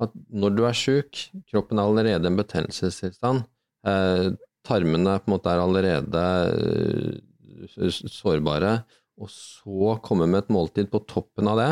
at 0.00 0.12
når 0.30 0.54
du 0.54 0.62
er 0.68 0.76
sjuk, 0.78 1.24
kroppen 1.50 1.80
er 1.80 1.88
allerede 1.88 2.30
en 2.30 2.38
betennelsestilstand. 2.38 3.42
Uh, 3.86 4.36
tarmene 4.66 5.18
på 5.20 5.30
en 5.30 5.34
måte 5.36 5.52
er 5.52 5.62
allerede 5.62 6.24
eh, 6.56 8.00
sårbare, 8.10 8.80
og 9.20 9.30
så 9.32 9.96
komme 10.04 10.28
med 10.30 10.44
et 10.44 10.52
måltid 10.54 10.90
på 10.92 11.02
toppen 11.08 11.50
av 11.50 11.60
det, 11.60 11.70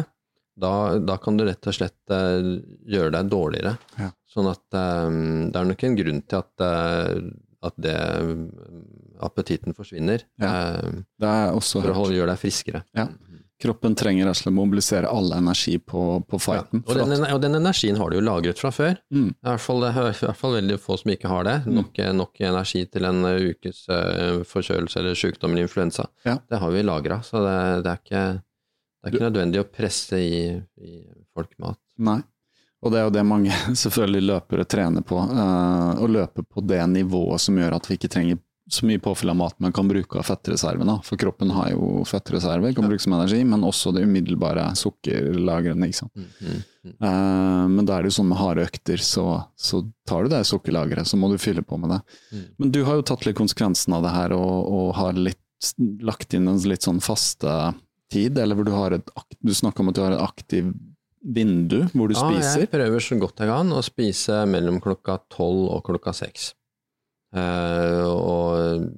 da, 0.59 0.73
da 0.98 1.16
kan 1.23 1.36
du 1.39 1.44
rett 1.47 1.69
og 1.70 1.77
slett 1.77 2.10
uh, 2.10 2.43
gjøre 2.90 3.12
deg 3.15 3.28
dårligere. 3.31 3.77
Ja. 3.94 4.09
Sånn 4.28 4.48
at 4.51 4.65
um, 4.74 5.48
det 5.52 5.60
er 5.60 5.69
nok 5.69 5.85
en 5.86 5.98
grunn 6.01 6.23
til 6.27 6.40
at, 6.43 6.65
at 7.70 7.78
det, 7.78 7.94
appetitten 9.23 9.77
forsvinner. 9.77 10.27
Ja. 10.43 10.51
Uh, 10.82 10.98
for 11.62 11.94
å 11.94 12.09
gjøre 12.10 12.32
deg 12.32 12.43
friskere. 12.43 12.82
Ja. 12.98 13.06
Kroppen 13.59 13.97
trenger 13.98 14.28
å 14.30 14.51
mobilisere 14.55 15.09
all 15.10 15.32
energi 15.35 15.78
på, 15.78 16.02
på 16.30 16.39
fighten. 16.39 16.85
Ja, 16.86 16.93
og, 17.02 17.10
den, 17.10 17.24
og, 17.26 17.40
den, 17.43 17.56
energien 17.59 17.97
har 17.98 18.10
du 18.10 18.18
jo 18.20 18.22
lagret 18.22 18.60
fra 18.62 18.70
før. 18.70 19.01
Mm. 19.10 19.32
I, 19.32 19.48
hvert 19.48 19.64
fall, 19.64 19.82
I, 19.89 19.90
hvert 19.97 20.39
fall, 20.39 20.55
veldig 20.60 20.76
få 20.78 20.98
som 21.01 21.10
ikke 21.10 21.32
har 21.32 21.48
det. 21.48 21.56
Mm. 21.66 21.80
Nok, 21.80 21.98
nok, 22.20 22.40
energi 22.47 22.85
til 22.86 23.09
en 23.09 23.26
ukes 23.26 23.82
uh, 23.90 24.44
forkjølelse 24.47 25.02
eller 25.02 25.18
sykdom 25.18 25.56
eller 25.56 25.66
influensa. 25.66 26.06
Ja. 26.28 26.36
Det 26.47 26.62
har 26.62 26.74
vi 26.74 26.86
lagra, 26.86 27.18
så 27.26 27.43
det, 27.43 27.59
det, 27.82 27.97
er 27.97 28.02
ikke, 28.05 28.24
det, 28.39 29.09
er 29.10 29.14
ikke, 29.16 29.26
nødvendig 29.26 29.64
å 29.64 29.68
presse 29.80 30.22
i, 30.22 30.43
i 30.78 31.02
folkemat. 31.35 31.80
Nei. 32.06 32.20
Og 32.78 32.94
det 32.94 33.01
er 33.01 33.09
jo 33.09 33.14
det 33.18 33.26
mange 33.26 33.59
selvfølgelig 33.82 34.26
løpere 34.28 34.68
trener 34.70 35.02
på. 35.02 35.18
Uh, 35.18 35.98
å 35.98 36.06
løpe 36.06 36.47
på 36.47 36.62
det 36.62 36.85
nivået 36.94 37.43
som 37.43 37.59
gjør 37.59 37.80
at 37.80 37.90
vi 37.90 37.98
ikke 37.98 38.12
trenger 38.14 38.39
så 38.69 38.86
mye 38.86 39.01
påfyll 39.01 39.31
av 39.32 39.36
mat 39.36 39.57
man 39.61 39.73
kan 39.73 39.89
bruke 39.89 40.19
av 40.20 40.27
fettreservene. 40.28 40.99
For 41.07 41.20
kroppen 41.20 41.51
har 41.57 41.70
jo 41.73 42.03
fettreserver, 42.09 42.74
kan 42.77 42.85
ja. 42.85 42.90
bruke 42.93 43.03
som 43.05 43.15
energi, 43.16 43.40
men 43.49 43.65
også 43.66 43.93
det 43.97 44.05
umiddelbare 44.05 44.66
sukkerlagrene. 44.78 45.89
ikke 45.89 46.01
sant? 46.03 46.12
Mm, 46.15 46.28
mm, 46.40 46.61
mm. 46.85 46.95
Uh, 47.01 47.65
men 47.73 47.89
da 47.89 47.97
er 47.97 48.05
det 48.05 48.12
jo 48.12 48.19
sånn 48.19 48.31
med 48.31 48.40
harde 48.40 48.66
økter, 48.69 49.03
så, 49.05 49.27
så, 49.57 49.82
tar 50.09 50.24
du 50.24 50.32
det 50.35 50.45
sukkerlageret, 50.49 51.09
så 51.09 51.20
må 51.20 51.32
du 51.32 51.39
fylle 51.40 51.65
på 51.65 51.81
med 51.81 51.97
det. 51.97 52.01
Mm. 52.32 52.45
Men 52.62 52.74
du 52.77 52.82
har 52.89 53.01
jo 53.01 53.07
tatt 53.09 53.27
litt 53.28 53.39
konsekvensen 53.40 53.97
av 53.97 54.05
det 54.05 54.15
her, 54.15 54.36
og, 54.36 54.69
og 54.69 54.93
har 55.01 55.16
litt, 55.16 55.73
lagt 56.05 56.36
inn 56.36 56.51
en 56.51 56.61
litt 56.70 56.86
sånn 56.86 57.01
faste 57.05 57.57
tid, 58.12 58.39
eller 58.39 58.57
hvor 58.57 58.69
du 58.69 58.73
har 58.77 58.95
et 58.97 59.11
Du 59.45 59.51
snakker 59.55 59.82
om 59.82 59.90
at 59.90 59.97
du 59.97 60.05
har 60.05 60.15
et 60.15 60.23
aktiv 60.24 60.70
vindu 61.19 61.81
hvor 61.93 62.09
du 62.09 62.15
ja, 62.15 62.23
spiser? 62.23 62.62
jeg 62.62 62.70
prøver 62.73 63.03
så 63.03 63.16
godt 63.20 63.43
jeg 63.43 63.51
kan 63.51 63.73
å 63.74 63.81
spise 63.85 64.39
mellom 64.49 64.78
klokka 64.82 65.19
tolv 65.35 65.66
og 65.74 65.82
klokka 65.89 66.15
seks. 66.16 66.53
Eh, 67.37 68.05
og 68.09 68.89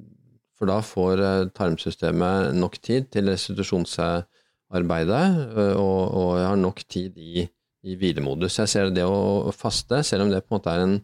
for 0.59 0.71
da 0.71 0.81
får 0.85 1.23
eh, 1.25 1.49
tarmsystemet 1.57 2.55
nok 2.55 2.77
tid 2.85 3.09
til 3.11 3.31
restitusjonsarbeidet, 3.33 5.25
eh, 5.57 5.75
og, 5.75 6.03
og 6.21 6.37
har 6.39 6.59
nok 6.61 6.85
tid 6.87 7.17
i, 7.19 7.47
i 7.83 7.97
hvilemodus. 7.99 8.61
Jeg 8.63 8.69
ser 8.71 8.93
det 8.95 9.07
å 9.07 9.51
faste, 9.57 10.03
selv 10.07 10.23
om 10.27 10.31
det 10.35 10.45
på 10.45 10.55
en 10.55 10.59
måte 10.61 10.75
er 10.77 10.81
en, 10.85 10.97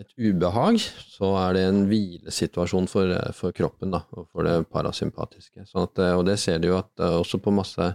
et 0.00 0.10
ubehag, 0.16 0.80
så 1.16 1.34
er 1.40 1.56
det 1.56 1.64
en 1.66 1.84
hvilesituasjon 1.90 2.88
for, 2.88 3.06
for 3.36 3.56
kroppen 3.56 3.92
da, 3.94 4.00
og 4.16 4.28
for 4.32 4.48
det 4.48 4.56
parasympatiske. 4.72 5.64
Sånn 5.68 5.88
at, 5.88 6.04
og 6.16 6.26
det 6.28 6.36
ser 6.40 6.60
du 6.60 6.70
jo 6.70 6.80
at 6.80 6.92
også 7.06 7.40
på 7.42 7.54
masse 7.56 7.94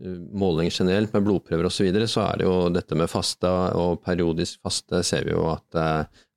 målinger 0.00 0.74
generelt, 0.74 1.10
med 1.14 1.24
blodprøver 1.26 1.66
osv., 1.66 1.76
så, 1.76 1.86
videre, 1.86 2.06
så 2.10 2.20
er 2.28 2.34
det 2.38 2.44
jo 2.46 2.56
dette 2.74 2.94
med 2.98 3.10
faste 3.10 3.50
og 3.78 4.02
periodisk 4.04 4.62
faste 4.62 5.02
ser 5.06 5.26
vi 5.26 5.34
jo 5.34 5.48
at, 5.50 5.78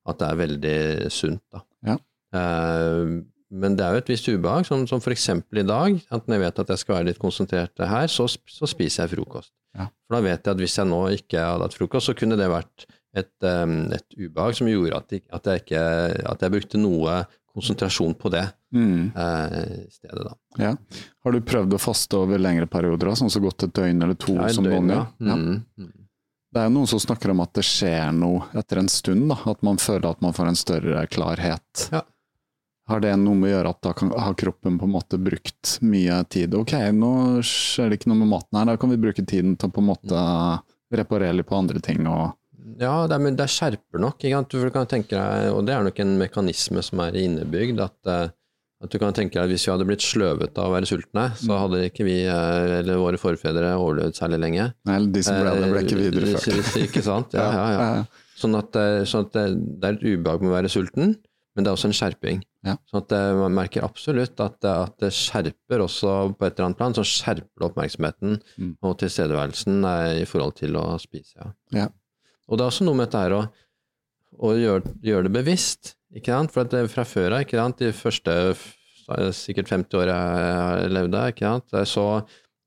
at 0.09 0.19
det 0.19 0.29
er 0.29 0.41
veldig 0.41 0.79
sunt. 1.13 1.43
da. 1.53 1.63
Ja. 1.87 1.99
Uh, 2.33 3.21
men 3.53 3.75
det 3.77 3.85
er 3.85 3.93
jo 3.93 4.01
et 4.01 4.09
visst 4.09 4.27
ubehag, 4.31 4.65
som, 4.65 4.87
som 4.89 5.01
f.eks. 5.01 5.27
i 5.29 5.65
dag, 5.67 5.99
at 6.09 6.25
når 6.25 6.39
jeg 6.39 6.43
vet 6.43 6.61
at 6.63 6.71
jeg 6.73 6.81
skal 6.81 6.95
være 6.97 7.09
litt 7.11 7.21
konsentrert 7.21 7.83
her, 7.85 8.09
så, 8.09 8.25
så 8.25 8.69
spiser 8.69 9.03
jeg 9.03 9.13
frokost. 9.13 9.53
Ja. 9.77 9.87
For 10.05 10.17
da 10.17 10.23
vet 10.25 10.41
jeg 10.41 10.55
at 10.55 10.61
hvis 10.61 10.77
jeg 10.79 10.89
nå 10.89 11.03
ikke 11.19 11.45
hadde 11.45 11.67
hatt 11.67 11.77
frokost, 11.77 12.09
så 12.09 12.17
kunne 12.17 12.37
det 12.39 12.49
vært 12.49 12.87
et, 13.13 13.29
et 13.45 14.17
ubehag 14.17 14.57
som 14.57 14.69
gjorde 14.69 14.97
at, 14.97 15.13
jeg, 15.13 15.25
at, 15.29 15.49
jeg 15.49 15.63
ikke, 15.63 15.85
at 16.33 16.45
jeg 16.45 16.55
brukte 16.55 16.81
noe 16.81 17.21
konsentrasjon 17.53 18.15
på 18.17 18.31
det 18.33 18.47
mm. 18.73 19.11
eh, 19.13 19.73
stedet, 19.93 20.23
da. 20.25 20.33
Ja. 20.57 20.71
Har 21.25 21.35
du 21.35 21.43
prøvd 21.45 21.75
å 21.77 21.81
faste 21.81 22.17
over 22.17 22.41
lengre 22.41 22.65
perioder, 22.69 23.13
sånn 23.17 23.29
så 23.33 23.41
godt 23.43 23.67
et 23.67 23.75
døgn 23.77 24.01
eller 24.01 24.17
to 24.17 24.39
Ja, 24.39 24.49
som 24.53 24.65
døgn, 24.65 24.89
ja. 24.89 25.03
Ja. 25.21 25.37
Mm, 25.37 25.61
mm. 25.77 25.91
Det 26.53 26.61
er 26.61 26.69
noen 26.69 26.85
som 26.85 26.99
snakker 27.01 27.31
om 27.33 27.41
at 27.41 27.55
det 27.57 27.63
skjer 27.65 28.11
noe 28.13 28.45
etter 28.53 28.77
en 28.83 28.89
stund, 28.91 29.25
da. 29.31 29.39
at 29.49 29.63
man 29.65 29.79
føler 29.81 30.05
at 30.11 30.19
man 30.21 30.35
får 30.37 30.51
en 30.51 30.59
større 30.59 31.05
klarhet. 31.09 31.87
Ja. 31.89 32.03
Har 32.91 32.99
det 33.01 33.13
noe 33.17 33.39
med 33.39 33.47
å 33.47 33.53
gjøre 33.55 33.71
at 33.71 33.79
da 33.85 33.93
kan, 33.95 34.11
har 34.11 34.35
kroppen 34.37 34.75
på 34.77 34.85
en 34.85 34.93
måte 34.93 35.17
brukt 35.17 35.77
mye 35.81 36.19
tid? 36.29 36.53
Ok, 36.59 36.75
nå 36.93 37.41
skjer 37.47 37.89
det 37.89 37.97
ikke 37.97 38.11
noe 38.11 38.21
med 38.21 38.29
maten 38.35 38.59
her, 38.59 38.69
da 38.69 38.77
kan 38.77 38.91
vi 38.93 38.99
bruke 39.01 39.25
tiden 39.25 39.55
til 39.57 39.71
å 39.71 39.73
på 39.73 39.81
en 39.81 39.89
måte 39.89 40.23
reparere 40.93 41.39
litt 41.39 41.49
på 41.49 41.57
andre 41.57 41.81
ting. 41.81 42.05
og 42.05 42.35
Ja, 42.77 43.07
det, 43.07 43.15
er, 43.15 43.23
men 43.23 43.39
det 43.39 43.49
skjerper 43.49 44.03
nok. 44.03 44.19
Ikke 44.19 44.43
sant? 44.43 44.53
Du 44.53 44.75
kan 44.75 44.89
tenke 44.91 45.15
deg, 45.17 45.49
og 45.55 45.63
det 45.65 45.73
er 45.73 45.87
nok 45.87 46.03
en 46.03 46.13
mekanisme 46.21 46.83
som 46.85 47.01
er 47.07 47.17
innebygd, 47.23 47.81
at, 47.81 47.97
eh, 48.05 48.27
at 48.83 48.91
du 48.91 48.97
kan 48.99 49.13
tenke 49.15 49.39
deg 49.39 49.49
hvis 49.53 49.63
vi 49.67 49.71
hadde 49.71 49.85
blitt 49.87 50.03
sløvet 50.03 50.57
av 50.59 50.69
å 50.69 50.73
være 50.75 50.89
sultne, 50.89 51.29
så 51.39 51.57
hadde 51.61 51.85
ikke 51.89 52.03
vi, 52.07 52.17
eh, 52.27 52.79
eller 52.81 52.97
våre 52.99 53.17
forfedre, 53.21 53.73
overlevd 53.79 54.17
særlig 54.19 54.39
lenge. 54.43 54.65
Nei, 54.89 54.97
de 55.07 55.23
som 55.23 55.39
ble 55.39 55.53
det, 55.55 55.69
ble 55.71 55.83
ikke 55.85 55.97
Eh, 55.99 56.05
videreført. 56.11 56.73
Ikke 56.87 57.03
sant? 57.05 57.33
Ja, 57.39 57.49
ja, 57.53 57.67
ja. 57.97 58.03
Sånn 58.35 58.57
at, 58.59 58.75
eh, 58.75 59.03
sånn 59.07 59.27
at 59.29 59.31
det, 59.37 59.45
det 59.79 59.87
er 59.89 59.93
et 59.99 60.03
ubehag 60.17 60.41
med 60.43 60.51
å 60.51 60.57
være 60.57 60.69
sulten, 60.73 61.15
men 61.55 61.63
det 61.63 61.69
er 61.69 61.75
også 61.77 61.85
en 61.91 61.95
skjerping. 61.95 62.39
Sånn 62.89 63.01
at 63.03 63.11
man 63.37 63.53
merker 63.53 63.83
absolutt 63.85 64.39
at, 64.41 64.55
det- 64.63 64.71
at 64.87 64.95
det 65.03 65.11
skjerper 65.13 65.83
også 65.85 66.13
på 66.35 66.47
et 66.47 66.55
eller 66.57 66.65
annet 66.71 66.77
plan, 66.79 66.95
så 66.97 67.03
skjerper 67.05 67.61
det 67.61 67.67
oppmerksomheten 67.69 68.39
Mm. 68.57 68.71
og 68.81 68.97
tilstedeværelsen 69.03 69.83
i 70.21 70.25
forhold 70.25 70.55
til 70.57 70.73
å 70.75 70.97
spise. 70.99 71.35
Ja. 71.37 71.51
Ja. 71.71 71.87
Og 72.49 72.57
det 72.57 72.65
er 72.65 72.71
også 72.71 72.83
noe 72.87 72.95
med 72.97 73.07
dette 73.11 73.21
her 73.21 73.35
å, 73.37 73.43
å 74.43 74.53
gjøre, 74.57 74.95
gjøre 75.05 75.27
det 75.29 75.33
bevisst, 75.37 75.93
ikke 76.15 76.33
sant? 76.33 76.53
For 76.53 76.65
at 76.65 76.73
det, 76.73 76.85
fra 76.93 77.05
før 77.07 77.37
av, 77.37 77.45
ikke 77.45 77.59
sant, 77.59 77.81
de 77.81 77.91
første 77.95 78.37
sikkert 79.35 79.71
50 79.71 79.99
åra 79.99 80.15
jeg 80.15 80.55
har 80.61 80.95
levd 80.95 81.13
der, 81.15 81.33
ikke 81.33 81.49
sant, 81.49 81.75
så, 81.89 82.05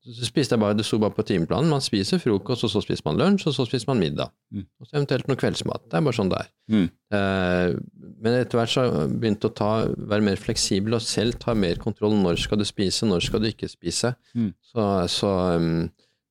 så 0.07 0.27
spiste 0.27 0.55
jeg 0.55 0.61
bare, 0.61 0.75
det 0.77 0.85
sto 0.87 0.99
bare 1.01 1.15
på 1.15 1.25
timeplanen, 1.27 1.71
man 1.71 1.83
spiser 1.83 2.21
frokost, 2.21 2.63
og 2.67 2.71
så 2.71 2.81
spiser 2.83 3.07
man 3.07 3.19
lunsj, 3.19 3.47
og 3.49 3.55
så 3.55 3.65
spiser 3.67 3.89
man 3.89 4.01
middag. 4.03 4.31
Mm. 4.53 4.65
Og 4.79 4.87
så 4.87 4.95
eventuelt 4.99 5.27
noe 5.27 5.39
kveldsmat. 5.39 5.87
Det 5.89 5.99
er 5.99 6.05
bare 6.05 6.17
sånn 6.19 6.31
det 6.31 6.41
er. 6.43 6.51
Mm. 6.71 6.85
Eh, 7.17 7.71
men 8.23 8.37
etter 8.37 8.61
hvert 8.61 8.73
så 8.73 8.85
begynte 9.09 9.49
å 9.49 9.55
ta, 9.57 9.71
være 10.13 10.27
mer 10.29 10.39
fleksibel 10.41 10.95
og 10.97 11.03
selv 11.03 11.39
ta 11.41 11.55
mer 11.57 11.81
kontroll. 11.81 12.15
Når 12.21 12.39
skal 12.43 12.61
du 12.61 12.67
spise, 12.67 13.09
når 13.09 13.25
skal 13.27 13.43
du 13.43 13.49
ikke 13.49 13.71
spise? 13.71 14.13
Mm. 14.37 14.53
Så, 14.69 14.87
så 15.11 15.33
um, 15.57 15.87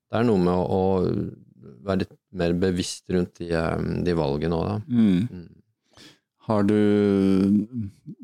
det 0.06 0.20
er 0.20 0.28
noe 0.30 0.40
med 0.46 0.54
å, 0.54 0.80
å 0.80 1.76
være 1.86 2.04
litt 2.04 2.16
mer 2.36 2.56
bevisst 2.62 3.10
rundt 3.12 3.42
de, 3.42 3.52
um, 3.52 4.00
de 4.06 4.16
valgene 4.16 4.56
òg, 4.56 4.72
da. 4.72 4.80
Mm. 4.88 5.46
Har 6.46 6.62
du 6.62 6.76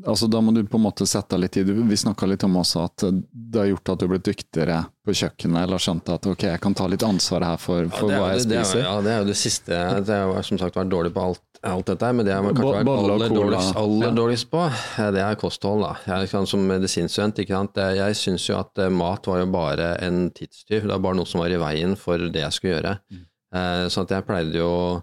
Altså, 0.07 0.27
da 0.31 0.40
må 0.43 0.53
du 0.55 0.62
på 0.66 0.78
en 0.78 0.85
måte 0.85 1.07
sette 1.07 1.39
litt 1.39 1.53
tid. 1.55 1.69
Vi 1.70 1.97
snakka 1.99 2.27
litt 2.27 2.43
om 2.47 2.57
også 2.59 2.85
at 2.86 3.05
det 3.32 3.59
har 3.61 3.69
gjort 3.70 3.90
at 3.93 4.01
du 4.01 4.05
har 4.07 4.11
blitt 4.16 4.27
dyktigere 4.28 4.78
på 5.07 5.15
kjøkkenet, 5.15 5.62
eller 5.65 5.82
skjønt 5.82 6.11
at 6.15 6.27
ok, 6.31 6.43
jeg 6.53 6.61
kan 6.62 6.74
ta 6.78 6.86
litt 6.90 7.03
ansvar 7.07 7.44
her 7.47 7.59
for, 7.62 7.86
for 7.94 8.11
Ja, 8.11 8.19
hva 8.23 8.28
jeg 8.32 8.43
det- 8.43 8.49
det 8.53 8.65
spiser. 8.66 8.82
ja, 8.82 8.94
det 9.03 9.11
er 9.12 9.19
jo 9.23 9.28
det 9.31 9.36
siste. 9.39 9.78
Det 10.07 10.19
har 10.35 10.43
som 10.43 10.59
sagt 10.59 10.74
vært 10.78 10.90
dårlig 10.90 11.12
på 11.15 11.23
alt, 11.23 11.40
alt 11.62 11.86
dette 11.86 12.03
her, 12.07 12.12
men 12.12 12.27
det 12.27 12.32
jeg 12.35 12.43
har 12.43 12.53
kanskje 12.53 12.85
vært 12.85 12.99
aller, 12.99 13.28
dårligst, 13.28 13.77
aller 13.77 14.07
Ja. 14.07 14.15
dårligst 14.15 14.51
på, 14.51 14.62
eh, 14.99 15.11
det 15.11 15.20
er 15.23 15.35
kosthold. 15.36 15.82
da. 15.82 15.97
Jeg, 16.20 16.31
kan, 16.31 16.47
som 16.47 16.66
medisinstudent, 16.66 17.39
ikke 17.39 17.55
sant? 17.59 17.74
Jeg, 17.74 17.97
jeg 17.97 18.15
syns 18.15 18.47
jo 18.49 18.57
at 18.59 18.78
eh, 18.78 18.89
mat 18.89 19.27
var 19.27 19.39
jo 19.39 19.47
bare 19.47 19.97
en 20.03 20.31
tidstyv. 20.31 20.82
Det 20.82 20.89
var 20.90 20.99
bare 20.99 21.15
noe 21.16 21.27
som 21.27 21.40
var 21.40 21.51
i 21.51 21.57
veien 21.59 21.97
for 21.97 22.19
det 22.19 22.43
jeg 22.43 22.53
skulle 22.53 22.81
gjøre. 22.82 22.99
Mm. 23.12 23.24
Eh, 23.55 23.86
sånn 23.89 24.03
at 24.03 24.09
jeg 24.11 24.27
pleide 24.27 24.55
jo 24.55 25.03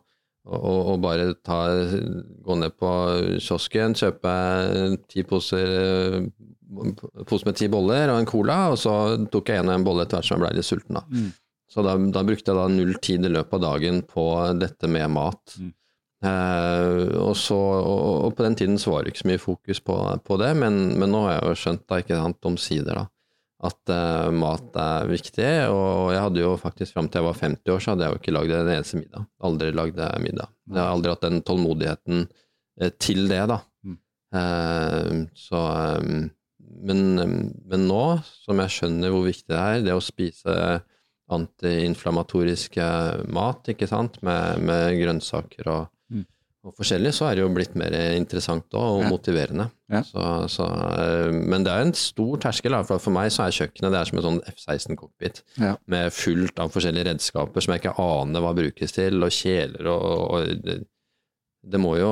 å, 0.49 0.73
å 0.93 0.97
bare 1.01 1.33
ta, 1.45 1.59
gå 2.45 2.57
ned 2.59 2.75
på 2.79 2.93
kiosken, 3.37 3.97
kjøpe 3.99 4.33
ti 5.11 5.25
poser 5.27 6.29
pose 7.25 7.47
med 7.47 7.57
ti 7.57 7.69
boller 7.71 8.11
og 8.13 8.19
en 8.21 8.29
cola, 8.29 8.59
og 8.73 8.77
så 8.79 8.93
tok 9.31 9.49
jeg 9.51 9.63
en 9.63 9.71
og 9.71 9.79
en 9.79 9.85
bolle 9.87 10.05
etter 10.05 10.19
hvert 10.19 10.27
som 10.27 10.37
jeg 10.37 10.45
ble 10.45 10.51
litt 10.59 10.67
sulten. 10.67 10.99
da. 10.99 11.05
Mm. 11.09 11.31
Så 11.69 11.85
da, 11.85 11.95
da 12.13 12.23
brukte 12.25 12.49
jeg 12.49 12.57
da 12.57 12.69
null 12.71 12.95
tid 13.01 13.25
i 13.25 13.33
løpet 13.33 13.59
av 13.59 13.65
dagen 13.65 14.01
på 14.09 14.25
dette 14.57 14.89
med 14.89 15.11
mat. 15.13 15.57
Mm. 15.61 15.73
Eh, 16.29 17.03
og, 17.21 17.35
så, 17.39 17.57
og, 17.57 18.07
og 18.27 18.33
på 18.35 18.43
den 18.43 18.57
tiden 18.59 18.81
så 18.81 18.91
var 18.93 19.05
det 19.05 19.13
ikke 19.13 19.23
så 19.23 19.29
mye 19.31 19.41
fokus 19.41 19.81
på, 19.85 19.97
på 20.25 20.39
det, 20.41 20.51
men, 20.59 20.81
men 20.99 21.13
nå 21.13 21.23
har 21.27 21.37
jeg 21.37 21.45
jo 21.45 21.59
skjønt 21.63 21.85
da, 21.85 22.01
ikke 22.01 22.19
sant, 22.19 22.49
omsider 22.49 23.01
da, 23.01 23.05
at 23.59 23.91
uh, 23.91 24.29
mat 24.31 24.77
er 24.79 25.09
viktig. 25.09 25.47
Og 25.73 26.11
jeg 26.13 26.23
hadde 26.23 26.43
jo 26.43 26.53
faktisk 26.59 26.95
fram 26.95 27.09
til 27.09 27.21
jeg 27.21 27.27
var 27.27 27.39
50 27.41 27.73
år, 27.73 27.81
så 27.83 27.93
hadde 27.93 28.05
jeg 28.05 28.13
jo 28.13 28.21
ikke 28.21 28.35
lagd 28.35 28.55
en 28.55 28.73
eneste 28.75 28.99
middag. 29.01 29.25
Aldri 29.49 29.71
lagd 29.75 30.03
middag. 30.23 30.53
Jeg 30.69 30.79
har 30.79 30.91
aldri 30.93 31.13
hatt 31.13 31.25
den 31.25 31.41
tålmodigheten 31.47 32.27
eh, 32.79 32.93
til 33.01 33.25
det, 33.31 33.41
da. 33.51 33.59
Mm. 33.83 33.97
Uh, 34.35 35.25
så 35.37 35.63
um, 35.99 36.29
men, 36.79 37.01
men 37.67 37.87
nå, 37.89 38.03
som 38.45 38.61
jeg 38.63 38.75
skjønner 38.75 39.11
hvor 39.11 39.25
viktig 39.25 39.49
det 39.51 39.59
er, 39.59 39.83
det 39.83 39.97
å 39.97 40.03
spise 40.03 40.53
antiinflamatorisk 41.29 42.77
mat, 43.35 43.67
ikke 43.73 43.89
sant, 43.89 44.21
med, 44.25 44.63
med 44.65 44.95
grønnsaker 45.01 45.67
og. 45.73 45.89
Og 46.67 46.73
forskjellig, 46.75 47.13
så 47.15 47.29
er 47.29 47.37
det 47.37 47.43
jo 47.45 47.49
blitt 47.55 47.75
mer 47.79 47.93
interessant 48.17 48.65
og 48.75 49.01
Ja. 49.03 49.09
motiverende. 49.09 49.69
Ja. 49.89 50.01
Så, 50.03 50.23
så, 50.51 50.65
eh, 50.99 51.31
men 51.31 51.63
det 51.63 51.71
er 51.71 51.85
en 51.85 51.93
stor 51.95 52.37
terskel. 52.43 52.75
For, 52.85 52.99
for 52.99 53.15
meg 53.15 53.31
så 53.31 53.45
er 53.47 53.55
kjøkkenet 53.55 53.93
det 53.95 53.99
er 54.01 54.09
som 54.09 54.19
en 54.19 54.25
sånn 54.27 54.41
F-16-cockpit 54.51 55.41
Ja. 55.57 55.77
med 55.87 56.11
fullt 56.13 56.59
av 56.59 56.71
forskjellige 56.75 57.07
redskaper 57.13 57.63
som 57.63 57.73
jeg 57.73 57.83
ikke 57.85 57.95
aner 58.03 58.43
hva 58.43 58.51
brukes 58.57 58.91
til, 58.91 59.23
og 59.23 59.31
kjeler 59.31 59.87
og, 59.87 60.31
og 60.35 60.63
det, 60.65 60.81
det 61.69 61.79
må 61.79 61.93
jo 61.99 62.11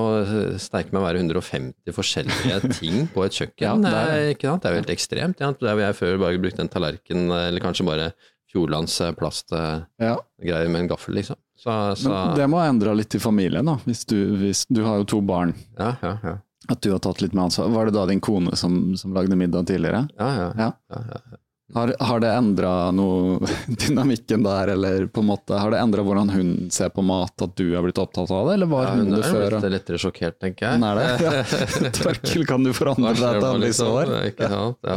sterke 0.59 0.91
meg 0.95 1.03
være 1.05 1.21
150 1.23 1.93
forskjellige 1.95 2.71
ting 2.79 3.05
på 3.13 3.23
et 3.27 3.35
kjøkken. 3.35 3.67
Ja, 3.67 3.75
det 3.83 3.93
er 4.15 4.31
ikke 4.33 4.47
sant? 4.49 4.63
det 4.63 4.69
er 4.71 4.75
jo 4.77 4.81
helt 4.81 4.95
ekstremt. 4.95 5.39
Ja. 5.43 5.51
Der 5.59 5.83
jeg 5.85 5.95
før 5.99 6.17
bare 6.23 6.39
brukte 6.39 6.63
en 6.65 6.71
tallerken, 6.71 7.27
eller 7.31 7.63
kanskje 7.63 7.85
bare 7.87 8.09
Fjordlands 8.51 8.95
plastgreier 9.19 10.69
med 10.71 10.81
en 10.85 10.87
gaffel, 10.91 11.15
liksom. 11.19 11.35
Så, 11.57 11.95
så 11.97 12.09
Men 12.09 12.35
det 12.38 12.47
må 12.51 12.59
ha 12.61 12.67
endra 12.69 12.93
litt 12.93 13.15
i 13.17 13.21
familien, 13.21 13.65
da. 13.65 13.79
Hvis 13.88 14.05
du, 14.05 14.17
hvis, 14.38 14.65
du 14.69 14.84
har 14.85 15.01
jo 15.01 15.07
to 15.15 15.21
barn. 15.25 15.55
ja, 15.79 15.95
ja, 16.01 16.17
ja. 16.23 16.38
At 16.67 16.81
du 16.84 16.91
har 16.91 16.99
tatt 16.99 17.21
litt 17.23 17.34
med 17.34 17.47
ansvar. 17.47 17.69
Var 17.71 17.85
det 17.88 17.95
da 17.95 18.05
din 18.09 18.19
kone 18.19 18.55
som, 18.59 18.97
som 18.99 19.13
lagde 19.15 19.35
middag 19.39 19.67
tidligere? 19.69 20.07
ja, 20.17 20.31
ja, 20.35 20.71
Ja. 20.89 21.38
Har, 21.73 21.95
har 21.99 22.19
det 22.23 22.29
endra 22.31 22.91
noe 22.95 23.39
dynamikken 23.67 24.43
der, 24.43 24.71
eller 24.71 25.05
på 25.11 25.19
en 25.19 25.27
måte 25.27 25.57
Har 25.59 25.73
det 25.73 25.81
endra 25.84 26.03
hvordan 26.07 26.29
hun 26.31 26.51
ser 26.71 26.93
på 26.95 27.03
mat, 27.03 27.34
at 27.43 27.57
du 27.59 27.73
har 27.75 27.84
blitt 27.84 27.99
opptatt 27.99 28.31
av 28.31 28.47
det, 28.47 28.53
eller 28.53 28.69
var 28.71 28.93
hun 28.93 29.03
hun 29.03 29.17
det 29.17 29.23
før? 29.25 29.57
Hun 29.57 29.59
er 29.59 29.73
litt 29.73 29.75
lettere 29.75 29.99
sjokkert, 29.99 30.38
tenker 30.39 30.69
jeg. 30.69 30.79
Hun 30.79 30.88
er 30.88 31.01
det? 31.01 31.09
Ja. 31.27 31.91
Torkel, 31.99 32.47
kan 32.47 32.63
du 32.63 32.71
forandre 32.75 33.11
deg 33.11 33.27
etter 33.34 33.49
alle 33.49 33.67
disse 33.67 33.88
år? 33.88 34.13
Ikke 34.31 34.47
sant? 34.53 34.91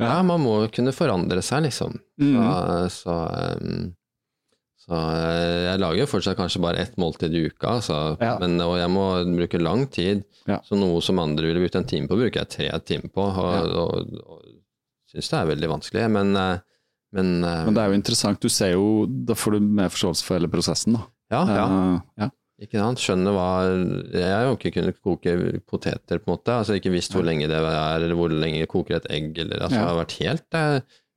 Ja, 0.00 0.16
man 0.24 0.40
må 0.40 0.56
kunne 0.72 0.96
forandre 0.96 1.44
seg, 1.44 1.66
liksom. 1.68 2.00
Mm. 2.20 2.36
Så, 2.40 3.02
så, 3.02 3.18
um, 3.60 3.90
så 4.90 4.98
eh, 5.14 5.68
jeg 5.68 5.80
lager 5.84 6.08
fortsatt 6.10 6.38
kanskje 6.38 6.62
bare 6.64 6.82
ett 6.82 6.96
måltid 6.98 7.34
i 7.38 7.44
uka, 7.46 7.76
altså. 7.76 7.98
Ja. 8.18 8.32
men, 8.42 8.56
og 8.64 8.74
jeg 8.80 8.90
må 8.90 9.04
bruke 9.36 9.60
lang 9.62 9.84
tid. 9.92 10.24
Ja. 10.50 10.58
Så 10.66 10.74
noe 10.78 10.98
som 11.04 11.20
andre 11.22 11.46
ville 11.46 11.62
brukt 11.62 11.78
en 11.78 11.86
time 11.86 12.10
på, 12.10 12.18
bruker 12.18 12.42
jeg 12.42 12.50
tre 12.56 12.70
timer 12.88 13.12
på, 13.14 13.28
og, 13.28 13.52
Ja. 13.54 13.84
og, 13.84 14.18
og, 14.26 14.42
syns 15.12 15.30
det 15.30 15.38
er 15.38 15.48
veldig 15.52 15.70
vanskelig. 15.76 16.08
Men, 16.10 16.34
eh, 16.34 16.66
men, 17.14 17.30
eh, 17.44 17.62
Men 17.68 17.78
det 17.78 17.84
er 17.84 17.94
jo 17.94 18.00
interessant, 18.00 18.42
du 18.42 18.48
ser 18.48 18.74
jo 18.76 19.06
Da 19.06 19.34
får 19.34 19.56
du 19.56 19.60
mer 19.66 19.88
forståelse 19.90 20.26
for 20.26 20.38
hele 20.38 20.50
prosessen, 20.50 20.98
da. 20.98 21.06
ja, 21.34 21.40
ja. 21.54 21.64
Uh, 21.70 22.00
ja. 22.18 22.30
Ikke 22.60 22.76
sant? 22.76 23.00
Skjønner 23.00 23.32
hva 23.32 23.48
Jeg 24.12 24.28
har 24.28 24.44
jo 24.44 24.56
ikke 24.58 24.74
kunnet 24.74 24.98
koke 25.00 25.32
poteter, 25.64 26.18
på 26.20 26.28
en 26.28 26.34
måte. 26.34 26.52
Altså 26.60 26.76
ikke 26.76 26.92
visst 26.92 27.14
hvor 27.14 27.24
lenge 27.24 27.48
det 27.48 27.56
er, 27.56 28.02
eller 28.02 28.18
hvor 28.18 28.28
lenge 28.28 28.60
jeg 28.60 28.68
koker 28.68 28.98
et 28.98 29.08
egg, 29.08 29.30
eller 29.38 29.62
altså. 29.64 29.78
Jeg 29.78 29.88
har 29.88 30.00
vært 30.02 30.16
helt 30.20 30.58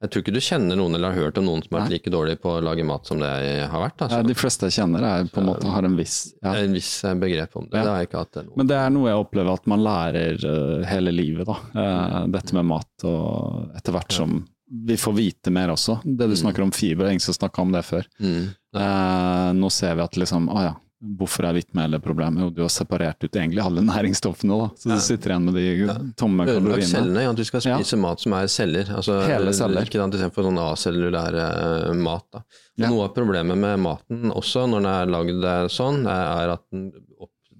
Jeg 0.03 0.11
tror 0.11 0.23
ikke 0.23 0.33
du 0.35 0.41
kjenner 0.43 0.75
noen 0.75 0.97
eller 0.97 1.13
har 1.13 1.29
hørt 1.29 1.37
om 1.39 1.45
noen 1.47 1.61
som 1.63 1.77
har 1.77 1.85
vært 1.85 1.93
like 1.93 2.11
dårlig 2.11 2.35
på 2.43 2.57
å 2.57 2.61
lage 2.63 2.83
mat 2.83 3.07
som 3.07 3.21
det 3.21 3.29
jeg 3.39 3.67
har 3.71 3.83
vært. 3.85 4.01
Altså. 4.03 4.19
Ja, 4.19 4.27
de 4.27 4.35
fleste 4.35 4.67
jeg 4.67 4.75
kjenner, 4.75 5.05
er 5.07 5.29
på 5.31 5.39
en 5.39 5.47
måte 5.47 5.71
har 5.71 5.87
en 5.87 5.95
viss 5.95 6.17
ja. 6.41 6.57
En 6.59 6.75
viss 6.75 6.89
eh, 7.07 7.15
begrep 7.21 7.55
om 7.55 7.69
det. 7.69 7.77
Ja. 7.77 7.85
Det 7.85 7.93
har 7.93 8.01
jeg 8.01 8.09
ikke 8.09 8.23
hatt. 8.25 8.41
Men 8.59 8.71
det 8.71 8.79
er 8.81 8.91
noe 8.91 9.07
jeg 9.07 9.21
opplever 9.23 9.55
at 9.55 9.69
man 9.71 9.85
lærer 9.85 10.43
eh, 10.49 10.89
hele 10.91 11.13
livet, 11.15 11.47
da. 11.47 11.55
Eh, 11.85 12.17
dette 12.35 12.57
med 12.59 12.67
mat, 12.73 13.07
og 13.07 13.77
etter 13.79 13.95
hvert 13.95 14.17
som 14.17 14.41
vi 14.73 14.97
får 14.97 15.13
vite 15.13 15.51
mer 15.55 15.71
også. 15.71 15.99
Det 16.03 16.27
du 16.27 16.35
snakker 16.35 16.65
om 16.65 16.71
fiber, 16.75 17.05
det 17.05 17.13
er 17.13 17.15
ingen 17.17 17.23
som 17.23 17.35
snakka 17.37 17.61
om 17.61 17.71
det 17.71 17.83
før. 17.87 18.07
Mm. 18.19 18.47
Eh, 18.75 19.49
nå 19.55 19.69
ser 19.71 19.95
vi 19.99 20.03
at 20.03 20.17
liksom, 20.17 20.49
å 20.49 20.63
ja, 20.65 20.73
hvorfor 21.19 21.43
er 21.49 21.53
hvittmeleproblemet? 21.57 21.99
et 21.99 22.03
problem? 22.07 22.37
Jo, 22.39 22.49
du 22.55 22.61
har 22.63 22.69
separert 22.71 23.23
ut 23.23 23.35
egentlig 23.35 23.59
alle 23.63 23.81
næringsstoffene, 23.91 24.57
da. 24.61 24.69
Så 24.79 24.89
du 24.93 24.99
sitter 25.03 25.33
igjen 25.33 25.45
med 25.49 25.53
de 25.59 26.13
tomme 26.19 26.45
Ødelagt 26.47 26.63
kaloriene. 26.63 26.89
cellene, 26.93 27.23
ja, 27.27 27.33
du 27.33 27.43
skal 27.43 27.61
Ja. 27.65 27.77
spise 27.77 27.97
mat 27.99 28.19
som 28.23 28.33
er 28.33 28.47
celler. 28.47 28.85
Altså, 28.95 29.19
Hele 29.27 29.53
celler. 29.53 29.83
Ikke 29.83 29.99
sant, 29.99 30.13
istedenfor 30.15 30.47
sånn 30.49 30.61
acellulær 30.63 31.39
eh, 31.43 31.93
mat. 31.93 32.25
Da. 32.31 32.43
Ja. 32.77 32.89
Noe 32.89 33.05
av 33.09 33.13
problemet 33.15 33.57
med 33.57 33.79
maten 33.83 34.31
også, 34.31 34.63
når 34.69 34.81
den 34.81 34.91
er 34.93 35.11
lagd 35.17 35.43
eh, 35.43 35.67
sånn, 35.69 36.05
er 36.07 36.29
er 36.43 36.53
at 36.55 36.63
den, 36.71 36.87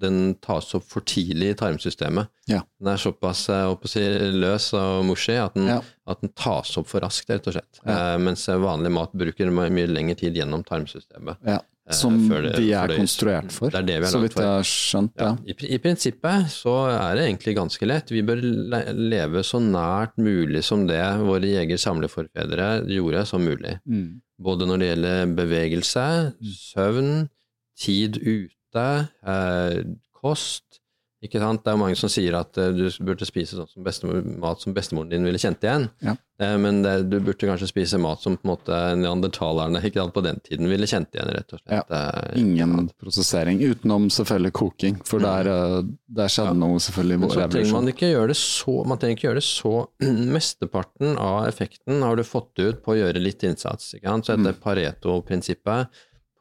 den 0.03 0.36
tas 0.44 0.74
opp 0.76 0.84
for 0.90 1.02
tidlig 1.07 1.52
i 1.53 1.57
tarmsystemet. 1.60 2.28
Ja. 2.49 2.61
Den 2.82 2.90
er 2.91 2.98
såpass 2.99 3.45
eh, 3.53 3.76
si, 3.88 4.02
løs 4.34 4.72
og 4.80 5.06
morsig, 5.07 5.38
at 5.40 5.53
den, 5.56 5.68
Ja. 5.68 5.82
at 6.07 6.20
den 6.22 6.32
tas 6.36 6.74
opp 6.78 6.88
for 6.90 6.99
raskt, 7.06 7.30
rett 7.30 7.45
og 7.48 7.53
slett. 7.56 7.80
Ja. 7.86 8.15
Eh, 8.15 8.18
mens 8.20 8.48
vanlig 8.48 8.91
mat 8.91 9.14
bruker 9.14 9.52
my- 9.52 9.70
mye 9.70 9.88
lengre 9.88 10.15
tid 10.20 10.36
gjennom 10.36 10.64
tarmsystemet. 10.65 11.38
Eh, 11.84 11.95
som 11.95 12.15
det 12.30 12.53
de 12.55 12.69
er 12.72 12.88
det, 12.88 12.97
konstruert 13.01 13.51
for, 13.51 13.72
Det 13.73 13.81
er 13.81 13.88
det 13.88 13.97
vi 14.05 14.11
så 14.14 14.22
vidt 14.23 14.38
jeg 14.39 14.47
har 14.47 14.68
skjønt. 14.68 15.14
Ja. 15.19 15.31
Ja, 15.35 15.51
i, 15.51 15.72
I 15.76 15.80
prinsippet 15.84 16.51
så 16.53 16.76
er 16.93 17.18
det 17.18 17.26
egentlig 17.27 17.55
ganske 17.57 17.89
lett. 17.89 18.14
Vi 18.14 18.23
bør 18.23 18.39
le 18.43 18.80
leve 18.95 19.43
så 19.43 19.60
nært 19.60 20.15
mulig 20.15 20.64
som 20.64 20.85
det 20.88 21.01
våre 21.19 21.49
jeger-samleforfedre 21.49 22.69
gjorde, 22.88 23.26
som 23.27 23.43
mulig. 23.43 23.76
Mm. 23.84 24.22
Både 24.43 24.68
når 24.69 24.80
det 24.80 24.91
gjelder 24.93 25.35
bevegelse, 25.41 26.05
søvn, 26.55 27.11
tid 27.80 28.22
ute, 28.23 28.88
eh, 29.27 29.84
kost. 30.15 30.73
Ikke 31.24 31.40
sant? 31.40 31.62
Det 31.64 31.72
er 31.72 31.78
mange 31.80 31.95
som 31.95 32.10
sier 32.12 32.36
at 32.36 32.58
eh, 32.60 32.74
du 32.76 32.84
burde 33.08 33.24
spise 33.26 33.56
sånn 33.56 33.70
som 33.72 33.86
bestemor, 33.86 34.22
mat 34.44 34.60
som 34.60 34.74
bestemoren 34.76 35.08
din 35.14 35.24
ville 35.24 35.40
kjent 35.40 35.64
igjen. 35.64 35.86
Ja. 36.04 36.18
Eh, 36.44 36.58
men 36.60 36.82
det, 36.84 36.98
du 37.08 37.16
burde 37.24 37.48
kanskje 37.48 37.70
spise 37.70 38.00
mat 38.04 38.20
som 38.20 38.36
på 38.36 38.44
en 38.44 38.52
måte 38.52 38.80
neandertalerne 39.00 39.80
ikke 39.88 40.02
sant, 40.02 40.14
på 40.18 40.24
den 40.26 40.41
tiden 40.44 40.68
ville 40.68 40.90
kjent 40.90 41.16
igjen, 41.16 41.32
rett 41.38 41.56
og 41.56 41.62
slett. 41.64 41.94
Ja. 41.95 42.02
Ingen 42.41 42.90
prosessering, 43.00 43.62
utenom 43.64 44.10
selvfølgelig 44.12 44.54
koking, 44.60 45.00
for 45.08 45.24
der, 45.24 45.48
eh, 45.54 45.78
der 46.20 46.34
skjedde 46.34 46.58
noe 46.60 46.84
selvfølgelig 46.84 47.16
i 47.16 47.24
vår 47.24 47.36
revolusjon. 47.38 47.56
trenger 47.56 47.78
man 47.80 47.91
ikke 47.94 48.12
gjøre 48.12 48.34
det 48.34 48.40
så 48.44 48.76
Man 48.91 49.00
trenger 49.00 49.18
ikke 49.18 49.28
gjøre 49.30 49.40
det 49.40 49.48
så 49.48 49.74
Mesteparten 50.36 51.16
av 51.24 51.48
effekten 51.48 52.04
har 52.04 52.20
du 52.20 52.28
fått 52.28 52.60
ut 52.60 52.84
på 52.84 52.94
å 52.94 53.00
gjøre 53.00 53.22
litt 53.24 53.48
innsats. 53.48 53.94
Ikke 53.95 54.12
sant? 54.12 54.28
Så 54.28 54.36
Mm. 54.36 54.48
etter 54.50 54.60
Pareto-prinsippet 54.64 55.88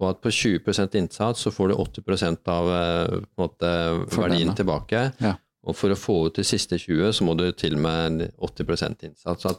på 0.03 0.11
at 0.11 0.19
på 0.25 0.33
20% 0.35 0.99
innsats 0.99 1.47
så 1.47 1.53
får 1.55 1.71
du 1.71 1.79
80% 1.79 2.51
av 2.51 2.69
eh, 2.75 3.17
måte, 3.39 3.71
verdien 3.71 4.11
Fordelene. 4.11 4.55
tilbake. 4.59 5.07
Ja. 5.23 5.37
Og 5.63 5.77
for 5.79 5.95
å 5.95 5.99
få 5.99 6.17
ut 6.27 6.41
de 6.41 6.43
siste 6.43 6.75
20 6.81 7.13
så 7.15 7.27
må 7.27 7.37
du 7.39 7.45
til 7.55 7.77
med 7.79 8.25
80% 8.43 9.05
innsats. 9.07 9.47
Så 9.47 9.53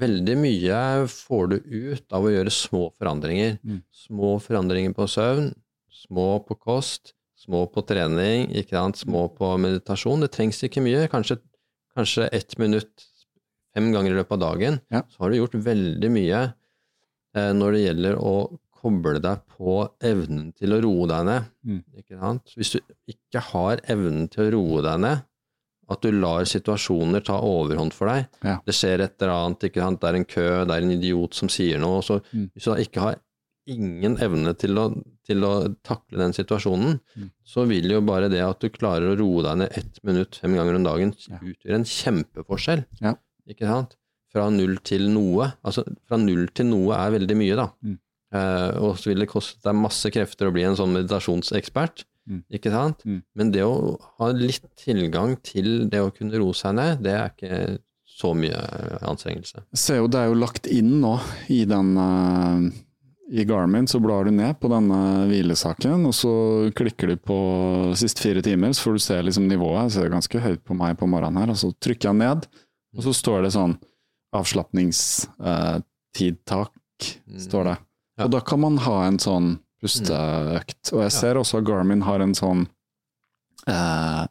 veldig 0.00 0.36
mye 0.40 0.78
får 1.12 1.50
du 1.52 1.56
ut 1.60 2.16
av 2.16 2.24
å 2.24 2.32
gjøre 2.32 2.54
små 2.54 2.86
forandringer. 2.96 3.58
Mm. 3.60 3.82
Små 4.06 4.38
forandringer 4.40 4.96
på 4.96 5.04
søvn, 5.12 5.50
små 5.92 6.28
på 6.48 6.56
kost, 6.56 7.12
små 7.44 7.66
på 7.74 7.84
trening, 7.84 8.48
ikke 8.56 8.78
sant? 8.78 9.02
små 9.04 9.26
på 9.36 9.52
meditasjon. 9.60 10.24
Det 10.24 10.32
trengs 10.32 10.64
ikke 10.64 10.80
mye. 10.86 11.04
Kanskje, 11.12 11.36
kanskje 11.92 12.30
ett 12.32 12.56
minutt 12.56 13.04
fem 13.76 13.92
ganger 13.92 14.14
i 14.14 14.20
løpet 14.22 14.38
av 14.38 14.44
dagen. 14.46 14.80
Ja. 14.88 15.04
Så 15.12 15.26
har 15.26 15.28
du 15.34 15.42
gjort 15.42 15.60
veldig 15.66 16.14
mye 16.14 16.40
eh, 17.36 17.52
når 17.52 17.76
det 17.76 17.84
gjelder 17.84 18.16
å 18.16 18.34
koble 18.84 19.18
deg 19.24 19.40
på 19.56 19.74
evnen 20.04 20.50
til 20.58 20.76
å 20.76 20.80
roe 20.84 21.06
deg 21.10 21.24
ned. 21.30 21.50
Mm. 21.66 21.82
Ikke 22.02 22.20
sant? 22.20 22.52
Hvis 22.60 22.74
du 22.76 22.80
ikke 23.10 23.40
har 23.52 23.80
evnen 23.90 24.28
til 24.32 24.44
å 24.44 24.52
roe 24.58 24.84
deg 24.84 25.00
ned, 25.06 25.24
at 25.92 26.00
du 26.00 26.12
lar 26.16 26.46
situasjoner 26.48 27.20
ta 27.26 27.34
overhånd 27.44 27.92
for 27.92 28.08
deg. 28.08 28.28
Ja. 28.44 28.54
Det 28.64 28.72
skjer 28.72 29.02
et 29.04 29.20
eller 29.20 29.34
annet, 29.34 29.66
ikke 29.68 29.82
sant? 29.84 30.00
det 30.00 30.08
er 30.08 30.16
en 30.20 30.24
kø, 30.24 30.44
det 30.64 30.76
er 30.78 30.86
en 30.86 30.94
idiot 30.94 31.34
som 31.36 31.50
sier 31.52 31.80
noe. 31.82 32.00
Så 32.06 32.20
Mm. 32.32 32.46
Hvis 32.54 32.64
du 32.64 32.70
da 32.72 32.76
ikke 32.80 33.00
har 33.04 33.18
ingen 33.68 34.16
evne 34.20 34.52
til 34.60 34.76
å, 34.80 34.86
til 35.24 35.44
å 35.44 35.52
takle 35.84 36.18
den 36.20 36.32
situasjonen, 36.36 37.00
Mm. 37.16 37.30
så 37.44 37.66
vil 37.68 37.90
jo 37.90 38.00
bare 38.04 38.28
det 38.32 38.40
at 38.44 38.60
du 38.60 38.68
klarer 38.72 39.12
å 39.12 39.18
roe 39.18 39.42
deg 39.44 39.58
ned 39.58 39.76
ett 39.76 40.00
minutt 40.04 40.36
fem 40.40 40.54
ganger 40.56 40.76
om 40.76 40.84
dagen, 40.84 41.14
Ja. 41.28 41.38
utgjøre 41.40 41.74
en 41.80 41.84
kjempeforskjell. 41.84 42.84
Ja. 43.00 43.14
Ikke 43.48 43.66
sant? 43.68 43.96
Fra 44.32 44.48
null 44.50 44.78
til 44.82 45.04
noe. 45.12 45.52
Altså, 45.64 45.84
fra 46.08 46.16
null 46.16 46.48
til 46.48 46.66
noe 46.66 46.96
er 46.96 47.12
veldig 47.18 47.36
mye, 47.36 47.56
da. 47.56 47.68
Mm. 47.84 47.98
Eh, 48.34 48.70
og 48.82 48.96
så 48.98 49.12
vil 49.12 49.20
det 49.22 49.28
koste 49.30 49.62
deg 49.62 49.76
masse 49.78 50.10
krefter 50.10 50.48
å 50.50 50.52
bli 50.54 50.64
en 50.66 50.74
sånn 50.78 50.94
meditasjonsekspert, 50.96 52.04
Mm. 52.24 52.40
ikke 52.56 52.70
sant? 52.72 53.02
Mm. 53.04 53.18
Men 53.36 53.50
det 53.52 53.60
å 53.68 53.98
ha 54.16 54.30
litt 54.32 54.64
tilgang 54.80 55.34
til 55.44 55.84
det 55.92 56.00
å 56.00 56.08
kunne 56.10 56.38
roe 56.40 56.54
seg 56.56 56.72
ned, 56.78 57.02
det 57.04 57.12
er 57.12 57.28
ikke 57.28 57.76
så 58.08 58.30
mye 58.32 58.56
anstrengelse. 59.04 59.60
Jeg 59.74 59.80
ser 59.82 59.96
jo 59.98 60.06
det 60.08 60.20
er 60.22 60.28
jo 60.30 60.38
lagt 60.40 60.64
inn 60.72 61.02
nå 61.02 61.18
i 61.52 61.66
den 61.68 61.90
eh, 62.00 62.60
I 63.42 63.44
Garmin 63.44 63.84
så 63.90 64.00
blar 64.00 64.24
du 64.24 64.30
ned 64.32 64.56
på 64.60 64.68
denne 64.72 64.98
hvilesaken, 65.28 66.06
og 66.08 66.14
så 66.16 66.32
klikker 66.76 67.06
du 67.12 67.16
på 67.20 67.36
siste 68.00 68.20
fire 68.24 68.40
timer, 68.44 68.72
så 68.72 68.82
får 68.88 68.92
du 68.96 69.00
se 69.04 69.20
liksom 69.28 69.44
nivået. 69.48 69.84
Jeg 69.90 69.94
ser 69.98 70.04
det 70.08 70.16
ganske 70.16 70.44
høyt 70.48 70.62
på 70.64 70.72
meg 70.80 70.96
på 71.00 71.04
morgenen 71.10 71.40
her, 71.42 71.48
og 71.52 71.58
så 71.60 71.68
trykker 71.76 72.08
jeg 72.08 72.16
ned, 72.24 72.40
og 72.96 73.00
så 73.04 73.12
står 73.20 73.38
det 73.44 73.52
sånn 73.52 73.76
avslapningstidtak, 74.32 76.72
står 77.48 77.64
det. 77.68 77.76
Ja. 78.18 78.24
Og 78.26 78.30
da 78.30 78.40
kan 78.40 78.60
man 78.62 78.76
ha 78.78 79.04
en 79.08 79.18
sånn 79.18 79.58
pusteøkt. 79.82 80.92
Og 80.94 81.02
jeg 81.02 81.12
ser 81.12 81.34
også 81.40 81.58
at 81.60 81.64
Garmin 81.66 82.02
har 82.06 82.20
en 82.24 82.34
sånn 82.34 82.66
eh, 83.68 84.26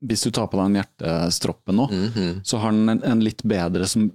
Hvis 0.00 0.22
du 0.24 0.30
tar 0.32 0.46
på 0.48 0.56
deg 0.56 0.70
en 0.70 0.76
hjertestroppe 0.80 1.74
nå, 1.76 1.84
Mhm. 1.90 2.40
så 2.42 2.58
har 2.62 2.72
den 2.72 2.88
en, 2.88 3.02
en 3.04 3.20
litt 3.20 3.42
bedre 3.44 3.84
som 3.86 4.06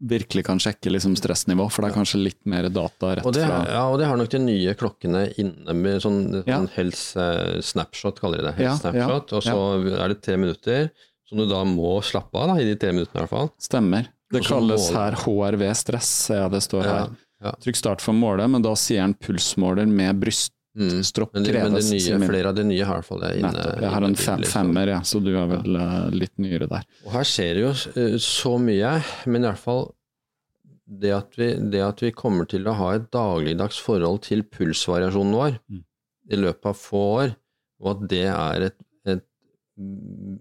virkelig 0.00 0.44
kan 0.46 0.56
sjekke 0.58 0.88
liksom 0.90 1.12
stressnivå, 1.16 1.66
for 1.70 1.82
det 1.84 1.90
er 1.90 1.96
kanskje 1.98 2.22
litt 2.22 2.40
mer 2.48 2.68
data 2.72 3.16
rett 3.18 3.26
Og 3.26 3.34
det, 3.36 3.44
fra 3.44 3.58
ja, 3.68 3.82
og 3.90 3.98
det 4.00 4.06
har 4.08 4.16
nok 4.16 4.30
de 4.32 4.38
nye 4.40 4.72
klokkene 4.74 5.26
inne 5.36 5.74
med 5.76 6.00
sånn, 6.00 6.42
Ja. 6.46 6.56
sånn 6.62 6.70
health 6.72 7.16
eh, 7.20 7.60
snapshot, 7.60 8.18
kaller 8.20 8.38
de 8.38 8.44
det. 8.48 8.54
Health 8.62 8.84
Ja, 8.86 8.92
ja, 8.96 9.20
Og 9.20 9.42
så 9.44 10.00
er 10.00 10.08
det 10.08 10.22
tre 10.22 10.36
minutter 10.40 10.90
som 11.28 11.36
du 11.38 11.46
da 11.46 11.64
må 11.68 12.00
slappe 12.00 12.32
av, 12.40 12.54
da, 12.54 12.62
i 12.62 12.64
de 12.64 12.76
tre 12.76 12.92
minuttene 12.96 13.20
i 13.20 13.26
hvert 13.26 13.34
fall. 13.36 13.50
Stemmer. 13.60 14.08
Det 14.32 14.40
Også 14.40 14.56
kalles 14.56 14.88
her 14.90 15.12
HRV 15.20 15.74
stress, 15.76 16.08
ser 16.08 16.40
jeg 16.46 16.50
det 16.56 16.62
står 16.64 16.84
Ja, 16.84 16.96
her. 17.04 17.08
Ja. 17.42 17.52
Trykk 17.62 17.76
start 17.76 18.00
for 18.04 18.16
målet, 18.16 18.48
men 18.50 18.62
da 18.64 18.72
sier 18.78 19.02
han 19.04 19.14
pulsmåler 19.14 19.86
med 19.90 20.20
bryststropp 20.22 20.52
Mm. 20.76 20.92
Men, 21.40 21.44
det, 21.48 21.52
men 21.64 21.72
det 21.72 21.84
nye, 21.88 22.16
flere 22.28 22.48
av 22.50 22.54
de 22.58 22.64
nye 22.68 22.84
har 22.84 22.98
i 22.98 23.00
hvert 23.00 23.06
fall 23.08 23.20
det 23.22 23.30
inne. 23.38 23.48
Nettopp. 23.54 23.78
Jeg 23.80 23.90
har 23.94 24.04
en 24.04 24.14
fem, 24.20 24.42
så- 24.44 24.50
femmer, 24.52 24.90
ja, 24.92 24.98
så 25.08 25.20
du 25.24 25.30
er 25.32 25.46
vel 25.48 25.72
ja. 25.80 25.86
litt 26.12 26.34
nyere 26.36 26.66
der. 26.68 26.82
Og 27.06 27.12
her 27.14 27.24
skjer 27.24 27.54
det 27.56 27.62
jo 27.62 27.70
eh, 28.02 28.16
så 28.20 28.52
mye, 28.60 28.90
men 29.24 29.40
i 29.40 29.48
hvert 29.48 29.62
fall 29.62 29.86
det 30.86 31.14
at, 31.16 31.32
vi, 31.40 31.48
det 31.72 31.80
at 31.80 32.02
vi 32.04 32.10
kommer 32.12 32.44
til 32.46 32.68
å 32.68 32.74
ha 32.76 32.90
et 32.98 33.08
dagligdags 33.10 33.80
forhold 33.80 34.20
til 34.28 34.44
pulsvariasjonen 34.44 35.32
vår 35.38 35.56
Mm. 35.72 35.80
i 36.28 36.36
løpet 36.44 36.68
av 36.68 36.76
få 36.76 37.00
år, 37.24 37.32
og 37.80 37.90
at 37.94 38.04
det 38.12 38.24
er 38.28 38.68
et, 38.68 38.76
et 39.16 39.24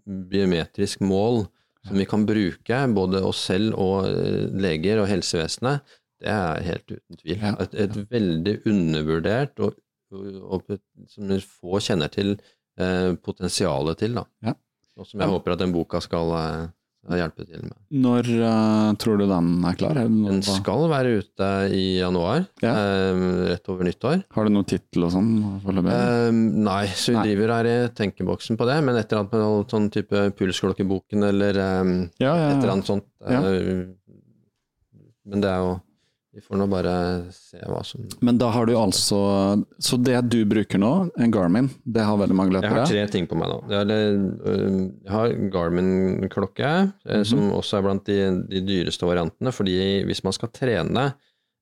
biometrisk 0.05 0.99
mål 1.05 1.45
som 1.85 1.97
vi 1.99 2.05
kan 2.09 2.25
bruke, 2.25 2.79
både 2.95 3.21
oss 3.23 3.43
selv 3.47 3.75
og 3.77 4.07
eh, 4.09 4.45
leger 4.51 4.99
og 5.03 5.07
helsevesenet, 5.11 5.81
det 6.25 6.33
er 6.33 6.63
helt 6.71 6.89
uten 6.95 7.19
tvil. 7.21 7.43
Et, 7.53 7.75
et 7.85 7.97
veldig 8.11 8.55
undervurdert, 8.71 9.59
og, 9.65 9.77
og, 10.15 10.63
og 10.65 10.79
som 11.13 11.35
få 11.45 11.81
kjenner 11.85 12.09
til 12.13 12.35
eh, 12.81 13.11
potensialet 13.25 14.01
til. 14.01 14.17
Da. 14.17 14.25
Ja. 14.49 14.55
Og 14.97 15.05
som 15.09 15.21
jeg 15.21 15.31
håper 15.37 15.53
at 15.55 15.61
den 15.61 15.73
boka 15.75 15.99
skal 16.01 16.29
eh, 16.39 17.17
hjelpe 17.19 17.43
til 17.45 17.61
med. 17.67 17.73
Når 18.01 18.29
eh, 18.33 18.91
tror 19.03 19.19
du 19.19 19.25
den 19.29 19.49
er 19.69 19.75
klar? 19.77 19.97
Den 19.99 20.39
skal 20.47 20.85
være 20.89 21.17
ute 21.19 21.49
i 21.75 21.81
januar, 21.99 22.45
Ja. 22.63 22.71
eh, 22.73 23.19
rett 23.51 23.69
over 23.69 23.85
nyttår. 23.85 24.23
har 24.33 24.47
du 24.47 24.53
noen 24.55 24.65
tittel 24.71 25.05
og 25.05 25.11
sånn? 25.13 25.29
Eh, 25.67 26.31
nei, 26.31 26.85
så 26.95 27.11
vi 27.11 27.17
Nei. 27.19 27.25
driver 27.27 27.53
her 27.57 27.69
i 27.69 27.75
tenkeboksen 27.99 28.57
på 28.57 28.65
det, 28.71 28.79
men 28.87 28.97
et 28.97 29.11
eller 29.11 29.25
annet 29.25 29.35
med 29.37 29.75
sånn 29.75 29.91
type 29.93 30.23
Pulsklokkeboken 30.39 31.27
eller 31.29 31.61
eh, 31.67 31.93
ja, 32.23 32.31
ja, 32.33 32.49
et 32.55 32.63
eller 32.63 32.73
annet 32.79 32.89
sånt. 32.89 33.11
Eh, 33.27 33.85
Men 35.25 35.41
det 35.41 35.49
er 35.49 35.61
jo 35.63 35.71
Vi 36.35 36.41
får 36.43 36.59
nå 36.59 36.65
bare 36.67 36.93
se 37.31 37.61
hva 37.63 37.79
som 37.87 38.03
Men 38.27 38.35
da 38.41 38.49
har 38.51 38.67
du 38.67 38.73
altså 38.75 39.19
Så 39.79 39.95
det 40.03 40.17
du 40.33 40.41
bruker 40.51 40.81
nå, 40.81 40.89
en 41.15 41.31
Garmin, 41.31 41.69
det 41.87 42.03
har 42.03 42.17
veldig 42.19 42.35
mange 42.35 42.59
Jeg 42.59 42.73
har 42.73 42.89
tre 42.89 43.05
ting 43.13 43.27
på 43.31 43.37
meg 43.39 43.53
nå. 43.53 43.61
Jeg 43.71 45.11
har, 45.13 45.31
Garmin-klokke, 45.53 46.71
eh, 47.07 47.23
som 47.27 47.47
også 47.55 47.79
er 47.79 47.85
blant 47.87 48.05
de, 48.09 48.17
de 48.51 48.61
dyreste 48.67 49.07
variantene. 49.07 49.53
fordi 49.55 49.77
hvis 50.09 50.23
man 50.27 50.35
skal 50.35 50.51
trene 50.51 51.05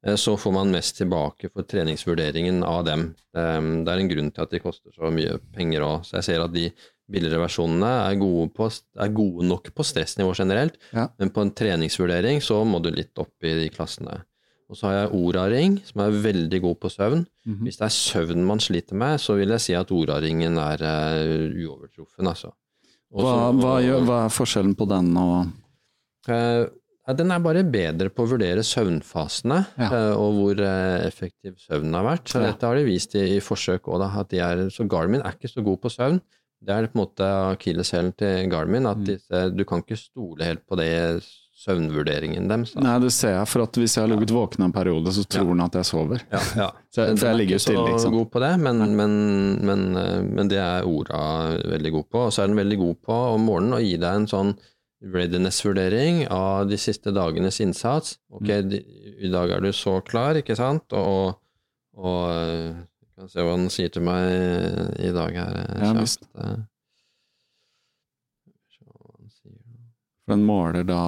eh, 0.06 0.18
så 0.20 0.34
får 0.42 0.56
man 0.58 0.74
mest 0.74 0.98
tilbake 1.00 1.52
for 1.54 1.70
treningsvurderingen 1.70 2.64
av 2.66 2.84
dem. 2.90 3.06
Det 3.34 3.94
er 3.94 4.02
en 4.02 4.10
grunn 4.12 4.34
til 4.34 4.44
at 4.48 4.52
de 4.58 4.60
koster 4.64 4.92
så 4.96 5.14
mye 5.14 5.38
penger 5.56 5.86
òg. 5.86 6.04
Så 6.08 6.18
jeg 6.20 6.28
ser 6.32 6.44
at 6.44 6.54
de 6.54 6.68
billigere 7.14 7.42
versjonene 7.44 7.90
er 8.10 8.18
gode, 8.20 8.50
på, 8.56 8.68
er 8.98 9.10
gode 9.16 9.46
nok 9.48 9.70
på 9.76 9.86
stressnivå 9.86 10.34
generelt, 10.38 10.78
Ja. 10.96 11.10
men 11.20 11.30
på 11.36 11.42
en 11.44 11.52
treningsvurdering 11.52 12.42
så 12.42 12.62
må 12.66 12.80
du 12.82 12.90
litt 12.92 13.18
opp 13.22 13.44
i 13.44 13.54
de 13.60 13.70
klassene. 13.74 14.22
Og 14.74 14.78
så 14.80 14.88
har 14.90 14.96
jeg 15.04 15.14
Oraring, 15.14 15.76
som 15.86 16.02
er 16.02 16.16
veldig 16.24 16.60
god 16.64 16.78
på 16.82 16.90
søvn. 16.90 17.20
Mhm. 17.46 17.60
Hvis 17.68 17.78
det 17.78 17.86
er 17.86 17.94
søvn 17.94 18.46
man 18.50 18.62
sliter 18.64 18.98
med, 18.98 19.22
så 19.22 19.36
vil 19.38 19.54
jeg 19.54 19.62
si 19.62 19.76
at 19.78 19.92
Oraringen 19.94 20.58
er 20.58 20.82
uh, 20.82 21.54
uovertruffen, 21.54 22.26
altså. 22.32 22.50
Også, 23.14 23.28
Hva, 23.30 23.52
hva, 23.60 23.74
gjør, 23.86 24.06
hva 24.08 24.16
er 24.26 24.34
forskjellen 24.34 24.74
på 24.80 24.88
den 24.90 25.12
og 25.22 25.52
uh, 26.34 26.66
den 27.14 27.34
er 27.36 27.44
bare 27.44 27.62
bedre 27.68 28.08
på 28.10 28.24
å 28.24 28.30
vurdere 28.32 28.64
søvnfasene 28.66 29.60
Ja. 29.78 29.90
uh, 29.92 30.14
og 30.18 30.38
hvor 30.40 30.62
effektiv 31.06 31.60
søvnen 31.62 31.94
har 32.00 32.08
vært. 32.08 32.32
Så 32.32 32.42
Ja. 32.42 32.48
Dette 32.50 32.66
har 32.66 32.80
de 32.80 32.88
vist 32.88 33.14
i, 33.20 33.26
i 33.38 33.44
forsøk 33.44 33.86
òg, 33.92 34.08
de 34.32 34.70
Så 34.74 34.88
Garmin 34.90 35.22
er 35.22 35.36
ikke 35.38 35.52
så 35.54 35.62
god 35.64 35.82
på 35.84 35.92
søvn. 35.94 36.22
Det 36.64 36.72
er 36.74 36.88
på 36.88 36.96
en 36.98 37.04
måte 37.06 37.30
akilleshælen 37.54 38.14
til 38.18 38.50
Garmin, 38.50 38.84
Mm. 38.88 38.92
at 38.92 39.06
disse, 39.06 39.56
du 39.56 39.64
kan 39.66 39.84
ikke 39.84 39.98
stole 40.00 40.44
helt 40.48 40.66
på 40.66 40.78
det 40.80 41.22
søvnvurderingen 41.64 42.48
deres. 42.52 42.74
da. 42.74 42.82
Nei, 42.84 42.96
det 43.00 43.12
ser 43.16 43.36
jeg, 43.38 43.48
for 43.48 43.66
hvis 43.80 43.96
jeg 43.96 44.04
har 44.04 44.12
ligget 44.12 44.34
våken 44.36 44.66
en 44.66 44.74
periode, 44.76 45.14
så 45.16 45.24
tror 45.26 45.48
den 45.54 45.62
at 45.64 45.78
jeg 45.80 45.86
sover. 45.88 46.22
Ja, 46.32 46.42
ja. 46.60 46.68
Så 46.92 47.06
jeg- 47.08 47.18
for 47.18 47.26
jeg 47.28 47.34
er 47.34 47.38
ligger 47.40 47.60
stille, 47.64 47.88
ikke 47.88 48.00
så 48.04 48.10
sant? 48.10 48.16
god 48.18 48.30
på 48.32 48.40
det, 48.44 48.52
men, 48.60 48.84
men, 48.98 49.16
men, 49.66 49.86
eh, 49.98 50.22
men 50.24 50.48
det 50.52 50.60
er 50.60 50.84
orda 50.86 51.22
veldig 51.72 51.92
god 51.98 52.06
på. 52.12 52.26
Og 52.28 52.32
så 52.36 52.44
er 52.44 52.48
den 52.52 52.58
veldig 52.60 52.78
god 52.84 52.96
på 53.08 53.20
om 53.36 53.42
morgenen 53.48 53.78
å 53.80 53.82
gi 53.84 53.96
deg 53.98 54.16
en 54.22 54.28
sånn 54.28 54.54
readiness-vurdering 55.04 56.28
av 56.32 56.68
de 56.70 56.78
siste 56.80 57.12
dagenes 57.12 57.58
innsats. 57.60 58.18
Ok, 58.32 58.48
Mm. 58.48 58.74
i 59.24 59.30
dag 59.32 59.50
er 59.52 59.60
du 59.62 59.72
så 59.72 60.02
klar, 60.04 60.36
ikke 60.40 60.56
sant? 60.56 60.84
Og, 60.94 61.36
og 61.98 62.30
og 63.16 63.20
kan 63.20 63.28
se 63.30 63.40
hva 63.46 63.56
den 63.58 63.70
sier 63.70 63.90
til 63.94 64.02
meg 64.02 64.24
i 65.00 65.12
dag 65.14 65.36
her. 65.36 65.56
eh, 65.60 65.84
Ja, 65.84 65.94
visst. 65.94 66.24
Eh, 66.36 66.56
se 68.74 68.86
hva 68.88 69.12
den 69.20 69.30
sier. 69.30 69.60
For 70.24 70.36
den 70.36 70.46
måler 70.48 70.86
da 70.88 71.00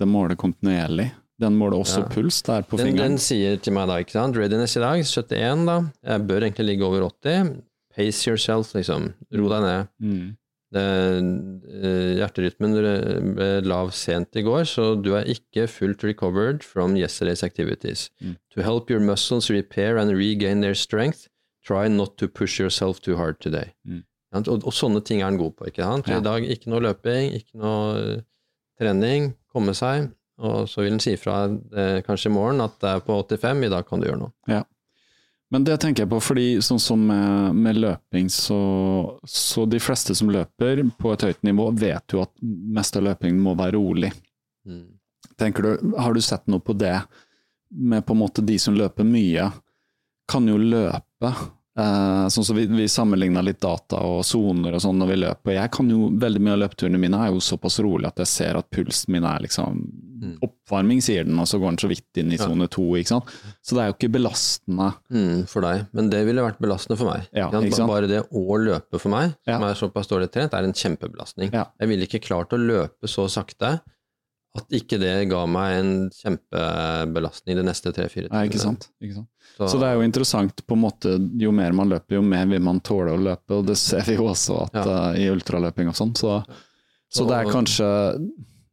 Den 0.00 0.10
måler 0.10 0.34
kontinuerlig. 0.36 1.12
Den 1.40 1.56
måler 1.58 1.80
også 1.82 2.00
Ja. 2.02 2.08
puls 2.08 2.42
der 2.42 2.62
på 2.62 2.76
Den, 2.78 2.96
den 2.96 3.18
sier 3.18 3.56
til 3.60 3.72
meg 3.74 3.88
da, 3.88 3.98
ikke 4.02 4.12
sant, 4.14 4.36
readiness 4.36 4.76
i 4.76 4.80
dag, 4.80 5.02
71 5.02 5.66
da, 5.66 5.76
jeg 6.04 6.26
bør 6.28 6.42
egentlig 6.46 6.66
ligge 6.66 6.84
over 6.86 7.02
80, 7.10 7.62
pace 7.94 8.26
yourself, 8.30 8.72
liksom, 8.74 9.12
ro 9.34 9.48
deg 9.48 9.62
ned. 9.62 9.88
Mm. 10.02 10.36
Det, 10.74 10.84
eh, 11.84 12.14
hjerterytmen 12.18 12.74
ble 13.36 13.50
lav 13.62 13.92
sent 13.94 14.34
i 14.34 14.42
går, 14.42 14.64
så 14.66 15.00
du 15.00 15.12
er 15.14 15.24
ikke 15.30 15.68
fullt 15.70 16.02
recovered 16.02 16.64
from 16.64 16.94
yesterday's 16.96 17.44
activities. 17.46 18.10
Mm. 18.22 18.36
To 18.54 18.62
help 18.62 18.90
your 18.90 19.00
muscles 19.00 19.50
repair 19.50 19.96
and 19.98 20.10
regain 20.10 20.60
their 20.62 20.74
strength, 20.74 21.28
try 21.64 21.86
not 21.88 22.16
to 22.18 22.26
push 22.28 22.58
yourself 22.60 23.00
too 23.00 23.16
hard 23.16 23.40
today. 23.40 23.72
Mm. 23.86 24.02
Og, 24.34 24.66
og 24.66 24.74
sånne 24.74 25.02
ting 25.06 25.22
er 25.22 25.30
han 25.30 25.40
god 25.40 25.56
på, 25.58 25.70
ikke 25.70 25.86
sant? 25.86 26.10
Ja. 26.10 26.18
I 26.18 26.26
dag 26.26 26.46
ikke 26.56 26.72
noe 26.72 26.82
løping, 26.88 27.32
ikke 27.38 27.62
noe 27.62 27.96
eh, 28.00 28.22
trening, 28.80 29.32
komme 29.54 29.74
seg, 29.78 30.08
og 30.42 30.64
så 30.70 30.82
vil 30.82 30.96
han 30.96 31.02
si 31.02 31.14
fra 31.20 31.44
eh, 31.46 32.00
kanskje 32.06 32.32
i 32.32 32.34
morgen 32.34 32.64
at 32.64 32.74
det 32.82 32.96
er 32.96 33.04
på 33.06 33.18
85, 33.22 33.66
i 33.68 33.72
dag 33.72 33.86
kan 33.86 34.02
du 34.02 34.08
gjøre 34.08 34.22
noe. 34.24 34.34
Ja. 34.50 34.64
Men 35.54 35.66
det 35.66 35.76
tenker 35.82 36.02
jeg 36.02 36.10
på, 36.10 36.18
fordi 36.24 36.46
sånn 36.64 36.80
som 36.82 37.02
med, 37.06 37.54
med 37.54 37.78
løping, 37.78 38.30
så, 38.32 38.58
så 39.22 39.66
de 39.70 39.78
fleste 39.78 40.16
som 40.18 40.32
løper 40.34 40.82
på 40.98 41.12
et 41.14 41.26
høyt 41.28 41.44
nivå, 41.46 41.68
vet 41.78 42.16
jo 42.16 42.24
at 42.24 42.32
mest 42.42 42.98
av 42.98 43.06
løpingen 43.06 43.38
må 43.44 43.54
være 43.58 43.76
rolig. 43.76 44.10
Mm. 44.66 44.88
Tenker 45.38 45.66
du, 45.66 45.92
Har 45.98 46.16
du 46.16 46.22
sett 46.24 46.48
noe 46.50 46.64
på 46.64 46.74
det, 46.74 46.96
med 47.70 48.02
på 48.06 48.16
en 48.16 48.22
måte 48.24 48.42
de 48.42 48.58
som 48.58 48.74
løper 48.74 49.06
mye, 49.06 49.46
kan 50.30 50.48
jo 50.48 50.58
løpe 50.58 51.30
eh, 51.76 52.26
Sånn 52.30 52.44
som 52.46 52.56
vi, 52.56 52.66
vi 52.66 52.84
sammenligna 52.88 53.42
litt 53.44 53.60
data 53.60 53.96
og 54.00 54.24
soner 54.24 54.74
og 54.74 54.80
sånn 54.84 54.98
når 55.00 55.08
vi 55.12 55.16
løper. 55.24 55.50
og 55.52 55.58
Jeg 55.62 55.70
kan 55.72 55.90
jo, 55.90 56.10
Veldig 56.10 56.40
mye 56.40 56.52
av 56.56 56.62
løpeturene 56.64 56.98
mine 57.00 57.14
er 57.26 57.32
jo 57.32 57.40
såpass 57.44 57.80
rolig 57.84 58.06
at 58.06 58.16
jeg 58.22 58.26
ser 58.30 58.56
at 58.56 58.70
pulsen 58.70 59.12
min 59.16 59.24
er 59.24 59.40
liksom 59.46 59.84
Mm. 60.24 60.38
Oppvarming, 60.40 61.02
sier 61.02 61.24
den, 61.26 61.36
og 61.38 61.44
så 61.44 61.58
går 61.60 61.74
den 61.74 61.76
så 61.82 61.88
vidt 61.90 62.16
inn 62.16 62.30
i 62.32 62.36
Ja. 62.38 62.46
sone 62.46 62.66
to. 62.70 62.80
ikke 62.96 63.08
sant? 63.08 63.24
Så 63.60 63.74
det 63.76 63.82
er 63.82 63.86
jo 63.90 63.96
ikke 63.98 64.12
belastende. 64.14 64.86
Mm, 65.12 65.46
for 65.46 65.60
deg, 65.60 65.86
men 65.92 66.08
det 66.08 66.24
ville 66.24 66.40
vært 66.40 66.58
belastende 66.62 66.96
for 66.96 67.10
meg. 67.12 67.26
Ja? 67.34 67.50
Bare 67.50 68.06
det 68.08 68.22
å 68.32 68.56
løpe 68.56 68.98
for 68.98 69.10
meg, 69.10 69.34
Ja. 69.46 69.58
som 69.58 69.64
er 69.68 69.74
såpass 69.74 70.08
dårlig 70.08 70.30
trent, 70.32 70.54
er 70.54 70.64
en 70.64 70.72
kjempebelastning. 70.72 71.52
Ja. 71.52 71.66
Jeg 71.78 71.88
ville 71.88 72.06
ikke 72.06 72.22
klart 72.24 72.48
å 72.54 72.56
løpe 72.56 73.04
så 73.06 73.28
sakte 73.28 73.82
at 74.56 74.68
ikke 74.70 74.98
det 74.98 75.28
ga 75.28 75.44
meg 75.46 75.76
en 75.82 76.10
kjempebelastning 76.10 77.56
de 77.56 77.62
neste 77.66 77.92
tre-fire 77.92 78.28
timene. 78.30 78.48
ikke 78.48 78.60
sant? 78.60 78.88
Ikke 79.02 79.14
sant? 79.18 79.28
Så 79.58 79.78
det 79.78 79.86
er 79.86 79.94
jo 79.94 80.02
interessant, 80.02 80.64
på 80.66 80.74
en 80.74 80.80
måte, 80.82 81.12
jo 81.38 81.52
mer 81.54 81.72
man 81.72 81.88
løper, 81.92 82.16
jo 82.18 82.22
mer 82.26 82.46
vil 82.50 82.60
man 82.60 82.80
tåle 82.80 83.12
å 83.14 83.20
løpe, 83.20 83.60
og 83.60 83.66
det 83.68 83.76
ser 83.78 84.02
vi 84.08 84.16
jo 84.16 84.26
også 84.32 84.56
at, 84.66 84.74
eh, 84.82 85.20
i 85.22 85.28
ultraløping 85.30 85.88
og 85.88 85.94
sånn. 85.94 86.10
Så, 86.18 86.40
så 87.08 87.26
det 87.28 87.36
er 87.42 87.52
kanskje 87.52 87.86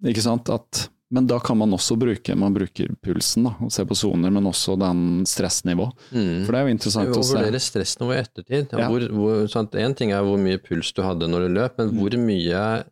Ikke 0.10 0.24
sant 0.26 0.50
at 0.50 0.88
Men 1.14 1.28
da 1.28 1.38
kan 1.44 1.58
man 1.60 1.70
også 1.76 1.94
bruke 2.00 2.34
Man 2.40 2.54
bruker 2.56 2.88
pulsen 3.04 3.44
da, 3.44 3.52
og 3.62 3.70
se 3.72 3.84
på 3.86 3.94
soner, 4.00 4.32
men 4.32 4.48
også 4.50 4.78
den 4.80 5.26
stressnivå. 5.30 5.86
Mm. 6.16 6.46
For 6.48 6.52
det 6.56 6.62
er 6.62 6.66
jo 6.66 6.74
interessant 6.74 7.10
Å 7.14 7.22
se. 7.22 7.36
vurdere 7.36 7.60
stressnivå 7.62 8.16
i 8.16 8.22
ettertid. 8.24 8.72
Ja, 8.72 8.80
Ja. 8.80 8.88
Hvor? 8.90 9.76
En 9.78 9.94
ting 9.94 10.12
er 10.16 10.24
hvor 10.24 10.40
mye 10.40 10.58
puls 10.58 10.92
du 10.96 11.04
hadde 11.04 11.28
når 11.30 11.46
du 11.48 11.54
løp, 11.60 11.78
men 11.78 11.92
Mm. 11.92 12.00
hvor 12.00 12.18
mye 12.18 12.84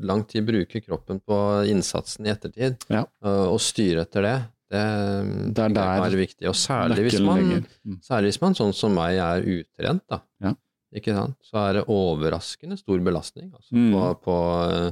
lang 0.00 0.24
tid 0.24 0.46
bruker 0.46 0.80
kroppen 0.84 1.20
på 1.20 1.38
innsatsen 1.70 2.26
i 2.26 2.30
ettertid? 2.30 2.76
Ja. 2.88 3.04
Uh, 3.24 3.46
og 3.52 3.60
styre 3.60 4.02
etter 4.02 4.22
det, 4.22 4.34
det, 4.74 5.54
Det 5.54 5.64
er 5.64 5.74
der 5.78 6.04
er 6.08 6.16
viktig. 6.18 6.48
Og 6.50 6.56
særlig 6.58 7.04
hvis, 7.06 7.20
man. 7.22 7.64
Mm. 7.86 7.98
særlig 8.02 8.32
hvis 8.32 8.40
man, 8.42 8.56
sånn 8.58 8.74
som 8.74 8.94
meg, 8.96 9.16
er 9.22 9.46
utrent, 9.54 10.02
da. 10.10 10.20
Ja. 10.42 10.54
Ikke 10.94 11.14
sant? 11.16 11.34
Så 11.42 11.58
er 11.58 11.72
det 11.80 11.86
overraskende 11.90 12.76
stor 12.78 13.00
belastning 13.02 13.48
altså, 13.54 13.72
Mm. 13.74 13.92
på, 13.94 14.02
på 14.28 14.36
uh, 14.70 14.90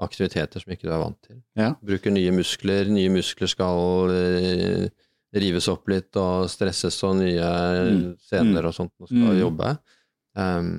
aktiviteter 0.00 0.62
som 0.62 0.72
ikke 0.72 0.86
du 0.86 0.92
er 0.94 1.02
vant 1.02 1.18
til. 1.26 1.40
Ja. 1.58 1.72
Bruker 1.82 2.12
nye 2.14 2.30
muskler, 2.32 2.86
nye 2.90 3.10
muskler 3.10 3.50
skal 3.50 4.12
uh, 4.14 4.86
rives 5.34 5.66
opp 5.70 5.88
litt 5.90 6.16
og 6.18 6.46
stresses, 6.50 6.96
og 7.06 7.16
nye 7.20 7.50
Mm. 7.90 8.16
scener 8.22 8.66
og 8.70 8.74
sånt 8.74 8.92
og 9.00 9.08
skal 9.10 9.34
Mm. 9.34 9.40
jobbe. 9.42 9.74
Um, 10.38 10.70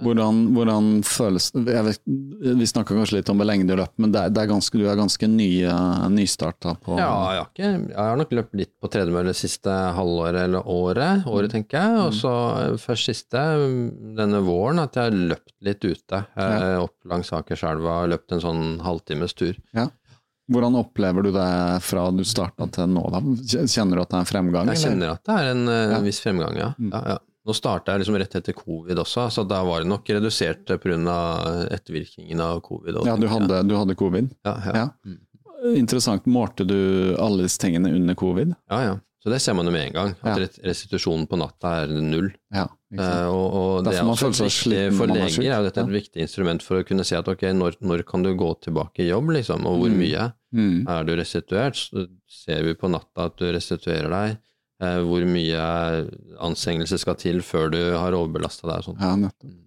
Hvordan, 0.00 0.38
hvordan 0.56 0.86
føles 1.04 1.50
vet, 1.52 1.98
Vi 2.06 2.66
snakka 2.66 2.94
kanskje 2.96 3.18
litt 3.18 3.28
om 3.28 3.38
løper, 3.76 3.92
men 4.00 4.12
det 4.14 4.22
er, 4.22 4.30
det 4.32 4.40
er 4.42 4.48
ganske, 4.48 4.78
du 4.80 4.86
er 4.88 4.96
ganske 4.96 5.28
ny, 5.28 5.48
uh, 5.68 6.08
nystarta 6.08 6.72
på 6.80 6.96
Ja, 6.96 7.10
jeg 7.36 7.42
har, 7.42 7.50
ikke, 7.50 7.70
jeg 7.92 7.98
har 8.00 8.16
nok 8.16 8.32
løpt 8.32 8.54
litt 8.56 8.72
på 8.80 8.88
tredemølle 8.90 9.34
siste 9.36 9.68
halvåret 9.70 10.46
eller 10.46 10.64
året, 10.66 11.26
året 11.28 11.52
tenker 11.52 11.76
jeg. 11.78 11.98
Og 12.06 12.16
så 12.16 12.32
eh, 12.62 12.76
først 12.80 13.10
siste, 13.10 13.38
mm, 13.38 14.14
denne 14.16 14.40
våren, 14.46 14.80
at 14.82 14.96
jeg 14.96 15.10
har 15.10 15.18
løpt 15.34 15.52
litt 15.60 15.84
ute. 15.84 16.22
Ja. 16.36 16.78
Opp 16.82 16.96
langs 17.12 17.32
Akerselva, 17.36 18.06
løpt 18.08 18.32
en 18.32 18.40
sånn 18.42 18.62
halvtimes 18.82 19.36
tur. 19.36 19.58
Hvordan 20.52 20.74
opplever 20.80 21.22
du 21.22 21.30
det 21.32 21.50
fra 21.86 22.08
du 22.12 22.24
starta 22.26 22.66
til 22.74 22.88
nå? 22.90 23.04
da? 23.12 23.20
Kjenner 23.70 24.00
du 24.00 24.02
at 24.02 24.10
det 24.10 24.16
er 24.16 24.24
en 24.24 24.28
fremgang? 24.32 24.72
Jeg 24.72 24.80
eller? 24.80 24.88
kjenner 24.88 25.12
at 25.14 25.22
det 25.28 25.36
er 25.36 25.50
en 25.52 25.62
en 25.68 25.92
Ja. 25.92 26.00
viss 26.00 26.18
fremgang, 26.24 26.56
ja. 26.58 26.72
Mm. 26.78 26.90
ja, 26.96 27.02
ja. 27.14 27.18
Nå 27.46 27.54
starta 27.58 27.92
jeg 27.96 28.04
liksom 28.04 28.16
rett 28.22 28.34
etter 28.38 28.54
covid 28.54 29.00
også, 29.02 29.24
så 29.34 29.42
da 29.48 29.62
var 29.66 29.82
det 29.82 29.88
nok 29.90 30.06
redusert 30.14 30.64
pga. 30.78 31.16
ettervirkningen 31.74 32.40
av 32.40 32.60
covid. 32.62 33.00
Ja, 33.06 33.16
du 33.18 33.26
hadde, 33.26 33.62
du 33.66 33.74
hadde 33.76 33.96
covid? 33.98 34.30
Ja, 34.46 34.56
ja. 34.66 34.74
Ja. 34.76 34.88
Mm. 35.06 35.18
Interessant. 35.78 36.24
Målte 36.26 36.64
du 36.66 37.14
alle 37.22 37.42
disse 37.46 37.58
tingene 37.62 37.90
under 37.94 38.14
covid? 38.18 38.54
ja, 38.70 38.82
ja. 38.90 39.00
Så 39.22 39.30
det 39.30 39.38
ser 39.38 39.54
man 39.54 39.68
jo 39.68 39.70
med 39.70 39.84
en 39.86 39.92
gang, 39.94 40.08
at 40.26 40.56
restitusjonen 40.66 41.28
på 41.30 41.36
natta 41.38 41.84
er 41.84 41.92
null. 41.94 42.32
Ja. 42.50 42.64
Eh, 42.90 43.26
og, 43.30 43.52
og 43.54 43.84
det 43.86 43.92
er 43.94 44.08
også 44.10 44.32
viktig 44.34 44.80
for 44.98 45.06
leger. 45.06 45.44
er 45.46 45.62
dette 45.62 45.78
er 45.78 45.86
et 45.86 45.92
viktig 45.94 46.24
instrument 46.24 46.64
for 46.66 46.80
å 46.80 46.86
kunne 46.88 47.04
si 47.06 47.14
at 47.14 47.28
ok, 47.30 47.44
når, 47.54 47.76
når 47.86 48.02
kan 48.08 48.24
du 48.26 48.32
gå 48.34 48.48
tilbake 48.66 49.04
i 49.04 49.12
jobb, 49.12 49.30
liksom, 49.38 49.62
og 49.70 49.78
hvor 49.78 49.94
Mm. 49.94 50.00
mye? 50.02 50.24
Mm. 50.52 50.88
Er 50.90 51.04
du 51.06 51.14
restituert, 51.14 51.78
så 51.78 52.08
ser 52.26 52.64
vi 52.66 52.74
på 52.74 52.90
natta 52.90 53.28
at 53.30 53.36
du 53.38 53.46
restituerer 53.54 54.10
deg. 54.10 54.40
Eh, 54.82 54.98
hvor 55.06 55.22
mye 55.30 55.64
anstrengelse 56.42 56.98
skal 56.98 57.14
til 57.20 57.42
før 57.46 57.70
du 57.70 57.80
har 57.94 58.16
overbelasta 58.18 58.66
deg 58.72 58.88
og. 58.90 58.96
Ja, 59.02 59.14
nettopp. 59.20 59.58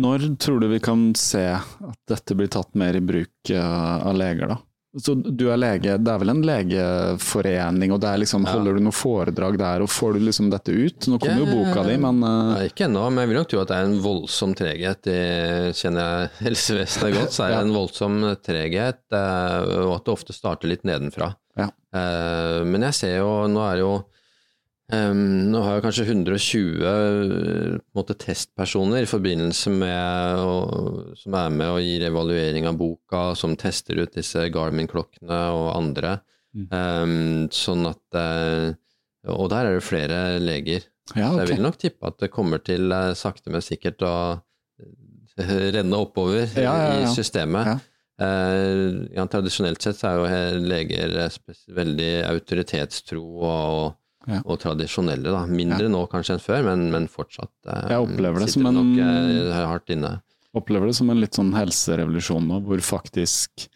Når 0.00 0.22
tror 0.38 0.60
du 0.62 0.68
vi 0.70 0.78
kan 0.78 1.08
se 1.18 1.42
at 1.50 1.98
dette 2.06 2.36
blir 2.38 2.46
tatt 2.54 2.76
mer 2.78 2.94
i 2.94 3.02
bruk 3.02 3.50
eh, 3.50 3.96
av 4.06 4.14
leger, 4.14 4.52
da? 4.52 4.60
Så 5.02 5.14
du 5.14 5.44
er 5.50 5.58
lege, 5.58 5.96
det 6.02 6.10
er 6.10 6.18
vel 6.18 6.32
en 6.32 6.40
legeforening, 6.46 7.92
og 7.94 8.00
det 8.02 8.08
er 8.10 8.18
liksom, 8.24 8.42
Ja. 8.46 8.52
holder 8.56 8.74
du 8.74 8.80
noe 8.82 8.94
foredrag 8.94 9.58
der, 9.58 9.82
og 9.84 9.90
får 9.90 10.14
du 10.14 10.20
liksom 10.26 10.48
dette 10.50 10.70
ut? 10.74 11.06
Nå 11.10 11.18
kommer 11.22 11.38
jo 11.44 11.46
boka 11.46 11.84
di, 11.86 11.96
men 12.02 12.22
uh... 12.26 12.62
Ikke 12.66 12.86
ennå, 12.88 13.04
men 13.10 13.22
jeg 13.22 13.30
vil 13.30 13.38
nok 13.38 13.50
tro 13.52 13.60
at 13.62 13.70
det 13.70 13.76
er 13.78 13.86
en 13.86 14.00
voldsom 14.02 14.54
treghet. 14.58 15.02
Det 15.06 15.74
kjenner 15.78 16.02
jeg 16.06 16.30
helsevesenet 16.48 17.14
godt, 17.18 17.34
så 17.34 17.44
er 17.44 17.48
det 17.54 17.58
Ja. 17.58 17.66
en 17.66 17.74
voldsom 17.76 18.18
treghet, 18.46 19.02
og 19.14 19.92
at 19.94 20.06
det 20.06 20.14
ofte 20.16 20.34
starter 20.34 20.70
litt 20.70 20.82
nedenfra. 20.86 21.32
Ja. 21.58 21.68
Men 22.66 22.82
jeg 22.90 22.94
ser 22.98 23.16
jo, 23.20 23.30
nå 23.50 23.62
er 23.66 23.78
det 23.78 23.84
jo 23.86 23.94
em, 24.94 25.20
Nå 25.52 25.60
har 25.64 25.76
jeg 25.76 25.84
kanskje 25.84 26.06
120 26.08 26.84
eh, 26.90 27.76
på 27.80 27.98
måte, 27.98 28.16
testpersoner 28.20 29.04
i 29.04 29.10
forbindelse 29.10 29.72
med 29.74 30.42
å, 30.44 30.54
som 31.18 31.36
er 31.40 31.54
med 31.54 31.72
og 31.76 31.84
gir 31.84 32.06
evaluering 32.08 32.68
av 32.70 32.78
boka, 32.80 33.30
som 33.38 33.56
tester 33.60 34.00
ut 34.02 34.14
disse 34.16 34.46
Garmin-klokkene 34.52 35.40
og 35.56 35.70
andre. 35.76 36.18
Um, 36.50 37.46
sånn 37.54 37.84
at 37.86 38.16
uh, 38.18 38.72
Og 39.30 39.52
der 39.52 39.68
er 39.68 39.76
det 39.76 39.84
flere 39.86 40.16
leger. 40.42 40.88
Ja, 41.14 41.28
Så 41.30 41.44
jeg 41.44 41.52
vil 41.52 41.62
nok 41.62 41.78
tippe 41.78 42.10
at 42.10 42.18
det 42.22 42.32
kommer 42.34 42.58
til 42.62 42.90
uh, 42.90 43.12
sakte, 43.18 43.52
men 43.54 43.62
sikkert 43.62 44.02
å 44.02 44.14
uh, 44.40 45.54
renne 45.76 46.02
oppover 46.02 46.50
Ja, 46.58 46.74
ja, 46.74 46.98
i 47.04 47.14
systemet. 47.14 47.86
Uh, 48.20 49.06
tradisjonelt 49.30 49.80
sett 49.80 49.96
så 49.96 50.10
er 50.10 50.18
jo 50.18 50.66
leger 50.66 51.14
veldig 51.78 52.10
autoritetstro 52.28 53.22
og, 53.38 53.94
Ja. 54.30 54.40
og 54.46 54.60
tradisjonelle. 54.62 55.32
Da. 55.34 55.42
Mindre 55.50 55.88
nå 55.90 56.04
kanskje 56.12 56.36
enn 56.38 56.42
før, 56.44 56.64
men, 56.70 56.86
men 56.94 57.08
fortsatt 57.10 57.50
eh, 57.66 57.88
Jeg 57.96 58.06
opplever 58.06 58.44
det 58.44 58.50
som 58.54 58.66
en- 58.70 58.78
nok 58.78 58.96
uh, 59.02 59.52
hardt 59.66 59.90
inne. 59.94 60.14
Opplever 60.56 60.90
det 60.90 60.96
som 60.98 61.10
en 61.12 61.20
litt 61.22 61.34
sånn 61.38 61.52
helserevolusjon 61.54 62.46
nå, 62.50 62.60
hvor 62.66 62.80
faktisk 62.82 63.68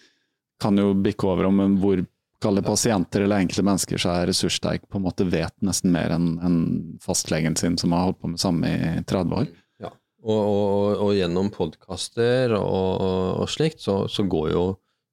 kan 0.63 0.79
jo 0.79 0.93
bikke 0.95 1.27
over 1.29 1.47
om 1.51 1.61
hvor 1.83 2.01
kalle 2.45 2.61
pasienter 2.67 3.25
eller 3.25 3.41
enkelte 3.41 3.65
mennesker 3.65 4.01
som 4.03 4.13
er 4.19 4.27
ressurssterke, 4.29 4.85
på 4.91 4.99
en 5.01 5.05
måte 5.07 5.25
vet 5.33 5.55
nesten 5.65 5.93
mer 5.95 6.13
enn 6.13 6.27
en 6.45 6.57
fastlegen 7.03 7.55
sin 7.57 7.79
som 7.81 7.95
har 7.97 8.09
holdt 8.11 8.19
på 8.21 8.29
med 8.35 8.43
samme 8.43 8.69
i 8.69 9.05
30 9.09 9.39
år. 9.39 9.47
Ja. 9.81 9.91
Og, 10.25 10.41
og, 10.41 10.97
og, 11.07 11.13
gjennom 11.17 11.49
podkaster 11.55 12.53
og, 12.59 13.01
og, 13.41 13.47
slikt, 13.49 13.81
så, 13.85 14.03
så 14.13 14.27
går 14.29 14.51
jo 14.53 14.65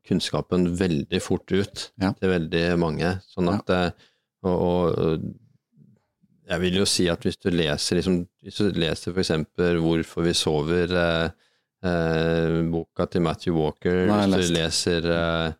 kunnskapen 0.08 0.72
veldig 0.76 1.22
fort 1.24 1.52
ut 1.54 1.88
Ja. 2.02 2.12
til 2.18 2.34
veldig 2.34 2.64
mange. 2.82 3.14
Sånn 3.32 3.52
at 3.54 3.70
eh, 3.70 3.92
og, 4.44 4.96
og 4.98 5.24
jeg 6.52 6.62
vil 6.66 6.82
jo 6.82 6.88
si 6.90 7.08
at 7.12 7.24
hvis 7.24 7.40
du 7.40 7.50
leser 7.54 8.00
liksom, 8.00 8.18
hvis 8.44 8.60
du 8.60 8.72
leser 8.76 9.14
for 9.14 9.24
eksempel 9.24 9.80
'Hvorfor 9.80 10.26
vi 10.26 10.34
sover', 10.34 10.96
eh, 11.06 11.30
eh, 11.90 12.72
boka 12.72 13.06
til 13.06 13.22
Matthew 13.22 13.56
Walker, 13.56 14.06
Nei, 14.08 14.26
hvis 14.28 14.50
du 14.50 14.56
leser 14.58 15.08
eh, 15.08 15.54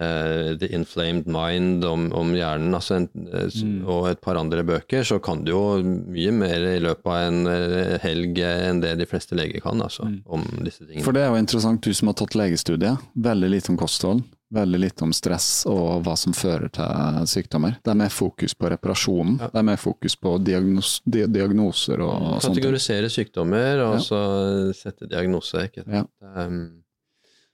eh, 0.00 0.56
'The 0.56 0.68
Inflamed 0.74 1.26
Mind' 1.26 1.84
om, 1.84 2.08
om 2.16 2.32
hjernen, 2.34 2.72
altså 2.74 2.96
en, 2.96 3.08
eh, 3.32 3.48
Mm. 3.60 3.84
og 3.86 4.08
et 4.10 4.20
par 4.20 4.36
andre 4.36 4.62
bøker, 4.64 5.02
så 5.04 5.20
kan 5.22 5.44
du 5.44 5.52
jo 5.52 5.82
mye 5.82 6.32
mer 6.32 6.60
i 6.76 6.80
løpet 6.80 7.06
av 7.06 7.28
en 7.28 7.46
eh, 7.46 7.98
helg 8.00 8.38
enn 8.38 8.80
det 8.80 8.96
de 8.98 9.06
fleste 9.06 9.36
leger 9.36 9.60
kan, 9.60 9.80
altså, 9.80 10.04
Mm. 10.08 10.22
om 10.26 10.42
disse 10.64 10.86
tingene. 10.86 11.04
For 11.04 11.12
det 11.12 11.22
er 11.22 11.28
jo 11.34 11.36
interessant, 11.44 11.80
du 11.82 11.92
som 11.92 12.08
har 12.08 12.14
tatt 12.14 12.34
legestudiet. 12.34 12.98
Veldig 13.16 13.50
lite 13.50 13.70
om 13.70 13.76
kosthold, 13.76 14.22
veldig 14.52 14.80
lite 14.80 15.02
om 15.02 15.12
stress 15.12 15.64
og 15.66 16.02
hva 16.04 16.16
som 16.18 16.32
fører 16.32 16.70
til 16.72 17.26
sykdommer. 17.26 17.76
Det 17.84 17.90
er 17.92 17.94
mer 17.94 18.08
fokus 18.10 18.54
på 18.54 18.68
reparasjonen, 18.70 19.38
Ja. 19.38 19.46
det 19.48 19.58
er 19.58 19.62
mer 19.62 19.76
fokus 19.76 20.16
på 20.16 20.42
diagnos 20.42 21.00
di 21.08 21.26
diagnoser 21.26 22.00
og 22.00 22.40
sånt. 22.42 22.56
Kategorisere 22.56 23.06
sykdommer, 23.10 23.78
og 23.84 23.94
Ja. 23.94 24.00
så 24.00 24.74
sette 24.74 25.06
diagnose. 25.08 25.54
Ikke 25.68 25.84
Ja. 25.86 26.00
sant? 26.02 26.10
Um, 26.36 26.82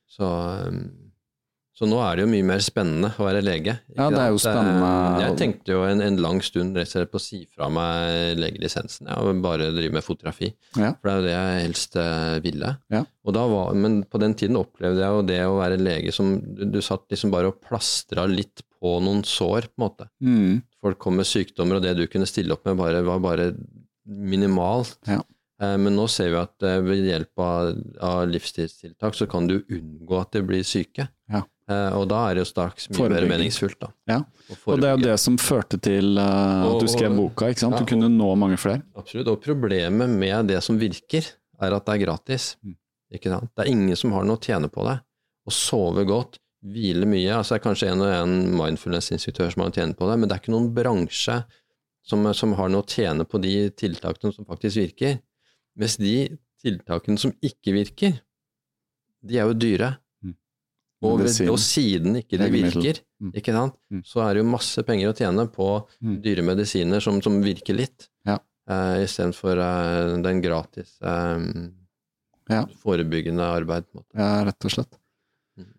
så, 0.08 0.68
um, 0.68 0.90
så 1.76 1.84
nå 1.84 1.98
er 2.00 2.16
det 2.16 2.22
jo 2.24 2.28
mye 2.32 2.44
mer 2.48 2.62
spennende 2.64 3.10
å 3.20 3.24
være 3.26 3.42
lege. 3.44 3.74
Ja, 3.92 4.06
det 4.08 4.20
er 4.22 4.30
jo 4.32 4.38
spennende. 4.40 4.86
Jeg 5.20 5.34
tenkte 5.36 5.74
jo 5.74 5.82
en, 5.84 6.00
en 6.00 6.16
lang 6.24 6.38
stund 6.44 6.78
rett 6.78 6.88
og 6.88 6.94
slett 6.94 7.10
på 7.12 7.20
å 7.20 7.24
si 7.26 7.40
fra 7.52 7.68
meg 7.68 8.38
legelisensen, 8.40 9.10
ja, 9.10 9.18
og 9.20 9.42
bare 9.44 9.66
drive 9.76 9.92
med 9.92 10.06
fotografi. 10.06 10.48
Ja. 10.80 10.94
For 10.96 11.10
det 11.10 11.12
er 11.12 11.18
jo 11.20 11.26
det 11.26 11.34
jeg 11.34 11.66
helst 11.66 11.98
eh, 12.00 12.38
ville. 12.46 12.70
Ja. 12.94 13.02
Var, 13.26 13.74
men 13.76 13.98
på 14.08 14.20
den 14.22 14.32
tiden 14.40 14.56
opplevde 14.56 15.02
jeg 15.04 15.18
jo 15.18 15.26
det 15.28 15.40
å 15.44 15.58
være 15.58 15.76
lege 15.82 16.12
som 16.14 16.36
Du, 16.40 16.78
satt 16.80 17.04
liksom 17.12 17.32
bare 17.34 17.50
og 17.52 17.60
plastra 17.60 18.24
litt 18.30 18.62
på 18.80 18.96
noen 19.04 19.20
sår, 19.26 19.68
på 19.72 19.76
en 19.76 19.84
måte. 19.84 20.08
Mm, 20.24 20.62
Folk 20.80 21.00
kom 21.02 21.16
med 21.20 21.28
sykdommer, 21.28 21.76
og 21.80 21.84
det 21.84 21.92
du 21.98 22.06
kunne 22.08 22.28
stille 22.30 22.54
opp 22.56 22.64
med, 22.68 22.78
bare, 22.80 23.02
var 23.04 23.20
bare 23.24 23.50
minimalt. 24.06 24.96
Ja. 25.08 25.20
Eh, 25.60 25.76
Men 25.80 25.96
nå 25.96 26.06
ser 26.12 26.30
vi 26.32 26.38
at 26.40 26.62
eh, 26.66 26.80
ved 26.84 27.04
hjelp 27.08 27.42
av, 27.42 27.74
av 28.04 28.24
livsstilstiltak 28.30 29.16
så 29.16 29.28
kan 29.30 29.48
du 29.50 29.58
unngå 29.62 30.20
at 30.20 30.32
de 30.36 30.42
blir 30.46 30.64
syke. 30.66 31.08
Ja. 31.32 31.42
Eh, 31.68 31.92
Og 31.98 32.04
da 32.08 32.20
er 32.30 32.36
det 32.38 32.44
jo 32.44 32.48
straks 32.52 32.88
mye 32.94 33.08
mer 33.10 33.26
meningsfullt. 33.26 33.78
da. 33.82 33.88
ja. 34.06 34.20
Og 34.70 34.78
det 34.80 34.86
er 34.86 34.92
jo 34.96 35.02
det 35.02 35.16
som 35.18 35.36
førte 35.42 35.80
til 35.82 36.16
eh, 36.22 36.66
at 36.68 36.80
du 36.80 36.86
skrev 36.86 37.16
boka, 37.18 37.48
ikke 37.50 37.64
sant? 37.64 37.74
ja, 37.74 37.82
Du 37.82 37.90
kunne 37.90 38.08
nå 38.12 38.28
mange 38.38 38.56
flere. 38.62 38.84
Absolutt. 38.94 39.26
Og 39.32 39.40
problemet 39.42 40.08
med 40.10 40.46
det 40.52 40.60
som 40.62 40.78
virker, 40.78 41.26
er 41.60 41.74
at 41.74 41.86
det 41.88 41.94
er 41.96 42.04
gratis. 42.04 42.52
Mm. 42.62 42.76
Ikke 43.18 43.30
sant? 43.32 43.50
Det 43.56 43.64
er 43.66 43.70
ingen 43.72 43.96
som 43.98 44.12
har 44.14 44.24
noe 44.28 44.38
å 44.38 44.42
tjene 44.46 44.70
på 44.70 44.84
det. 44.86 44.98
Å 45.46 45.52
sove 45.54 46.04
godt, 46.06 46.38
hvile 46.66 47.06
mye 47.06 47.30
altså 47.36 47.54
Det 47.54 47.60
er 47.60 47.64
kanskje 47.68 47.90
en 47.92 48.00
og 48.02 48.10
en 48.10 48.32
mindfulness-instruktør 48.58 49.52
som 49.52 49.62
har 49.62 49.68
noe 49.68 49.74
å 49.74 49.78
tjene 49.78 49.94
på 49.98 50.08
det, 50.10 50.16
men 50.18 50.28
det 50.28 50.34
er 50.34 50.40
ikke 50.42 50.54
noen 50.54 50.70
bransje 50.74 51.36
som, 52.06 52.24
som 52.34 52.54
har 52.58 52.70
noe 52.72 52.82
å 52.82 52.88
tjene 52.90 53.26
på 53.26 53.38
de 53.42 53.52
tiltakene 53.78 54.32
som 54.34 54.46
faktisk 54.46 54.78
virker. 54.78 55.18
Mens 55.78 55.98
de 55.98 56.16
tiltakene 56.62 57.18
som 57.18 57.34
ikke 57.44 57.74
virker, 57.76 58.18
de 59.26 59.38
er 59.38 59.46
jo 59.50 59.54
dyre. 59.58 59.92
Og, 61.04 61.18
ved, 61.20 61.48
og 61.52 61.58
siden 61.60 62.16
ikke 62.22 62.38
de 62.40 62.48
virker, 62.50 63.00
Mm. 63.20 63.30
ikke 63.36 63.52
sant? 63.52 63.74
Mm. 63.92 64.02
så 64.04 64.20
er 64.24 64.34
det 64.34 64.42
jo 64.44 64.48
masse 64.50 64.82
penger 64.84 65.08
å 65.12 65.16
tjene 65.16 65.46
på 65.52 65.86
Mm. 66.02 66.20
dyre 66.22 66.42
medisiner 66.42 67.00
som, 67.04 67.20
som 67.22 67.40
virker 67.42 67.74
litt, 67.76 68.08
Ja. 68.26 68.38
uh, 68.68 68.96
istedenfor 69.04 69.56
uh, 69.60 70.22
den 70.22 70.40
gratis 70.42 70.96
eh, 71.02 71.70
Ja. 72.48 72.64
forebyggende 72.84 73.42
arbeid. 73.42 73.84
Ja, 74.14 74.44
rett 74.44 74.64
og 74.64 74.70
slett. 74.70 74.96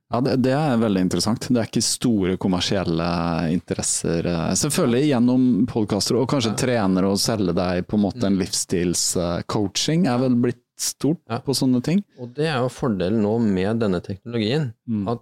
Ja, 0.10 0.22
det, 0.22 0.38
det 0.42 0.54
er 0.56 0.78
veldig 0.80 1.02
interessant. 1.04 1.48
Det 1.50 1.58
er 1.60 1.68
ikke 1.68 1.84
store 1.84 2.38
kommersielle 2.38 3.52
interesser. 3.52 4.26
eh, 4.26 4.54
Selvfølgelig 4.56 5.10
gjennom 5.12 5.68
podkaster, 5.68 6.16
og 6.22 6.30
kanskje 6.30 6.56
trenere 6.58 7.10
og 7.12 7.18
selge 7.20 7.54
deg 7.58 7.86
på 7.88 7.98
en 7.98 8.04
måte 8.06 8.24
en 8.30 8.38
livsstilscoaching 8.40 10.08
er 10.08 10.18
vel 10.22 10.36
blitt 10.42 10.62
stort 10.80 11.20
Ja. 11.30 11.40
på 11.40 11.54
sånne 11.58 11.82
ting. 11.84 12.04
Og 12.20 12.34
det 12.34 12.46
er 12.48 12.60
jo 12.62 12.70
fordelen 12.70 13.22
nå 13.24 13.40
med 13.42 13.80
denne 13.80 14.02
teknologien, 14.02 14.74
Mm. 14.88 15.08
at, 15.10 15.20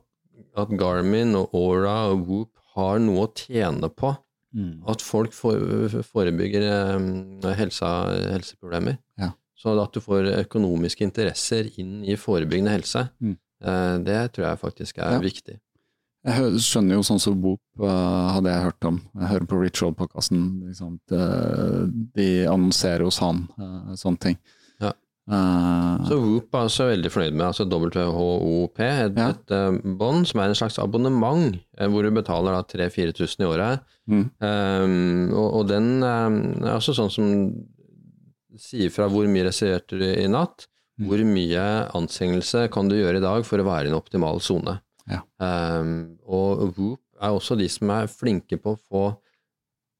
at 0.57 0.69
Garmin 0.77 1.35
og 1.35 1.49
Aura 1.53 2.11
og 2.11 2.27
Whoop 2.27 2.49
har 2.75 2.99
noe 2.99 3.27
å 3.27 3.33
tjene 3.33 3.89
på. 3.89 4.17
Mm. 4.55 4.83
At 4.87 5.01
folk 5.01 5.31
forebygger 5.33 6.61
eh, 7.43 7.55
helsa, 7.55 7.89
helseproblemer. 8.31 8.97
Ja. 9.19 9.31
Så 9.57 9.73
at 9.81 9.91
du 9.93 9.99
får 9.99 10.29
økonomiske 10.45 11.01
interesser 11.03 11.69
inn 11.79 12.03
i 12.05 12.15
forebyggende 12.15 12.71
helse, 12.71 13.09
Mm. 13.21 13.37
eh, 13.63 13.97
det 13.99 14.33
tror 14.33 14.45
jeg 14.49 14.59
faktisk 14.59 14.97
er 14.99 15.11
Ja. 15.13 15.19
viktig. 15.19 15.59
Jeg 16.25 16.53
skjønner 16.57 16.95
jo 16.95 17.01
sånn 17.03 17.19
som 17.21 17.39
Boop 17.39 17.59
eh, 17.79 18.31
hadde 18.33 18.45
jeg 18.49 18.63
hørt 18.63 18.85
om. 18.85 19.01
Jeg 19.13 19.27
hører 19.29 19.45
på 19.47 19.59
Ritual-podkasten. 19.61 20.41
De, 21.07 22.45
annonserer 22.47 23.03
hos 23.03 23.19
han, 23.19 23.47
sånne 23.95 24.19
ting. 24.19 24.37
Ja. 25.27 25.37
Eh, 25.37 26.05
Så 26.05 26.17
Whoop 26.21 26.53
er 26.53 26.67
også 26.67 26.85
veldig 26.91 27.09
fornøyd 27.09 27.33
med, 27.33 27.45
altså 27.47 27.65
WHOP, 27.65 28.79
et, 28.79 29.15
Ja. 29.17 29.29
et 29.31 29.51
uh, 29.51 29.79
bånd 29.97 30.27
som 30.29 30.39
er 30.43 30.51
en 30.51 30.55
slags 30.59 30.77
abonnement, 30.77 31.55
eh, 31.79 31.87
hvor 31.89 32.03
du 32.05 32.11
betaler 32.11 32.53
da 32.53 32.61
3000-4000 32.63 33.41
i 33.41 33.49
året. 33.49 33.79
mm, 34.07 34.29
Um, 34.39 35.33
og, 35.33 35.53
og 35.61 35.67
den 35.67 36.03
um, 36.03 36.37
er 36.63 36.75
også 36.77 36.93
sånn 36.93 37.09
som 37.09 37.31
sier 38.57 38.91
fra 38.93 39.07
hvor 39.09 39.25
mye 39.27 39.47
reserverte 39.49 39.97
du 39.99 40.05
i 40.13 40.27
natt, 40.31 40.67
Mm. 40.95 41.07
hvor 41.09 41.19
mye 41.27 41.63
anstrengelse 41.91 42.69
kan 42.71 42.87
du 42.87 42.95
gjøre 42.95 43.17
i 43.17 43.23
dag 43.25 43.43
for 43.43 43.59
å 43.59 43.65
være 43.67 43.87
i 43.87 43.89
en 43.91 43.97
optimal 43.97 44.37
sone. 44.39 44.77
Ja. 45.11 45.19
Um, 45.43 46.17
og 46.23 46.69
Whoop 46.77 47.01
er 47.19 47.33
også 47.35 47.57
de 47.59 47.67
som 47.67 47.89
er 47.91 48.07
flinke 48.07 48.55
på 48.61 48.77
å 48.77 48.79
få 48.79 49.01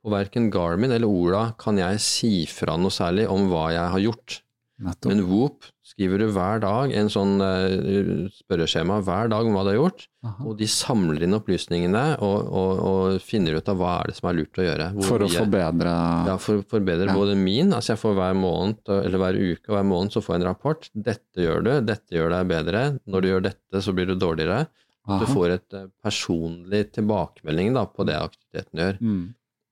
og 0.05 0.11
verken 0.13 0.47
Garmin 0.53 0.91
eller 0.93 1.07
Ola 1.09 1.53
kan 1.59 1.75
jeg 1.81 1.99
si 1.99 2.45
fra 2.45 2.77
noe 2.77 2.93
særlig 2.93 3.27
om 3.27 3.49
hva 3.49 3.71
jeg 3.73 3.91
har 3.91 3.99
gjort. 4.05 4.41
Nettopp. 4.81 5.07
Men 5.11 5.21
Whoop 5.29 5.67
skriver 5.85 6.19
du 6.19 6.25
hver 6.35 6.59
dag 6.63 6.93
en 6.97 7.09
sånn 7.11 7.35
eh, 7.43 8.27
spørreskjema 8.35 8.97
hver 9.05 9.29
dag 9.31 9.47
om 9.47 9.55
hva 9.55 9.63
du 9.65 9.71
har 9.71 9.77
gjort, 9.77 10.05
Aha. 10.25 10.35
og 10.49 10.57
de 10.59 10.67
samler 10.71 11.25
inn 11.27 11.37
opplysningene 11.37 12.03
og, 12.25 12.49
og, 12.49 12.83
og 12.89 13.19
finner 13.23 13.59
ut 13.59 13.69
av 13.71 13.79
hva 13.79 13.93
er 14.01 14.11
det 14.11 14.17
som 14.19 14.29
er 14.31 14.39
lurt 14.39 14.61
å 14.61 14.65
gjøre. 14.67 14.87
For 15.07 15.25
å 15.25 15.29
jeg, 15.29 15.43
forbedre 15.45 15.95
ja, 16.31 16.37
for 16.41 16.63
forbedre 16.75 17.11
Ja. 17.11 17.17
både 17.17 17.37
min, 17.39 17.75
altså 17.77 17.93
jeg 17.93 18.03
får 18.03 18.17
hver 18.19 18.39
måned, 18.39 18.81
eller 18.99 19.21
hver 19.21 19.39
uke 19.39 19.69
og 19.71 19.77
hver 19.77 19.87
måned 19.91 20.15
så 20.15 20.23
får 20.25 20.35
jeg 20.35 20.43
en 20.43 20.49
rapport. 20.49 20.89
Dette 21.11 21.45
gjør 21.45 21.67
du, 21.67 21.71
dette 21.85 22.17
gjør 22.17 22.33
deg 22.35 22.51
bedre. 22.51 22.87
Når 23.05 23.21
du 23.21 23.31
gjør 23.31 23.47
dette, 23.51 23.85
så 23.85 23.93
blir 23.95 24.09
du 24.11 24.17
dårligere. 24.19 24.65
Aha. 25.05 25.19
du 25.21 25.27
får 25.29 25.51
et 25.53 25.75
eh, 25.77 25.89
personlig 26.01 26.79
tilbakemelding 26.95 27.75
da, 27.77 27.85
på 27.85 28.05
det 28.09 28.15
aktiviteten 28.17 28.81
gjør. 28.81 28.95
Mm. 29.01 29.25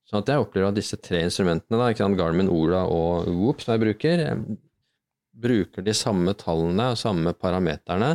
Sånn 0.09 0.21
at 0.21 0.29
jeg 0.29 0.43
opplever 0.43 0.69
at 0.69 0.77
disse 0.77 0.99
tre 1.01 1.23
instrumentene, 1.25 1.79
da, 1.79 2.09
Garmin, 2.19 2.51
Ola 2.53 2.83
og 2.85 3.29
Whoop, 3.31 3.63
som 3.63 3.73
jeg 3.73 3.81
bruker, 3.81 4.21
eh, 4.27 4.43
bruker 5.33 5.81
de 5.83 5.93
samme 5.97 6.33
tallene 6.37 6.91
og 6.93 6.97
samme 6.99 7.33
parameterne 7.33 8.11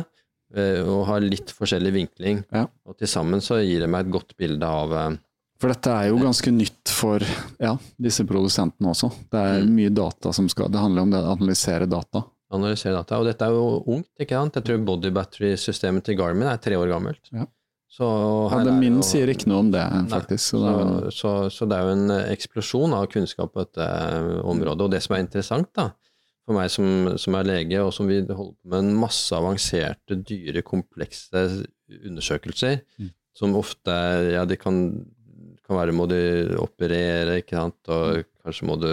eh, 0.55 0.79
og 0.87 1.05
har 1.09 1.21
litt 1.25 1.51
forskjellig 1.51 1.91
vinkling. 1.93 2.43
Ja. 2.55 2.65
Og 2.87 2.97
til 2.97 3.07
sammen 3.11 3.41
så 3.43 3.59
gir 3.63 3.81
det 3.83 3.89
meg 3.91 4.07
et 4.07 4.13
godt 4.13 4.35
bilde 4.39 4.65
av 4.65 4.93
eh, 4.93 5.17
For 5.59 5.67
dette 5.73 5.91
er 5.91 6.07
jo 6.09 6.19
ganske 6.23 6.51
nytt 6.55 6.87
for 6.95 7.19
ja, 7.59 7.73
disse 7.99 8.23
produsentene 8.25 8.93
også. 8.93 9.11
Det 9.29 9.39
er 9.43 9.59
Mm. 9.65 9.73
mye 9.75 9.89
data 9.91 10.31
som 10.33 10.47
skal 10.49 10.69
Det 10.71 10.79
handler 10.79 11.01
om 11.03 11.11
det 11.11 11.19
å 11.19 11.35
analysere 11.35 11.85
data. 11.89 12.23
analysere 12.51 12.95
data. 12.95 13.19
Og 13.19 13.25
dette 13.27 13.45
er 13.45 13.51
jo 13.51 13.83
ungt, 13.85 14.07
ikke 14.19 14.33
sant? 14.39 14.55
Jeg 14.55 14.63
tror 14.65 14.85
body 14.85 15.11
battery-systemet 15.13 16.03
til 16.07 16.15
Garmin 16.17 16.47
er 16.47 16.57
tre 16.57 16.75
år 16.79 16.87
gammelt. 16.89 17.27
Ja. 17.35 17.45
Så 17.91 18.05
Ja, 18.51 18.63
det 18.63 18.73
min 18.79 18.95
jo- 18.95 19.01
sier 19.03 19.27
ikke 19.27 19.47
noe 19.47 19.59
om 19.59 19.71
det, 19.71 19.83
faktisk. 20.09 20.39
Så 20.39 20.57
Så, 20.57 20.63
det 20.63 20.71
er, 21.07 21.11
så, 21.11 21.31
så 21.51 21.67
det 21.69 21.75
er 21.77 21.83
jo 21.83 21.91
en 21.97 22.11
eh, 22.11 22.33
eksplosjon 22.33 22.93
av 22.93 23.07
kunnskap 23.11 23.51
på 23.53 23.65
dette 23.67 23.85
området. 24.45 24.81
Og 24.81 24.91
det 24.91 25.01
som 25.03 25.15
er 25.15 25.23
interessant 25.25 25.67
da, 25.75 25.89
for 26.49 26.57
meg 26.57 26.71
som, 26.73 26.87
som 27.21 27.37
er 27.37 27.45
lege, 27.47 27.77
og 27.85 27.93
som 27.93 28.09
vi 28.09 28.17
holder 28.25 28.55
på 28.57 28.71
med 28.73 28.79
en 28.81 28.95
masse 28.97 29.29
avanserte, 29.37 30.17
dyre, 30.25 30.63
komplekse 30.65 31.45
undersøkelser, 32.01 32.81
Mm. 32.99 33.11
som 33.37 33.55
ofte 33.55 33.93
Ja, 34.33 34.43
de 34.45 34.57
kan, 34.59 35.05
kan 35.65 35.77
være 35.77 35.93
må 35.95 36.07
du 36.09 36.17
operere, 36.59 37.37
ikke 37.41 37.55
sant, 37.55 37.77
og 37.87 38.25
kanskje 38.43 38.67
må 38.67 38.75
du 38.81 38.89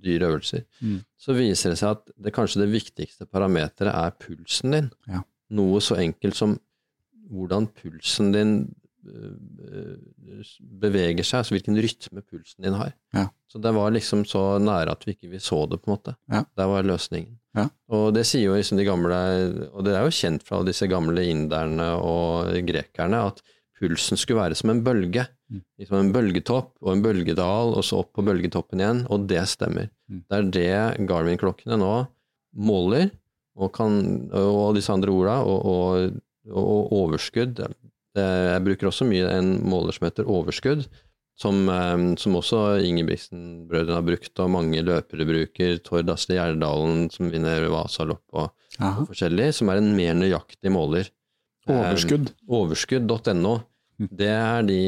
dyre 0.00 0.30
øvelser. 0.30 0.64
Mm. 0.80 1.00
Så 1.18 1.34
viser 1.36 1.70
det 1.74 1.78
seg 1.82 1.90
at 1.98 2.10
det 2.16 2.32
kanskje 2.32 2.62
det 2.64 2.70
viktigste 2.72 3.26
parameteret 3.28 3.92
er 3.92 4.14
pulsen 4.22 4.72
din. 4.76 4.90
Ja. 5.10 5.22
Noe 5.50 5.80
så 5.82 5.98
enkelt 6.00 6.38
som 6.38 6.56
hvordan 7.30 7.68
pulsen 7.76 8.32
din 8.34 8.54
beveger 10.80 11.24
seg, 11.26 11.40
altså 11.40 11.54
hvilken 11.56 11.78
rytme 11.80 12.22
pulsen 12.22 12.66
din 12.66 12.76
har. 12.78 12.92
Ja. 13.16 13.28
Så 13.50 13.60
det 13.62 13.72
var 13.74 13.92
liksom 13.94 14.24
så 14.28 14.44
nære 14.62 14.94
at 14.94 15.06
vi 15.06 15.16
ikke 15.16 15.32
vi 15.32 15.40
så 15.42 15.62
det, 15.70 15.80
på 15.82 15.90
en 15.90 15.96
måte. 15.96 16.16
Ja. 16.30 16.44
Der 16.58 16.70
var 16.70 16.86
løsningen. 16.86 17.38
Ja. 17.56 17.66
Og 17.90 18.12
det 18.14 18.26
sier 18.28 18.46
jo 18.46 18.58
liksom 18.58 18.78
de 18.78 18.86
gamle, 18.86 19.16
og 19.72 19.86
det 19.86 19.96
er 19.96 20.06
jo 20.06 20.14
kjent 20.14 20.44
fra 20.46 20.60
disse 20.66 20.86
gamle 20.90 21.24
inderne 21.32 21.88
og 21.98 22.52
grekerne, 22.68 23.24
at 23.32 23.42
pulsen 23.80 24.20
skulle 24.20 24.42
være 24.42 24.58
som 24.58 24.72
en 24.72 24.82
bølge. 24.86 25.24
Mm. 25.50 25.62
Liksom 25.80 25.98
en 25.98 26.12
bølgetopp 26.14 26.74
og 26.84 26.92
en 26.92 27.02
bølgedal, 27.04 27.74
og 27.74 27.86
så 27.86 28.02
opp 28.04 28.12
på 28.16 28.24
bølgetoppen 28.26 28.82
igjen, 28.82 29.04
og 29.10 29.26
det 29.30 29.42
stemmer. 29.50 29.90
Mm. 30.10 30.22
Det 30.28 30.38
er 30.38 30.50
det 30.56 31.08
Garmin-klokkene 31.10 31.80
nå 31.80 31.94
måler, 32.60 33.10
og, 33.60 33.72
kan, 33.74 33.96
og 34.36 34.76
disse 34.76 34.92
andre 34.94 35.12
orda, 35.12 35.40
og, 35.42 35.66
og, 35.66 36.20
og 36.54 36.92
overskudd. 37.00 37.64
Det, 38.16 38.24
jeg 38.26 38.64
bruker 38.66 38.88
også 38.90 39.06
mye 39.06 39.28
en 39.38 39.52
måler 39.70 39.94
som 39.94 40.06
heter 40.08 40.26
overskudd, 40.26 40.86
som, 41.40 41.60
eh, 41.70 42.02
som 42.20 42.34
også 42.40 42.62
Ingebrigtsen-brødrene 42.84 43.94
har 44.00 44.06
brukt, 44.06 44.32
og 44.42 44.50
mange 44.50 44.82
løpere 44.84 45.26
bruker. 45.28 45.78
Tord 45.86 46.10
Asle 46.12 46.36
Gjerdalen, 46.40 47.06
som 47.14 47.30
vinner 47.32 47.68
Vasalopp 47.72 48.24
og, 48.32 48.50
og 48.80 49.06
forskjellig, 49.12 49.50
som 49.54 49.70
er 49.72 49.80
en 49.80 49.92
mer 49.96 50.14
nøyaktig 50.18 50.72
måler. 50.74 51.08
Overskudd. 51.70 52.32
Um, 52.32 52.54
Overskudd.no. 52.60 53.54
Mm. 54.00 54.08
Det 54.16 54.30
er 54.32 54.62
de 54.66 54.80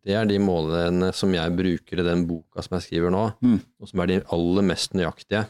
det 0.00 0.14
er 0.16 0.24
de 0.24 0.38
målene 0.40 1.10
som 1.12 1.28
jeg 1.34 1.52
bruker 1.58 2.00
i 2.00 2.04
den 2.06 2.22
boka 2.24 2.62
som 2.64 2.78
jeg 2.78 2.86
skriver 2.86 3.12
nå, 3.12 3.24
Mm. 3.44 3.58
og 3.82 3.88
som 3.90 4.00
er 4.00 4.06
de 4.08 4.20
aller 4.32 4.62
mest 4.64 4.94
nøyaktige. 4.96 5.42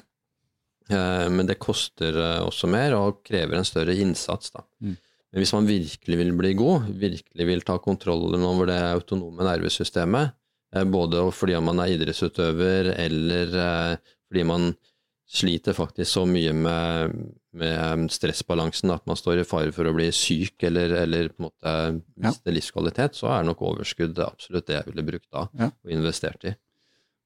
Eh, 0.90 1.28
Men 1.30 1.46
det 1.46 1.58
koster 1.62 2.16
eh, 2.18 2.40
også 2.42 2.66
mer 2.68 2.96
og 2.98 3.20
krever 3.22 3.54
en 3.60 3.64
større 3.68 3.94
innsats. 3.94 4.50
Da. 4.50 4.64
Mm. 4.82 4.96
Men 5.30 5.44
hvis 5.44 5.52
man 5.54 5.68
virkelig 5.68 6.16
vil 6.18 6.32
bli 6.34 6.52
god, 6.58 6.88
virkelig 6.98 7.46
vil 7.46 7.60
ta 7.66 7.76
kontrollen 7.78 8.42
over 8.42 8.66
det 8.66 8.78
autonome 8.90 9.46
nervesystemet, 9.46 10.32
eh, 10.74 10.84
både 10.90 11.22
fordi 11.32 11.58
man 11.62 11.78
er 11.84 11.92
idrettsutøver 11.94 12.90
eller 12.98 13.54
eh, 13.64 14.14
fordi 14.30 14.46
man 14.48 14.72
sliter 15.30 15.76
faktisk 15.76 16.10
så 16.10 16.24
mye 16.26 16.50
med, 16.56 17.12
med 17.54 18.08
stressbalansen 18.10 18.90
at 18.90 19.04
man 19.06 19.18
står 19.18 19.42
i 19.42 19.46
fare 19.46 19.70
for 19.74 19.86
å 19.86 19.92
bli 19.94 20.08
syk 20.14 20.64
eller, 20.66 20.90
eller 21.04 21.28
på 21.30 21.44
en 21.44 21.46
måte 21.46 21.74
miste 22.18 22.50
livskvalitet, 22.50 23.14
så 23.14 23.30
er 23.36 23.46
nok 23.46 23.62
overskudd 23.62 24.18
absolutt 24.24 24.66
det 24.66 24.80
jeg 24.80 24.88
ville 24.90 25.06
brukt 25.06 25.28
da 25.30 25.46
Ja. 25.54 25.70
og 25.70 25.94
investert 25.94 26.48
i. 26.50 26.56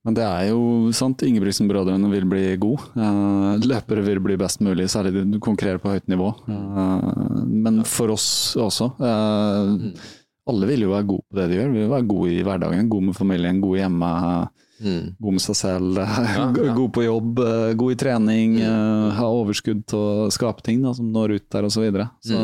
Men 0.04 0.16
det 0.18 0.24
er 0.24 0.50
jo 0.50 0.90
sant, 0.92 1.22
Ingebrigtsen-brødrene 1.24 2.10
vil 2.12 2.26
bli 2.28 2.42
god. 2.60 2.82
Eh, 2.92 3.62
løpere 3.64 4.02
vil 4.04 4.20
bli 4.24 4.36
best 4.40 4.60
mulig, 4.64 4.90
særlig 4.92 5.14
de 5.16 5.40
konkurrerer 5.42 5.80
på 5.80 5.94
høyt 5.94 6.10
nivå. 6.12 6.28
Eh, 6.44 7.38
men 7.48 7.80
for 7.88 8.12
oss 8.12 8.26
også. 8.60 8.90
eh, 9.00 10.10
alle 10.44 10.68
vil 10.68 10.84
jo 10.84 10.92
være 10.92 11.08
gode 11.08 11.24
på 11.24 11.38
det 11.38 11.46
de 11.48 11.56
gjør. 11.56 11.72
Vi 11.72 11.80
vil 11.80 11.94
være 11.94 12.08
gode 12.10 12.34
i 12.34 12.44
hverdagen, 12.44 12.90
gode 12.92 13.08
med 13.08 13.16
familien, 13.16 13.62
gode 13.64 13.80
hjemme. 13.80 14.12
Mm. 14.84 15.04
God 15.24 15.38
med 15.38 15.44
seg 15.46 15.56
selv, 15.56 16.00
ja. 16.36 16.44
god 16.52 16.90
på 16.92 17.06
jobb, 17.06 17.40
god 17.80 17.94
i 17.94 17.96
trening, 17.96 18.56
mm. 18.58 19.14
ha 19.16 19.28
overskudd 19.30 19.86
til 19.88 20.02
å 20.02 20.26
skape 20.34 20.66
ting 20.66 20.82
da, 20.84 20.92
som 20.92 21.08
når 21.14 21.38
ut 21.38 21.46
der 21.54 21.64
osv. 21.64 21.78
Så, 21.78 21.84
videre. 21.86 22.10
så 22.26 22.40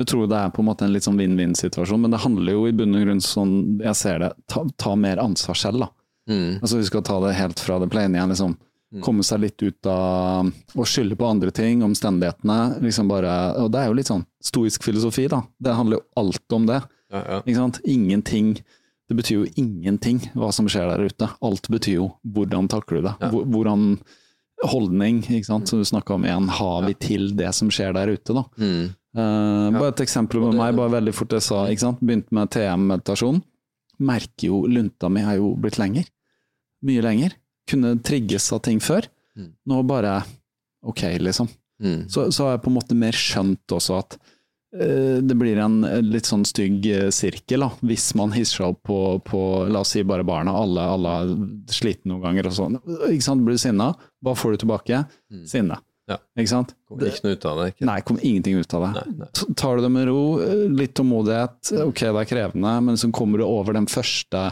jeg 0.00 0.08
tror 0.08 0.30
det 0.30 0.38
er 0.38 0.52
på 0.54 0.62
en 0.62 0.70
måte 0.70 0.86
en 0.86 0.94
litt 0.94 1.04
sånn 1.04 1.18
vinn-vinn-situasjon, 1.20 2.00
men 2.00 2.14
det 2.14 2.22
handler 2.22 2.56
jo 2.56 2.62
i 2.70 2.72
bunn 2.78 2.96
og 2.96 3.04
grunn 3.04 3.20
sånn 3.20 3.56
jeg 3.82 3.98
ser 3.98 4.22
det, 4.22 4.30
ta, 4.48 4.62
ta 4.80 4.94
mer 4.96 5.20
ansvar 5.20 5.58
selv. 5.58 5.84
da. 5.84 5.90
Mm. 6.30 6.60
Altså 6.60 6.78
Vi 6.78 6.86
skal 6.86 7.02
ta 7.06 7.18
det 7.26 7.34
helt 7.38 7.60
fra 7.60 7.78
det 7.82 7.90
plane 7.92 8.18
igjen. 8.18 8.34
liksom 8.34 8.56
Komme 9.00 9.24
seg 9.24 9.40
litt 9.40 9.62
ut 9.64 9.88
av 9.88 10.50
å 10.76 10.84
skylde 10.84 11.16
på 11.16 11.24
andre 11.24 11.48
ting, 11.50 11.80
omstendighetene. 11.82 12.82
liksom 12.84 13.08
bare, 13.08 13.54
og 13.62 13.70
Det 13.72 13.80
er 13.80 13.88
jo 13.88 13.96
litt 13.96 14.10
sånn 14.10 14.26
stoisk 14.42 14.84
filosofi, 14.84 15.28
da. 15.32 15.40
Det 15.56 15.72
handler 15.72 15.96
jo 15.96 16.04
alt 16.20 16.52
om 16.52 16.66
det. 16.68 16.82
Ja, 17.12 17.22
ja. 17.24 17.38
ikke 17.40 17.56
sant? 17.56 17.80
Ingenting 17.84 18.56
Det 19.08 19.16
betyr 19.16 19.42
jo 19.42 19.46
ingenting 19.60 20.20
hva 20.32 20.52
som 20.52 20.68
skjer 20.68 20.88
der 20.88 21.08
ute. 21.08 21.28
Alt 21.44 21.68
betyr 21.68 21.98
jo 21.98 22.10
hvordan 22.24 22.68
takler 22.68 23.00
du 23.00 23.08
det. 23.08 23.14
Ja. 23.20 23.28
Hvordan 23.28 23.98
holdning, 24.62 25.22
ikke 25.26 25.48
sant, 25.48 25.68
som 25.68 25.80
du 25.80 25.84
snakka 25.84 26.14
om 26.14 26.24
igjen, 26.24 26.48
har 26.48 26.84
vi 26.86 26.94
til 26.94 27.32
det 27.36 27.50
som 27.56 27.70
skjer 27.72 27.92
der 27.96 28.12
ute, 28.14 28.36
da. 28.36 28.44
Mm. 28.56 28.92
Uh, 29.12 29.68
bare 29.74 29.90
et 29.92 30.04
eksempel 30.06 30.40
med 30.46 30.56
meg, 30.56 30.76
bare 30.78 30.94
veldig 30.94 31.12
fort 31.16 31.34
jeg 31.36 31.44
sa, 31.44 31.64
ikke 31.68 31.84
sant? 31.84 32.00
begynte 32.00 32.32
med 32.32 32.52
TM-meditasjon. 32.54 33.42
Merker 34.02 34.48
jo 34.48 34.62
lunta 34.70 35.10
mi 35.12 35.24
er 35.24 35.38
jo 35.38 35.52
blitt 35.60 35.78
lenger. 35.80 36.06
Mye 36.86 37.02
lenger. 37.04 37.36
Kunne 37.70 37.96
trigges 38.04 38.50
av 38.54 38.62
ting 38.66 38.80
før. 38.82 39.06
Mm. 39.38 39.52
Nå 39.70 39.82
bare 39.88 40.20
ok, 40.86 41.04
liksom. 41.22 41.48
Mm. 41.82 42.08
Så, 42.08 42.28
så 42.32 42.46
har 42.46 42.56
jeg 42.56 42.64
på 42.64 42.70
en 42.70 42.78
måte 42.78 42.98
mer 42.98 43.16
skjønt 43.16 43.74
også 43.74 43.96
at 43.98 44.16
uh, 44.18 45.18
det 45.22 45.36
blir 45.38 45.58
en 45.62 45.80
litt 46.06 46.28
sånn 46.28 46.44
stygg 46.46 46.86
eh, 46.90 47.08
sirkel, 47.14 47.64
da, 47.64 47.70
hvis 47.86 48.12
man 48.18 48.34
hisser 48.36 48.62
seg 48.62 48.74
opp 48.74 48.82
på, 48.86 48.98
på, 49.26 49.40
la 49.70 49.82
oss 49.82 49.94
si 49.96 50.04
bare 50.06 50.26
barna, 50.26 50.54
alle, 50.58 50.84
alle 50.96 51.14
er 51.22 51.32
slitne 51.74 52.12
noen 52.12 52.26
ganger 52.26 52.50
og 52.50 52.58
sånn. 52.58 52.78
Ikke 53.08 53.26
sant, 53.26 53.46
blir 53.46 53.58
du 53.58 53.62
sinna, 53.62 53.92
hva 54.22 54.36
får 54.38 54.54
du 54.54 54.62
tilbake? 54.64 55.02
Mm. 55.32 55.46
Sinne. 55.50 55.80
Ja. 56.12 56.18
Ikke 56.38 56.52
sant? 56.52 56.74
Kommer 56.88 57.08
ikke 57.10 57.24
noe 57.26 57.36
ut 57.38 57.46
av 57.50 57.58
det. 57.62 57.66
Ikke? 57.74 57.86
Nei, 57.88 57.98
kom 58.08 58.18
ingenting 58.22 58.58
ut 58.60 58.74
av 58.78 58.84
det. 58.86 58.92
Nei, 59.00 59.14
nei. 59.24 59.54
Tar 59.62 59.76
du 59.78 59.82
det 59.86 59.90
med 59.94 60.06
ro, 60.10 60.22
litt 60.76 60.94
tålmodighet, 60.98 61.72
ok 61.88 62.00
det 62.04 62.12
er 62.22 62.30
krevende, 62.34 62.74
men 62.88 63.00
så 63.00 63.10
kommer 63.14 63.40
du 63.42 63.46
over 63.48 63.72
den 63.78 63.86
første 63.90 64.50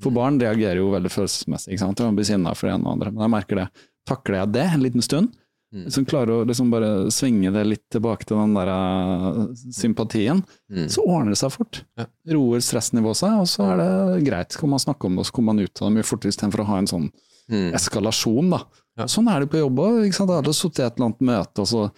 For 0.00 0.14
barn 0.16 0.38
reagerer 0.40 0.78
jo 0.80 0.86
veldig 0.94 1.10
følelsesmessig, 1.12 1.74
ikke 1.74 1.82
sant. 1.84 1.98
De 2.00 2.06
blir 2.16 2.24
sinna 2.24 2.54
for 2.56 2.70
det 2.70 2.78
ene 2.78 2.86
og 2.88 2.94
andre. 2.96 3.10
Men 3.12 3.26
jeg 3.26 3.32
merker 3.34 3.58
det. 3.60 3.66
Takler 4.08 4.38
jeg 4.40 4.52
det 4.56 4.66
en 4.72 4.80
liten 4.86 5.02
stund, 5.04 5.34
Mm. 5.70 5.84
så 5.86 6.02
klarer 6.02 6.32
å 6.40 6.46
liksom 6.48 6.66
bare 6.72 6.88
svinge 7.14 7.52
det 7.54 7.60
litt 7.64 7.84
tilbake 7.94 8.24
til 8.26 8.40
den 8.40 8.54
der 8.56 8.66
eh, 8.66 9.52
sympatien, 9.70 10.40
Mm. 10.68 10.88
så 10.90 11.04
ordner 11.06 11.30
det 11.30 11.38
seg 11.38 11.52
fort. 11.54 11.82
Ja. 11.96 12.06
Roer 12.34 12.58
stressnivået 12.58 13.20
seg, 13.20 13.36
og 13.38 13.46
så 13.46 13.68
er 13.70 13.76
det 13.78 14.24
greit. 14.26 14.50
Så 14.50 14.58
kan 14.64 14.70
man 14.72 14.80
snakke 14.82 15.06
om 15.06 15.14
det, 15.14 15.20
og 15.22 15.26
så 15.28 15.32
kommer 15.36 15.54
man 15.54 15.62
ut 15.64 15.80
av 15.82 15.86
det 15.88 15.94
mye 16.00 16.08
fortere 16.10 16.32
istedenfor 16.34 16.64
å 16.64 16.66
ha 16.72 16.78
en 16.78 16.86
sånn 16.90 17.10
Mm. 17.50 17.72
eskalasjon, 17.74 18.50
da. 18.50 18.58
Ja. 19.00 19.06
Sånn 19.10 19.28
er 19.32 19.40
det 19.44 19.50
på 19.52 19.60
jobb 19.60 19.80
òg. 19.82 20.20
Alle 20.20 20.36
har 20.40 20.52
sittet 20.56 20.82
i 20.82 20.86
et 20.86 20.98
eller 20.98 21.10
annet 21.10 21.24
møte, 21.30 21.64
og 21.64 21.68
så 21.70 21.90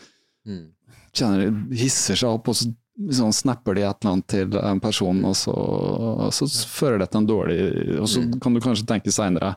Mm. 0.46 0.68
kjenner 1.14 1.44
de 1.70 1.76
hisser 1.76 2.16
seg 2.18 2.28
opp, 2.30 2.48
og 2.48 2.54
så 2.58 2.66
liksom 2.98 3.32
snapper 3.32 3.74
de 3.76 3.82
et 3.86 3.96
eller 4.04 4.12
annet 4.12 4.26
til 4.26 4.56
en 4.58 4.80
person, 4.80 5.24
og 5.24 5.34
så, 5.38 5.52
og 5.54 6.32
så 6.34 6.46
fører 6.66 6.98
det 6.98 7.10
til 7.12 7.20
en 7.22 7.26
dårlig 7.28 8.00
Og 8.00 8.08
så 8.08 8.20
Mm. 8.22 8.40
kan 8.40 8.54
du 8.54 8.60
kanskje 8.60 8.86
tenke 8.86 9.12
seinere 9.12 9.54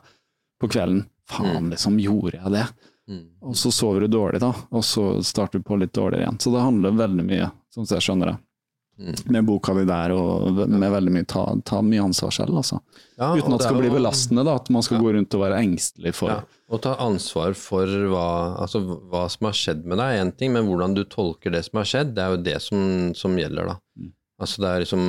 på 0.60 0.68
kvelden 0.70 1.06
Faen, 1.28 1.70
liksom, 1.70 1.98
gjorde 1.98 2.38
jeg 2.38 2.52
det? 2.52 2.66
Mm. 3.10 3.26
Og 3.42 3.54
så 3.54 3.72
sover 3.72 4.00
du 4.00 4.08
dårlig, 4.08 4.38
da, 4.40 4.52
og 4.70 4.82
så 4.82 5.22
starter 5.24 5.58
du 5.58 5.64
på 5.64 5.78
litt 5.78 5.92
dårligere 5.92 6.22
igjen. 6.26 6.38
Så 6.38 6.52
det 6.52 6.62
handler 6.62 6.90
veldig 6.92 7.24
mye, 7.26 7.50
sånn 7.74 7.86
som 7.86 7.96
jeg 7.98 8.02
skjønner 8.06 8.26
det, 8.32 8.38
Mm. 8.98 9.30
med 9.32 9.44
boka 9.46 9.74
di 9.74 9.84
der, 9.84 10.10
og 10.12 10.54
med 10.68 10.90
veldig 10.92 11.10
mye 11.12 11.26
ta, 11.26 11.54
ta 11.64 11.82
mye 11.82 12.00
ansvar 12.02 12.30
selv, 12.32 12.54
altså. 12.56 12.80
Ja, 13.18 13.34
Uten 13.34 13.52
at 13.52 13.58
det 13.58 13.66
skal 13.68 13.80
bli 13.80 13.90
belastende, 13.90 14.44
da, 14.44 14.54
at 14.54 14.70
man 14.70 14.82
skal 14.82 14.96
Ja. 14.98 15.02
gå 15.02 15.12
rundt 15.14 15.34
og 15.34 15.40
være 15.40 15.58
engstelig 15.60 16.14
for 16.14 16.28
Ja, 16.30 16.40
og 16.66 16.82
ta 16.82 16.96
ansvar 17.02 17.54
for 17.58 17.90
hva, 18.10 18.28
altså, 18.64 18.80
hva 19.10 19.26
som 19.30 19.48
har 19.48 19.56
skjedd 19.56 19.84
med 19.86 20.00
deg, 20.00 20.14
er 20.14 20.24
én 20.24 20.32
ting, 20.34 20.54
men 20.54 20.66
hvordan 20.66 20.96
du 20.96 21.04
tolker 21.06 21.54
det 21.54 21.62
som 21.68 21.80
har 21.80 21.90
skjedd, 21.90 22.14
det 22.16 22.24
er 22.24 22.34
jo 22.34 22.40
det 22.48 22.56
som, 22.64 22.80
som 23.18 23.36
gjelder, 23.38 23.70
da. 23.70 23.76
Mm. 23.98 24.12
Altså 24.42 24.60
det 24.60 24.70
er 24.70 24.82
liksom 24.82 25.04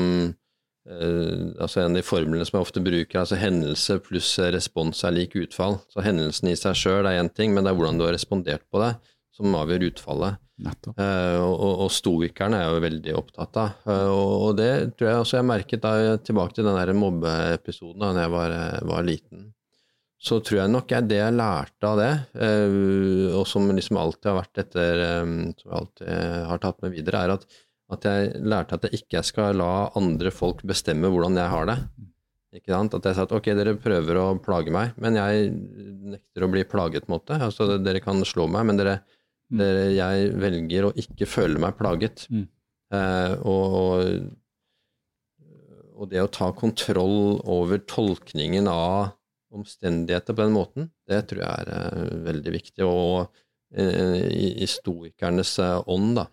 eh, 0.88 1.42
altså 1.60 1.82
En 1.82 1.90
av 1.90 1.98
de 1.98 2.04
formlene 2.06 2.46
som 2.48 2.60
jeg 2.60 2.68
ofte 2.68 2.84
bruker, 2.86 3.20
altså 3.20 3.40
hendelse 3.42 3.98
pluss 4.06 4.30
respons 4.54 5.04
er 5.04 5.18
lik 5.18 5.36
utfall. 5.40 5.80
Så 5.92 6.06
hendelsen 6.06 6.54
i 6.54 6.58
seg 6.60 6.78
sjøl 6.80 7.10
er 7.10 7.20
én 7.24 7.34
ting, 7.34 7.56
men 7.56 7.66
det 7.66 7.74
er 7.74 7.80
hvordan 7.80 8.00
du 8.00 8.06
har 8.06 8.16
respondert 8.16 8.64
på 8.72 8.84
det, 8.86 8.94
som 9.36 9.58
avgjør 9.58 9.90
utfallet. 9.90 10.40
Eh, 10.58 11.38
og, 11.38 11.84
og, 11.84 11.90
stoikerne 11.94 12.58
er 12.64 12.72
jo 12.72 12.86
veldig 12.86 13.14
opptatt 13.18 13.60
av. 13.62 13.84
Eh, 13.86 14.08
og, 14.10 14.32
og 14.48 14.56
det 14.58 14.72
tror 14.98 15.10
jeg 15.10 15.26
også 15.26 15.38
jeg 15.38 15.50
merket 15.52 15.84
da 15.84 16.18
tilbake 16.18 16.58
til 16.58 16.66
den 16.66 16.80
der 16.80 16.98
mobbeepisoden 16.98 18.02
da 18.02 18.26
jeg 18.26 18.34
var, 18.34 18.56
eh, 18.56 18.82
var 18.90 19.06
liten. 19.06 19.52
Så 20.18 20.40
tror 20.42 20.64
jeg 20.64 20.74
nok 20.74 20.90
jeg, 20.90 21.06
det 21.12 21.20
jeg 21.20 21.36
lærte 21.38 21.86
av 21.92 22.00
det, 22.02 22.12
eh, 22.42 23.36
og 23.38 23.44
som 23.46 23.68
liksom 23.70 24.00
alltid 24.02 24.32
har 24.32 24.40
vært 24.40 24.62
etter 24.64 25.02
eh, 25.06 25.32
Som 25.60 25.70
jeg 25.70 25.78
alltid 25.78 26.08
har 26.50 26.62
tatt 26.64 26.82
med 26.82 26.96
videre, 26.96 27.22
er 27.28 27.34
at, 27.36 27.46
at 27.94 28.08
jeg 28.10 28.32
lærte 28.42 28.80
at 28.80 28.88
jeg 28.88 29.04
ikke 29.04 29.22
skal 29.24 29.60
la 29.62 29.72
andre 30.00 30.32
folk 30.34 30.64
bestemme 30.68 31.12
hvordan 31.14 31.38
jeg 31.38 31.54
har 31.54 31.70
det. 31.70 31.78
Ikke 32.58 32.74
sant? 32.74 32.96
At 32.98 33.06
jeg 33.06 33.18
sa 33.20 33.28
at 33.28 33.36
ok, 33.38 33.52
dere 33.60 33.76
prøver 33.78 34.18
å 34.18 34.26
plage 34.42 34.74
meg, 34.74 34.96
men 34.98 35.20
jeg 35.20 35.52
nekter 36.16 36.48
å 36.48 36.50
bli 36.50 36.64
plaget, 36.66 37.06
måte. 37.12 37.38
Altså, 37.38 37.70
dere 37.78 38.02
kan 38.02 38.24
slå 38.26 38.50
meg, 38.50 38.66
men 38.72 38.82
dere, 38.82 38.98
Mm. 39.48 39.62
dere, 39.62 39.84
jeg 39.96 40.32
velger 40.44 40.86
å 40.90 40.96
ikke 41.00 41.24
føle 41.24 41.56
meg 41.64 41.78
plaget. 41.80 42.26
Mm. 42.28 42.42
Eh, 42.92 43.36
og, 43.48 44.26
og 45.96 46.10
det 46.12 46.20
å 46.20 46.28
ta 46.28 46.50
kontroll 46.52 47.40
over 47.48 47.80
tolkningen 47.88 48.68
av 48.68 49.14
omstendigheter 49.58 50.36
på 50.36 50.44
den 50.44 50.56
måten, 50.56 50.90
det 51.10 51.26
tror 51.30 51.44
jeg 51.44 51.66
er 51.66 51.76
eh, 51.76 52.16
veldig 52.28 52.56
viktig. 52.56 52.88
Og 52.88 53.28
eh, 53.76 54.26
i, 54.32 54.50
i 54.64 54.68
stoikernes 54.70 55.58
eh, 55.64 55.78
ånd, 55.94 56.18
da. 56.20 56.28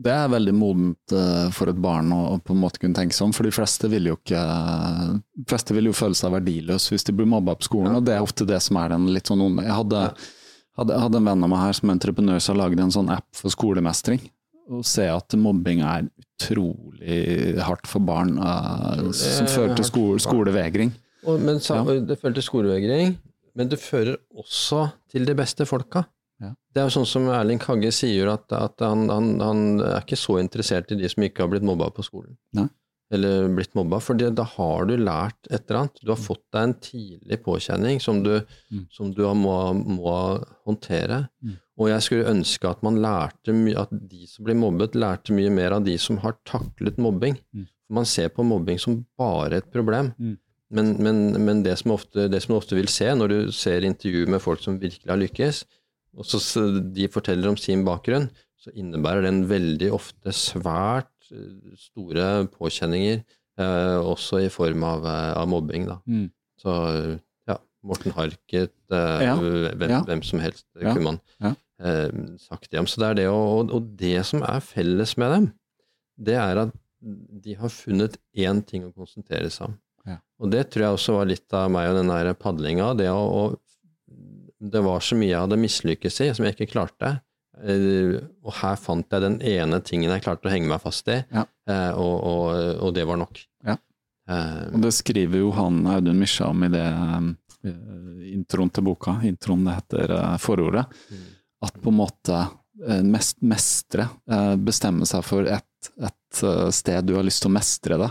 Det 0.00 0.12
er 0.16 0.30
veldig 0.32 0.52
modent 0.56 1.12
for 1.52 1.68
et 1.68 1.76
barn 1.76 2.08
å, 2.16 2.38
på 2.40 2.54
en 2.54 2.60
måte 2.62 2.80
kunne 2.80 2.96
tenke 2.96 3.12
sånn, 3.12 3.34
for 3.36 3.44
de 3.44 3.52
fleste 3.52 3.90
vil 3.92 4.06
jo 4.08 4.14
ikke 4.16 4.40
de 4.40 5.44
fleste 5.50 5.76
vil 5.76 5.90
jo 5.90 5.92
føle 5.98 6.16
seg 6.16 6.32
verdiløse 6.32 6.94
hvis 6.94 7.04
de 7.04 7.12
blir 7.18 7.28
mobba 7.28 7.52
på 7.60 7.66
skolen, 7.68 7.90
ja. 7.92 7.98
og 8.00 8.06
det 8.08 8.14
er 8.14 8.24
ofte 8.24 8.46
det 8.48 8.62
som 8.64 8.78
er 8.80 8.94
den 8.94 9.10
litt 9.12 9.28
sånn 9.28 9.44
onde. 9.44 9.66
Jeg 9.66 9.76
hadde, 9.76 10.06
hadde, 10.80 11.02
hadde, 11.04 11.20
en 11.20 11.28
venn 11.28 11.44
av 11.44 11.52
meg 11.52 11.64
her 11.66 11.76
som 11.76 11.92
entreprenør 11.92 12.40
som 12.40 12.54
har 12.54 12.62
laget 12.62 12.80
en 12.86 12.96
sånn 12.96 13.12
app 13.12 13.28
for 13.36 13.52
skolemestring. 13.52 14.24
Og 14.70 14.86
se 14.86 15.04
at 15.10 15.34
mobbing 15.36 15.82
er 15.82 16.08
utrolig 16.40 17.60
hardt 17.66 17.88
for 17.90 18.02
barn, 18.06 18.36
uh, 18.38 19.10
som 19.12 19.48
fører 19.50 19.74
til 19.76 19.88
skole, 19.88 20.20
skolevegring. 20.22 20.92
Og, 21.26 21.40
men 21.42 21.60
så, 21.60 21.80
ja. 21.80 21.98
Det 22.06 22.16
fører 22.20 22.38
til 22.38 22.46
skolevegring, 22.46 23.14
men 23.58 23.70
det 23.70 23.80
fører 23.82 24.16
også 24.38 24.86
til 25.12 25.26
de 25.28 25.36
beste 25.36 25.66
folka. 25.68 26.04
Ja. 26.40 26.54
Det 26.72 26.80
er 26.80 26.88
jo 26.88 26.96
sånn 27.00 27.08
som 27.08 27.28
Erling 27.34 27.60
Kagge 27.60 27.90
sier, 27.92 28.30
at, 28.32 28.46
at 28.56 28.80
han, 28.84 29.08
han, 29.12 29.32
han, 29.44 29.64
er 29.84 29.98
ikke 30.00 30.18
så 30.18 30.38
interessert 30.40 30.92
i 30.94 31.00
de 31.00 31.08
som 31.12 31.26
ikke 31.26 31.44
har 31.44 31.50
blitt 31.52 31.66
mobba 31.66 31.90
på 31.92 32.04
skolen. 32.06 32.38
Nei. 32.56 32.68
Eller 33.10 33.48
blitt 33.50 33.72
mobba, 33.74 33.98
for 33.98 34.14
da 34.14 34.44
har 34.52 34.84
du 34.86 34.92
lært 34.94 35.48
et 35.50 35.64
eller 35.64 35.80
annet. 35.80 35.98
Du 35.98 36.12
har 36.12 36.20
fått 36.20 36.44
deg 36.54 36.68
en 36.68 36.74
tidlig 36.78 37.40
påkjenning 37.42 37.98
som 38.02 38.20
du, 38.22 38.36
mm. 38.70 38.84
som 38.94 39.10
du 39.10 39.24
må, 39.34 39.56
må, 39.74 40.12
håndtere. 40.68 41.24
Mm. 41.42 41.56
Og 41.80 41.90
jeg 41.90 42.04
skulle 42.06 42.30
ønske 42.30 42.70
at 42.70 42.84
man 42.86 43.00
lærte 43.02 43.56
at 43.82 43.90
de 43.90 44.28
som 44.30 44.46
blir 44.46 44.58
mobbet, 44.60 44.94
lærte 44.94 45.34
mye 45.34 45.50
mer 45.50 45.74
av 45.74 45.82
de 45.88 45.96
som 45.98 46.20
har 46.22 46.38
taklet 46.46 47.02
mobbing. 47.02 47.34
Mm. 47.50 47.66
Man 47.90 48.06
ser 48.06 48.30
på 48.30 48.46
mobbing 48.46 48.78
som 48.78 49.00
bare 49.18 49.58
et 49.58 49.72
problem. 49.74 50.12
Mm. 50.14 50.38
Men, 50.70 50.94
men, 51.02 51.18
men 51.42 51.64
det, 51.66 51.74
som 51.80 51.96
ofte, 51.96 52.28
det 52.30 52.42
som 52.44 52.54
ofte 52.54 52.76
vil 52.78 52.88
se 52.90 53.08
når 53.16 53.32
du 53.32 53.38
ser 53.54 53.86
intervjuer 53.86 54.30
med 54.30 54.42
folk 54.42 54.62
som 54.62 54.78
virkelig 54.78 55.10
har 55.10 55.18
lykkes, 55.18 55.64
og 56.18 56.26
så 56.26 56.64
de 56.94 57.08
forteller 57.10 57.50
om 57.50 57.58
sin 57.58 57.82
bakgrunn, 57.86 58.28
så 58.60 58.72
innebærer 58.76 59.24
den 59.24 59.44
veldig 59.50 59.88
ofte 59.96 60.34
svært 60.36 61.30
eh, 61.32 61.74
store 61.80 62.46
påkjenninger, 62.52 63.22
eh, 63.60 63.98
også 63.98 64.42
i 64.44 64.50
form 64.52 64.84
av, 64.86 65.06
eh, 65.08 65.32
av 65.38 65.48
mobbing. 65.50 65.86
Da. 65.88 65.98
Mm. 66.10 66.26
Så 66.60 66.74
ja, 67.48 67.56
Morten 67.86 68.14
Harket, 68.16 68.74
eh, 68.92 69.24
ja. 69.24 69.36
Hvem, 69.38 69.86
ja. 69.94 70.02
hvem, 70.08 70.24
som 70.26 70.42
helst 70.44 70.66
ja. 70.76 70.92
kunne 70.92 71.14
man 71.14 71.20
eh, 71.80 72.36
sagt 72.42 72.68
det 72.70 72.82
om. 72.82 72.90
Så 72.90 73.00
det 73.02 73.08
er 73.08 73.20
det, 73.22 73.28
og, 73.32 73.72
og, 73.72 73.94
det 73.98 74.18
som 74.28 74.44
er 74.44 74.60
felles 74.64 75.16
med 75.20 75.34
dem, 75.36 75.50
det 76.20 76.36
er 76.36 76.66
at 76.66 76.76
de 77.00 77.54
har 77.56 77.72
funnet 77.72 78.18
én 78.36 78.60
ting 78.66 78.84
å 78.84 78.92
konsentrere 78.92 79.48
seg 79.52 79.70
om. 79.70 79.78
Og 80.40 80.52
det 80.52 80.70
tror 80.72 80.86
jeg 80.86 80.96
også 80.96 81.16
var 81.18 81.28
litt 81.28 81.56
av 81.56 81.68
meg 81.72 81.90
og 81.90 81.98
den 82.00 82.10
der 82.12 82.30
padlinga. 82.38 82.92
Det 82.96 83.10
å, 83.12 83.42
det 84.60 84.80
var 84.84 85.02
så 85.04 85.18
mye 85.18 85.32
jeg 85.34 85.42
hadde 85.42 85.60
mislykkes 85.60 86.20
i, 86.24 86.30
som 86.36 86.46
jeg 86.46 86.56
ikke 86.56 86.72
klarte. 86.72 87.18
Eh, 87.60 88.16
og 88.40 88.54
her 88.62 88.78
fant 88.80 89.12
jeg 89.12 89.24
den 89.24 89.38
ene 89.44 89.82
tingen 89.84 90.12
jeg 90.14 90.24
klarte 90.24 90.48
å 90.48 90.52
henge 90.52 90.70
meg 90.70 90.80
fast 90.80 91.08
i, 91.12 91.18
ja. 91.28 91.44
Eh, 91.68 91.92
og, 91.92 92.14
og, 92.24 92.46
og, 92.86 92.94
det 92.96 93.04
var 93.08 93.20
nok. 93.20 93.42
Ja. 93.68 93.76
Uh, 94.30 94.70
og 94.76 94.84
det 94.84 94.92
skriver 94.94 95.42
jo 95.42 95.50
han 95.56 95.80
Audun 95.90 96.20
Misja 96.20 96.52
om 96.52 96.62
i 96.62 96.70
det 96.70 96.86
introen 98.30 98.70
til 98.72 98.84
boka, 98.86 99.16
introen 99.26 99.64
det 99.66 99.74
heter 99.74 100.12
forordet, 100.40 100.84
mm. 101.10 101.24
at 101.66 101.80
på 101.82 101.90
en 101.90 101.98
måte 101.98 102.38
mest 103.04 103.42
mestre 103.44 104.06
bestemme 104.64 105.04
seg 105.08 105.26
for 105.26 105.44
et, 105.50 105.66
et, 105.88 106.16
sted 106.74 107.06
du 107.08 107.16
har 107.16 107.24
lyst 107.26 107.42
til 107.42 107.50
å 107.50 107.54
mestre 107.54 107.96
det. 108.00 108.10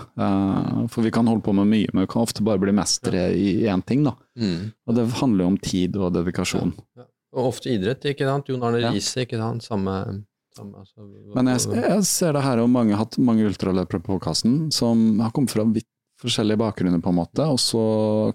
For 0.92 1.06
vi 1.06 1.12
kan 1.16 1.28
holde 1.30 1.46
på 1.46 1.54
med 1.56 1.70
mye, 1.70 1.92
men 1.94 2.04
vi 2.04 2.12
kan 2.12 2.26
ofte 2.26 2.44
bare 2.46 2.62
bli 2.62 2.74
mestere 2.76 3.30
i 3.36 3.62
én 3.70 3.84
ting. 3.86 4.04
da. 4.08 4.16
Mm. 4.40 4.72
Og 4.88 4.98
det 4.98 5.06
handler 5.22 5.46
jo 5.46 5.52
om 5.54 5.62
tid 5.64 6.00
og 6.00 6.12
dedikasjon. 6.18 6.74
Ja, 6.76 7.04
ja. 7.04 7.08
Og 7.38 7.52
ofte 7.52 7.70
idrett, 7.70 8.06
ikke 8.10 8.26
sant. 8.28 8.50
Jon 8.50 8.66
Arne 8.66 8.82
Riise, 8.90 9.24
ikke 9.24 9.38
sant. 9.40 9.66
Samme, 9.66 9.96
samme 10.58 10.82
altså, 10.82 11.06
Men 11.36 11.52
jeg, 11.54 11.68
jeg, 11.78 12.08
ser 12.10 12.34
det 12.36 12.44
her, 12.46 12.64
og 12.64 12.72
mange 12.74 12.96
har 12.96 13.06
hatt 13.06 13.20
mange 13.22 13.46
ultraløpere 13.46 14.02
på 14.02 14.16
podkasten 14.16 14.72
som 14.74 15.22
har 15.22 15.34
kommet 15.36 15.54
fra 15.54 15.68
vidt 15.70 15.88
forskjellige 16.20 16.60
bakgrunner, 16.60 17.00
på 17.00 17.14
en 17.14 17.20
måte, 17.22 17.46
og 17.48 17.60
så 17.64 17.82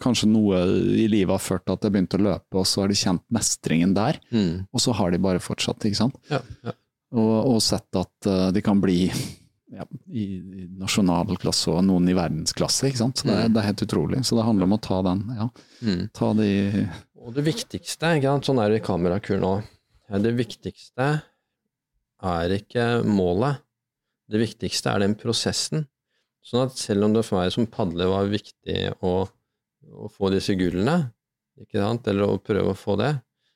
kanskje 0.01 0.31
noe 0.31 0.63
i 0.97 1.05
livet 1.11 1.35
har 1.35 1.43
ført 1.43 1.67
til 1.67 1.75
at 1.75 1.85
jeg 1.85 1.93
begynte 1.93 2.17
å 2.17 2.25
løpe, 2.25 2.57
og 2.57 2.65
så 2.69 2.81
har 2.81 2.89
de 2.89 2.97
kjent 2.97 3.25
mestringen 3.35 3.93
der, 3.97 4.17
mm. 4.33 4.71
og 4.73 4.81
så 4.81 4.95
har 4.97 5.13
de 5.13 5.21
bare 5.21 5.43
fortsatt, 5.45 5.85
ikke 5.85 6.01
sant. 6.01 6.17
Ja, 6.31 6.41
ja. 6.65 6.73
Og, 7.15 7.35
og, 7.55 7.59
sett 7.63 7.95
at 7.99 8.27
uh, 8.27 8.49
de 8.51 8.63
kan 8.65 8.81
bli 8.83 9.05
ja, 9.07 9.85
i, 10.11 10.25
i 10.25 10.65
nasjonalklasse 10.81 11.71
og 11.71 11.85
noen 11.87 12.09
i 12.11 12.17
verdensklasse, 12.17 12.89
ikke 12.89 13.03
sant. 13.05 13.23
Så 13.23 13.29
det, 13.29 13.37
mm. 13.37 13.55
det, 13.55 13.61
er 13.61 13.69
helt 13.71 13.85
utrolig. 13.87 14.23
Så 14.27 14.39
det 14.39 14.47
handler 14.49 14.67
om 14.67 14.77
å 14.77 14.83
ta 14.83 14.99
den, 15.07 15.23
ja. 15.39 15.49
Mm. 15.85 16.01
Ta 16.15 16.33
de 16.39 16.51
og 17.25 17.33
det 17.33 17.47
viktigste, 17.47 18.19
ikke 18.19 18.29
sant? 18.35 18.49
sånn 18.51 18.61
er 18.61 18.69
det 18.69 18.83
i 18.83 18.85
kamerakur 18.85 19.39
nå, 19.41 19.55
det 20.21 20.35
viktigste 20.37 21.07
er 22.25 22.55
ikke 22.59 22.85
målet. 23.09 23.63
Det 24.29 24.41
viktigste 24.41 24.93
er 24.93 25.05
den 25.05 25.17
prosessen. 25.17 25.87
Sånn 26.45 26.67
at 26.67 26.77
selv 26.77 27.07
om 27.07 27.15
det 27.17 27.25
for 27.25 27.41
meg 27.41 27.53
som 27.55 27.69
padler 27.71 28.11
var 28.13 28.29
viktig 28.29 28.79
å, 29.05 29.15
å 29.25 30.11
få 30.13 30.31
disse 30.35 30.57
gullene, 30.61 30.99
eller 31.57 32.27
å 32.27 32.41
prøve 32.45 32.75
å 32.75 32.77
få 32.77 32.99
det, 33.01 33.15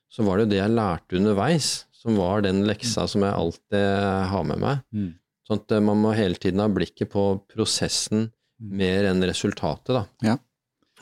så 0.09 0.24
var 0.24 0.39
det 0.39 0.47
jo 0.47 0.52
det 0.55 0.60
jeg 0.62 0.72
lærte 0.72 1.18
underveis, 1.18 1.70
som 1.99 2.19
var 2.19 2.45
den 2.47 2.62
leksa 2.69 3.07
som 3.11 3.25
jeg 3.27 3.35
alltid 3.35 3.87
har 4.33 4.45
med 4.47 4.62
meg. 4.62 4.83
Mm. 4.95 5.12
Sånn 5.49 5.62
at 5.65 5.79
man 5.83 6.03
må 6.03 6.12
hele 6.16 6.39
tiden 6.39 6.62
ha 6.62 6.69
blikket 6.70 7.11
på 7.15 7.25
prosessen 7.51 8.29
mm. 8.29 8.75
mer 8.81 9.09
enn 9.11 9.25
resultatet, 9.27 9.95
da. 9.97 10.05
Ja. 10.25 10.37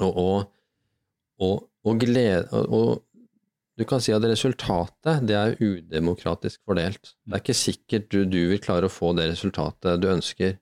Og, 0.05 0.21
og, 0.23 0.39
og, 1.43 1.67
og, 1.85 1.99
glede, 2.01 2.47
og, 2.65 3.03
du 3.77 3.85
kan 3.89 4.01
si 4.01 4.15
at 4.17 4.25
resultatet 4.25 5.25
det 5.29 5.37
er 5.37 5.57
udemokratisk 5.61 6.63
fordelt. 6.65 7.17
Det 7.27 7.37
er 7.37 7.43
ikke 7.45 7.59
sikkert 7.59 8.09
du, 8.13 8.23
du, 8.25 8.39
vil 8.53 8.63
klare 8.63 8.89
å 8.89 8.93
få 8.93 9.13
det 9.17 9.29
resultatet 9.35 10.01
du 10.01 10.09
ønsker, 10.13 10.57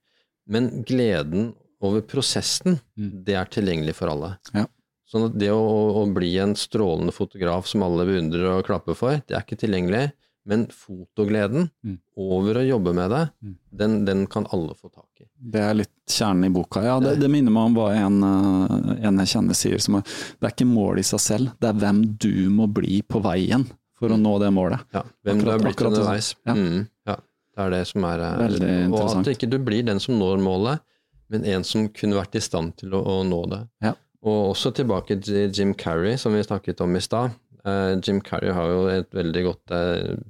men 0.50 0.70
gleden 0.86 1.52
over 1.84 2.02
prosessen, 2.08 2.80
mm. 2.96 3.10
det 3.26 3.36
er 3.38 3.50
tilgjengelig 3.52 3.94
for 4.00 4.10
alle. 4.10 4.34
Ja. 4.56 4.66
Sånn 5.10 5.28
at 5.28 5.36
det 5.38 5.50
å, 5.52 5.60
å, 6.00 6.02
bli 6.10 6.32
en 6.42 6.56
strålende 6.58 7.12
fotograf 7.14 7.68
som 7.70 7.84
alle 7.86 8.06
beundrer 8.08 8.48
og 8.54 8.64
klapper 8.66 8.96
for, 8.98 9.20
det 9.28 9.36
er 9.36 9.44
ikke 9.44 9.60
tilgjengelig. 9.60 10.08
Men 10.44 10.66
fotogleden 10.68 11.70
mm. 11.84 11.98
over 12.20 12.58
å 12.60 12.64
jobbe 12.66 12.92
med 12.96 13.10
det, 13.10 13.22
mm. 13.40 13.54
den, 13.80 13.94
den, 14.04 14.24
kan 14.30 14.44
alle 14.52 14.74
få 14.76 14.90
tak 14.90 15.22
i. 15.22 15.28
Det 15.54 15.62
er 15.64 15.78
litt 15.78 15.92
kjernen 16.10 16.50
i 16.50 16.52
boka. 16.52 16.82
Ja, 16.84 16.98
det, 17.00 17.14
det 17.22 17.30
minner 17.32 17.54
meg 17.54 17.70
om 17.70 17.78
hva 17.78 17.86
en, 17.96 18.18
eh, 18.28 18.90
en 19.08 19.22
jeg 19.22 19.32
kjenner 19.32 19.56
sier. 19.56 19.80
Som 19.80 19.98
er, 20.00 20.04
det 20.04 20.50
er 20.50 20.52
ikke 20.52 20.68
målet 20.68 21.06
i 21.06 21.08
seg 21.14 21.22
selv, 21.24 21.54
det 21.60 21.70
er 21.70 21.80
hvem 21.80 22.02
du 22.20 22.50
må 22.52 22.68
bli 22.68 23.00
på 23.08 23.22
veien 23.24 23.64
for 23.96 24.12
å 24.12 24.18
mm. 24.18 24.24
nå 24.26 24.34
det 24.42 24.50
målet. 24.52 24.84
Ja, 24.92 25.04
hvem 25.24 25.40
akkurat, 25.40 25.46
du 25.46 25.54
har 25.54 25.64
blitt 25.64 25.86
underveis. 25.88 26.32
Ja. 26.44 26.56
Mm, 26.58 26.82
ja. 27.08 27.16
det 27.56 27.64
er 27.64 27.76
det 27.78 27.84
som 27.88 28.08
er 28.10 28.24
veldig 28.42 28.66
Veldig 28.68 28.98
Og 29.00 29.14
at 29.14 29.32
ikke 29.32 29.50
du 29.54 29.58
blir 29.64 29.86
den 29.88 30.02
som 30.02 30.18
når 30.20 30.44
målet, 30.44 30.84
men 31.32 31.46
en 31.48 31.64
som 31.64 31.88
kunne 31.88 32.18
vært 32.18 32.36
i 32.36 32.44
stand 32.44 32.76
til 32.82 32.92
å, 32.92 33.00
å 33.00 33.22
nå 33.24 33.40
det. 33.54 33.62
Ja. 33.86 33.94
Og 34.24 34.54
også 34.54 34.72
tilbake 34.76 35.16
til 35.20 35.48
Jim 35.52 35.74
Carrey, 35.76 36.18
som 36.20 36.36
vi 36.36 36.44
snakket 36.44 36.80
om 36.84 36.96
i 36.96 37.02
stad. 37.04 37.32
Uh, 37.64 37.96
Jim 38.04 38.20
Carrey 38.24 38.52
har 38.52 38.68
jo 38.68 38.84
et 38.92 39.08
veldig 39.16 39.42
godt 39.46 39.72
uh, 39.72 39.80
eh, 39.96 40.24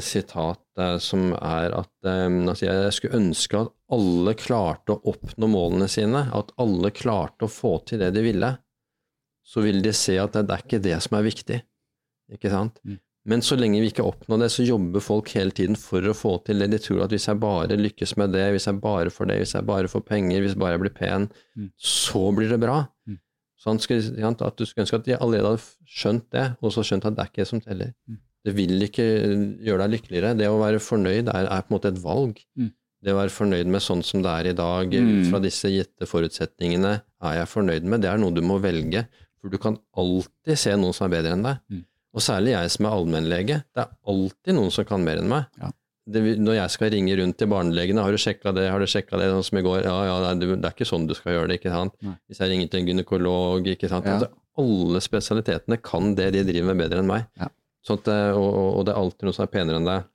sitat 0.00 0.80
eh, 0.80 0.96
som 1.02 1.32
er 1.36 1.74
at 1.76 2.08
eh, 2.08 2.26
altså 2.48 2.68
jeg 2.68 2.92
skulle 2.96 3.20
ønske 3.20 3.60
at 3.60 3.72
alle 3.92 4.32
klarte 4.38 4.96
å 4.96 5.12
oppnå 5.12 5.48
målene 5.52 5.88
sine, 5.90 6.26
at 6.32 6.54
alle 6.62 6.92
klarte 6.96 7.46
å 7.46 7.52
få 7.52 7.76
til 7.88 8.00
det 8.02 8.12
de 8.16 8.24
ville. 8.24 8.52
Så 9.46 9.62
vil 9.62 9.82
de 9.84 9.92
se 9.94 10.16
at 10.18 10.34
det, 10.34 10.46
det 10.48 10.56
er 10.56 10.64
ikke 10.64 10.82
det 10.82 10.96
som 11.04 11.18
er 11.18 11.26
viktig. 11.28 11.60
Ikke 12.34 12.50
sant? 12.50 12.80
Mm. 12.82 12.98
Men 13.26 13.42
så 13.42 13.58
lenge 13.58 13.82
vi 13.82 13.90
ikke 13.90 14.06
oppnår 14.06 14.44
det, 14.44 14.48
så 14.54 14.64
jobber 14.66 15.02
folk 15.02 15.30
hele 15.34 15.54
tiden 15.54 15.78
for 15.78 16.02
å 16.06 16.14
få 16.14 16.36
til 16.46 16.62
det. 16.62 16.70
De 16.72 16.80
tror 16.82 17.04
at 17.04 17.14
hvis 17.14 17.26
jeg 17.26 17.42
bare 17.42 17.78
lykkes 17.78 18.16
med 18.22 18.34
det, 18.34 18.44
hvis 18.54 18.68
jeg 18.70 18.80
bare 18.82 19.12
får 19.12 19.30
det, 19.30 19.38
hvis 19.42 19.54
jeg 19.58 19.66
bare 19.66 19.90
får 19.90 20.04
penger, 20.06 20.42
hvis 20.42 20.54
jeg 20.54 20.62
bare 20.62 20.82
blir 20.82 20.94
pen, 20.94 21.26
mm. 21.58 21.72
så 21.74 22.28
blir 22.34 22.54
det 22.54 22.60
bra. 22.62 22.84
Mm. 23.06 23.18
Sånn, 23.62 23.80
at 23.82 24.58
du 24.58 24.66
skulle 24.66 24.84
ønske 24.84 25.00
at 25.00 25.08
de 25.08 25.18
allerede 25.18 25.56
hadde 25.56 25.90
skjønt 25.90 26.26
det, 26.34 26.46
og 26.62 26.74
så 26.74 26.86
skjønt 26.86 27.08
at 27.08 27.18
det 27.18 27.24
er 27.24 27.32
ikke 27.32 27.42
det 27.42 27.50
som 27.50 27.62
teller. 27.62 27.94
Mm 28.06 28.22
det 28.46 28.54
vil 28.54 28.78
ikke 28.86 29.04
gjøre 29.66 29.84
deg 29.84 29.94
lykkeligere. 29.96 30.34
Det 30.38 30.48
å 30.50 30.58
være 30.60 30.82
fornøyd 30.82 31.30
er, 31.32 31.48
er 31.50 31.64
på 31.64 31.72
en 31.72 31.76
måte 31.76 31.90
et 31.90 32.02
valg. 32.02 32.38
Mm. 32.58 32.70
Det 33.06 33.12
å 33.12 33.18
være 33.18 33.34
fornøyd 33.34 33.70
med 33.74 33.82
sånn 33.82 34.04
som 34.06 34.22
det 34.22 34.32
er 34.32 34.50
i 34.52 34.56
dag, 34.56 34.92
mm. 34.94 35.08
ut 35.10 35.30
fra 35.32 35.40
disse 35.42 35.70
gitte 35.72 36.08
forutsetningene, 36.08 36.92
er 37.26 37.40
jeg 37.40 37.50
fornøyd 37.50 37.88
med. 37.90 38.04
Det 38.04 38.10
er 38.12 38.22
noe 38.22 38.34
du 38.34 38.42
må 38.46 38.60
velge. 38.62 39.04
For 39.42 39.52
du 39.52 39.58
kan 39.62 39.78
alltid 39.98 40.58
se 40.58 40.76
noen 40.78 40.94
som 40.96 41.08
er 41.08 41.16
bedre 41.18 41.34
enn 41.36 41.44
deg. 41.46 41.58
Mm. 41.70 41.82
Og 42.16 42.24
særlig 42.24 42.54
jeg 42.54 42.72
som 42.72 42.88
er 42.88 42.96
allmennlege. 42.96 43.58
Det 43.76 43.82
er 43.82 43.92
alltid 44.14 44.56
noen 44.56 44.72
som 44.72 44.86
kan 44.88 45.04
mer 45.04 45.20
enn 45.20 45.28
meg. 45.30 45.50
Ja. 45.60 45.72
Det, 46.06 46.22
når 46.38 46.54
jeg 46.60 46.70
skal 46.70 46.92
ringe 46.94 47.14
rundt 47.18 47.34
til 47.34 47.48
barnelegene 47.50 47.98
'Har 47.98 48.14
du 48.14 48.20
sjekka 48.22 48.54
det? 48.54 48.70
Har 48.70 48.78
du 48.78 48.86
sjekka 48.86 49.18
det?' 49.18 49.26
Sånn 49.34 49.44
som 49.44 49.58
i 49.58 49.62
går. 49.66 49.82
Ja, 49.82 49.98
ja, 50.06 50.34
det, 50.34 50.46
det, 50.46 50.64
er 50.64 50.74
ikke 50.74 50.86
sånn 50.86 51.08
du 51.10 51.14
skal 51.18 51.34
gjøre 51.34 51.48
det. 51.50 51.58
ikke 51.58 51.74
sant? 51.74 51.98
Nei. 52.00 52.14
Hvis 52.30 52.38
jeg 52.38 52.50
ringer 52.50 52.70
til 52.70 52.80
en 52.80 52.88
gynekolog 52.92 53.66
ikke 53.74 53.90
sant? 53.90 54.06
Ja. 54.06 54.14
Altså, 54.14 54.30
alle 54.56 55.02
spesialitetene 55.02 55.82
kan 55.82 56.14
det 56.14 56.30
de 56.32 56.44
driver 56.46 56.70
med, 56.70 56.78
bedre 56.84 57.02
enn 57.02 57.10
meg. 57.10 57.26
Ja. 57.36 57.50
Sånn 57.86 58.00
at, 58.02 58.10
eh, 58.10 58.34
og, 58.34 58.52
og, 58.56 58.82
det 58.86 58.92
er 58.92 59.00
alltid 59.00 59.28
noen 59.28 59.36
som 59.36 59.46
er 59.46 59.52
penere 59.52 59.80
enn 59.80 59.88
deg. 59.88 60.10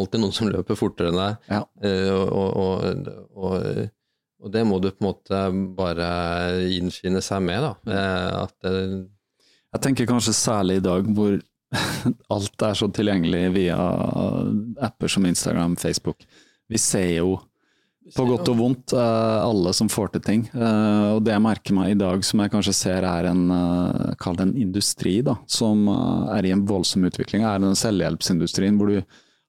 Alltid 0.00 0.22
noen 0.22 0.34
som 0.34 0.50
løper 0.54 0.78
fortere 0.78 1.12
enn 1.12 1.20
deg. 1.20 1.48
Ja. 1.50 1.62
Uh, 1.84 2.24
og, 2.26 2.58
og, 2.64 3.80
og, 4.40 4.50
det 4.50 4.64
må 4.66 4.80
du 4.80 4.88
på 4.90 5.04
en 5.04 5.08
måte 5.10 5.44
bare 5.76 6.10
innfinne 6.72 7.22
seg 7.24 7.44
med, 7.46 7.66
da. 7.66 7.72
Uh, 7.86 8.42
at, 8.46 8.56
det, 8.66 8.74
jeg 9.70 9.84
tenker 9.86 10.10
kanskje 10.10 10.34
særlig 10.34 10.80
i 10.80 10.84
dag 10.86 11.06
hvor 11.14 11.36
alt 12.34 12.64
er 12.66 12.78
så 12.78 12.88
tilgjengelig 12.90 13.44
via 13.54 13.78
apper 14.82 15.12
som 15.12 15.28
Instagram, 15.28 15.76
Facebook. 15.78 16.24
Vi 16.70 16.78
ser 16.78 17.12
jo 17.20 17.36
på 18.16 18.24
godt 18.26 18.48
og 18.50 18.56
vondt 18.58 18.94
alle 18.96 19.72
som 19.76 19.90
får 19.92 20.14
til 20.14 20.22
ting. 20.24 20.44
Og 20.54 21.20
det 21.22 21.34
jeg 21.34 21.44
merker 21.44 21.76
meg 21.76 21.92
i 21.92 21.98
dag, 22.00 22.24
som 22.26 22.40
jeg 22.42 22.52
kanskje 22.52 22.74
ser 22.74 23.06
er 23.06 23.28
en, 23.28 23.42
kall 24.18 24.38
det 24.38 24.46
en 24.48 24.54
industri, 24.58 25.18
da, 25.26 25.36
som 25.50 25.84
er 26.32 26.48
i 26.48 26.54
en 26.54 26.64
voldsom 26.66 27.04
utvikling, 27.06 27.44
er 27.46 27.60
den 27.62 27.76
selvhjelpsindustrien 27.78 28.80
hvor 28.80 28.90
du 28.90 29.02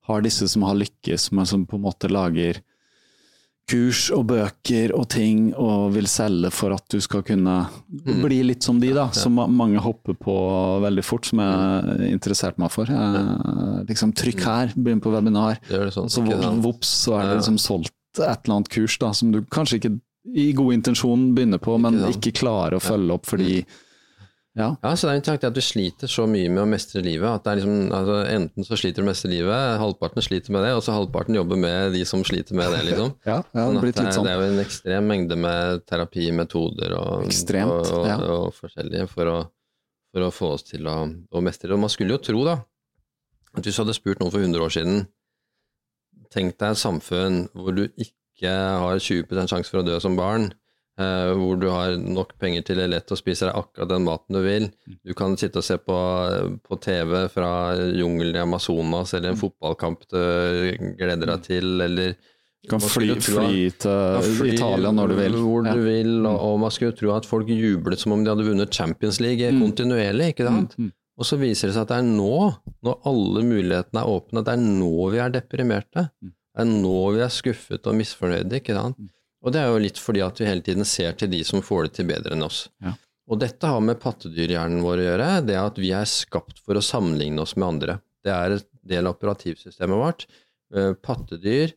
har 0.10 0.26
disse 0.26 0.50
som 0.52 0.66
har 0.68 0.78
lykkes, 0.78 1.32
men 1.32 1.48
som 1.48 1.66
på 1.66 1.80
en 1.80 1.86
måte 1.88 2.12
lager 2.12 2.60
kurs 3.72 4.08
og 4.12 4.26
bøker 4.32 4.92
og 4.98 5.06
ting 5.14 5.52
og 5.54 5.94
vil 5.96 6.08
selge 6.10 6.52
for 6.54 6.76
at 6.76 6.84
du 6.92 6.98
skal 7.04 7.24
kunne 7.26 7.62
mm. 7.70 8.20
bli 8.24 8.42
litt 8.50 8.66
som 8.66 8.82
de, 8.82 8.92
da. 8.96 9.08
Som 9.16 9.40
mange 9.56 9.82
hopper 9.84 10.18
på 10.20 10.36
veldig 10.84 11.06
fort, 11.06 11.30
som 11.30 11.42
jeg 11.44 12.12
interesserte 12.12 12.62
meg 12.62 12.74
for. 12.74 12.92
Eh, 12.92 13.82
liksom, 13.88 14.14
trykk 14.18 14.44
her, 14.48 14.76
begynn 14.76 15.04
på 15.04 15.14
webinar. 15.14 15.62
Sånn, 15.70 16.10
og 16.10 16.12
så 16.12 16.54
vops, 16.66 16.92
så 17.06 17.20
er 17.20 17.30
det 17.30 17.42
liksom 17.42 17.62
solgt 17.62 17.96
et 18.20 18.44
eller 18.44 18.58
annet 18.58 18.74
kurs 18.74 18.98
da, 19.02 19.14
som 19.16 19.32
du 19.32 19.42
kanskje 19.48 19.80
ikke 19.80 19.94
i 20.38 20.52
god 20.54 20.76
intensjon 20.76 21.32
begynner 21.36 21.62
på, 21.62 21.78
men 21.82 22.04
ikke 22.12 22.36
klarer 22.44 22.78
å 22.78 22.84
følge 22.84 23.16
opp 23.16 23.30
fordi 23.32 23.62
mm. 23.64 23.80
Ja. 24.52 24.66
ja, 24.82 24.90
så 25.00 25.08
det 25.08 25.12
er 25.14 25.20
interessant 25.22 25.46
at 25.48 25.56
du 25.56 25.64
sliter 25.64 26.12
så 26.12 26.26
mye 26.28 26.50
med 26.52 26.60
å 26.66 26.68
mestre 26.68 27.00
livet 27.06 27.24
at 27.24 27.46
det 27.46 27.52
er 27.54 27.60
liksom, 27.62 27.76
altså, 27.96 28.16
enten 28.28 28.66
så 28.68 28.80
sliter 28.80 29.00
du 29.00 29.06
med 29.06 29.08
å 29.08 29.14
mestre 29.14 29.30
livet, 29.32 29.78
halvparten 29.80 30.26
sliter 30.26 30.52
med 30.52 30.66
det, 30.68 30.74
og 30.76 30.82
så 30.84 30.96
halvparten 30.98 31.38
jobber 31.40 31.62
med 31.64 31.96
de 31.96 32.02
som 32.10 32.26
sliter 32.28 32.58
med 32.60 32.68
det, 32.76 32.82
liksom. 32.90 33.14
ja, 33.24 33.38
ja, 33.48 33.64
det, 33.72 33.80
blir 33.80 33.94
litt 33.94 34.12
sånn. 34.12 34.28
det 34.28 34.34
er 34.34 34.42
jo 34.42 34.50
en 34.50 34.64
ekstrem 34.66 35.08
mengde 35.08 35.38
med 35.40 35.86
terapimetoder 35.88 36.98
og, 37.00 37.24
Ekstremt, 37.30 37.72
og, 37.72 37.94
og, 38.02 38.10
ja. 38.12 38.18
og 38.28 38.58
forskjellige 38.58 39.08
for 39.14 39.32
å, 39.32 39.38
for 40.12 40.28
å, 40.28 40.34
få 40.36 40.52
oss 40.58 40.68
til 40.68 40.92
å, 40.92 40.98
å 41.08 41.46
mestre 41.48 41.72
det. 41.72 41.78
Og 41.78 41.84
man 41.86 41.96
skulle 41.96 42.18
jo 42.18 42.24
tro, 42.28 42.44
da, 42.44 42.60
at 43.56 43.64
hvis 43.64 43.80
du 43.80 43.86
hadde 43.86 43.96
spurt 43.96 44.20
noen 44.20 44.36
for 44.36 44.44
100 44.44 44.68
år 44.68 44.76
siden 44.76 45.06
Tenk 46.32 46.58
deg 46.58 46.74
et 46.74 46.82
samfunn 46.82 47.46
hvor 47.54 47.76
du 47.76 47.86
ikke 47.92 48.52
har 48.52 49.02
20% 49.04 49.52
sjanse 49.52 49.70
for 49.70 49.82
å 49.82 49.88
dø 49.88 50.00
som 50.02 50.18
barn 50.18 50.50
Uh, 51.00 51.32
hvor 51.40 51.56
du 51.56 51.70
har 51.72 51.94
nok 51.96 52.34
penger 52.42 52.66
til 52.68 52.78
det 52.78 52.84
er 52.84 52.92
lett 52.92 53.14
å 53.14 53.18
spise 53.18 53.48
deg 53.48 53.56
akkurat 53.58 53.90
den 53.90 54.04
maten 54.06 54.36
du 54.36 54.42
vil. 54.44 54.68
Mm. 54.86 54.98
Du 55.08 55.14
kan 55.18 55.38
sitte 55.40 55.62
og 55.62 55.66
se 55.66 55.78
på, 55.80 55.98
på 56.68 56.78
TV 56.84 57.16
fra 57.32 57.52
jungelen 57.96 58.36
i 58.36 58.44
Amazonas 58.44 59.16
eller 59.16 59.32
en 59.32 59.38
mm. 59.38 59.42
fotballkamp 59.42 60.04
du 60.12 60.20
gleder 61.00 61.32
deg 61.32 61.40
mm. 61.40 61.46
til, 61.48 61.72
eller 61.88 62.14
Du 62.62 62.74
kan 62.74 62.84
fly, 62.84 63.08
fly 63.24 63.72
til 63.82 64.28
fly, 64.28 64.52
Italia 64.52 64.92
når 64.94 65.14
du 65.14 65.18
vil. 65.22 65.38
Hvor 65.42 65.70
ja. 65.72 65.78
du 65.78 65.86
vil, 65.88 66.12
og, 66.20 66.36
og, 66.36 66.60
man 66.68 66.76
skulle 66.76 66.98
tro 67.00 67.16
at 67.16 67.30
folk 67.30 67.50
jublet 67.50 68.04
som 68.04 68.18
om 68.18 68.26
de 68.26 68.34
hadde 68.34 68.50
vunnet 68.52 68.76
Champions 68.76 69.22
League 69.24 69.48
mm. 69.48 69.64
kontinuerlig, 69.64 70.34
ikke 70.36 70.50
sant? 70.50 70.76
Mm. 70.78 70.92
Og 71.22 71.28
så 71.28 71.38
viser 71.38 71.70
det 71.70 71.76
seg 71.76 71.86
at 71.86 71.92
det 71.92 72.00
er 72.02 72.08
nå, 72.10 72.36
når 72.82 73.04
alle 73.12 73.44
mulighetene 73.46 74.02
er 74.02 74.10
åpne, 74.10 74.42
at 74.42 74.48
det 74.48 74.54
er 74.58 74.64
nå 74.82 75.10
vi 75.14 75.20
er 75.22 75.34
deprimerte. 75.36 76.08
Det 76.18 76.64
er 76.64 76.70
nå 76.72 76.96
vi 77.14 77.22
er 77.22 77.34
skuffet 77.34 77.86
og 77.88 77.98
misfornøyde, 78.00 78.58
ikke 78.58 78.74
sant? 78.74 78.98
Og 79.42 79.54
det 79.54 79.62
er 79.62 79.70
jo 79.70 79.84
litt 79.86 80.02
fordi 80.02 80.24
at 80.26 80.42
vi 80.42 80.50
hele 80.50 80.66
tiden 80.66 80.86
ser 80.86 81.14
til 81.18 81.30
de 81.32 81.44
som 81.46 81.62
får 81.66 81.88
det 81.88 81.94
til 82.00 82.10
bedre 82.10 82.34
enn 82.36 82.46
oss. 82.46 82.66
Ja. 82.82 82.96
Og 83.32 83.40
dette 83.42 83.70
har 83.70 83.84
med 83.86 84.02
pattedyrhjernen 84.02 84.82
vår 84.84 85.00
å 85.00 85.06
gjøre, 85.06 85.30
det 85.46 85.60
at 85.62 85.78
vi 85.80 85.94
er 85.96 86.10
skapt 86.10 86.60
for 86.66 86.78
å 86.78 86.84
sammenligne 86.84 87.46
oss 87.46 87.56
med 87.56 87.68
andre. 87.70 88.00
Det 88.26 88.34
er 88.34 88.58
en 88.58 88.66
del 88.92 89.08
av 89.08 89.16
operativsystemet 89.16 90.02
vårt. 90.02 90.28
Eh, 90.76 90.92
pattedyr 91.06 91.74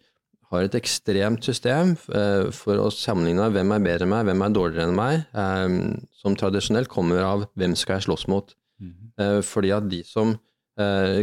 har 0.51 0.67
et 0.67 0.77
ekstremt 0.79 1.47
system 1.47 1.95
eh, 2.17 2.51
for 2.55 2.81
å 2.81 2.91
sammenligne 2.93 3.53
hvem 3.55 3.77
er 3.77 3.87
bedre 3.87 4.09
enn 4.09 4.13
meg, 4.17 4.27
hvem 4.29 4.45
er 4.45 4.59
dårligere 4.59 4.89
enn 4.89 4.99
meg, 4.99 5.25
eh, 5.37 5.79
som 6.21 6.37
tradisjonelt 6.39 6.91
kommer 6.93 7.25
av 7.29 7.49
hvem 7.55 7.77
skal 7.79 7.99
jeg 7.99 8.09
slåss 8.09 8.29
mot. 8.33 8.57
Mm. 8.81 9.43
Fordi 9.47 9.71
at 9.75 9.87
de 9.89 10.01
som 10.07 10.35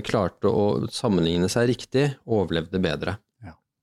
klarte 0.07 0.47
å 0.47 0.87
sammenligne 0.87 1.49
seg 1.51 1.67
riktig, 1.73 2.05
overlevde 2.23 2.79
bedre. 2.79 3.17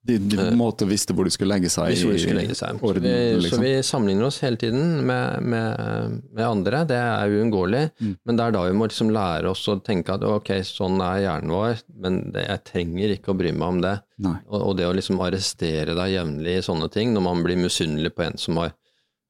De, 0.08 0.14
de 0.18 0.44
måte 0.56 0.86
visste 0.88 1.12
hvor 1.12 1.26
de 1.26 1.32
skulle 1.34 1.52
legge 1.52 1.68
seg 1.72 1.90
i 1.92 2.32
legge 2.32 2.54
seg. 2.56 2.78
Orden, 2.86 3.02
så, 3.02 3.08
vi, 3.10 3.40
liksom. 3.42 3.58
så 3.58 3.64
vi 3.64 3.72
sammenligner 3.84 4.28
oss 4.28 4.38
hele 4.40 4.56
tiden 4.60 5.02
med, 5.06 5.42
med, 5.42 6.14
med 6.30 6.44
andre, 6.46 6.80
det 6.88 6.96
er 6.96 7.34
uunngåelig. 7.34 7.82
Mm. 7.98 8.14
Men 8.24 8.38
det 8.38 8.46
er 8.46 8.54
da 8.56 8.62
vi 8.68 8.76
må 8.78 8.88
liksom 8.88 9.12
lære 9.12 9.52
oss 9.52 9.66
å 9.68 9.76
tenke 9.84 10.16
at 10.16 10.24
ok, 10.24 10.52
sånn 10.64 11.02
er 11.04 11.24
hjernen 11.26 11.52
vår, 11.52 11.82
men 12.00 12.20
det, 12.32 12.46
jeg 12.46 12.64
trenger 12.70 13.16
ikke 13.18 13.34
å 13.34 13.38
bry 13.42 13.52
meg 13.52 13.74
om 13.74 13.82
det. 13.84 13.94
Og, 14.24 14.58
og, 14.62 14.72
det 14.78 14.88
å 14.88 14.94
liksom 14.96 15.20
arrestere 15.24 15.98
deg 15.98 16.14
jevnlig 16.14 16.56
i 16.56 16.64
sånne 16.64 16.88
ting, 16.94 17.12
når 17.12 17.26
man 17.28 17.44
blir 17.44 17.60
misunnelig 17.60 18.14
på 18.16 18.24
en 18.30 18.40
som 18.40 18.62
har 18.62 18.72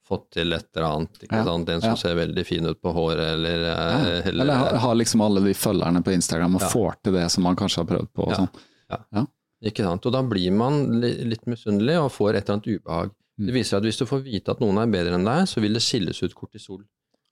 fått 0.09 0.27
til 0.39 0.57
et 0.57 0.67
eller 0.77 0.87
annet. 0.89 1.23
ikke 1.27 1.43
sant? 1.47 1.73
En 1.75 1.85
som 1.85 1.97
ser 2.01 2.17
veldig 2.19 2.45
fin 2.49 2.67
ut 2.69 2.81
på 2.83 2.93
håret, 2.97 3.25
eller 3.37 3.67
ja. 3.69 3.89
Eller, 4.23 4.43
eller 4.47 4.81
har 4.85 4.99
liksom 4.99 5.25
alle 5.25 5.45
de 5.45 5.55
følgerne 5.57 6.03
på 6.05 6.15
Instagram 6.17 6.59
og 6.59 6.67
får 6.73 6.99
til 7.05 7.19
det 7.21 7.27
som 7.35 7.47
man 7.47 7.59
kanskje 7.59 7.85
har 7.85 7.91
prøvd 7.93 8.13
på. 8.17 8.29
og 8.29 8.37
sånn. 8.39 8.65
Ja. 8.89 9.25
Ikke 9.69 9.87
sant? 9.87 10.07
Og 10.07 10.15
da 10.15 10.23
blir 10.25 10.55
man 10.55 11.01
litt 11.03 11.49
misunnelig 11.51 11.99
og 12.01 12.13
får 12.15 12.39
et 12.39 12.45
eller 12.45 12.59
annet 12.59 12.71
ubehag. 12.77 13.17
Mm. 13.39 13.47
Det 13.47 13.55
viser 13.55 13.79
at 13.79 13.87
hvis 13.87 14.01
du 14.01 14.07
får 14.11 14.23
vite 14.27 14.55
at 14.55 14.63
noen 14.63 14.81
er 14.83 14.91
bedre 14.91 15.19
enn 15.19 15.27
deg, 15.27 15.45
så 15.51 15.63
vil 15.63 15.77
det 15.79 15.83
skilles 15.85 16.23
ut 16.25 16.35
kortisol. 16.35 16.83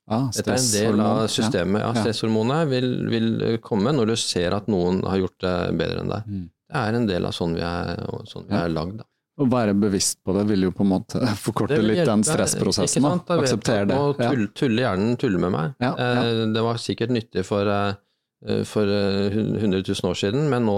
Ah, 0.07 0.29
Dette 0.31 0.53
er 0.53 0.61
en 0.61 0.69
del 0.71 1.01
av 1.03 1.25
systemet. 1.31 1.81
Ja, 1.83 1.89
Stresshormonet 1.97 2.69
vil, 2.71 2.91
vil, 3.11 3.31
komme 3.63 3.91
når 3.91 4.13
du 4.13 4.15
ser 4.21 4.55
at 4.55 4.69
noen 4.71 5.01
har 5.03 5.19
gjort 5.19 5.43
det 5.43 5.55
bedre 5.81 6.03
enn 6.03 6.13
deg. 6.13 6.29
Mm. 6.31 6.45
Det 6.67 6.83
er 6.83 6.97
en 6.99 7.07
del 7.09 7.27
av 7.27 7.35
sånn 7.35 7.55
vi 7.55 7.63
er, 7.63 8.05
sånn 8.27 8.47
vi 8.47 8.55
er 8.55 8.71
lagd. 8.71 9.03
Å 9.37 9.45
være 9.51 9.75
bevisst 9.77 10.23
på 10.25 10.33
det 10.33 10.47
vil 10.49 10.65
jo 10.65 10.73
på 10.73 10.85
en 10.85 10.91
måte 10.95 11.21
forkorte 11.45 11.77
litt 11.83 12.03
den 12.07 12.25
stressprosessen. 12.25 13.05
Akseptere 13.05 13.85
det. 13.91 14.01
Og 14.01 14.17
tulle, 14.17 14.49
tulle 14.57 14.85
hjernen 14.85 15.15
tulle 15.21 15.41
med 15.41 15.53
meg. 15.53 15.77
Ja, 15.83 15.93
ja. 15.93 16.25
Eh, 16.25 16.43
det 16.55 16.65
var 16.65 16.81
sikkert 16.81 17.13
nyttig 17.13 17.45
for 17.45 17.69
eh, 17.69 17.95
Eh, 18.45 18.63
for 18.69 18.85
100 18.85 19.77
eh, 19.77 19.83
000 19.83 20.09
år 20.11 20.17
siden, 20.17 20.43
men 20.51 20.67
nå, 20.67 20.75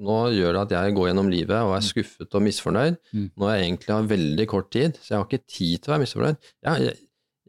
nå, 0.00 0.16
gjør 0.32 0.54
det 0.56 0.62
at 0.62 0.70
jeg 0.72 0.94
går 0.96 1.10
gjennom 1.10 1.28
livet 1.28 1.58
og 1.58 1.74
er 1.76 1.82
mm. 1.82 1.88
skuffet 1.90 2.36
og 2.38 2.44
misfornøyd. 2.46 2.96
Mm. 3.12 3.26
Når 3.36 3.50
jeg 3.52 3.66
egentlig 3.66 3.92
har 3.94 4.08
veldig 4.14 4.46
kort 4.48 4.70
tid, 4.72 4.96
så 5.02 5.12
jeg 5.12 5.20
har 5.20 5.28
ikke 5.28 5.44
tid 5.44 5.74
til 5.82 5.90
å 5.90 5.94
være 5.94 6.04
misfornøyd. 6.06 6.48
Jeg, 6.64 6.86
jeg, 6.86 7.02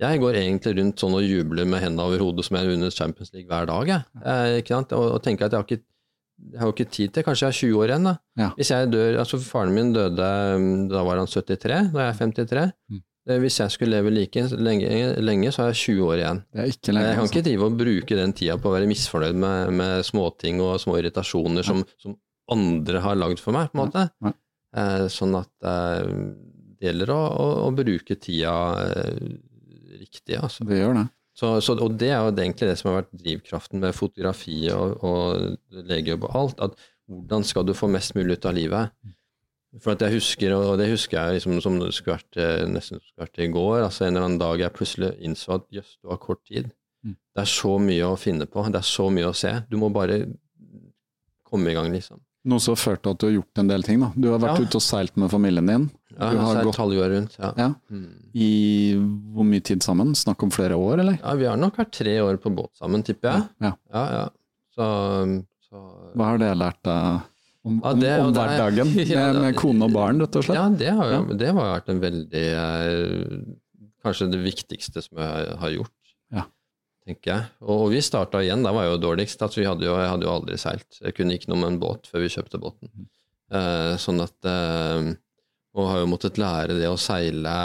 jeg 0.04 0.24
går 0.24 0.40
egentlig 0.42 0.74
rundt 0.82 1.04
sånn 1.04 1.16
og 1.16 1.28
jubler 1.28 1.72
med 1.72 1.84
hendene 1.86 2.10
over 2.10 2.26
hodet 2.26 2.48
som 2.48 2.58
jeg 2.58 2.66
har 2.66 2.74
vunnet 2.74 2.98
Champions 3.00 3.32
League 3.36 3.48
hver 3.48 3.70
dag. 3.72 3.94
Jeg, 3.94 4.60
jeg 4.60 4.76
og, 4.76 5.06
og, 5.06 5.22
tenker 5.24 5.48
at 5.48 5.56
jeg 5.56 5.64
har 5.64 5.70
ikke 5.70 5.86
jeg 6.50 6.62
har 6.62 6.70
jo 6.70 6.76
ikke 6.76 6.90
tid 6.90 7.14
til, 7.14 7.26
kanskje 7.26 7.46
jeg 7.46 7.54
har 7.54 7.60
20 7.60 7.84
år 7.84 7.92
igjen. 7.92 8.08
da. 8.10 8.16
Ja. 8.40 8.50
Hvis 8.58 8.72
jeg 8.74 8.90
dør, 8.94 9.20
altså 9.22 9.40
Faren 9.44 9.76
min 9.76 9.94
døde, 9.94 10.32
da 10.90 11.04
var 11.06 11.22
han 11.22 11.30
73, 11.30 11.92
da 11.94 12.04
er 12.04 12.10
jeg 12.10 12.20
53. 12.24 12.66
Mm. 12.90 13.04
Eh, 13.30 13.40
hvis 13.44 13.60
jeg 13.60 13.74
skulle 13.74 13.98
leve 13.98 14.14
like 14.14 14.46
lenge, 14.58 14.90
lenge, 15.22 15.52
så 15.54 15.64
har 15.64 15.74
jeg 15.74 15.82
20 15.84 16.08
år 16.08 16.24
igjen. 16.24 16.42
Lenge, 16.56 16.66
jeg 16.66 17.20
kan 17.20 17.28
ikke 17.28 17.28
altså. 17.28 17.46
drive 17.50 17.68
og 17.68 17.78
bruke 17.84 18.20
den 18.22 18.34
tida 18.34 18.58
på 18.58 18.72
å 18.72 18.76
være 18.76 18.90
misfornøyd 18.90 19.42
med, 19.46 19.74
med 19.82 20.08
småting 20.08 20.62
og 20.66 20.80
små 20.82 20.98
irritasjoner 21.02 21.68
som, 21.68 21.84
som, 22.02 22.18
andre 22.50 23.02
har 23.04 23.20
lagd 23.20 23.42
for 23.44 23.54
meg, 23.54 23.70
på 23.70 23.78
en 23.78 23.84
måte. 23.84 24.08
Ja. 24.26 24.34
Eh, 24.80 25.06
sånn 25.14 25.36
at 25.38 25.70
eh, 25.70 26.08
det 26.80 26.90
gjelder 26.90 27.12
å, 27.14 27.22
å, 27.30 27.48
å 27.68 27.70
bruke 27.76 28.18
tida 28.18 28.56
eh, 28.88 29.30
riktig, 30.00 30.40
altså. 30.40 30.66
Det 30.66 30.80
gjør 30.80 30.98
det. 30.98 31.06
Så, 31.40 31.54
så, 31.64 31.76
og 31.80 31.96
det 32.00 32.10
er 32.12 32.20
jo 32.20 32.34
egentlig 32.34 32.68
det 32.68 32.76
som 32.80 32.90
har 32.90 32.98
vært 33.00 33.14
drivkraften 33.16 33.80
med 33.80 33.96
fotografi 33.96 34.66
og, 34.76 34.98
og 35.08 35.86
legejobb 35.88 36.28
og 36.28 36.36
alt. 36.36 36.64
at 36.68 36.90
Hvordan 37.10 37.46
skal 37.48 37.66
du 37.66 37.74
få 37.78 37.88
mest 37.90 38.14
mulig 38.18 38.38
ut 38.38 38.48
av 38.50 38.58
livet? 38.58 38.92
For 39.80 39.94
at 39.94 40.02
jeg 40.02 40.18
husker, 40.18 40.54
og 40.58 40.80
det 40.82 40.90
husker 40.90 41.20
jeg 41.20 41.38
liksom 41.38 41.60
som 41.62 41.78
det 41.80 41.92
skulle 41.94 42.18
vært, 42.18 42.38
eh, 42.42 42.66
nesten 42.68 43.00
skulle 43.00 43.28
vært 43.28 43.42
i 43.46 43.50
går, 43.54 43.84
altså 43.86 44.06
en 44.06 44.16
eller 44.16 44.26
annen 44.26 44.42
dag 44.42 44.64
jeg 44.64 44.74
plutselig 44.76 45.12
innså 45.22 45.60
at 45.60 45.68
jøss, 45.74 45.96
du 46.02 46.10
har 46.10 46.20
kort 46.22 46.42
tid. 46.50 46.72
Mm. 47.06 47.16
Det 47.16 47.44
er 47.44 47.52
så 47.54 47.76
mye 47.86 48.10
å 48.10 48.20
finne 48.20 48.50
på, 48.50 48.66
det 48.74 48.82
er 48.82 48.90
så 48.90 49.08
mye 49.14 49.30
å 49.30 49.38
se. 49.38 49.54
Du 49.70 49.78
må 49.82 49.92
bare 49.94 50.24
komme 51.50 51.72
i 51.72 51.78
gang, 51.78 51.90
liksom. 51.94 52.22
Noe 52.50 52.64
som 52.64 52.74
har 52.74 52.80
ført 52.80 53.02
til 53.04 53.14
at 53.14 53.20
du 53.20 53.26
har 53.28 53.34
gjort 53.36 53.62
en 53.62 53.70
del 53.70 53.84
ting, 53.84 54.04
da. 54.04 54.10
Du 54.16 54.30
har 54.32 54.40
vært 54.42 54.62
ja. 54.62 54.68
ute 54.70 54.80
og 54.80 54.84
seilt 54.86 55.18
med 55.20 55.32
familien 55.32 55.68
din. 55.70 55.88
Ja, 56.16 56.30
jeg 56.32 56.40
har 56.40 56.54
seilt 56.56 56.70
gått... 56.70 56.80
halvåret 56.80 57.16
rundt, 57.16 57.36
ja. 57.40 57.50
ja. 57.60 57.70
Mm. 57.92 58.14
I 58.34 58.52
hvor 59.36 59.48
mye 59.48 59.66
tid 59.70 59.84
sammen? 59.86 60.14
Snakk 60.18 60.46
om 60.48 60.54
flere 60.54 60.78
år, 60.80 61.04
eller? 61.04 61.20
Ja, 61.20 61.36
vi 61.40 61.50
har 61.50 61.60
nok 61.60 61.80
vært 61.82 61.92
tre 62.00 62.16
år 62.24 62.40
på 62.42 62.54
båt 62.56 62.72
sammen, 62.80 63.04
tipper 63.08 63.34
jeg. 63.34 63.50
Ja, 63.68 63.74
ja. 63.92 64.06
ja 64.16 64.24
så, 64.78 64.88
så... 65.68 65.84
Hva 66.16 66.32
har 66.32 66.42
det 66.42 66.54
lært 66.60 66.80
deg? 66.88 67.28
om, 67.70 67.80
ja, 67.84 67.94
det, 67.94 68.12
om, 68.22 68.28
om 68.30 68.36
hverdagen 68.38 68.94
ja, 69.04 69.24
med, 69.34 69.42
med, 69.44 69.58
kone 69.60 69.88
og 69.88 69.96
barn, 69.96 70.22
rett 70.24 70.38
og 70.40 70.46
slett? 70.48 70.60
Ja, 70.60 70.68
det 70.82 70.94
har 70.96 71.14
jo 71.14 71.40
det 71.40 71.52
har 71.52 71.60
vært 71.60 71.92
en 71.92 72.04
veldig 72.04 72.46
eh, 72.64 73.42
Kanskje 74.00 74.30
det 74.32 74.40
viktigste 74.46 75.04
som 75.04 75.20
jeg 75.20 75.56
har 75.60 75.74
gjort, 75.76 75.96
ja. 76.32 76.46
Tenker 77.10 77.34
jeg. 77.34 77.48
Og, 77.66 77.86
og 77.86 77.88
vi 77.94 78.02
starta 78.06 78.42
igjen, 78.44 78.66
da 78.66 78.74
var 78.76 78.86
jeg 78.86 78.96
jo 78.96 79.02
dårligst. 79.08 79.42
Altså, 79.46 79.62
vi 79.64 79.70
hadde 79.70 79.88
jo, 79.88 79.96
jeg 79.98 80.12
hadde 80.14 80.28
jo 80.28 80.36
aldri 80.36 80.60
seilt. 80.62 81.00
Jeg 81.02 81.18
kunne 81.18 81.38
ikke 81.38 81.52
noe 81.52 81.64
med 81.64 81.74
en 81.74 81.82
båt 81.82 82.10
før 82.10 82.26
vi 82.26 82.32
kjøpte 82.34 82.62
båten. 82.62 83.10
Eh, 83.50 83.96
sånn 83.98 84.22
at 84.22 84.46
eh, 84.46 85.10
Og 85.78 85.88
har 85.90 86.04
jo 86.04 86.10
måttet 86.12 86.38
lære 86.42 86.78
det 86.78 86.90
å 86.90 87.00
seile, 87.02 87.56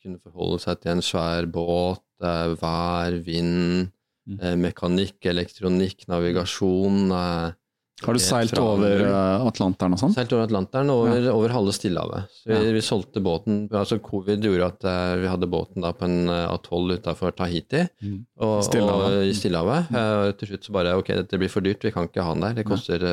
kunne 0.00 0.20
forholde 0.24 0.60
seg 0.62 0.80
til 0.82 0.96
en 0.96 1.04
svær 1.04 1.46
båt, 1.50 2.04
eh, 2.22 2.52
vær, 2.60 3.16
vind. 3.26 3.90
Eh, 4.30 4.56
mekanikk, 4.60 5.18
elektronikk, 5.26 6.06
navigasjon. 6.10 7.10
Eh, 7.16 7.56
Har 8.00 8.16
du 8.16 8.20
seilt 8.22 8.56
over 8.60 9.02
uh, 9.04 9.44
Atlanteren 9.44 9.94
og 9.94 10.00
sånn? 10.00 10.12
Seilt 10.14 10.32
over 10.32 10.46
Atlanteren, 10.46 10.90
over, 10.92 11.18
ja. 11.20 11.32
over 11.34 11.52
halve 11.52 11.74
Stillehavet. 11.76 12.30
Vi, 12.46 12.54
ja. 12.54 12.72
vi, 12.76 12.82
solgte 12.84 13.20
båten 13.24 13.62
altså 13.68 13.98
Covid 14.04 14.46
gjorde 14.46 14.70
at 14.72 14.86
uh, 14.88 15.16
vi 15.20 15.28
hadde 15.28 15.48
båten 15.52 15.84
da 15.84 15.92
på 15.96 16.08
en 16.08 16.30
uh, 16.30 16.46
atoll 16.48 16.96
utafor 16.96 17.34
Tahiti 17.36 17.82
mm. 17.86 18.16
og, 18.40 18.54
Stillehavet. 18.64 19.18
og, 19.18 19.26
i 19.28 19.34
Stillehavet. 19.36 19.90
Mm. 19.90 19.98
Uh, 19.98 20.30
til 20.40 20.52
slutt 20.52 20.68
så 20.68 20.76
bare 20.78 20.94
ok, 21.00 21.12
dette 21.20 21.40
blir 21.42 21.52
for 21.52 21.66
dyrt, 21.66 21.84
vi 21.84 21.92
kan 21.94 22.08
ikke 22.08 22.24
ha 22.24 22.36
den 22.36 22.46
der, 22.46 22.56
det 22.60 22.66
koster 22.68 23.04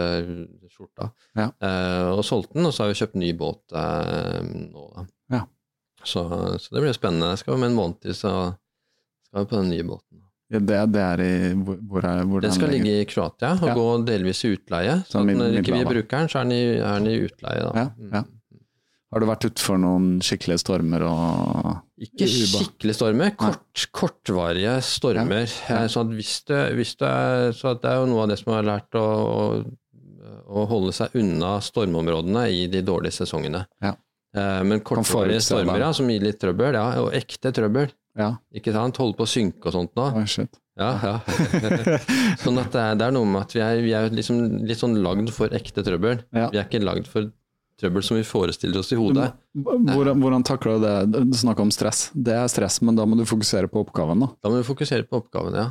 skjorta. 0.71 1.11
Ja. 1.37 1.49
og 2.13 2.23
solgte 2.25 2.57
den, 2.57 2.67
og 2.69 2.73
så 2.75 2.85
har 2.85 2.91
vi 2.91 2.99
kjøpt 2.99 3.19
ny 3.19 3.31
båt 3.37 3.75
nå, 3.75 4.85
da. 4.95 5.05
Ja. 5.33 5.43
Så, 6.03 6.23
så, 6.61 6.71
det 6.71 6.83
blir 6.83 6.95
spennende. 6.95 7.33
Jeg 7.33 7.43
skal 7.43 7.57
om 7.57 7.65
en 7.67 7.75
måned 7.75 7.99
til, 8.05 8.15
så 8.15 8.31
skal 9.27 9.43
vi 9.43 9.51
på 9.51 9.59
den 9.59 9.71
nye 9.73 9.87
båten. 9.87 10.26
Ja, 10.47 10.61
det, 10.63 10.77
det, 10.95 11.03
er 11.03 11.21
i 11.25 11.31
hvor 11.59 12.05
er, 12.07 12.21
hvor 12.23 12.43
Det 12.43 12.53
skal 12.55 12.71
ligge 12.71 13.01
i 13.01 13.05
Kroatia 13.09 13.51
og 13.57 13.67
ja. 13.67 13.73
gå 13.75 13.85
delvis 14.07 14.45
i 14.47 14.53
utleie. 14.55 14.93
Så 15.09 15.23
når 15.27 15.59
ikke 15.59 15.75
vi 15.75 15.83
bruker 15.89 16.21
den, 16.21 16.29
så 16.31 16.39
er 16.39 16.47
den 16.47 16.55
i, 16.55 16.63
er 16.77 17.01
den 17.01 17.09
i 17.11 17.17
utleie. 17.25 17.65
Da. 17.65 17.83
Ja, 17.83 18.11
ja. 18.15 18.23
Har 19.07 19.23
du 19.23 19.27
vært 19.29 19.45
utfor 19.47 19.77
noen 19.79 20.17
skikkelige 20.23 20.59
stormer 20.59 21.05
og 21.07 22.01
Ikke 22.03 22.27
skikkelige 22.27 22.95
stormer, 22.97 23.35
kort, 23.39 23.85
kortvarige 23.95 24.77
stormer. 24.83 25.47
Så, 25.47 26.03
hvis 26.11 26.41
det, 26.49 26.63
hvis 26.75 26.95
det, 26.99 27.11
så 27.55 27.75
det 27.79 27.91
er 27.91 28.01
jo 28.01 28.09
noe 28.11 28.25
av 28.25 28.33
det 28.33 28.39
som 28.41 28.51
har 28.55 28.67
lært 28.67 28.99
å, 28.99 29.03
å, 29.03 29.45
å 30.47 30.65
holde 30.71 30.95
seg 30.95 31.15
unna 31.19 31.55
stormområdene 31.63 32.49
i 32.51 32.67
de 32.71 32.83
dårlige 32.87 33.21
sesongene. 33.21 33.63
Ja. 33.83 33.95
Eh, 34.35 34.59
men 34.67 34.83
kortvarige 34.85 35.39
stormer 35.45 35.87
som 35.95 36.11
gir 36.11 36.27
litt 36.27 36.39
trøbbel, 36.43 36.75
ja, 36.75 36.87
og 36.99 37.15
ekte 37.15 37.53
trøbbel. 37.55 37.91
Ja. 38.17 38.31
Ikke 38.55 38.73
sant? 38.75 38.97
Holder 39.01 39.19
på 39.19 39.27
å 39.27 39.29
synke 39.29 39.69
og 39.69 39.75
sånt 39.75 39.93
nå. 39.97 40.07
Oh, 40.09 40.25
shit. 40.29 40.59
Ja, 40.77 40.91
ja. 41.01 41.15
sånn 42.43 42.59
at 42.61 42.69
det 42.73 42.81
er, 42.83 42.97
det 42.99 43.07
er, 43.07 43.13
noe 43.15 43.25
med 43.29 43.47
at 43.47 43.55
vi 43.55 43.63
er, 43.65 43.81
vi 43.81 43.93
er 43.97 44.13
liksom 44.13 44.41
litt 44.67 44.81
sånn 44.81 44.97
lagd 45.05 45.31
for 45.33 45.53
ekte 45.57 45.85
trøbbel. 45.85 46.21
Ja. 46.37 46.51
Vi 46.53 46.61
er 46.61 46.67
ikke 46.67 46.83
lagd 46.83 47.09
for 47.09 47.31
trøbbel 47.81 48.05
som 48.05 48.17
vi 48.17 48.25
forestiller 48.25 48.81
oss 48.81 48.93
i 48.93 48.97
hodet. 48.97 49.31
Hvordan, 49.57 50.21
hvordan 50.21 50.45
takler 50.45 50.77
du 50.77 50.85
det? 50.85 51.23
Du 51.31 51.37
snakker 51.37 51.65
om 51.65 51.73
stress. 51.73 52.07
Det 52.13 52.33
er 52.33 52.49
stress, 52.49 52.79
men 52.85 52.97
da 52.97 53.05
må 53.09 53.17
du 53.17 53.25
fokusere 53.29 53.69
på 53.69 53.85
oppgaven, 53.85 54.25
da. 54.25 54.31
Da 54.41 54.53
må 54.53 54.61
du 54.61 54.67
fokusere 54.67 55.05
på 55.09 55.21
oppgaven, 55.21 55.57
ja. 55.57 55.67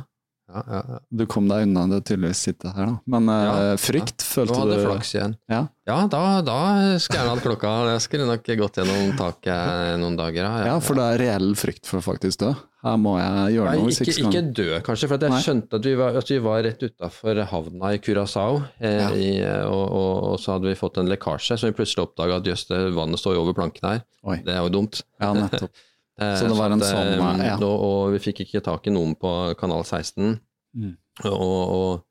Ja, 0.47 0.61
ja, 0.63 0.81
ja. 0.87 0.99
Du 1.11 1.25
kom 1.27 1.49
deg 1.49 1.65
unna 1.65 1.83
det 1.91 2.01
tydeligvis 2.07 2.39
sitte 2.47 2.71
her, 2.71 2.93
da. 2.93 2.99
Men 3.11 3.27
eh, 3.33 3.73
frykt, 3.81 4.23
følte 4.23 4.53
du 4.53 4.55
Du 4.55 4.61
hadde 4.63 4.77
flaks 4.85 5.11
igjen. 5.17 5.35
Ja, 5.51 5.65
da, 6.07 6.21
da 6.45 6.59
skulle 7.03 7.19
jeg 7.19 7.33
hatt 7.33 7.43
klokka. 7.43 7.73
Jeg 7.91 8.05
skulle 8.05 8.29
nok 8.29 8.47
gått 8.61 8.79
gjennom 8.79 9.11
taket 9.19 9.99
noen 9.99 10.15
dager. 10.19 10.47
Ja, 10.69 10.77
for 10.83 10.99
det 10.99 11.09
er 11.11 11.21
reell 11.23 11.51
frykt 11.59 11.89
for 11.89 11.99
å 11.99 12.05
faktisk 12.05 12.45
dø? 12.45 12.53
Her 12.85 12.95
må 13.01 13.17
jeg 13.17 13.57
gjøre 13.57 13.73
noe. 13.81 13.91
Ikke, 13.91 14.15
ikke 14.23 14.43
dø, 14.55 14.67
kanskje. 14.85 15.09
For 15.11 15.25
jeg 15.27 15.33
Nei. 15.33 15.41
skjønte 15.43 15.79
at 15.81 15.87
vi 15.89 15.95
var, 15.99 16.19
at 16.21 16.31
vi 16.31 16.37
var 16.45 16.61
rett 16.63 16.83
utafor 16.85 17.41
havna 17.51 17.91
i 17.95 17.99
Curacao. 18.03 18.61
Eh, 18.77 19.17
i, 19.17 19.29
og, 19.65 19.83
og, 19.83 20.13
og, 20.29 20.37
så 20.43 20.55
hadde 20.55 20.69
vi 20.69 20.77
fått 20.79 21.01
en 21.01 21.11
lekkasje, 21.11 21.57
så 21.59 21.71
vi 21.71 21.75
plutselig 21.79 22.05
oppdaga 22.05 22.39
at 22.39 22.47
jøss, 22.47 22.67
vannet 22.95 23.19
står 23.19 23.35
jo 23.35 23.43
over 23.43 23.57
planken 23.57 23.89
her. 23.89 24.03
Oi. 24.29 24.39
Det 24.45 24.55
er 24.55 24.63
jo 24.63 24.71
dumt. 24.77 25.01
Ja, 25.19 25.33
nettopp. 25.35 25.73
Eh, 26.21 26.35
så 26.35 26.49
det 26.49 26.57
var 26.57 26.73
en 26.73 26.81
sånn 26.81 27.13
sånn 27.13 27.43
ja. 27.45 27.55
og, 27.61 27.77
og, 27.77 28.01
vi 28.15 28.21
fikk 28.23 28.43
ikke 28.47 28.63
tak 28.65 28.89
i 28.89 28.93
noen 28.93 29.13
på 29.19 29.33
kanal 29.59 29.85
16. 29.85 30.37
Mm. 30.77 30.93
Og, 31.29 32.03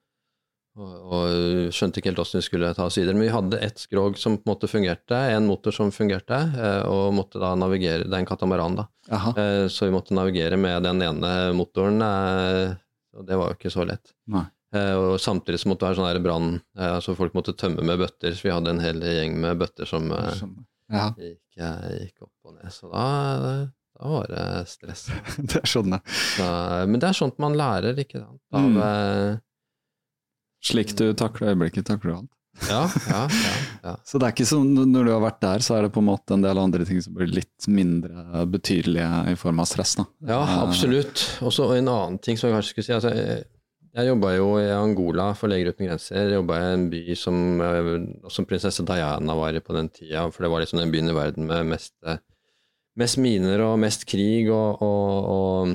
og, 0.76 1.30
skjønte 1.72 2.02
ikke 2.02 2.10
helt 2.10 2.20
åssen 2.20 2.42
vi 2.42 2.46
skulle 2.46 2.72
ta 2.76 2.86
oss 2.86 2.98
videre. 3.00 3.16
Men 3.16 3.26
vi 3.26 3.34
hadde 3.34 3.60
ett 3.64 3.80
skrog 3.82 4.18
som 4.20 4.36
på 4.38 4.46
en 4.46 4.52
måte 4.52 4.70
fungerte, 4.70 5.18
en 5.34 5.48
motor 5.48 5.74
som 5.74 5.92
fungerte, 5.94 6.38
eh, 6.54 6.82
og 6.86 7.14
måtte 7.16 7.40
da 7.42 7.54
navigere 7.58 8.04
Det 8.06 8.12
er 8.12 8.22
en 8.22 8.28
katamaran, 8.28 8.76
da. 8.82 8.88
Aha. 9.16 9.32
Så 9.70 9.86
vi 9.86 9.94
måtte 9.94 10.16
navigere 10.18 10.58
med 10.58 10.82
den 10.86 11.02
ene 11.06 11.32
motoren. 11.56 12.02
Og 13.16 13.24
det 13.26 13.38
var 13.38 13.50
jo 13.50 13.58
ikke 13.58 13.72
så 13.72 13.86
lett. 13.88 14.12
Nei. 14.30 14.44
Og 14.76 15.14
samtidig 15.22 15.60
så 15.62 15.70
måtte 15.70 15.86
det 15.86 15.92
være 15.94 16.00
sånn 16.02 16.24
brann, 16.24 16.48
altså 16.84 17.14
folk 17.16 17.32
måtte 17.38 17.54
tømme 17.56 17.86
med 17.86 18.02
bøtter. 18.02 18.34
Så 18.36 18.48
vi 18.48 18.52
hadde 18.52 18.74
en 18.74 18.82
hel 18.82 18.98
gjeng 19.00 19.38
med 19.40 19.62
bøtter 19.62 19.88
som 19.88 20.10
ja. 20.10 21.06
gikk, 21.16 21.40
gikk, 21.56 22.26
opp 22.26 22.50
og 22.50 22.58
ned. 22.58 22.74
Så 22.74 22.90
da 22.90 23.06
da 23.97 24.12
var 24.12 24.31
det 24.31 24.47
stress. 24.70 25.09
det 25.52 25.64
skjønner 25.68 26.01
jeg. 26.01 26.16
Så, 26.36 26.47
men 26.90 27.02
det 27.02 27.10
er 27.10 27.18
sånt 27.18 27.39
man 27.43 27.59
lærer, 27.59 27.98
ikke 28.02 28.20
sant. 28.20 28.40
Av, 28.52 28.70
mm. 28.70 28.81
Eh, 28.86 29.43
Slik 30.66 30.97
du 30.98 31.10
takler 31.14 31.52
øyeblikket, 31.52 31.86
takler 31.86 32.10
du 32.10 32.16
alt. 32.16 32.32
Ja, 32.70 32.86
ja, 33.10 33.23
ja, 33.28 33.56
ja, 33.82 33.93
Så 34.09 34.18
det 34.18 34.28
er 34.28 34.32
ikke 34.32 34.47
sånn 34.48 34.70
når 34.89 35.05
du 35.05 35.10
har 35.12 35.20
vært 35.20 35.43
der, 35.44 35.64
så 35.64 35.77
er 35.77 35.85
det 35.85 35.93
på 35.93 36.01
en 36.01 36.09
måte 36.09 36.36
en 36.36 36.44
del 36.44 36.59
andre 36.59 36.86
ting 36.89 37.02
som 37.05 37.12
blir 37.16 37.28
litt 37.28 37.66
mindre 37.68 38.47
betydelige 38.48 39.35
i 39.35 39.36
form 39.39 39.60
av 39.60 39.68
stress, 39.68 39.98
da. 40.01 40.06
Ja, 40.24 40.40
eh, 40.40 40.56
absolutt. 40.64 41.27
Og 41.44 41.52
så 41.55 41.68
en 41.77 41.93
annen 41.93 42.16
ting 42.24 42.40
som 42.40 42.51
jeg 42.51 42.56
kanskje 42.56 42.74
skulle 42.74 42.89
si. 42.89 42.97
altså 42.97 43.12
jeg 43.97 44.10
jobba 44.10 44.35
jo 44.35 44.48
i 44.60 44.66
Angola 44.77 45.31
for 45.36 45.48
Leger 45.48 45.73
uten 45.73 45.86
grenser. 45.89 46.35
Jobba 46.35 46.59
i 46.60 46.73
en 46.74 46.82
by 46.93 47.14
som, 47.16 47.36
eh, 47.64 47.93
som 48.32 48.44
prinsesse 48.48 48.85
Diana 48.85 49.36
var 49.39 49.56
i 49.56 49.62
på 49.64 49.77
den 49.77 49.89
tida, 49.89 50.27
for 50.31 50.44
det 50.44 50.51
var 50.52 50.64
liksom 50.64 50.82
den 50.82 50.93
byen 50.93 51.09
i 51.12 51.16
verden 51.16 51.47
med 51.48 51.70
mest 51.70 51.94
mest 53.01 53.16
miner 53.20 53.60
og 53.66 53.78
mest 53.82 54.02
krig, 54.09 54.44
og, 54.52 54.82
og, 54.82 55.24
og, 55.32 55.68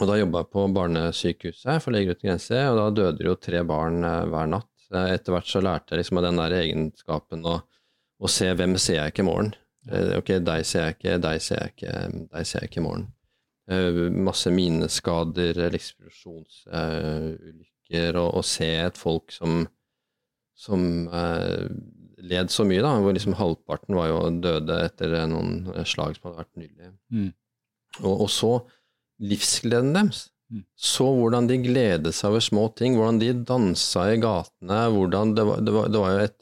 og 0.00 0.06
da 0.08 0.14
jobba 0.18 0.38
jeg 0.42 0.52
på 0.56 0.60
barnesykehuset 0.76 1.76
for 1.84 1.90
Leger 1.94 2.12
uten 2.16 2.28
grenser, 2.30 2.62
og 2.70 2.76
da 2.78 2.84
døde 3.02 3.26
jo 3.28 3.34
tre 3.40 3.60
barn 3.68 3.96
eh, 4.08 4.28
hver 4.32 4.46
natt. 4.56 4.68
Etter 4.92 5.32
hvert 5.32 5.48
så 5.48 5.60
lærte 5.64 5.90
jeg 5.94 6.00
liksom 6.02 6.18
av 6.20 6.24
den 6.26 6.40
der 6.40 6.52
egenskapen 6.58 7.40
å, 7.48 7.54
å 8.20 8.26
se 8.28 8.48
hvem 8.52 8.74
ser 8.80 8.98
jeg 8.98 9.08
ikke 9.12 9.24
i 9.24 9.30
morgen. 9.30 9.50
Eh, 9.88 10.12
ok, 10.18 10.30
deg 10.44 10.60
ser 10.68 10.82
jeg 10.86 10.92
ikke, 10.98 11.14
deg 11.24 11.36
ser 11.42 11.58
jeg 11.62 11.68
ikke, 11.76 11.94
deg 12.34 12.42
ser 12.48 12.58
jeg 12.60 12.66
ikke 12.70 12.82
i 12.82 12.88
morgen. 12.88 13.06
Eh, 13.72 14.00
masse 14.28 14.48
mineskader, 14.52 15.54
eksplosjonsulykker, 15.70 18.12
og, 18.20 18.30
og 18.40 18.44
se 18.46 18.70
et 18.82 18.96
folk 19.00 19.26
som, 19.32 19.52
som 20.56 20.80
led 22.22 22.52
så 22.54 22.66
mye, 22.68 22.82
da, 22.84 22.92
hvor 23.02 23.14
liksom 23.16 23.36
halvparten 23.38 23.96
var 23.98 24.10
jo 24.10 24.20
døde 24.42 24.78
etter 24.86 25.16
noen 25.30 25.64
slag 25.88 26.16
som 26.16 26.28
hadde 26.28 26.42
vært 26.44 26.60
nylig. 26.60 26.92
Mm. 27.12 27.30
Og, 28.02 28.12
og, 28.12 28.28
så 28.32 28.52
livsgleden 29.22 29.92
deres. 29.96 30.28
Mm. 30.52 30.64
Så 30.88 31.08
hvordan 31.16 31.48
de 31.50 31.58
gledet 31.64 32.14
seg 32.16 32.32
over 32.32 32.44
små 32.44 32.68
ting, 32.78 32.96
hvordan 32.98 33.20
de 33.22 33.32
dansa 33.48 34.08
i 34.12 34.20
gatene, 34.22 34.80
hvordan 34.94 35.36
det 35.36 35.46
var, 35.48 35.62
det 35.64 35.76
var, 35.76 35.92
det 35.92 36.02
var 36.02 36.14
jo 36.14 36.26
et, 36.28 36.38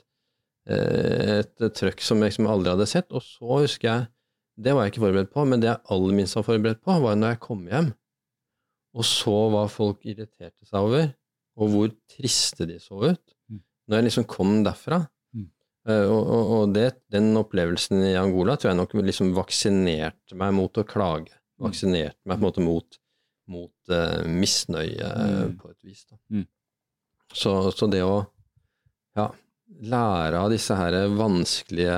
eh, 0.70 1.36
et, 1.39 1.69
trøkk 1.78 2.05
som 2.05 2.20
jeg 2.20 2.35
liksom 2.35 2.51
aldri 2.51 2.74
hadde 2.74 2.90
sett. 2.90 3.09
Og 3.15 3.24
så 3.24 3.62
husker 3.62 3.90
jeg, 3.90 4.11
det 4.61 4.77
var 4.77 4.85
jeg 4.85 4.94
ikke 4.94 5.07
forberedt 5.07 5.32
på, 5.32 5.47
men 5.48 5.62
det 5.62 5.70
jeg 5.70 5.85
aller 5.94 6.20
minst 6.20 6.36
var 6.36 6.48
forberedt 6.51 6.85
på, 6.85 6.98
var 7.01 7.16
når 7.16 7.35
jeg 7.35 7.44
kom 7.47 7.65
hjem 7.70 7.93
og 8.97 9.07
så 9.07 9.35
hva 9.52 9.65
folk 9.70 10.02
irriterte 10.09 10.66
seg 10.66 10.82
over, 10.82 11.11
og 11.61 11.73
hvor 11.73 11.90
triste 12.11 12.66
de 12.66 12.78
så 12.82 12.98
ut. 13.12 13.35
Mm. 13.51 13.62
Når 13.86 13.98
jeg 13.98 14.07
liksom 14.09 14.27
kom 14.31 14.55
derfra, 14.66 15.02
og, 15.89 16.20
og, 16.20 16.51
og 16.55 16.73
det, 16.74 16.89
den 17.12 17.32
opplevelsen 17.40 18.02
i 18.11 18.16
Angola 18.20 18.57
tror 18.61 18.73
jeg 18.73 18.81
nok 18.82 18.97
liksom 19.01 19.32
vaksinerte 19.36 20.36
meg 20.39 20.52
mot 20.57 20.81
å 20.81 20.86
klage. 20.86 21.32
Mm. 21.32 21.66
Vaksinerte 21.69 22.28
meg 22.28 22.36
på 22.36 22.43
en 22.43 22.48
måte 22.48 22.65
mot, 22.65 22.98
mot 23.51 23.94
uh, 23.94 24.27
misnøye 24.28 25.12
mm. 25.12 25.55
på 25.61 25.73
et 25.73 25.89
vis. 25.89 26.05
Mm. 26.28 26.44
Så, 27.32 27.55
så, 27.73 27.89
det 27.89 28.02
å 28.05 28.19
ja, 29.16 29.31
lære 29.89 30.40
av 30.40 30.51
disse 30.52 30.77
her 30.77 30.97
vanskelige 31.15 31.94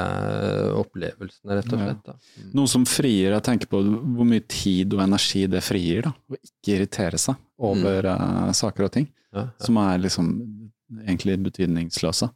opplevelsene, 0.79 1.57
rett 1.59 1.73
og 1.73 1.83
slett. 1.83 2.13
Mm. 2.13 2.51
Noe 2.61 2.71
som 2.71 2.85
frier, 2.89 3.33
jeg 3.35 3.47
tenker 3.49 3.71
på 3.73 3.81
hvor 3.83 4.29
mye 4.29 4.45
tid 4.47 4.95
og 4.95 5.03
energi 5.07 5.47
det 5.51 5.65
frier, 5.65 6.07
da, 6.07 6.13
Å 6.15 6.39
ikke 6.39 6.77
irritere 6.77 7.21
seg 7.21 7.41
over 7.63 8.13
uh, 8.13 8.53
saker 8.57 8.87
og 8.87 8.95
ting 8.95 9.11
ja, 9.33 9.47
ja. 9.47 9.49
som 9.65 9.81
er 9.83 10.05
liksom 10.05 10.31
egentlig 11.03 11.39
betydningsløse. 11.49 12.29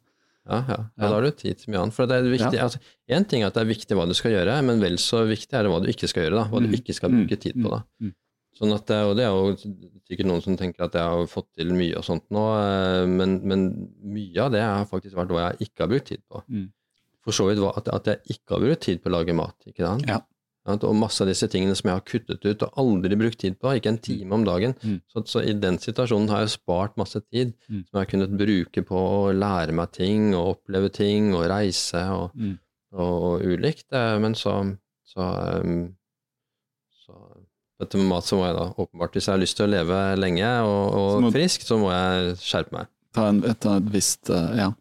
Ja, 0.47 0.59
ja. 0.71 0.77
da 1.03 1.09
har 1.11 1.25
du 1.25 1.31
tid 1.35 1.59
til 1.59 1.73
mye 1.73 1.81
annet. 1.83 1.95
For 1.95 2.09
det 2.09 2.17
er 2.17 2.29
viktig, 2.31 2.59
altså, 2.63 2.79
En 3.11 3.25
ting 3.27 3.43
er 3.43 3.51
at 3.51 3.57
det 3.57 3.65
er 3.65 3.69
viktig 3.69 3.97
hva 3.97 4.05
du 4.07 4.15
skal 4.17 4.33
gjøre, 4.33 4.55
men 4.67 4.79
vel 4.83 4.95
så 5.01 5.25
viktig 5.27 5.57
er 5.57 5.67
det 5.67 5.73
hva 5.73 5.81
du 5.83 5.89
ikke 5.91 6.09
skal 6.09 6.25
gjøre. 6.25 6.39
da, 6.39 6.45
Hva 6.51 6.63
du 6.63 6.69
mm. 6.69 6.77
ikke 6.79 6.95
skal 6.95 7.13
bruke 7.13 7.39
tid 7.43 7.59
på. 7.59 7.67
da. 7.73 7.81
Mm. 7.99 8.09
Mm. 8.09 8.15
Sånn 8.57 8.73
at, 8.73 8.93
og 9.05 9.13
Det 9.19 9.25
er 9.27 9.35
jo 9.35 9.75
sikkert 10.07 10.29
noen 10.31 10.41
som 10.41 10.57
tenker 10.57 10.87
at 10.87 10.95
jeg 10.97 11.13
har 11.13 11.29
fått 11.29 11.51
til 11.59 11.75
mye 11.77 11.99
og 11.99 12.07
sånt 12.07 12.25
nå, 12.33 12.45
eh, 12.57 13.03
men, 13.11 13.37
men 13.45 13.67
mye 14.01 14.47
av 14.47 14.55
det 14.55 14.63
har 14.63 14.87
faktisk 14.89 15.19
vært 15.19 15.35
hva 15.35 15.51
jeg 15.51 15.67
ikke 15.67 15.85
har 15.85 15.91
brukt 15.93 16.09
tid 16.09 16.23
på. 16.25 16.41
For 17.27 17.35
så 17.35 17.49
vidt 17.49 17.61
at, 17.67 17.91
at 17.91 18.09
jeg 18.13 18.37
ikke 18.37 18.55
har 18.55 18.63
brukt 18.63 18.83
tid 18.87 19.03
på 19.03 19.11
å 19.11 19.17
lage 19.17 19.35
mat. 19.37 19.57
ikke 19.67 19.83
sant? 19.83 20.07
Ja. 20.09 20.23
Og 20.67 20.95
masse 20.99 21.23
av 21.23 21.29
disse 21.29 21.47
tingene 21.51 21.75
som 21.77 21.89
jeg 21.89 21.99
har 21.99 22.05
kuttet 22.07 22.43
ut 22.43 22.63
og 22.65 22.79
aldri 22.81 23.17
brukt 23.19 23.39
tid 23.39 23.55
på, 23.61 23.71
ikke 23.77 23.93
en 23.93 24.01
time 24.03 24.35
om 24.35 24.45
dagen. 24.47 24.75
Mm. 24.83 24.97
Så, 25.07 25.23
så, 25.31 25.43
i 25.47 25.55
den 25.55 25.79
situasjonen 25.79 26.27
har 26.33 26.43
jeg 26.43 26.55
spart 26.57 26.97
masse 26.99 27.21
tid 27.29 27.53
mm. 27.69 27.85
som 27.85 27.93
jeg 27.93 28.01
har 28.01 28.09
kunnet 28.11 28.35
bruke 28.39 28.83
på 28.89 29.03
å 29.19 29.21
lære 29.35 29.75
meg 29.77 29.93
ting 29.95 30.33
og 30.35 30.57
oppleve 30.57 30.91
ting 30.93 31.31
og 31.37 31.47
reise 31.51 32.03
og, 32.15 32.35
mm. 32.35 32.57
og, 32.97 33.15
og 33.29 33.47
ulikt. 33.47 33.87
Eh, 33.95 34.17
men 34.23 34.35
så, 34.35 34.57
så, 35.07 35.29
um, 35.63 35.85
så 37.05 37.15
dette 37.79 38.01
med 38.01 38.09
mat 38.11 38.27
så 38.27 38.39
må 38.39 38.49
jeg 38.49 38.57
da 38.57 38.67
åpenbart, 38.73 39.15
hvis 39.15 39.29
jeg 39.29 39.35
har 39.37 39.43
lyst 39.45 39.59
til 39.59 39.69
å 39.69 39.71
leve 39.71 40.01
lenge 40.19 40.51
og, 40.67 40.99
og 41.23 41.31
frisk, 41.35 41.63
så 41.67 41.79
må 41.79 41.93
jeg 41.93 42.35
skjerpe 42.43 42.75
meg. 42.75 42.91
Ta, 43.15 43.29
en, 43.31 43.41
ta 43.55 43.79
et 43.79 43.89
visst, 43.93 44.27
eh, 44.33 44.59
ja. 44.59 44.71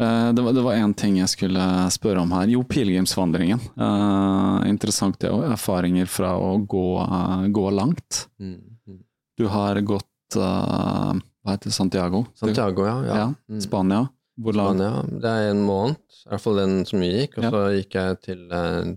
Eh, 0.00 0.32
det 0.32 0.62
var 0.62 0.74
én 0.74 0.94
ting 0.94 1.18
jeg 1.20 1.28
skulle 1.28 1.64
spørre 1.92 2.22
om 2.24 2.32
her. 2.32 2.48
Jo, 2.54 2.62
pilegrimsvandringen. 2.64 3.60
Uh, 3.76 4.62
interessant 4.68 5.18
det 5.20 5.30
òg. 5.32 5.44
Erfaringer 5.52 6.08
fra 6.08 6.32
å 6.40 6.56
gå, 6.64 6.86
uh, 7.02 7.44
gå 7.52 7.66
langt. 7.76 8.26
Mm, 8.40 8.56
mm. 8.88 9.02
Du 9.38 9.46
har 9.52 9.80
gått 9.84 10.38
uh, 10.40 11.12
Hva 11.42 11.56
heter 11.56 11.68
det? 11.68 11.76
Santiago? 11.76 12.24
Santiago, 12.38 12.86
ja. 12.88 12.98
ja. 13.04 13.20
ja 13.24 13.30
Mm. 13.52 13.60
Spania. 13.60 14.02
Hvor 14.40 14.56
langt? 14.56 14.80
Spania. 14.80 15.20
Det 15.22 15.32
er 15.32 15.50
en 15.50 15.64
måned, 15.66 15.98
i 16.24 16.30
hvert 16.30 16.44
fall 16.44 16.60
den 16.62 16.76
som 16.88 17.02
vi 17.02 17.10
gikk. 17.10 17.36
Og 17.40 17.48
så 17.50 17.62
gikk 17.76 17.96
jeg 17.98 18.20
til, 18.24 18.46
eh, 18.54 18.92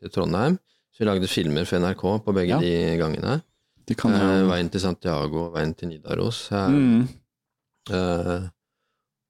til 0.00 0.12
Trondheim. 0.14 0.56
Så 0.90 1.04
vi 1.04 1.08
lagde 1.10 1.28
filmer 1.30 1.68
for 1.68 1.78
NRK 1.84 2.02
på 2.24 2.34
begge 2.34 2.56
Ja. 2.56 2.58
de 2.58 2.96
gangene. 2.98 3.42
De 3.86 3.94
kan 3.94 4.10
ja. 4.16 4.42
veien 4.48 4.70
til 4.72 4.80
Santiago 4.82 5.46
og 5.46 5.54
veien 5.54 5.74
til 5.76 5.92
Nidaros. 5.92 6.48
Eh, 6.50 6.68
mm. 6.72 7.08
eh, 7.92 8.48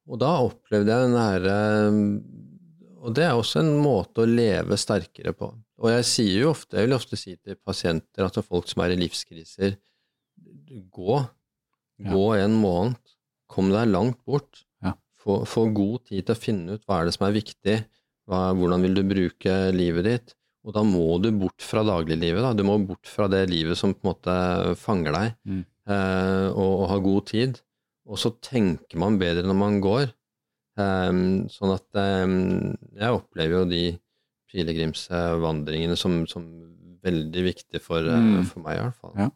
og 0.06 0.18
da 0.22 0.32
opplevde 0.46 0.92
jeg 0.92 1.06
den 1.08 1.16
herre 1.18 1.56
Og 3.06 3.14
det 3.14 3.24
er 3.26 3.34
også 3.38 3.60
en 3.62 3.72
måte 3.78 4.22
å 4.24 4.26
leve 4.28 4.74
sterkere 4.80 5.32
på. 5.36 5.48
Og 5.82 5.90
jeg 5.92 6.06
sier 6.08 6.40
jo 6.44 6.50
ofte, 6.54 6.78
jeg 6.78 6.88
vil 6.88 6.96
ofte 6.96 7.18
si 7.20 7.36
til 7.36 7.54
pasienter, 7.62 8.24
altså 8.24 8.42
folk 8.42 8.66
som 8.70 8.82
er 8.82 8.94
i 8.94 8.98
livskriser, 8.98 9.76
gå. 10.90 11.18
Ja. 12.02 12.10
Gå 12.12 12.24
en 12.40 12.56
måned. 12.60 12.96
Kom 13.46 13.70
deg 13.70 13.86
langt 13.92 14.18
bort. 14.26 14.64
Ja. 14.82 14.96
Få, 15.22 15.44
få 15.46 15.68
god 15.76 16.06
tid 16.08 16.26
til 16.26 16.34
å 16.34 16.40
finne 16.40 16.74
ut 16.78 16.82
hva 16.88 16.98
er 17.02 17.06
det 17.08 17.14
som 17.14 17.28
er 17.28 17.36
viktig, 17.36 17.76
hva, 18.26 18.40
hvordan 18.58 18.82
vil 18.88 18.98
du 18.98 19.04
bruke 19.06 19.54
livet 19.76 20.08
ditt. 20.08 20.34
Og 20.66 20.74
da 20.74 20.82
må 20.82 21.20
du 21.22 21.28
bort 21.38 21.62
fra 21.62 21.84
dagliglivet. 21.86 22.42
Da. 22.42 22.50
Du 22.58 22.64
må 22.66 22.74
bort 22.82 23.06
fra 23.06 23.28
det 23.30 23.44
livet 23.52 23.78
som 23.78 23.94
på 23.94 24.02
en 24.02 24.10
måte 24.10 24.36
fanger 24.82 25.14
deg, 25.14 25.36
Mm. 25.46 25.62
eh, 25.86 26.48
og, 26.50 26.72
og 26.82 26.88
ha 26.90 26.98
god 27.04 27.26
tid. 27.30 27.60
Og 28.06 28.18
så 28.22 28.30
tenker 28.44 28.98
man 29.02 29.18
bedre 29.18 29.42
når 29.46 29.58
man 29.58 29.80
går. 29.82 30.12
Um, 30.76 31.46
sånn 31.50 31.72
at 31.74 31.98
um, 31.98 32.74
jeg 32.94 33.16
opplever 33.16 33.62
jo 33.62 33.64
de 33.70 33.84
pilegrimsvandringene 34.52 35.96
som, 35.98 36.20
som 36.28 36.44
veldig 37.06 37.42
viktige 37.46 37.80
for, 37.82 38.02
eh, 38.06 38.18
Mm. 38.20 38.44
for 38.50 38.60
meg, 38.64 38.78
i 38.78 38.82
hvert 38.82 39.00
fall. 39.00 39.12
Ja. 39.16 39.28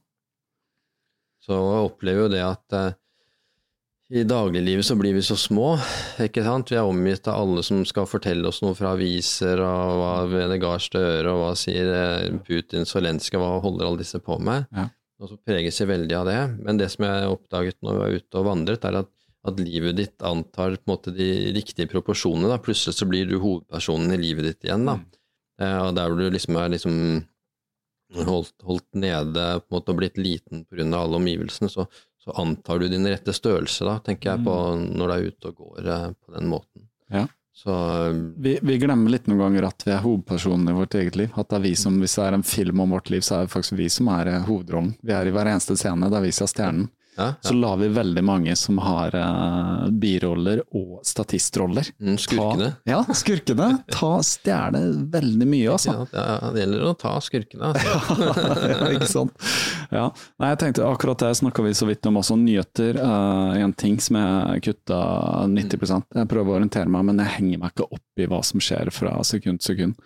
Så 1.41 1.57
jeg 1.57 1.87
opplever 1.91 2.27
jo 2.27 2.29
det 2.35 2.43
at 2.45 2.77
uh, 2.77 2.93
i 4.11 4.25
dagliglivet 4.27 4.85
så 4.85 4.97
blir 4.99 5.15
vi 5.15 5.23
så 5.23 5.37
små, 5.39 5.77
ikke 6.21 6.43
sant. 6.45 6.71
Vi 6.73 6.77
er 6.77 6.83
omgitt 6.87 7.29
av 7.31 7.41
alle 7.45 7.63
som 7.63 7.85
skal 7.87 8.09
fortelle 8.11 8.47
oss 8.49 8.61
noe 8.63 8.75
fra 8.75 8.93
aviser, 8.97 9.61
og 9.63 10.01
hva 10.01 10.15
Vedegard 10.33 10.83
Støre, 10.83 11.31
og 11.31 11.45
hva 11.45 11.53
sier 11.57 11.93
eh, 11.95 12.39
Putin, 12.47 12.85
Zelenskyj, 12.91 13.39
hva 13.39 13.61
holder 13.63 13.87
alle 13.87 14.03
disse 14.03 14.19
på 14.19 14.39
med? 14.43 14.67
Ja. 14.75 14.89
Og 15.21 15.29
så 15.29 15.37
preges 15.45 15.81
jeg 15.81 15.91
veldig 15.91 16.17
av 16.17 16.29
det. 16.29 16.41
Men 16.65 16.81
det 16.81 16.89
som 16.93 17.05
jeg 17.05 17.33
oppdaget 17.35 17.81
når 17.81 17.93
jeg 17.93 18.03
var 18.03 18.21
ute 18.21 18.41
og 18.41 18.47
vandret, 18.49 18.87
er 18.89 19.01
at, 19.03 19.11
at 19.51 19.61
livet 19.61 19.99
ditt 19.99 20.25
antar 20.25 20.79
på 20.79 20.87
en 20.87 20.93
måte 20.95 21.15
de 21.17 21.31
riktige 21.57 21.91
proporsjonene. 21.91 22.49
Da. 22.53 22.61
Plutselig 22.63 22.97
så 22.97 23.09
blir 23.09 23.29
du 23.29 23.37
hovedpersonen 23.43 24.15
i 24.17 24.21
livet 24.21 24.49
ditt 24.49 24.69
igjen. 24.69 24.87
Da. 24.89 24.97
Eh, 25.61 25.79
og 25.85 25.93
der 25.99 26.09
hvor 26.09 26.21
du 26.21 26.33
liksom 26.33 26.57
er 26.61 26.73
liksom 26.73 26.97
holdt, 28.27 28.57
holdt 28.67 28.89
nede 28.99 29.45
på 29.61 29.69
en 29.69 29.77
måte 29.77 29.93
og 29.93 30.01
blitt 30.01 30.17
liten 30.19 30.65
pga. 30.65 30.87
alle 30.99 31.21
omgivelsene, 31.21 31.69
så, 31.71 31.87
så 32.21 32.35
antar 32.41 32.81
du 32.81 32.89
din 32.89 33.07
rette 33.07 33.35
størrelse, 33.37 33.85
da, 33.87 33.99
tenker 34.05 34.33
jeg 34.33 34.47
på 34.47 34.57
når 34.81 35.05
du 35.05 35.15
er 35.15 35.29
ute 35.29 35.53
og 35.53 35.61
går 35.67 35.93
eh, 35.95 36.09
på 36.17 36.35
den 36.39 36.49
måten. 36.51 36.89
Ja. 37.13 37.27
Så 37.63 38.07
eh, 38.07 38.13
vi, 38.37 38.59
vi 38.63 38.79
glemmer 38.79 39.13
litt 39.13 39.27
noen 39.29 39.43
ganger 39.43 39.67
at 39.69 39.85
vi 39.85 39.93
er 39.93 40.01
hovedpersonen 40.01 40.71
i 40.73 40.77
vårt 40.79 40.95
eget 40.97 41.19
liv. 41.21 41.35
At 41.37 41.51
det 41.51 41.59
er 41.59 41.67
vi 41.67 41.75
som, 41.77 41.99
Hvis 42.01 42.17
det 42.17 42.25
er 42.25 42.39
en 42.39 42.47
film 42.47 42.81
om 42.81 42.95
vårt 42.97 43.11
liv, 43.13 43.21
så 43.27 43.37
er 43.37 43.45
det 43.45 43.53
faktisk 43.53 43.77
vi 43.77 43.91
som 43.93 44.09
er 44.15 44.33
eh, 44.33 44.47
hovedrollen. 44.47 44.95
Vi 45.05 45.13
er 45.13 45.29
i 45.29 45.35
hver 45.35 45.51
eneste 45.51 45.77
scene, 45.77 46.09
det 46.09 46.17
er 46.17 46.25
vi 46.25 46.33
som 46.33 46.49
er 46.49 46.55
stjernen. 46.55 46.89
Ja, 47.21 47.29
Så 47.45 47.55
lar 47.57 47.77
vi 47.81 47.91
veldig 47.95 48.25
mange 48.25 48.57
som 48.57 48.81
har 48.83 49.15
uh, 49.15 49.87
biroller 49.93 50.65
og 50.71 51.01
statistroller 51.07 51.91
Mm, 52.01 52.17
skurkene. 52.19 52.71
Ta, 52.71 52.91
ja, 52.91 53.15
skurkene. 53.15 53.69
Ta 53.93 54.11
Stjele 54.25 54.81
veldig 55.13 55.47
mye, 55.49 55.73
altså. 55.73 56.07
Ja, 56.15 56.51
det 56.55 56.63
gjelder 56.65 56.85
å 56.89 56.93
ta 56.99 57.13
skurkene. 57.25 57.71
Altså. 57.71 58.25
ja, 58.73 58.91
ikke 58.95 59.09
sant. 59.11 59.49
Ja. 59.93 60.07
Nei, 60.41 60.53
jeg 60.53 60.61
tenkte 60.63 60.87
akkurat 60.89 61.21
det 61.23 61.35
snakka 61.41 61.65
vi 61.67 61.75
så 61.77 61.89
vidt 61.89 62.07
om 62.09 62.21
også. 62.21 62.39
Nyheter 62.41 63.01
uh, 63.01 63.53
en 63.61 63.75
ting 63.77 63.99
som 64.03 64.19
jeg 64.21 64.65
kutta 64.71 65.01
90 65.51 65.85
Jeg 66.17 66.31
prøver 66.31 66.55
å 66.55 66.59
orientere 66.61 66.91
meg, 66.93 67.07
men 67.11 67.21
jeg 67.25 67.37
henger 67.37 67.63
meg 67.65 67.75
ikke 67.75 67.91
opp 67.99 68.23
i 68.25 68.29
hva 68.31 68.41
som 68.47 68.63
skjer 68.65 68.93
fra 68.95 69.19
sekund 69.27 69.61
til 69.61 69.75
sekund 69.75 70.01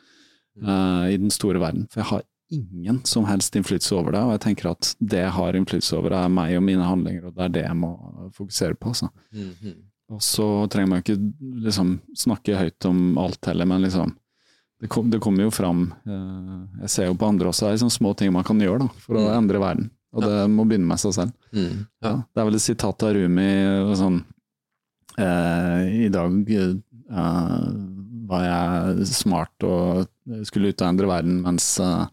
uh, 0.65 1.07
i 1.11 1.19
den 1.21 1.33
store 1.35 1.63
verden. 1.63 1.87
For 1.93 2.03
jeg 2.03 2.11
har 2.11 2.27
ingen 2.53 3.01
som 3.05 3.25
helst 3.25 3.57
innflytelse 3.57 3.95
over 3.97 4.13
det, 4.13 4.21
og 4.25 4.33
jeg 4.35 4.41
tenker 4.45 4.71
at 4.71 4.95
det 5.01 5.23
jeg 5.25 5.31
har 5.37 5.57
innflytelse 5.59 5.97
over, 5.97 6.13
er 6.13 6.29
meg 6.29 6.57
og 6.57 6.63
mine 6.63 6.85
handlinger, 6.87 7.27
og 7.29 7.35
det 7.35 7.45
er 7.45 7.49
det 7.57 7.63
jeg 7.65 7.77
må 7.77 7.91
fokusere 8.37 8.75
på. 8.75 8.89
Altså. 8.89 9.09
-hmm. 9.33 9.75
Og 10.11 10.21
så 10.23 10.69
trenger 10.71 10.89
man 10.89 10.99
ikke 11.03 11.17
liksom 11.65 12.01
snakke 12.17 12.57
høyt 12.57 12.85
om 12.85 13.19
alt 13.19 13.45
heller, 13.47 13.65
men 13.65 13.83
liksom 13.83 14.15
det, 14.81 14.89
kom, 14.89 15.11
det 15.11 15.21
kommer 15.21 15.43
jo 15.45 15.51
fram 15.51 15.95
eh, 16.07 16.81
Jeg 16.83 16.91
ser 16.91 17.07
jo 17.07 17.15
på 17.15 17.27
andre 17.27 17.49
også, 17.49 17.61
det 17.61 17.69
er 17.69 17.73
liksom 17.73 17.91
små 17.91 18.15
ting 18.17 18.33
man 18.33 18.45
kan 18.45 18.61
gjøre 18.61 18.79
da, 18.81 18.89
for 18.99 19.15
å 19.17 19.21
Mm. 19.21 19.37
endre 19.39 19.59
verden. 19.59 19.91
Og 20.13 20.23
det 20.23 20.51
må 20.51 20.65
begynne 20.69 20.87
med 20.87 20.99
seg 20.99 21.13
selv. 21.15 21.33
Mm, 21.53 21.87
Ja. 22.03 22.09
ja. 22.11 22.17
Det 22.35 22.41
er 22.41 22.45
vel 22.45 22.55
et 22.55 22.61
sitat 22.61 23.03
av 23.03 23.15
Rumi 23.15 23.97
sånn 23.97 24.25
eh, 25.19 26.05
I 26.07 26.09
dag 26.09 26.51
eh, 26.51 27.65
var 28.29 28.45
jeg 28.45 29.07
smart 29.07 29.67
og 29.67 30.07
skulle 30.47 30.69
ut 30.73 30.83
og 30.83 30.89
endre 30.89 31.07
verden, 31.11 31.43
mens 31.45 31.67
eh, 31.81 32.07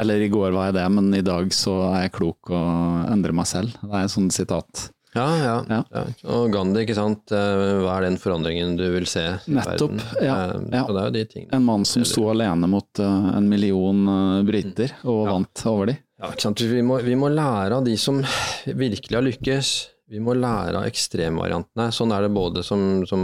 Eller 0.00 0.24
i 0.24 0.28
går 0.32 0.50
var 0.56 0.68
jeg 0.70 0.74
det, 0.80 0.88
men 0.90 1.12
i 1.14 1.22
dag 1.22 1.52
så 1.54 1.74
er 1.92 2.00
jeg 2.08 2.12
klok 2.16 2.50
og 2.50 3.10
endrer 3.12 3.34
meg 3.36 3.46
selv. 3.46 3.76
Det 3.82 3.92
er 3.94 4.04
et 4.08 4.14
sånt 4.14 4.34
sitat. 4.34 4.88
Ja, 5.14 5.26
ja, 5.38 5.54
Ja. 5.70 5.76
ja. 5.94 6.00
Og 6.34 6.48
Gandhi, 6.50 6.82
ikke 6.82 6.96
sant. 6.98 7.30
Eh, 7.30 7.78
Hva 7.84 7.92
er 8.00 8.08
den 8.08 8.16
forandringen 8.18 8.72
du 8.76 8.82
vil 8.90 9.06
se 9.06 9.22
i 9.46 9.52
Nettopp, 9.54 9.92
verden? 9.94 10.24
ja, 10.26 10.34
Eh, 10.50 10.96
ja. 10.98 11.10
De. 11.14 11.46
En 11.54 11.62
mann 11.64 11.84
som 11.86 12.02
sto 12.04 12.24
alene 12.32 12.66
mot 12.66 12.98
eh, 12.98 13.28
en 13.36 13.46
million 13.48 14.42
briter, 14.44 14.90
og 15.04 15.26
Ja. 15.28 15.32
vant 15.36 15.66
over 15.70 15.86
de. 15.92 15.98
Ja, 16.18 16.30
ikke 16.32 16.42
sant? 16.48 16.58
Vi, 16.58 16.82
må, 16.82 16.98
vi 17.06 17.14
må 17.14 17.28
lære 17.30 17.76
av 17.78 17.84
de 17.86 17.94
som 17.96 18.18
virkelig 18.66 19.14
har 19.14 19.22
lykkes. 19.22 19.72
Vi 20.10 20.18
må 20.18 20.34
lære 20.34 20.76
av 20.82 20.84
ekstremvariantene. 20.90 21.92
Sånn 21.94 22.12
er 22.12 22.22
det 22.26 22.34
både 22.34 22.64
som, 22.66 23.04
som 23.06 23.22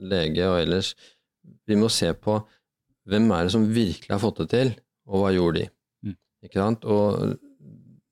lege 0.00 0.48
og 0.48 0.62
ellers. 0.64 0.94
Vi 1.68 1.76
må 1.76 1.90
se 1.92 2.14
på 2.16 2.40
hvem 3.08 3.28
er 3.36 3.44
det 3.44 3.52
som 3.52 3.68
virkelig 3.68 4.08
har 4.16 4.18
fått 4.24 4.38
det 4.42 4.48
til, 4.52 4.72
og 5.08 5.22
hva 5.22 5.30
gjorde 5.36 5.60
de? 5.60 5.68
Ikke 6.46 6.60
sant? 6.60 6.84
Og 6.84 7.36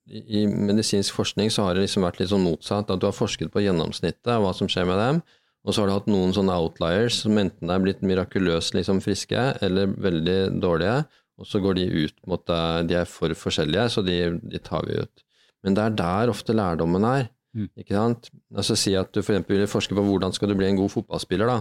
i, 0.06 0.22
i 0.40 0.44
medisinsk 0.46 1.14
forskning 1.16 1.50
så 1.52 1.66
har 1.66 1.74
det 1.76 1.86
liksom 1.86 2.06
vært 2.06 2.20
litt 2.20 2.30
sånn 2.30 2.46
motsatt, 2.46 2.90
at 2.90 3.02
du 3.02 3.06
har 3.08 3.16
forsket 3.16 3.52
på 3.54 3.62
gjennomsnittet 3.64 4.32
og 4.36 4.46
hva 4.46 4.54
som 4.56 4.70
skjer 4.70 4.86
med 4.88 5.00
dem, 5.02 5.20
og 5.66 5.74
så 5.74 5.82
har 5.82 5.90
du 5.90 5.96
hatt 5.96 6.10
noen 6.10 6.34
sånne 6.34 6.54
outliers 6.62 7.20
som 7.24 7.38
enten 7.42 7.70
er 7.74 7.82
blitt 7.82 8.04
mirakuløst 8.06 8.76
liksom 8.78 9.00
friske, 9.02 9.46
eller 9.66 9.90
veldig 9.98 10.38
dårlige, 10.62 11.00
og 11.36 11.48
så 11.50 11.60
går 11.60 11.76
de 11.80 11.86
ut 12.06 12.20
mot 12.30 12.52
en 12.54 12.86
De 12.88 12.94
er 12.96 13.08
for 13.10 13.34
forskjellige, 13.36 13.88
så 13.92 14.04
de, 14.06 14.14
de 14.46 14.60
tar 14.62 14.86
vi 14.86 15.00
ut. 15.02 15.24
Men 15.66 15.74
det 15.74 15.82
er 15.82 15.96
der 15.98 16.30
ofte 16.32 16.54
lærdommen 16.54 17.04
er. 17.04 17.26
Mm. 17.56 17.70
ikke 17.80 17.96
sant? 17.96 18.30
Altså 18.54 18.76
Si 18.78 18.92
at 18.96 19.10
du 19.16 19.22
f.eks. 19.22 19.42
vil 19.48 19.66
forske 19.68 19.96
på 19.96 20.04
hvordan 20.04 20.32
skal 20.36 20.52
du 20.52 20.54
bli 20.58 20.68
en 20.68 20.78
god 20.78 20.92
fotballspiller. 20.92 21.50
da. 21.50 21.58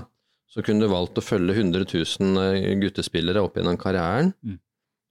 Så 0.51 0.61
kunne 0.63 0.83
du 0.85 0.91
valgt 0.91 1.17
å 1.17 1.23
følge 1.25 1.55
100 1.55 1.87
000 1.89 2.79
guttespillere 2.83 3.41
opp 3.43 3.57
gjennom 3.57 3.79
karrieren 3.81 4.33
Mm. 4.43 4.59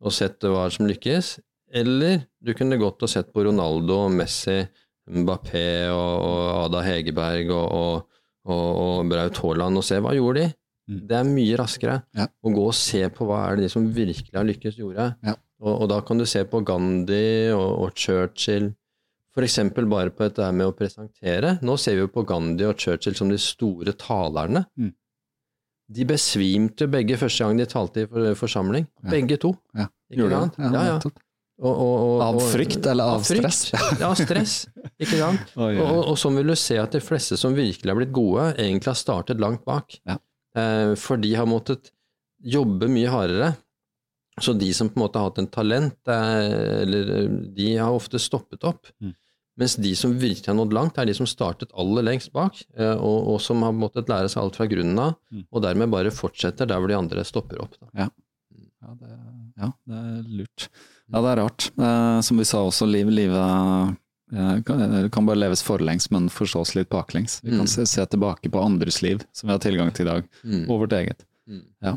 Og 0.05 0.13
sett 0.15 0.45
hva 0.45 0.67
som 0.73 0.89
lykkes. 0.89 1.39
Eller 1.75 2.27
du 2.45 2.53
kunne 2.55 2.79
gått 2.79 3.03
og 3.03 3.11
sett 3.11 3.33
på 3.35 3.45
Ronaldo, 3.49 4.05
Messi, 4.13 4.61
Mbappé 5.11 5.65
og, 5.93 6.67
Ada 6.67 6.83
Hegerberg 6.87 7.51
og, 7.53 7.65
og, 7.75 8.21
og, 8.49 8.69
og 8.85 9.11
Braut 9.11 9.41
Haaland 9.43 9.81
og 9.81 9.85
se 9.87 9.99
hva 10.01 10.15
gjorde 10.17 10.45
de. 10.45 10.53
Mm. 10.91 11.01
Det 11.09 11.17
er 11.17 11.29
mye 11.29 11.59
raskere 11.59 11.99
Ja. 12.17 12.27
å 12.29 12.53
gå 12.53 12.65
og 12.69 12.77
se 12.77 13.03
på 13.13 13.27
hva 13.29 13.41
er 13.49 13.57
det 13.57 13.67
de 13.67 13.73
som 13.73 13.87
virkelig 13.97 14.37
har 14.37 14.47
lykkes, 14.49 14.79
gjorde. 14.81 15.11
Ja. 15.25 15.37
Og, 15.65 15.73
og 15.83 15.87
da 15.93 16.01
kan 16.05 16.21
du 16.21 16.27
se 16.29 16.45
på 16.49 16.61
Gandhi 16.67 17.51
og, 17.57 17.69
og 17.87 17.95
Churchill, 17.97 18.71
eksempel 19.41 19.89
bare 19.91 20.13
på 20.15 20.29
dette 20.29 20.47
med 20.55 20.69
å 20.69 20.75
presentere. 20.77 21.57
Nå 21.65 21.75
ser 21.81 21.97
vi 21.97 22.05
jo 22.05 22.11
på 22.13 22.23
Gandhi 22.29 22.69
og 22.69 22.77
Churchill 22.79 23.17
som 23.19 23.33
de 23.33 23.39
store 23.41 23.97
talerne. 23.99 24.67
Mm. 24.79 24.93
De 25.93 26.07
besvimte 26.09 26.89
begge 26.89 27.19
første 27.21 27.45
gang 27.45 27.59
de 27.61 27.67
talte 27.69 28.07
i 28.07 28.33
forsamling. 28.39 28.87
Begge 29.11 29.37
to. 29.43 29.53
Ja. 29.77 29.89
Ikke 30.13 30.31
sant? 30.33 30.59
Ja, 30.59 30.85
Ja. 30.95 30.99
Og, 31.63 31.71
og, 31.71 31.99
og, 32.03 32.21
Av 32.25 32.39
frykt 32.51 32.87
eller 32.91 33.13
av 33.15 33.21
frykt. 33.23 33.47
stress? 33.47 33.83
Ja, 34.01 34.09
av 34.09 34.17
stress. 34.19 34.55
Ikke 34.99 35.21
sant? 35.21 35.53
Og, 35.55 36.17
sånn 36.19 36.35
vil 36.41 36.51
du 36.51 36.57
se 36.59 36.81
at 36.83 36.97
de 36.97 36.99
fleste 37.05 37.39
som 37.39 37.55
virkelig 37.55 37.93
har 37.93 37.99
blitt 38.01 38.11
gode, 38.17 38.49
egentlig 38.59 38.91
har 38.91 38.99
startet 38.99 39.39
langt 39.43 39.63
bak. 39.69 39.95
Ja. 40.03 40.17
Eh, 40.59 40.95
for 40.99 41.23
de 41.23 41.31
har 41.39 41.47
måttet 41.47 41.93
jobbe 42.43 42.89
mye 42.91 43.13
hardere. 43.13 43.53
Så 44.43 44.57
de 44.59 44.73
som 44.75 44.91
på 44.91 44.99
en 44.99 45.05
måte 45.05 45.21
har 45.23 45.31
hatt 45.31 45.39
en 45.45 45.51
talent, 45.55 45.95
eh, 46.11 46.81
eller 46.83 47.13
eh, 47.21 47.37
de 47.55 47.69
har 47.79 47.95
ofte 47.95 48.19
stoppet 48.19 48.67
opp. 48.67 48.91
Mm. 48.99 49.15
Mens 49.57 49.77
de 49.77 49.93
som 49.95 50.13
virkelig 50.19 50.47
har 50.51 50.57
nådd 50.59 50.73
langt, 50.75 50.97
er 50.99 51.07
de 51.07 51.15
som 51.15 51.27
startet 51.31 51.71
aller 51.79 52.03
lengst 52.03 52.33
bak, 52.35 52.59
eh, 52.77 52.95
og, 52.97 53.29
og 53.35 53.41
som 53.41 53.63
har 53.63 53.73
måttet 53.73 54.09
lære 54.11 54.29
seg 54.33 54.43
alt 54.43 54.57
fra 54.57 54.67
grunnen 54.67 54.99
av, 54.99 55.15
Mm. 55.31 55.45
og 55.53 55.63
dermed 55.63 55.91
bare 55.91 56.11
fortsetter 56.11 56.67
der 56.67 56.79
hvor 56.83 56.89
de 56.91 56.97
andre 56.99 57.25
stopper 57.25 57.61
opp. 57.63 57.77
Da. 57.81 57.87
Ja, 58.05 58.09
det, 59.01 59.11
ja, 59.59 59.69
det 59.87 59.95
er 60.01 60.23
lurt. 60.41 60.69
Ja, 61.13 61.21
det 61.21 61.31
er 61.31 61.41
rart. 61.43 61.69
Eh, 61.79 62.21
som 62.27 62.37
vi 62.39 62.45
sa 62.45 62.65
også, 62.67 62.87
liv, 62.91 63.07
livet 63.11 63.97
eh, 64.35 64.61
kan, 64.67 65.11
kan 65.15 65.27
bare 65.27 65.39
leves 65.39 65.63
forlengs, 65.63 66.11
men 66.11 66.29
forstås 66.33 66.75
litt 66.75 66.89
baklengs. 66.91 67.39
Vi 67.45 67.51
kan 67.51 67.61
Mm. 67.67 67.69
se, 67.71 67.87
se 67.87 68.07
tilbake 68.07 68.51
på 68.51 68.59
andres 68.65 69.03
liv, 69.03 69.23
som 69.33 69.49
vi 69.49 69.53
har 69.55 69.61
tilgang 69.63 69.93
til 69.95 70.07
i 70.07 70.11
dag, 70.11 70.25
Mm. 70.45 70.69
og 70.71 70.81
vårt 70.87 70.93
eget. 70.99 71.25
Mm. 71.49 71.63
Ja. 71.83 71.95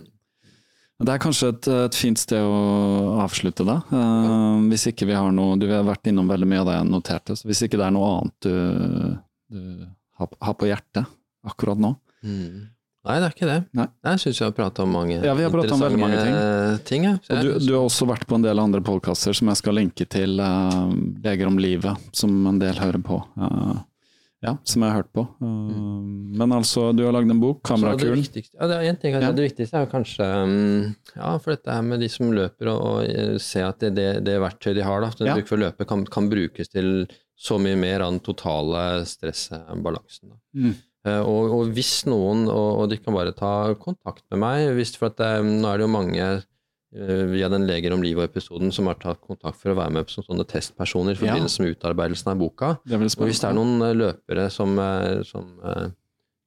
Det 0.97 1.13
er 1.13 1.21
kanskje 1.21 1.51
et, 1.53 1.67
et 1.85 1.97
fint 1.97 2.17
sted 2.17 2.41
å 2.41 3.19
avslutte 3.21 3.65
det. 3.67 3.75
Uh, 3.91 4.63
hvis 4.71 4.87
ikke 4.89 5.05
vi 5.05 5.13
har 5.17 5.29
noe 5.35 5.59
Du 5.61 5.67
har 5.69 5.85
vært 5.85 6.09
innom 6.09 6.29
veldig 6.29 6.47
mye 6.49 6.63
av 6.63 6.71
det 6.71 6.77
jeg 6.79 6.87
noterte, 6.89 7.35
så 7.37 7.49
hvis 7.49 7.61
ikke 7.67 7.77
det 7.77 7.85
er 7.85 7.93
noe 7.93 8.07
annet 8.15 8.47
du, 8.47 8.55
du 9.53 9.61
har, 10.17 10.31
har, 10.41 10.57
på 10.57 10.69
hjertet 10.69 11.05
akkurat 11.47 11.79
nå? 11.81 11.93
Mm. 12.25 12.65
Nei, 13.07 13.17
det 13.21 13.27
er 13.27 13.35
ikke 13.35 13.47
det. 13.47 13.59
Nei. 13.77 13.85
Jeg 14.09 14.21
syns 14.23 14.39
vi 14.41 14.45
har 14.47 14.55
prata 14.57 14.83
om 14.83 14.89
mange 14.91 15.19
ja, 15.21 15.35
vi 15.37 15.45
har 15.45 15.53
om 15.53 15.83
veldig 15.85 15.99
mange 16.01 16.17
ting. 16.17 16.33
ting 16.89 17.05
ja. 17.07 17.13
Og 17.21 17.45
du, 17.45 17.51
du, 17.61 17.69
har 17.77 17.85
også 17.85 18.07
vært 18.09 18.25
på 18.27 18.35
en 18.35 18.43
del 18.43 18.59
andre 18.59 18.81
podkaster 18.83 19.37
som 19.37 19.53
jeg 19.53 19.61
skal 19.61 19.77
linke 19.77 20.07
til, 20.11 20.41
uh, 20.41 20.89
Leger 21.23 21.47
om 21.47 21.61
livet, 21.61 22.09
som 22.17 22.33
en 22.49 22.59
del 22.59 22.81
hører 22.81 22.99
på. 23.05 23.21
Uh, 23.39 23.77
ja, 24.45 24.53
som 24.63 24.83
jeg 24.83 24.93
har 24.93 25.01
hørt 25.01 25.13
på. 25.17 25.23
Uh, 25.41 26.01
men 26.37 26.53
altså, 26.53 26.91
du 26.93 27.03
har 27.07 27.15
lagd 27.15 27.31
en 27.33 27.39
bok, 27.41 27.63
'Kamerakulen'. 27.65 28.25
Ja, 28.53 28.67
det 28.69 28.75
er 28.75 28.89
en 28.91 28.99
ting, 29.01 29.15
ja. 29.17 29.31
det 29.33 29.47
viktigste 29.47 29.79
er 29.79 29.87
jo 29.87 29.91
kanskje 29.91 30.25
um, 30.25 30.95
Ja, 31.15 31.31
for 31.41 31.55
dette 31.55 31.73
her 31.73 31.85
med 31.85 32.03
de 32.05 32.09
som 32.11 32.33
løper, 32.33 32.69
og, 32.73 32.81
og 32.81 33.07
eh, 33.07 33.37
se 33.41 33.63
at 33.65 33.81
det, 33.81 33.95
det, 33.97 34.09
det 34.27 34.37
verktøyet 34.43 34.77
de 34.77 34.85
har 34.85 35.01
da, 35.05 35.13
ja. 35.25 35.37
for 35.41 35.57
å 35.57 35.63
løpe, 35.65 35.87
kan, 35.89 36.05
kan, 36.05 36.29
brukes 36.29 36.69
til 36.69 37.07
så 37.37 37.57
mye 37.61 37.77
mer 37.77 38.05
av 38.05 38.13
den 38.13 38.21
totale 38.25 38.83
stressbalansen. 39.09 40.37
Mm. 40.53 40.75
Uh, 41.07 41.21
og, 41.21 41.41
og, 41.55 41.73
hvis 41.73 42.03
noen, 42.09 42.45
og, 42.51 42.69
og, 42.83 42.85
de 42.91 43.01
kan 43.01 43.15
bare 43.17 43.33
ta 43.37 43.73
kontakt 43.79 44.25
med 44.33 44.43
meg 44.43 44.69
hvis, 44.77 44.93
for 44.99 45.09
at 45.09 45.17
det, 45.21 45.33
Nå 45.47 45.69
er 45.69 45.79
det 45.79 45.85
jo 45.87 45.93
mange 45.93 46.29
Eh, 46.29 46.43
via 47.31 47.49
den 47.51 47.67
Leger 47.67 47.93
om 47.93 48.03
livet-episoden 48.03 48.71
som 48.73 48.89
har 48.89 48.97
tatt 49.01 49.21
kontakt 49.21 49.59
for 49.59 49.73
å 49.73 49.77
være 49.77 49.93
med 49.97 50.11
som 50.11 50.25
sånne 50.25 50.45
testpersoner 50.49 51.15
i 51.15 51.19
forbindelse 51.19 51.63
med 51.63 51.75
utarbeidelsen 51.75 52.31
av 52.33 52.41
boka. 52.41 52.73
og 52.81 53.05
hvis 53.27 53.41
det 53.43 53.49
er 53.49 53.57
noen 53.57 53.85
eh, 53.85 53.95
løpere 53.97 54.47
som, 54.53 54.73
eh, 54.81 55.21
som 55.27 55.49
uh, 55.63 55.87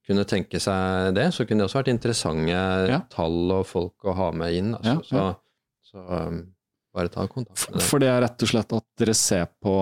kunne 0.07 0.27
tenke 0.29 0.61
seg 0.63 1.15
det, 1.17 1.29
så 1.37 1.47
kunne 1.47 1.63
det 1.63 1.71
også 1.71 1.83
vært 1.83 1.93
interessante 1.95 2.63
ja. 2.91 3.03
tall 3.13 3.55
og 3.61 3.69
folk 3.69 4.11
å 4.11 4.17
ha 4.19 4.31
med 4.35 4.59
inn. 4.59 4.75
Altså, 4.81 4.97
ja, 5.15 5.29
så, 5.87 5.93
så 5.93 6.27
um, 6.29 6.43
bare 6.97 7.13
ta 7.13 7.27
kontakt 7.31 7.69
med 7.71 7.79
det. 7.79 7.87
For 7.87 8.03
det 8.03 8.11
er 8.11 8.23
rett 8.27 8.47
og 8.47 8.53
slett 8.53 8.77
at 8.81 8.89
dere 9.01 9.17
ser 9.19 9.47
på 9.63 9.77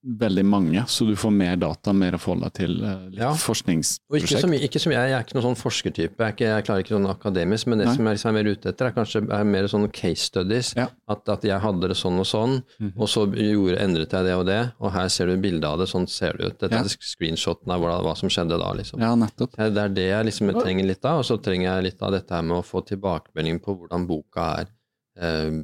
veldig 0.00 0.44
mange, 0.48 0.82
så 0.88 1.04
du 1.04 1.12
får 1.18 1.32
mer 1.34 1.56
data, 1.60 1.92
mer 1.92 2.16
å 2.16 2.20
forholde 2.20 2.48
deg 2.48 2.56
til. 2.56 2.76
Eh, 2.80 3.00
litt 3.12 3.20
ja. 3.20 3.30
forskningsprosjekt. 3.36 4.30
Ikke 4.30 4.40
som, 4.42 4.54
ikke 4.56 4.80
som, 4.82 4.94
jeg, 4.94 5.10
jeg 5.10 5.16
er 5.16 5.26
ikke 5.26 5.36
noen 5.36 5.46
sånn 5.50 5.58
forskertype, 5.60 6.24
jeg, 6.24 6.36
ikke, 6.36 6.46
jeg 6.48 6.66
klarer 6.66 6.84
ikke 6.84 6.94
sånn 6.94 7.10
akademisk, 7.10 7.68
men 7.68 7.82
det 7.82 7.88
Nei. 7.90 7.94
som 7.98 8.08
jeg 8.08 8.16
liksom 8.16 8.30
er 8.30 8.36
mer 8.38 8.48
ute 8.48 8.72
etter, 8.72 8.88
er 8.88 8.96
kanskje 8.96 9.22
er 9.36 9.50
mer 9.52 9.68
sånn 9.72 9.84
case 9.92 10.30
studies. 10.30 10.72
Ja. 10.78 10.86
At, 11.10 11.24
at, 11.34 11.44
jeg 11.50 11.60
hadde 11.64 11.92
det 11.92 11.98
sånn 12.00 12.16
og 12.22 12.28
sånn, 12.28 12.56
mm 12.62 12.86
-hmm. 12.86 12.96
og 12.96 13.12
så 13.12 13.26
gjorde, 13.28 13.76
endret 13.84 14.16
jeg 14.16 14.24
det 14.24 14.36
og 14.38 14.46
det, 14.48 14.60
og 14.80 14.92
her 14.96 15.08
ser 15.08 15.26
du 15.26 15.36
bildet 15.36 15.68
av 15.68 15.78
det, 15.78 15.88
sånn 15.90 16.08
ser 16.08 16.36
det 16.38 16.46
ut. 16.46 16.58
Dette 16.60 16.80
ja. 16.80 16.84
er 16.84 16.88
screenshoten 16.88 17.72
av 17.72 17.84
hva, 17.84 18.00
hva, 18.00 18.16
som 18.16 18.32
skjedde 18.32 18.56
da, 18.56 18.72
liksom. 18.72 19.00
Ja, 19.00 19.14
nettopp. 19.14 19.56
Det 19.56 19.84
er 19.84 19.88
det 19.88 20.08
jeg 20.08 20.24
liksom 20.30 20.54
trenger 20.56 20.84
litt 20.86 21.04
av, 21.04 21.20
og 21.20 21.28
så 21.28 21.36
trenger 21.36 21.74
jeg 21.74 21.90
litt 21.90 22.02
av 22.02 22.12
dette 22.16 22.34
her 22.34 22.42
med 22.42 22.56
å 22.56 22.64
få 22.64 22.80
tilbakemelding 22.88 23.60
på 23.60 23.76
hvordan 23.76 24.08
boka 24.08 24.48
er. 24.62 24.72
Eh, 25.20 25.60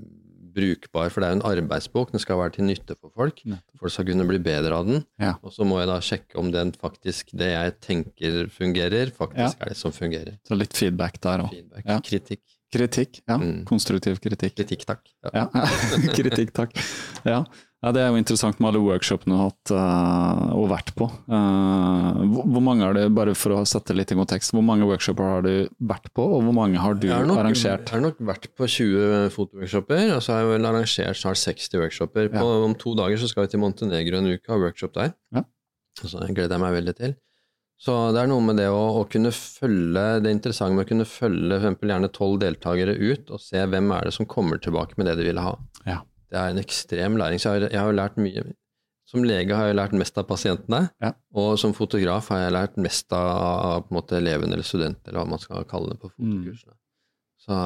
brukbar, 0.56 1.12
for 1.12 1.22
det 1.22 1.28
er 1.28 1.34
jo 1.34 1.38
en 1.40 1.46
arbeidsbok, 1.50 2.12
den 2.14 2.22
skal 2.22 2.40
være 2.40 2.56
til 2.56 2.68
nytte 2.68 2.96
for 2.96 3.12
folk. 3.14 3.42
Folk 3.80 3.92
skal 3.94 4.08
kunne 4.08 4.26
bli 4.28 4.40
bedre 4.42 4.80
av 4.80 4.88
den. 4.88 5.04
Ja. 5.22 5.36
Og 5.44 5.54
så 5.54 5.66
må 5.68 5.78
jeg 5.82 5.90
da 5.92 6.00
sjekke 6.04 6.40
om 6.40 6.50
den 6.54 6.72
faktisk, 6.76 7.34
det 7.36 7.52
jeg 7.52 7.76
tenker 7.84 8.46
fungerer, 8.52 9.12
faktisk 9.14 9.44
ja. 9.44 9.66
er 9.66 9.72
det 9.74 9.78
som 9.78 9.94
fungerer. 9.94 10.38
Så 10.48 10.58
litt 10.58 10.76
feedback 10.76 11.20
der 11.24 11.46
òg. 11.46 11.56
Ja. 11.84 12.00
Kritikk. 12.04 12.42
Kritikk, 12.72 13.20
ja. 13.28 13.36
Mm. 13.38 13.62
Konstruktiv 13.68 14.18
kritikk. 14.22 14.56
Kritikk, 14.58 14.82
takk. 14.88 15.04
Ja. 15.30 15.46
kritikk, 16.18 16.50
takk. 16.56 16.74
Ja. 17.24 17.44
Ja, 17.84 17.92
Det 17.92 18.00
er 18.00 18.08
jo 18.08 18.18
interessant 18.18 18.58
med 18.58 18.70
alle 18.70 18.80
workshopene 18.80 19.34
du 19.34 19.38
har 19.38 19.50
hatt 19.50 19.72
uh, 19.76 20.54
og 20.56 20.70
vært 20.72 20.94
på. 20.96 21.06
Uh, 21.28 22.22
hvor, 22.32 22.62
mange 22.64 22.86
er 22.86 22.96
det, 22.96 23.04
bare 23.14 23.34
for 23.36 23.52
å 23.52 23.60
sette 23.68 23.94
litt 23.94 24.10
i 24.14 24.16
kontekst, 24.16 24.54
hvor 24.56 24.64
mange 24.64 24.88
workshoper 24.88 25.28
har 25.36 25.44
du 25.44 25.68
vært 25.76 26.08
på, 26.16 26.24
og 26.24 26.46
hvor 26.46 26.56
mange 26.56 26.80
har 26.80 26.96
du 26.96 27.06
jeg 27.10 27.14
har 27.14 27.28
nok, 27.28 27.42
arrangert? 27.42 27.84
Jeg 27.84 27.92
har 27.98 28.02
nok 28.06 28.22
vært 28.32 28.48
på 28.56 28.70
20 28.78 29.28
fotoworkshoper, 29.36 30.16
og 30.16 30.24
så 30.24 30.34
har 30.34 30.42
jeg 30.42 30.54
vel 30.54 30.70
arrangert 30.72 31.20
snart 31.20 31.42
60 31.42 31.84
workshoper. 31.84 32.32
På, 32.32 32.48
ja. 32.48 32.64
Om 32.70 32.78
to 32.80 32.96
dager 32.98 33.20
så 33.20 33.30
skal 33.30 33.46
vi 33.46 33.52
til 33.54 33.62
Montenegro 33.62 34.22
en 34.22 34.32
uke 34.32 34.48
og 34.48 34.56
ha 34.56 34.60
workshop 34.64 34.96
der. 34.96 35.14
Ja. 35.36 35.44
Så 36.00 36.16
det 36.16 36.32
gleder 36.32 36.56
jeg 36.56 36.64
meg 36.64 36.76
veldig 36.80 36.96
til. 36.96 37.16
Så 37.76 37.92
det 38.16 38.22
er 38.22 38.28
noe 38.30 38.40
med 38.40 38.56
det 38.56 38.70
å, 38.72 38.80
å 38.96 39.02
kunne 39.12 39.28
følge 39.36 40.04
Det 40.24 40.30
interessante 40.32 40.72
med 40.78 40.86
å 40.86 40.88
kunne 40.88 41.04
følge 41.04 41.58
for 41.60 41.90
gjerne 41.90 42.08
tolv 42.08 42.38
deltakere 42.40 42.94
ut, 42.96 43.28
og 43.28 43.42
se 43.42 43.60
hvem 43.60 43.90
er 43.92 44.08
det 44.08 44.16
som 44.16 44.28
kommer 44.28 44.60
tilbake 44.62 44.96
med 44.96 45.10
det 45.10 45.18
de 45.20 45.26
ville 45.28 45.44
ha. 45.44 45.52
Det 46.30 46.38
er 46.38 46.52
en 46.52 46.62
ekstrem 46.62 47.18
læring. 47.20 47.40
Så 47.42 47.52
jeg 47.54 47.66
har, 47.66 47.74
jeg 47.74 47.82
har 47.82 47.98
lært 47.98 48.16
mye. 48.20 48.46
Som 49.06 49.22
lege 49.22 49.54
har 49.54 49.68
jeg 49.68 49.76
lært 49.78 49.94
mest 49.94 50.16
av 50.18 50.26
pasientene, 50.26 50.88
ja. 50.98 51.12
og 51.38 51.52
som 51.62 51.70
fotograf 51.76 52.26
har 52.32 52.40
jeg 52.42 52.54
lært 52.56 52.80
mest 52.82 53.14
av, 53.14 53.28
av 53.38 53.84
på 53.84 53.94
en 53.94 53.98
måte 54.00 54.16
eleven 54.18 54.50
eller 54.50 54.66
studenten, 54.66 55.04
eller 55.06 55.20
hva 55.20 55.30
man 55.30 55.42
skal 55.42 55.62
kalle 55.70 55.92
det 55.92 56.00
på 56.02 56.10
fotokursene. 56.10 56.74
Mm. 56.74 56.82
Så, 57.46 57.56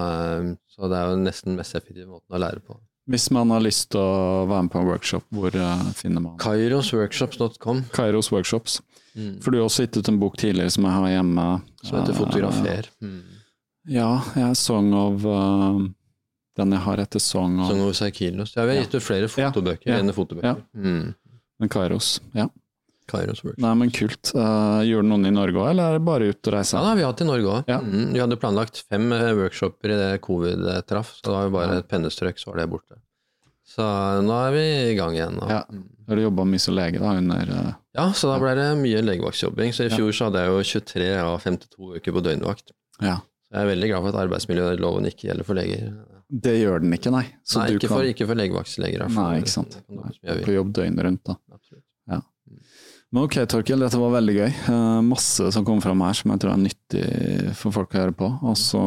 så, 0.68 0.90
det 0.92 0.98
er 0.98 1.08
jo 1.08 1.22
nesten 1.22 1.56
mest 1.56 1.78
effektive 1.78 2.10
måten 2.10 2.36
å 2.36 2.40
lære 2.42 2.60
på. 2.66 2.76
Hvis 3.10 3.30
man 3.32 3.50
har 3.54 3.62
lyst 3.64 3.88
til 3.94 4.02
å 4.04 4.44
være 4.50 4.66
med 4.66 4.72
på 4.74 4.82
en 4.82 4.90
workshop, 4.90 5.24
hvor 5.32 5.56
uh, 5.56 5.86
finner 5.96 6.22
man 6.22 6.36
Kairosworkshops.com. 6.42 7.86
Kairos 7.96 8.28
Workshops. 8.30 8.82
Mm. 9.16 9.40
For 9.40 9.50
du 9.50 9.58
har 9.58 9.70
også 9.70 9.86
gitt 9.86 9.96
ut 9.96 10.10
en 10.12 10.20
bok 10.20 10.36
tidligere 10.38 10.70
som 10.76 10.84
jeg 10.86 10.94
har 10.98 11.14
hjemme. 11.16 11.46
Som 11.80 11.98
heter 11.98 12.18
Fotografer. 12.20 12.90
Uh, 13.00 13.08
mm. 13.08 13.40
Ja, 13.96 14.10
jeg 14.36 14.60
Song 14.60 14.92
of 14.94 15.24
uh, 15.24 15.80
den 16.60 16.76
jeg 16.76 16.84
har 16.86 17.02
etter 17.02 17.22
Song 17.22 17.58
og 17.60 17.72
Song 17.72 17.84
of 17.86 17.96
Saikilos. 17.98 18.54
Ja, 18.56 18.66
vi 18.68 18.76
har 18.76 18.84
gitt 18.84 18.96
ut 18.96 19.04
flere 19.04 19.28
fotobøker 19.32 19.92
ja, 19.92 20.00
fotobøker. 20.16 20.64
Mm. 20.76 21.12
Men 21.60 21.72
Kairos, 21.72 22.18
ja. 22.36 22.48
Kairos 23.10 23.42
Nei, 23.58 23.74
men 23.74 23.90
kult. 23.92 24.30
Uh, 24.36 24.80
gjorde 24.86 25.08
noen 25.10 25.28
i 25.28 25.34
Norge 25.34 25.58
òg, 25.58 25.72
eller 25.72 25.90
er 25.90 25.98
det 25.98 26.06
bare 26.06 26.30
ut 26.30 26.50
og 26.50 26.54
reise? 26.54 26.76
Ja, 26.78 26.86
da, 26.86 26.96
vi 26.96 27.04
har 27.04 27.12
hatt 27.12 27.22
i 27.24 27.28
Norge 27.28 27.54
òg. 27.56 27.70
Ja. 27.70 27.80
Mm, 27.82 28.10
vi 28.14 28.22
hadde 28.22 28.38
planlagt 28.40 28.82
fem 28.86 29.10
eh, 29.16 29.30
workshoper 29.36 29.92
i 29.92 29.98
det 29.98 30.10
covid 30.24 30.68
traff, 30.88 31.16
så 31.18 31.26
det 31.26 31.34
var 31.34 31.48
jo 31.48 31.54
bare 31.56 31.78
et 31.80 31.88
pennestrøk, 31.90 32.38
så 32.40 32.52
var 32.52 32.62
det 32.62 32.68
borte. 32.70 33.00
Så 33.70 33.86
nå 34.26 34.34
er 34.34 34.54
vi 34.54 34.62
i 34.90 34.94
gang 34.98 35.14
igjen. 35.14 35.38
Og, 35.38 35.50
ja. 35.52 35.62
Mm. 35.70 35.82
Har 36.10 36.18
du 36.18 36.24
jobba 36.24 36.46
mye 36.48 36.62
som 36.62 36.74
lege 36.74 37.02
da, 37.02 37.16
under 37.20 37.52
uh, 37.54 37.72
Ja, 37.94 38.08
så 38.16 38.32
da 38.32 38.38
ble 38.42 38.54
det 38.58 38.68
mye 38.80 39.02
legevaktjobbing. 39.04 39.74
Så 39.76 39.86
i 39.86 39.92
fjor 39.92 40.14
så 40.16 40.30
hadde 40.30 40.42
jeg 40.42 40.54
jo 40.54 40.64
23 40.72 41.10
av 41.22 41.36
52 41.44 41.92
uker 41.98 42.16
på 42.16 42.24
døgnvakt. 42.26 42.74
Ja. 42.98 43.20
Så 43.46 43.58
jeg 43.58 43.62
er 43.62 43.70
veldig 43.70 43.90
glad 43.92 44.02
for 44.02 44.12
at 44.12 44.22
arbeidsmiljøloven 44.24 45.10
ikke 45.10 45.28
gjelder 45.28 45.46
for 45.46 45.58
leger. 45.58 45.92
Det 46.30 46.54
gjør 46.54 46.82
den 46.84 46.94
ikke, 46.94 47.10
nei. 47.10 47.24
Så 47.42 47.58
nei, 47.60 47.74
ikke, 47.74 47.88
kan... 47.88 47.96
for, 47.96 48.08
ikke 48.12 48.26
for 48.30 48.38
legevaktsleger. 48.38 49.06
Nei, 49.16 49.30
ikke 49.42 49.52
sant. 49.52 49.78
På 49.88 50.54
jobb 50.54 50.74
døgnet 50.76 51.06
rundt, 51.06 51.22
da. 51.26 51.36
Ja. 52.10 52.20
Men 53.10 53.24
ok, 53.26 53.40
Torkil, 53.50 53.82
dette 53.82 53.98
var 53.98 54.12
veldig 54.14 54.34
gøy. 54.36 54.50
Uh, 54.68 55.00
masse 55.02 55.48
som 55.54 55.66
kom 55.66 55.80
fram 55.82 56.04
her 56.06 56.14
som 56.14 56.30
jeg 56.30 56.42
tror 56.44 56.54
er 56.54 56.60
nyttig 56.62 57.06
for 57.58 57.74
folk 57.74 57.96
å 57.96 58.04
høre 58.04 58.14
på. 58.14 58.28
Og 58.46 58.58
så 58.58 58.82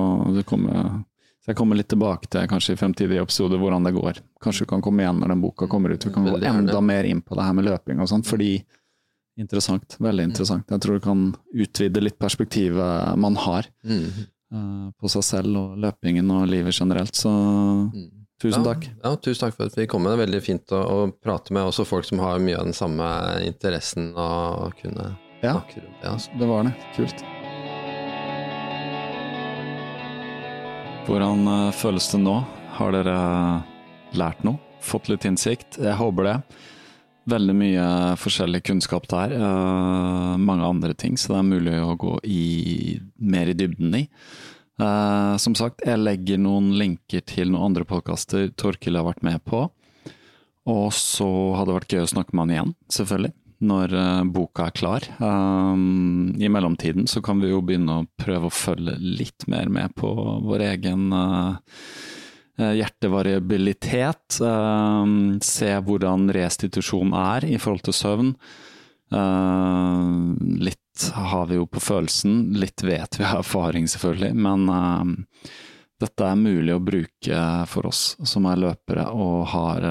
kommer, 0.47 1.01
så 1.43 1.51
jeg 1.51 1.59
kommer 1.59 1.79
litt 1.79 1.91
tilbake 1.91 2.31
til 2.31 2.47
kanskje 2.51 2.77
i 2.77 2.79
fremtidige 2.79 3.25
episoder 3.25 3.59
hvordan 3.59 3.89
det 3.89 3.95
går. 3.97 4.23
Kanskje 4.43 4.63
du 4.63 4.71
kan 4.71 4.85
komme 4.85 5.03
igjen 5.03 5.19
når 5.19 5.35
den 5.35 5.43
boka 5.43 5.67
kommer 5.71 5.91
ut. 5.91 6.07
Vi 6.07 6.15
kan 6.15 6.29
gå 6.29 6.39
enda 6.39 6.79
mer 6.79 7.09
inn 7.09 7.19
på 7.25 7.35
det 7.35 7.49
her 7.49 7.59
med 7.59 7.67
løping 7.67 7.99
og 7.99 8.11
sånn, 8.11 8.23
fordi 8.27 8.55
Interessant. 9.33 9.95
Veldig 9.97 10.27
interessant. 10.29 10.69
Jeg 10.69 10.81
tror 10.83 10.99
du 10.99 11.01
kan 11.01 11.21
utvide 11.57 12.01
litt 12.03 12.19
perspektivet 12.21 13.17
man 13.17 13.37
har. 13.41 13.65
Mm. 13.81 14.27
Eh, 14.53 14.89
på 15.01 15.09
seg 15.09 15.23
selv 15.25 15.57
og 15.57 15.77
løpingen 15.81 16.29
og 16.29 16.45
livet 16.51 16.75
generelt. 16.77 17.17
Så 17.17 17.31
mm. 17.31 18.09
tusen 18.41 18.61
ja, 18.61 18.67
takk. 18.67 18.87
Ja, 19.01 19.13
tusen 19.17 19.47
takk 19.47 19.55
for 19.57 19.71
at 19.71 19.77
vi 19.79 19.87
kom. 19.89 20.05
Det 20.05 20.13
er 20.13 20.21
veldig 20.21 20.41
fint 20.45 20.73
å, 20.75 20.81
å, 20.83 20.97
prate 21.25 21.55
med 21.55 21.65
også 21.65 21.87
folk 21.89 22.05
som 22.05 22.21
har 22.21 22.43
mye 22.43 22.59
av 22.59 22.69
den 22.69 22.77
samme 22.77 23.07
interessen 23.47 24.11
og 24.13 24.75
kunne 24.81 25.09
ja, 25.41 25.55
snakke 25.55 25.81
rundt 25.81 26.03
det. 26.03 26.11
Altså. 26.11 26.37
Det 26.37 26.51
var 26.51 26.69
det. 26.69 26.75
Kult. 26.97 27.25
Hvordan 31.07 31.49
uh, 31.49 31.71
føles 31.75 32.05
det 32.13 32.21
nå? 32.21 32.37
Har 32.77 32.93
dere 32.93 33.17
lært 34.17 34.45
noe? 34.45 34.61
Fått 34.83 35.09
litt 35.09 35.25
innsikt? 35.27 35.81
Jeg 35.81 35.97
håper 35.97 36.29
det 36.29 36.37
veldig 37.29 37.55
mye 37.57 37.83
forskjellig 38.19 38.63
kunnskap 38.67 39.07
der. 39.11 39.35
Uh, 39.37 40.33
mange 40.39 40.67
andre 40.67 40.95
ting, 40.97 41.17
så 41.19 41.33
det 41.33 41.39
er 41.39 41.51
mulig 41.51 41.75
å 41.81 41.95
gå 41.99 42.17
i, 42.27 42.97
mer 43.17 43.51
i 43.51 43.57
dybden 43.57 43.95
i. 44.01 44.03
Uh, 44.81 45.35
som 45.41 45.55
sagt, 45.55 45.83
jeg 45.85 46.01
legger 46.01 46.41
noen 46.41 46.73
linker 46.79 47.23
til 47.29 47.53
noen 47.53 47.69
andre 47.69 47.87
podkaster 47.87 48.49
Torkil 48.57 48.97
har 48.99 49.07
vært 49.07 49.23
med 49.25 49.43
på. 49.47 49.67
Og 50.69 50.89
så 50.95 51.29
hadde 51.57 51.71
det 51.71 51.79
vært 51.81 51.95
gøy 51.95 52.05
å 52.05 52.11
snakke 52.13 52.35
med 52.35 52.45
han 52.45 52.53
igjen, 52.55 52.75
selvfølgelig, 52.95 53.33
når 53.67 53.95
uh, 53.99 54.23
boka 54.35 54.67
er 54.69 54.77
klar. 54.79 55.07
I 55.23 56.51
mellomtiden 56.51 57.07
så 57.11 57.23
kan 57.23 57.43
vi 57.43 57.51
jo 57.51 57.63
begynne 57.65 58.01
å 58.01 58.07
prøve 58.19 58.49
å 58.49 58.55
følge 58.55 58.95
litt 58.99 59.47
mer 59.51 59.71
med 59.71 59.95
på 59.99 60.11
vår 60.47 60.69
egen 60.73 61.11
Eh, 61.13 62.12
hjertevariabilitet. 62.57 64.39
Eh, 64.41 65.05
se 65.41 65.71
hvordan 65.87 66.29
restitusjon 66.33 67.13
er 67.17 67.47
i 67.49 67.57
forhold 67.61 67.85
til 67.87 67.97
søvn. 67.97 68.33
Eh, 69.13 70.07
litt 70.61 70.79
har 71.13 71.47
vi 71.49 71.57
jo 71.57 71.65
på 71.65 71.81
følelsen, 71.81 72.53
litt 72.61 72.83
vet 72.85 73.17
vi 73.19 73.25
av 73.25 73.39
erfaring 73.41 73.87
selvfølgelig, 73.89 74.35
men 74.37 74.67
dette 75.97 76.27
er 76.27 76.37
mulig 76.37 76.75
å 76.75 76.83
bruke 76.83 77.39
for 77.71 77.89
oss 77.89 78.03
som 78.29 78.45
er 78.45 78.61
løpere 78.61 79.07
og 79.09 79.47
har, 79.55 79.87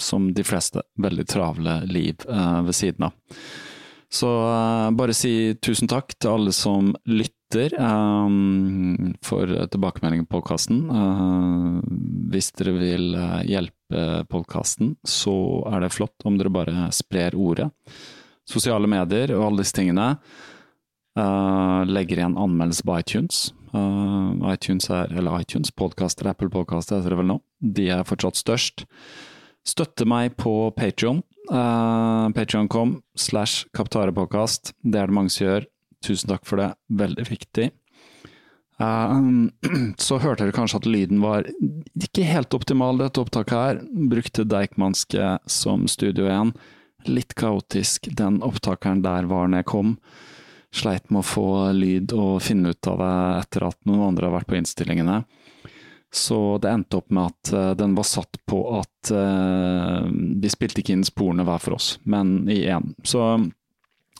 som 0.00 0.30
de 0.32 0.44
fleste, 0.46 0.80
veldig 0.96 1.26
travle 1.28 1.82
liv 1.84 2.24
ved 2.24 2.72
siden 2.78 3.10
av. 3.10 3.36
Så 4.10 4.28
uh, 4.28 4.90
bare 4.98 5.14
si 5.14 5.54
tusen 5.62 5.90
takk 5.90 6.16
til 6.18 6.32
alle 6.34 6.54
som 6.54 6.92
lytter 7.06 7.76
um, 7.78 9.12
for 9.22 9.46
tilbakemeldingen 9.70 10.26
på 10.26 10.40
podkasten. 10.40 10.82
Uh, 10.90 11.78
hvis 12.34 12.50
dere 12.58 12.74
vil 12.78 13.12
hjelpe 13.46 14.24
podkasten, 14.30 14.96
så 15.06 15.34
er 15.70 15.84
det 15.84 15.94
flott 15.94 16.26
om 16.26 16.38
dere 16.38 16.52
bare 16.54 16.88
sprer 16.94 17.38
ordet. 17.38 17.70
Sosiale 18.50 18.90
medier 18.90 19.34
og 19.36 19.46
alle 19.46 19.64
disse 19.64 19.78
tingene. 19.78 20.12
Uh, 21.18 21.82
legger 21.90 22.20
igjen 22.20 22.38
anmeldelse 22.38 22.86
på 22.86 22.98
iTunes. 23.00 23.40
Uh, 23.74 24.34
iTunes 24.50 24.88
er, 24.90 25.10
eller 25.14 25.42
iTunes, 25.42 25.70
podkaster, 25.70 26.28
Apple 26.30 26.50
Podkaster 26.50 26.98
heter 26.98 27.14
det 27.14 27.20
vel 27.20 27.30
nå. 27.30 27.40
De 27.60 27.90
er 27.94 28.06
fortsatt 28.06 28.38
størst. 28.38 28.86
Støtte 29.66 30.06
meg 30.08 30.36
på 30.40 30.70
Patrion. 30.76 31.22
Eh, 31.48 32.94
slash 33.16 33.66
Kaptarepåkast. 33.72 34.74
Det 34.82 34.98
er 34.98 35.06
det 35.06 35.16
mange 35.16 35.30
som 35.30 35.46
gjør. 35.46 35.68
Tusen 36.04 36.30
takk 36.30 36.46
for 36.48 36.60
det. 36.60 36.72
Veldig 36.88 37.26
viktig. 37.28 37.70
Uh, 38.80 39.50
så 40.00 40.16
hørte 40.22 40.46
dere 40.46 40.56
kanskje 40.56 40.80
at 40.80 40.88
lyden 40.88 41.20
var 41.20 41.44
ikke 42.00 42.24
helt 42.24 42.54
optimal, 42.56 42.96
dette 43.00 43.20
opptaket 43.20 43.56
her. 43.56 43.80
Brukte 44.08 44.46
Deichmanske 44.48 45.36
som 45.44 45.84
studio 45.90 46.28
igjen. 46.28 46.54
Litt 47.08 47.34
kaotisk. 47.36 48.08
Den 48.16 48.40
opptakeren 48.44 49.04
der 49.04 49.28
var 49.28 49.48
når 49.48 49.62
jeg 49.62 49.70
kom. 49.72 49.94
Sleit 50.72 51.10
med 51.10 51.24
å 51.24 51.26
få 51.26 51.46
lyd 51.74 52.14
og 52.14 52.40
finne 52.46 52.72
ut 52.72 52.88
av 52.88 53.00
det 53.02 53.14
etter 53.42 53.66
at 53.68 53.78
noen 53.88 54.12
andre 54.12 54.28
har 54.28 54.38
vært 54.38 54.48
på 54.52 54.58
innstillingene. 54.60 55.24
Så 56.12 56.58
det 56.62 56.72
endte 56.72 56.98
opp 56.98 57.12
med 57.14 57.30
at 57.30 57.52
uh, 57.54 57.70
den 57.78 57.94
var 57.94 58.06
satt 58.08 58.40
på 58.50 58.64
at 58.80 58.88
vi 59.10 60.48
spilte 60.52 60.82
ikke 60.82 60.92
inn 60.92 61.06
sporene 61.06 61.44
hver 61.48 61.62
for 61.62 61.78
oss, 61.78 61.94
men 62.04 62.42
i 62.52 62.58
én. 62.68 62.90
Så 63.06 63.22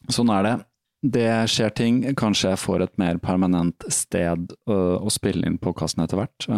sånn 0.08 0.32
er 0.32 0.46
det. 0.46 0.54
Det 1.00 1.26
skjer 1.52 1.74
ting. 1.76 1.98
Kanskje 2.16 2.54
jeg 2.54 2.62
får 2.62 2.86
et 2.86 2.94
mer 3.00 3.20
permanent 3.20 3.84
sted 3.92 4.54
uh, 4.70 4.96
å 4.96 5.12
spille 5.12 5.44
inn 5.44 5.60
podkasten 5.60 6.06
etter 6.06 6.22
hvert. 6.22 6.48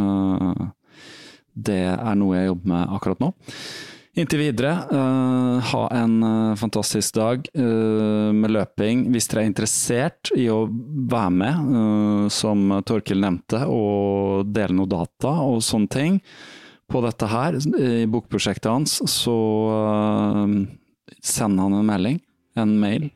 det 1.52 1.82
er 1.92 2.14
noe 2.20 2.38
jeg 2.38 2.52
jobber 2.52 2.72
med 2.76 2.94
akkurat 3.00 3.24
nå. 3.26 3.32
Inntil 4.12 4.43
videre, 4.43 4.72
uh, 4.93 5.56
ha 5.72 5.86
en 5.97 6.18
uh, 6.22 6.56
fantastisk 6.60 7.14
dag 7.16 7.47
uh, 7.56 8.28
med 8.36 8.52
løping. 8.52 9.06
Hvis 9.09 9.30
dere 9.30 9.47
er 9.47 9.48
interessert 9.48 10.28
i 10.36 10.51
å 10.52 10.66
være 10.68 11.30
med, 11.32 12.28
som 12.32 12.66
Torkil 12.84 13.22
nevnte, 13.24 13.62
og 13.72 14.51
dele 14.52 14.76
noe 14.76 14.90
data 14.90 15.32
og 15.47 15.62
sånne 15.64 15.93
ting 15.93 16.18
på 16.93 17.01
dette 17.06 17.28
her, 17.30 17.56
i 17.80 18.05
bokprosjektet 18.10 18.68
hans, 18.68 18.98
så 19.09 19.36
send 21.24 21.62
han 21.62 21.78
en 21.78 21.89
melding, 21.89 22.20
en 22.60 22.74
mail. 22.80 23.09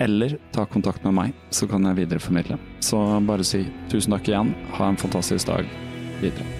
eller 0.00 0.38
ta 0.52 0.64
kontakt 0.64 1.04
med 1.04 1.14
meg, 1.18 1.36
så 1.52 1.68
kan 1.68 1.84
jeg 1.84 2.00
videreformidle. 2.00 2.56
Så 2.80 3.02
bare 3.28 3.44
si 3.44 3.66
tusen 3.92 4.16
takk 4.16 4.32
igjen, 4.32 4.54
ha 4.80 4.88
en 4.88 5.00
fantastisk 5.00 5.52
dag 5.52 5.68
videre. 6.24 6.59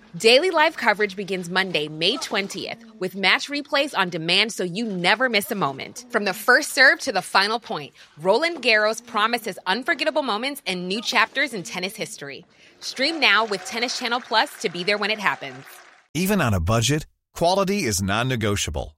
Daily 0.17 0.51
live 0.51 0.75
coverage 0.75 1.15
begins 1.15 1.49
Monday, 1.49 1.87
May 1.87 2.17
20th, 2.17 2.99
with 2.99 3.15
match 3.15 3.47
replays 3.47 3.97
on 3.97 4.09
demand 4.09 4.51
so 4.51 4.65
you 4.65 4.83
never 4.83 5.29
miss 5.29 5.49
a 5.51 5.55
moment. 5.55 6.03
From 6.09 6.25
the 6.25 6.33
first 6.33 6.73
serve 6.73 6.99
to 7.01 7.13
the 7.13 7.21
final 7.21 7.61
point, 7.61 7.93
Roland 8.19 8.61
Garros 8.61 9.05
promises 9.05 9.57
unforgettable 9.67 10.21
moments 10.21 10.61
and 10.67 10.89
new 10.89 11.01
chapters 11.01 11.53
in 11.53 11.63
tennis 11.63 11.95
history. 11.95 12.45
Stream 12.81 13.21
now 13.21 13.45
with 13.45 13.65
Tennis 13.65 13.97
Channel 13.97 14.19
Plus 14.19 14.51
to 14.59 14.67
be 14.67 14.83
there 14.83 14.97
when 14.97 15.11
it 15.11 15.19
happens. 15.19 15.63
Even 16.13 16.41
on 16.41 16.53
a 16.53 16.59
budget, 16.59 17.07
quality 17.33 17.83
is 17.83 18.01
non 18.01 18.27
negotiable. 18.27 18.97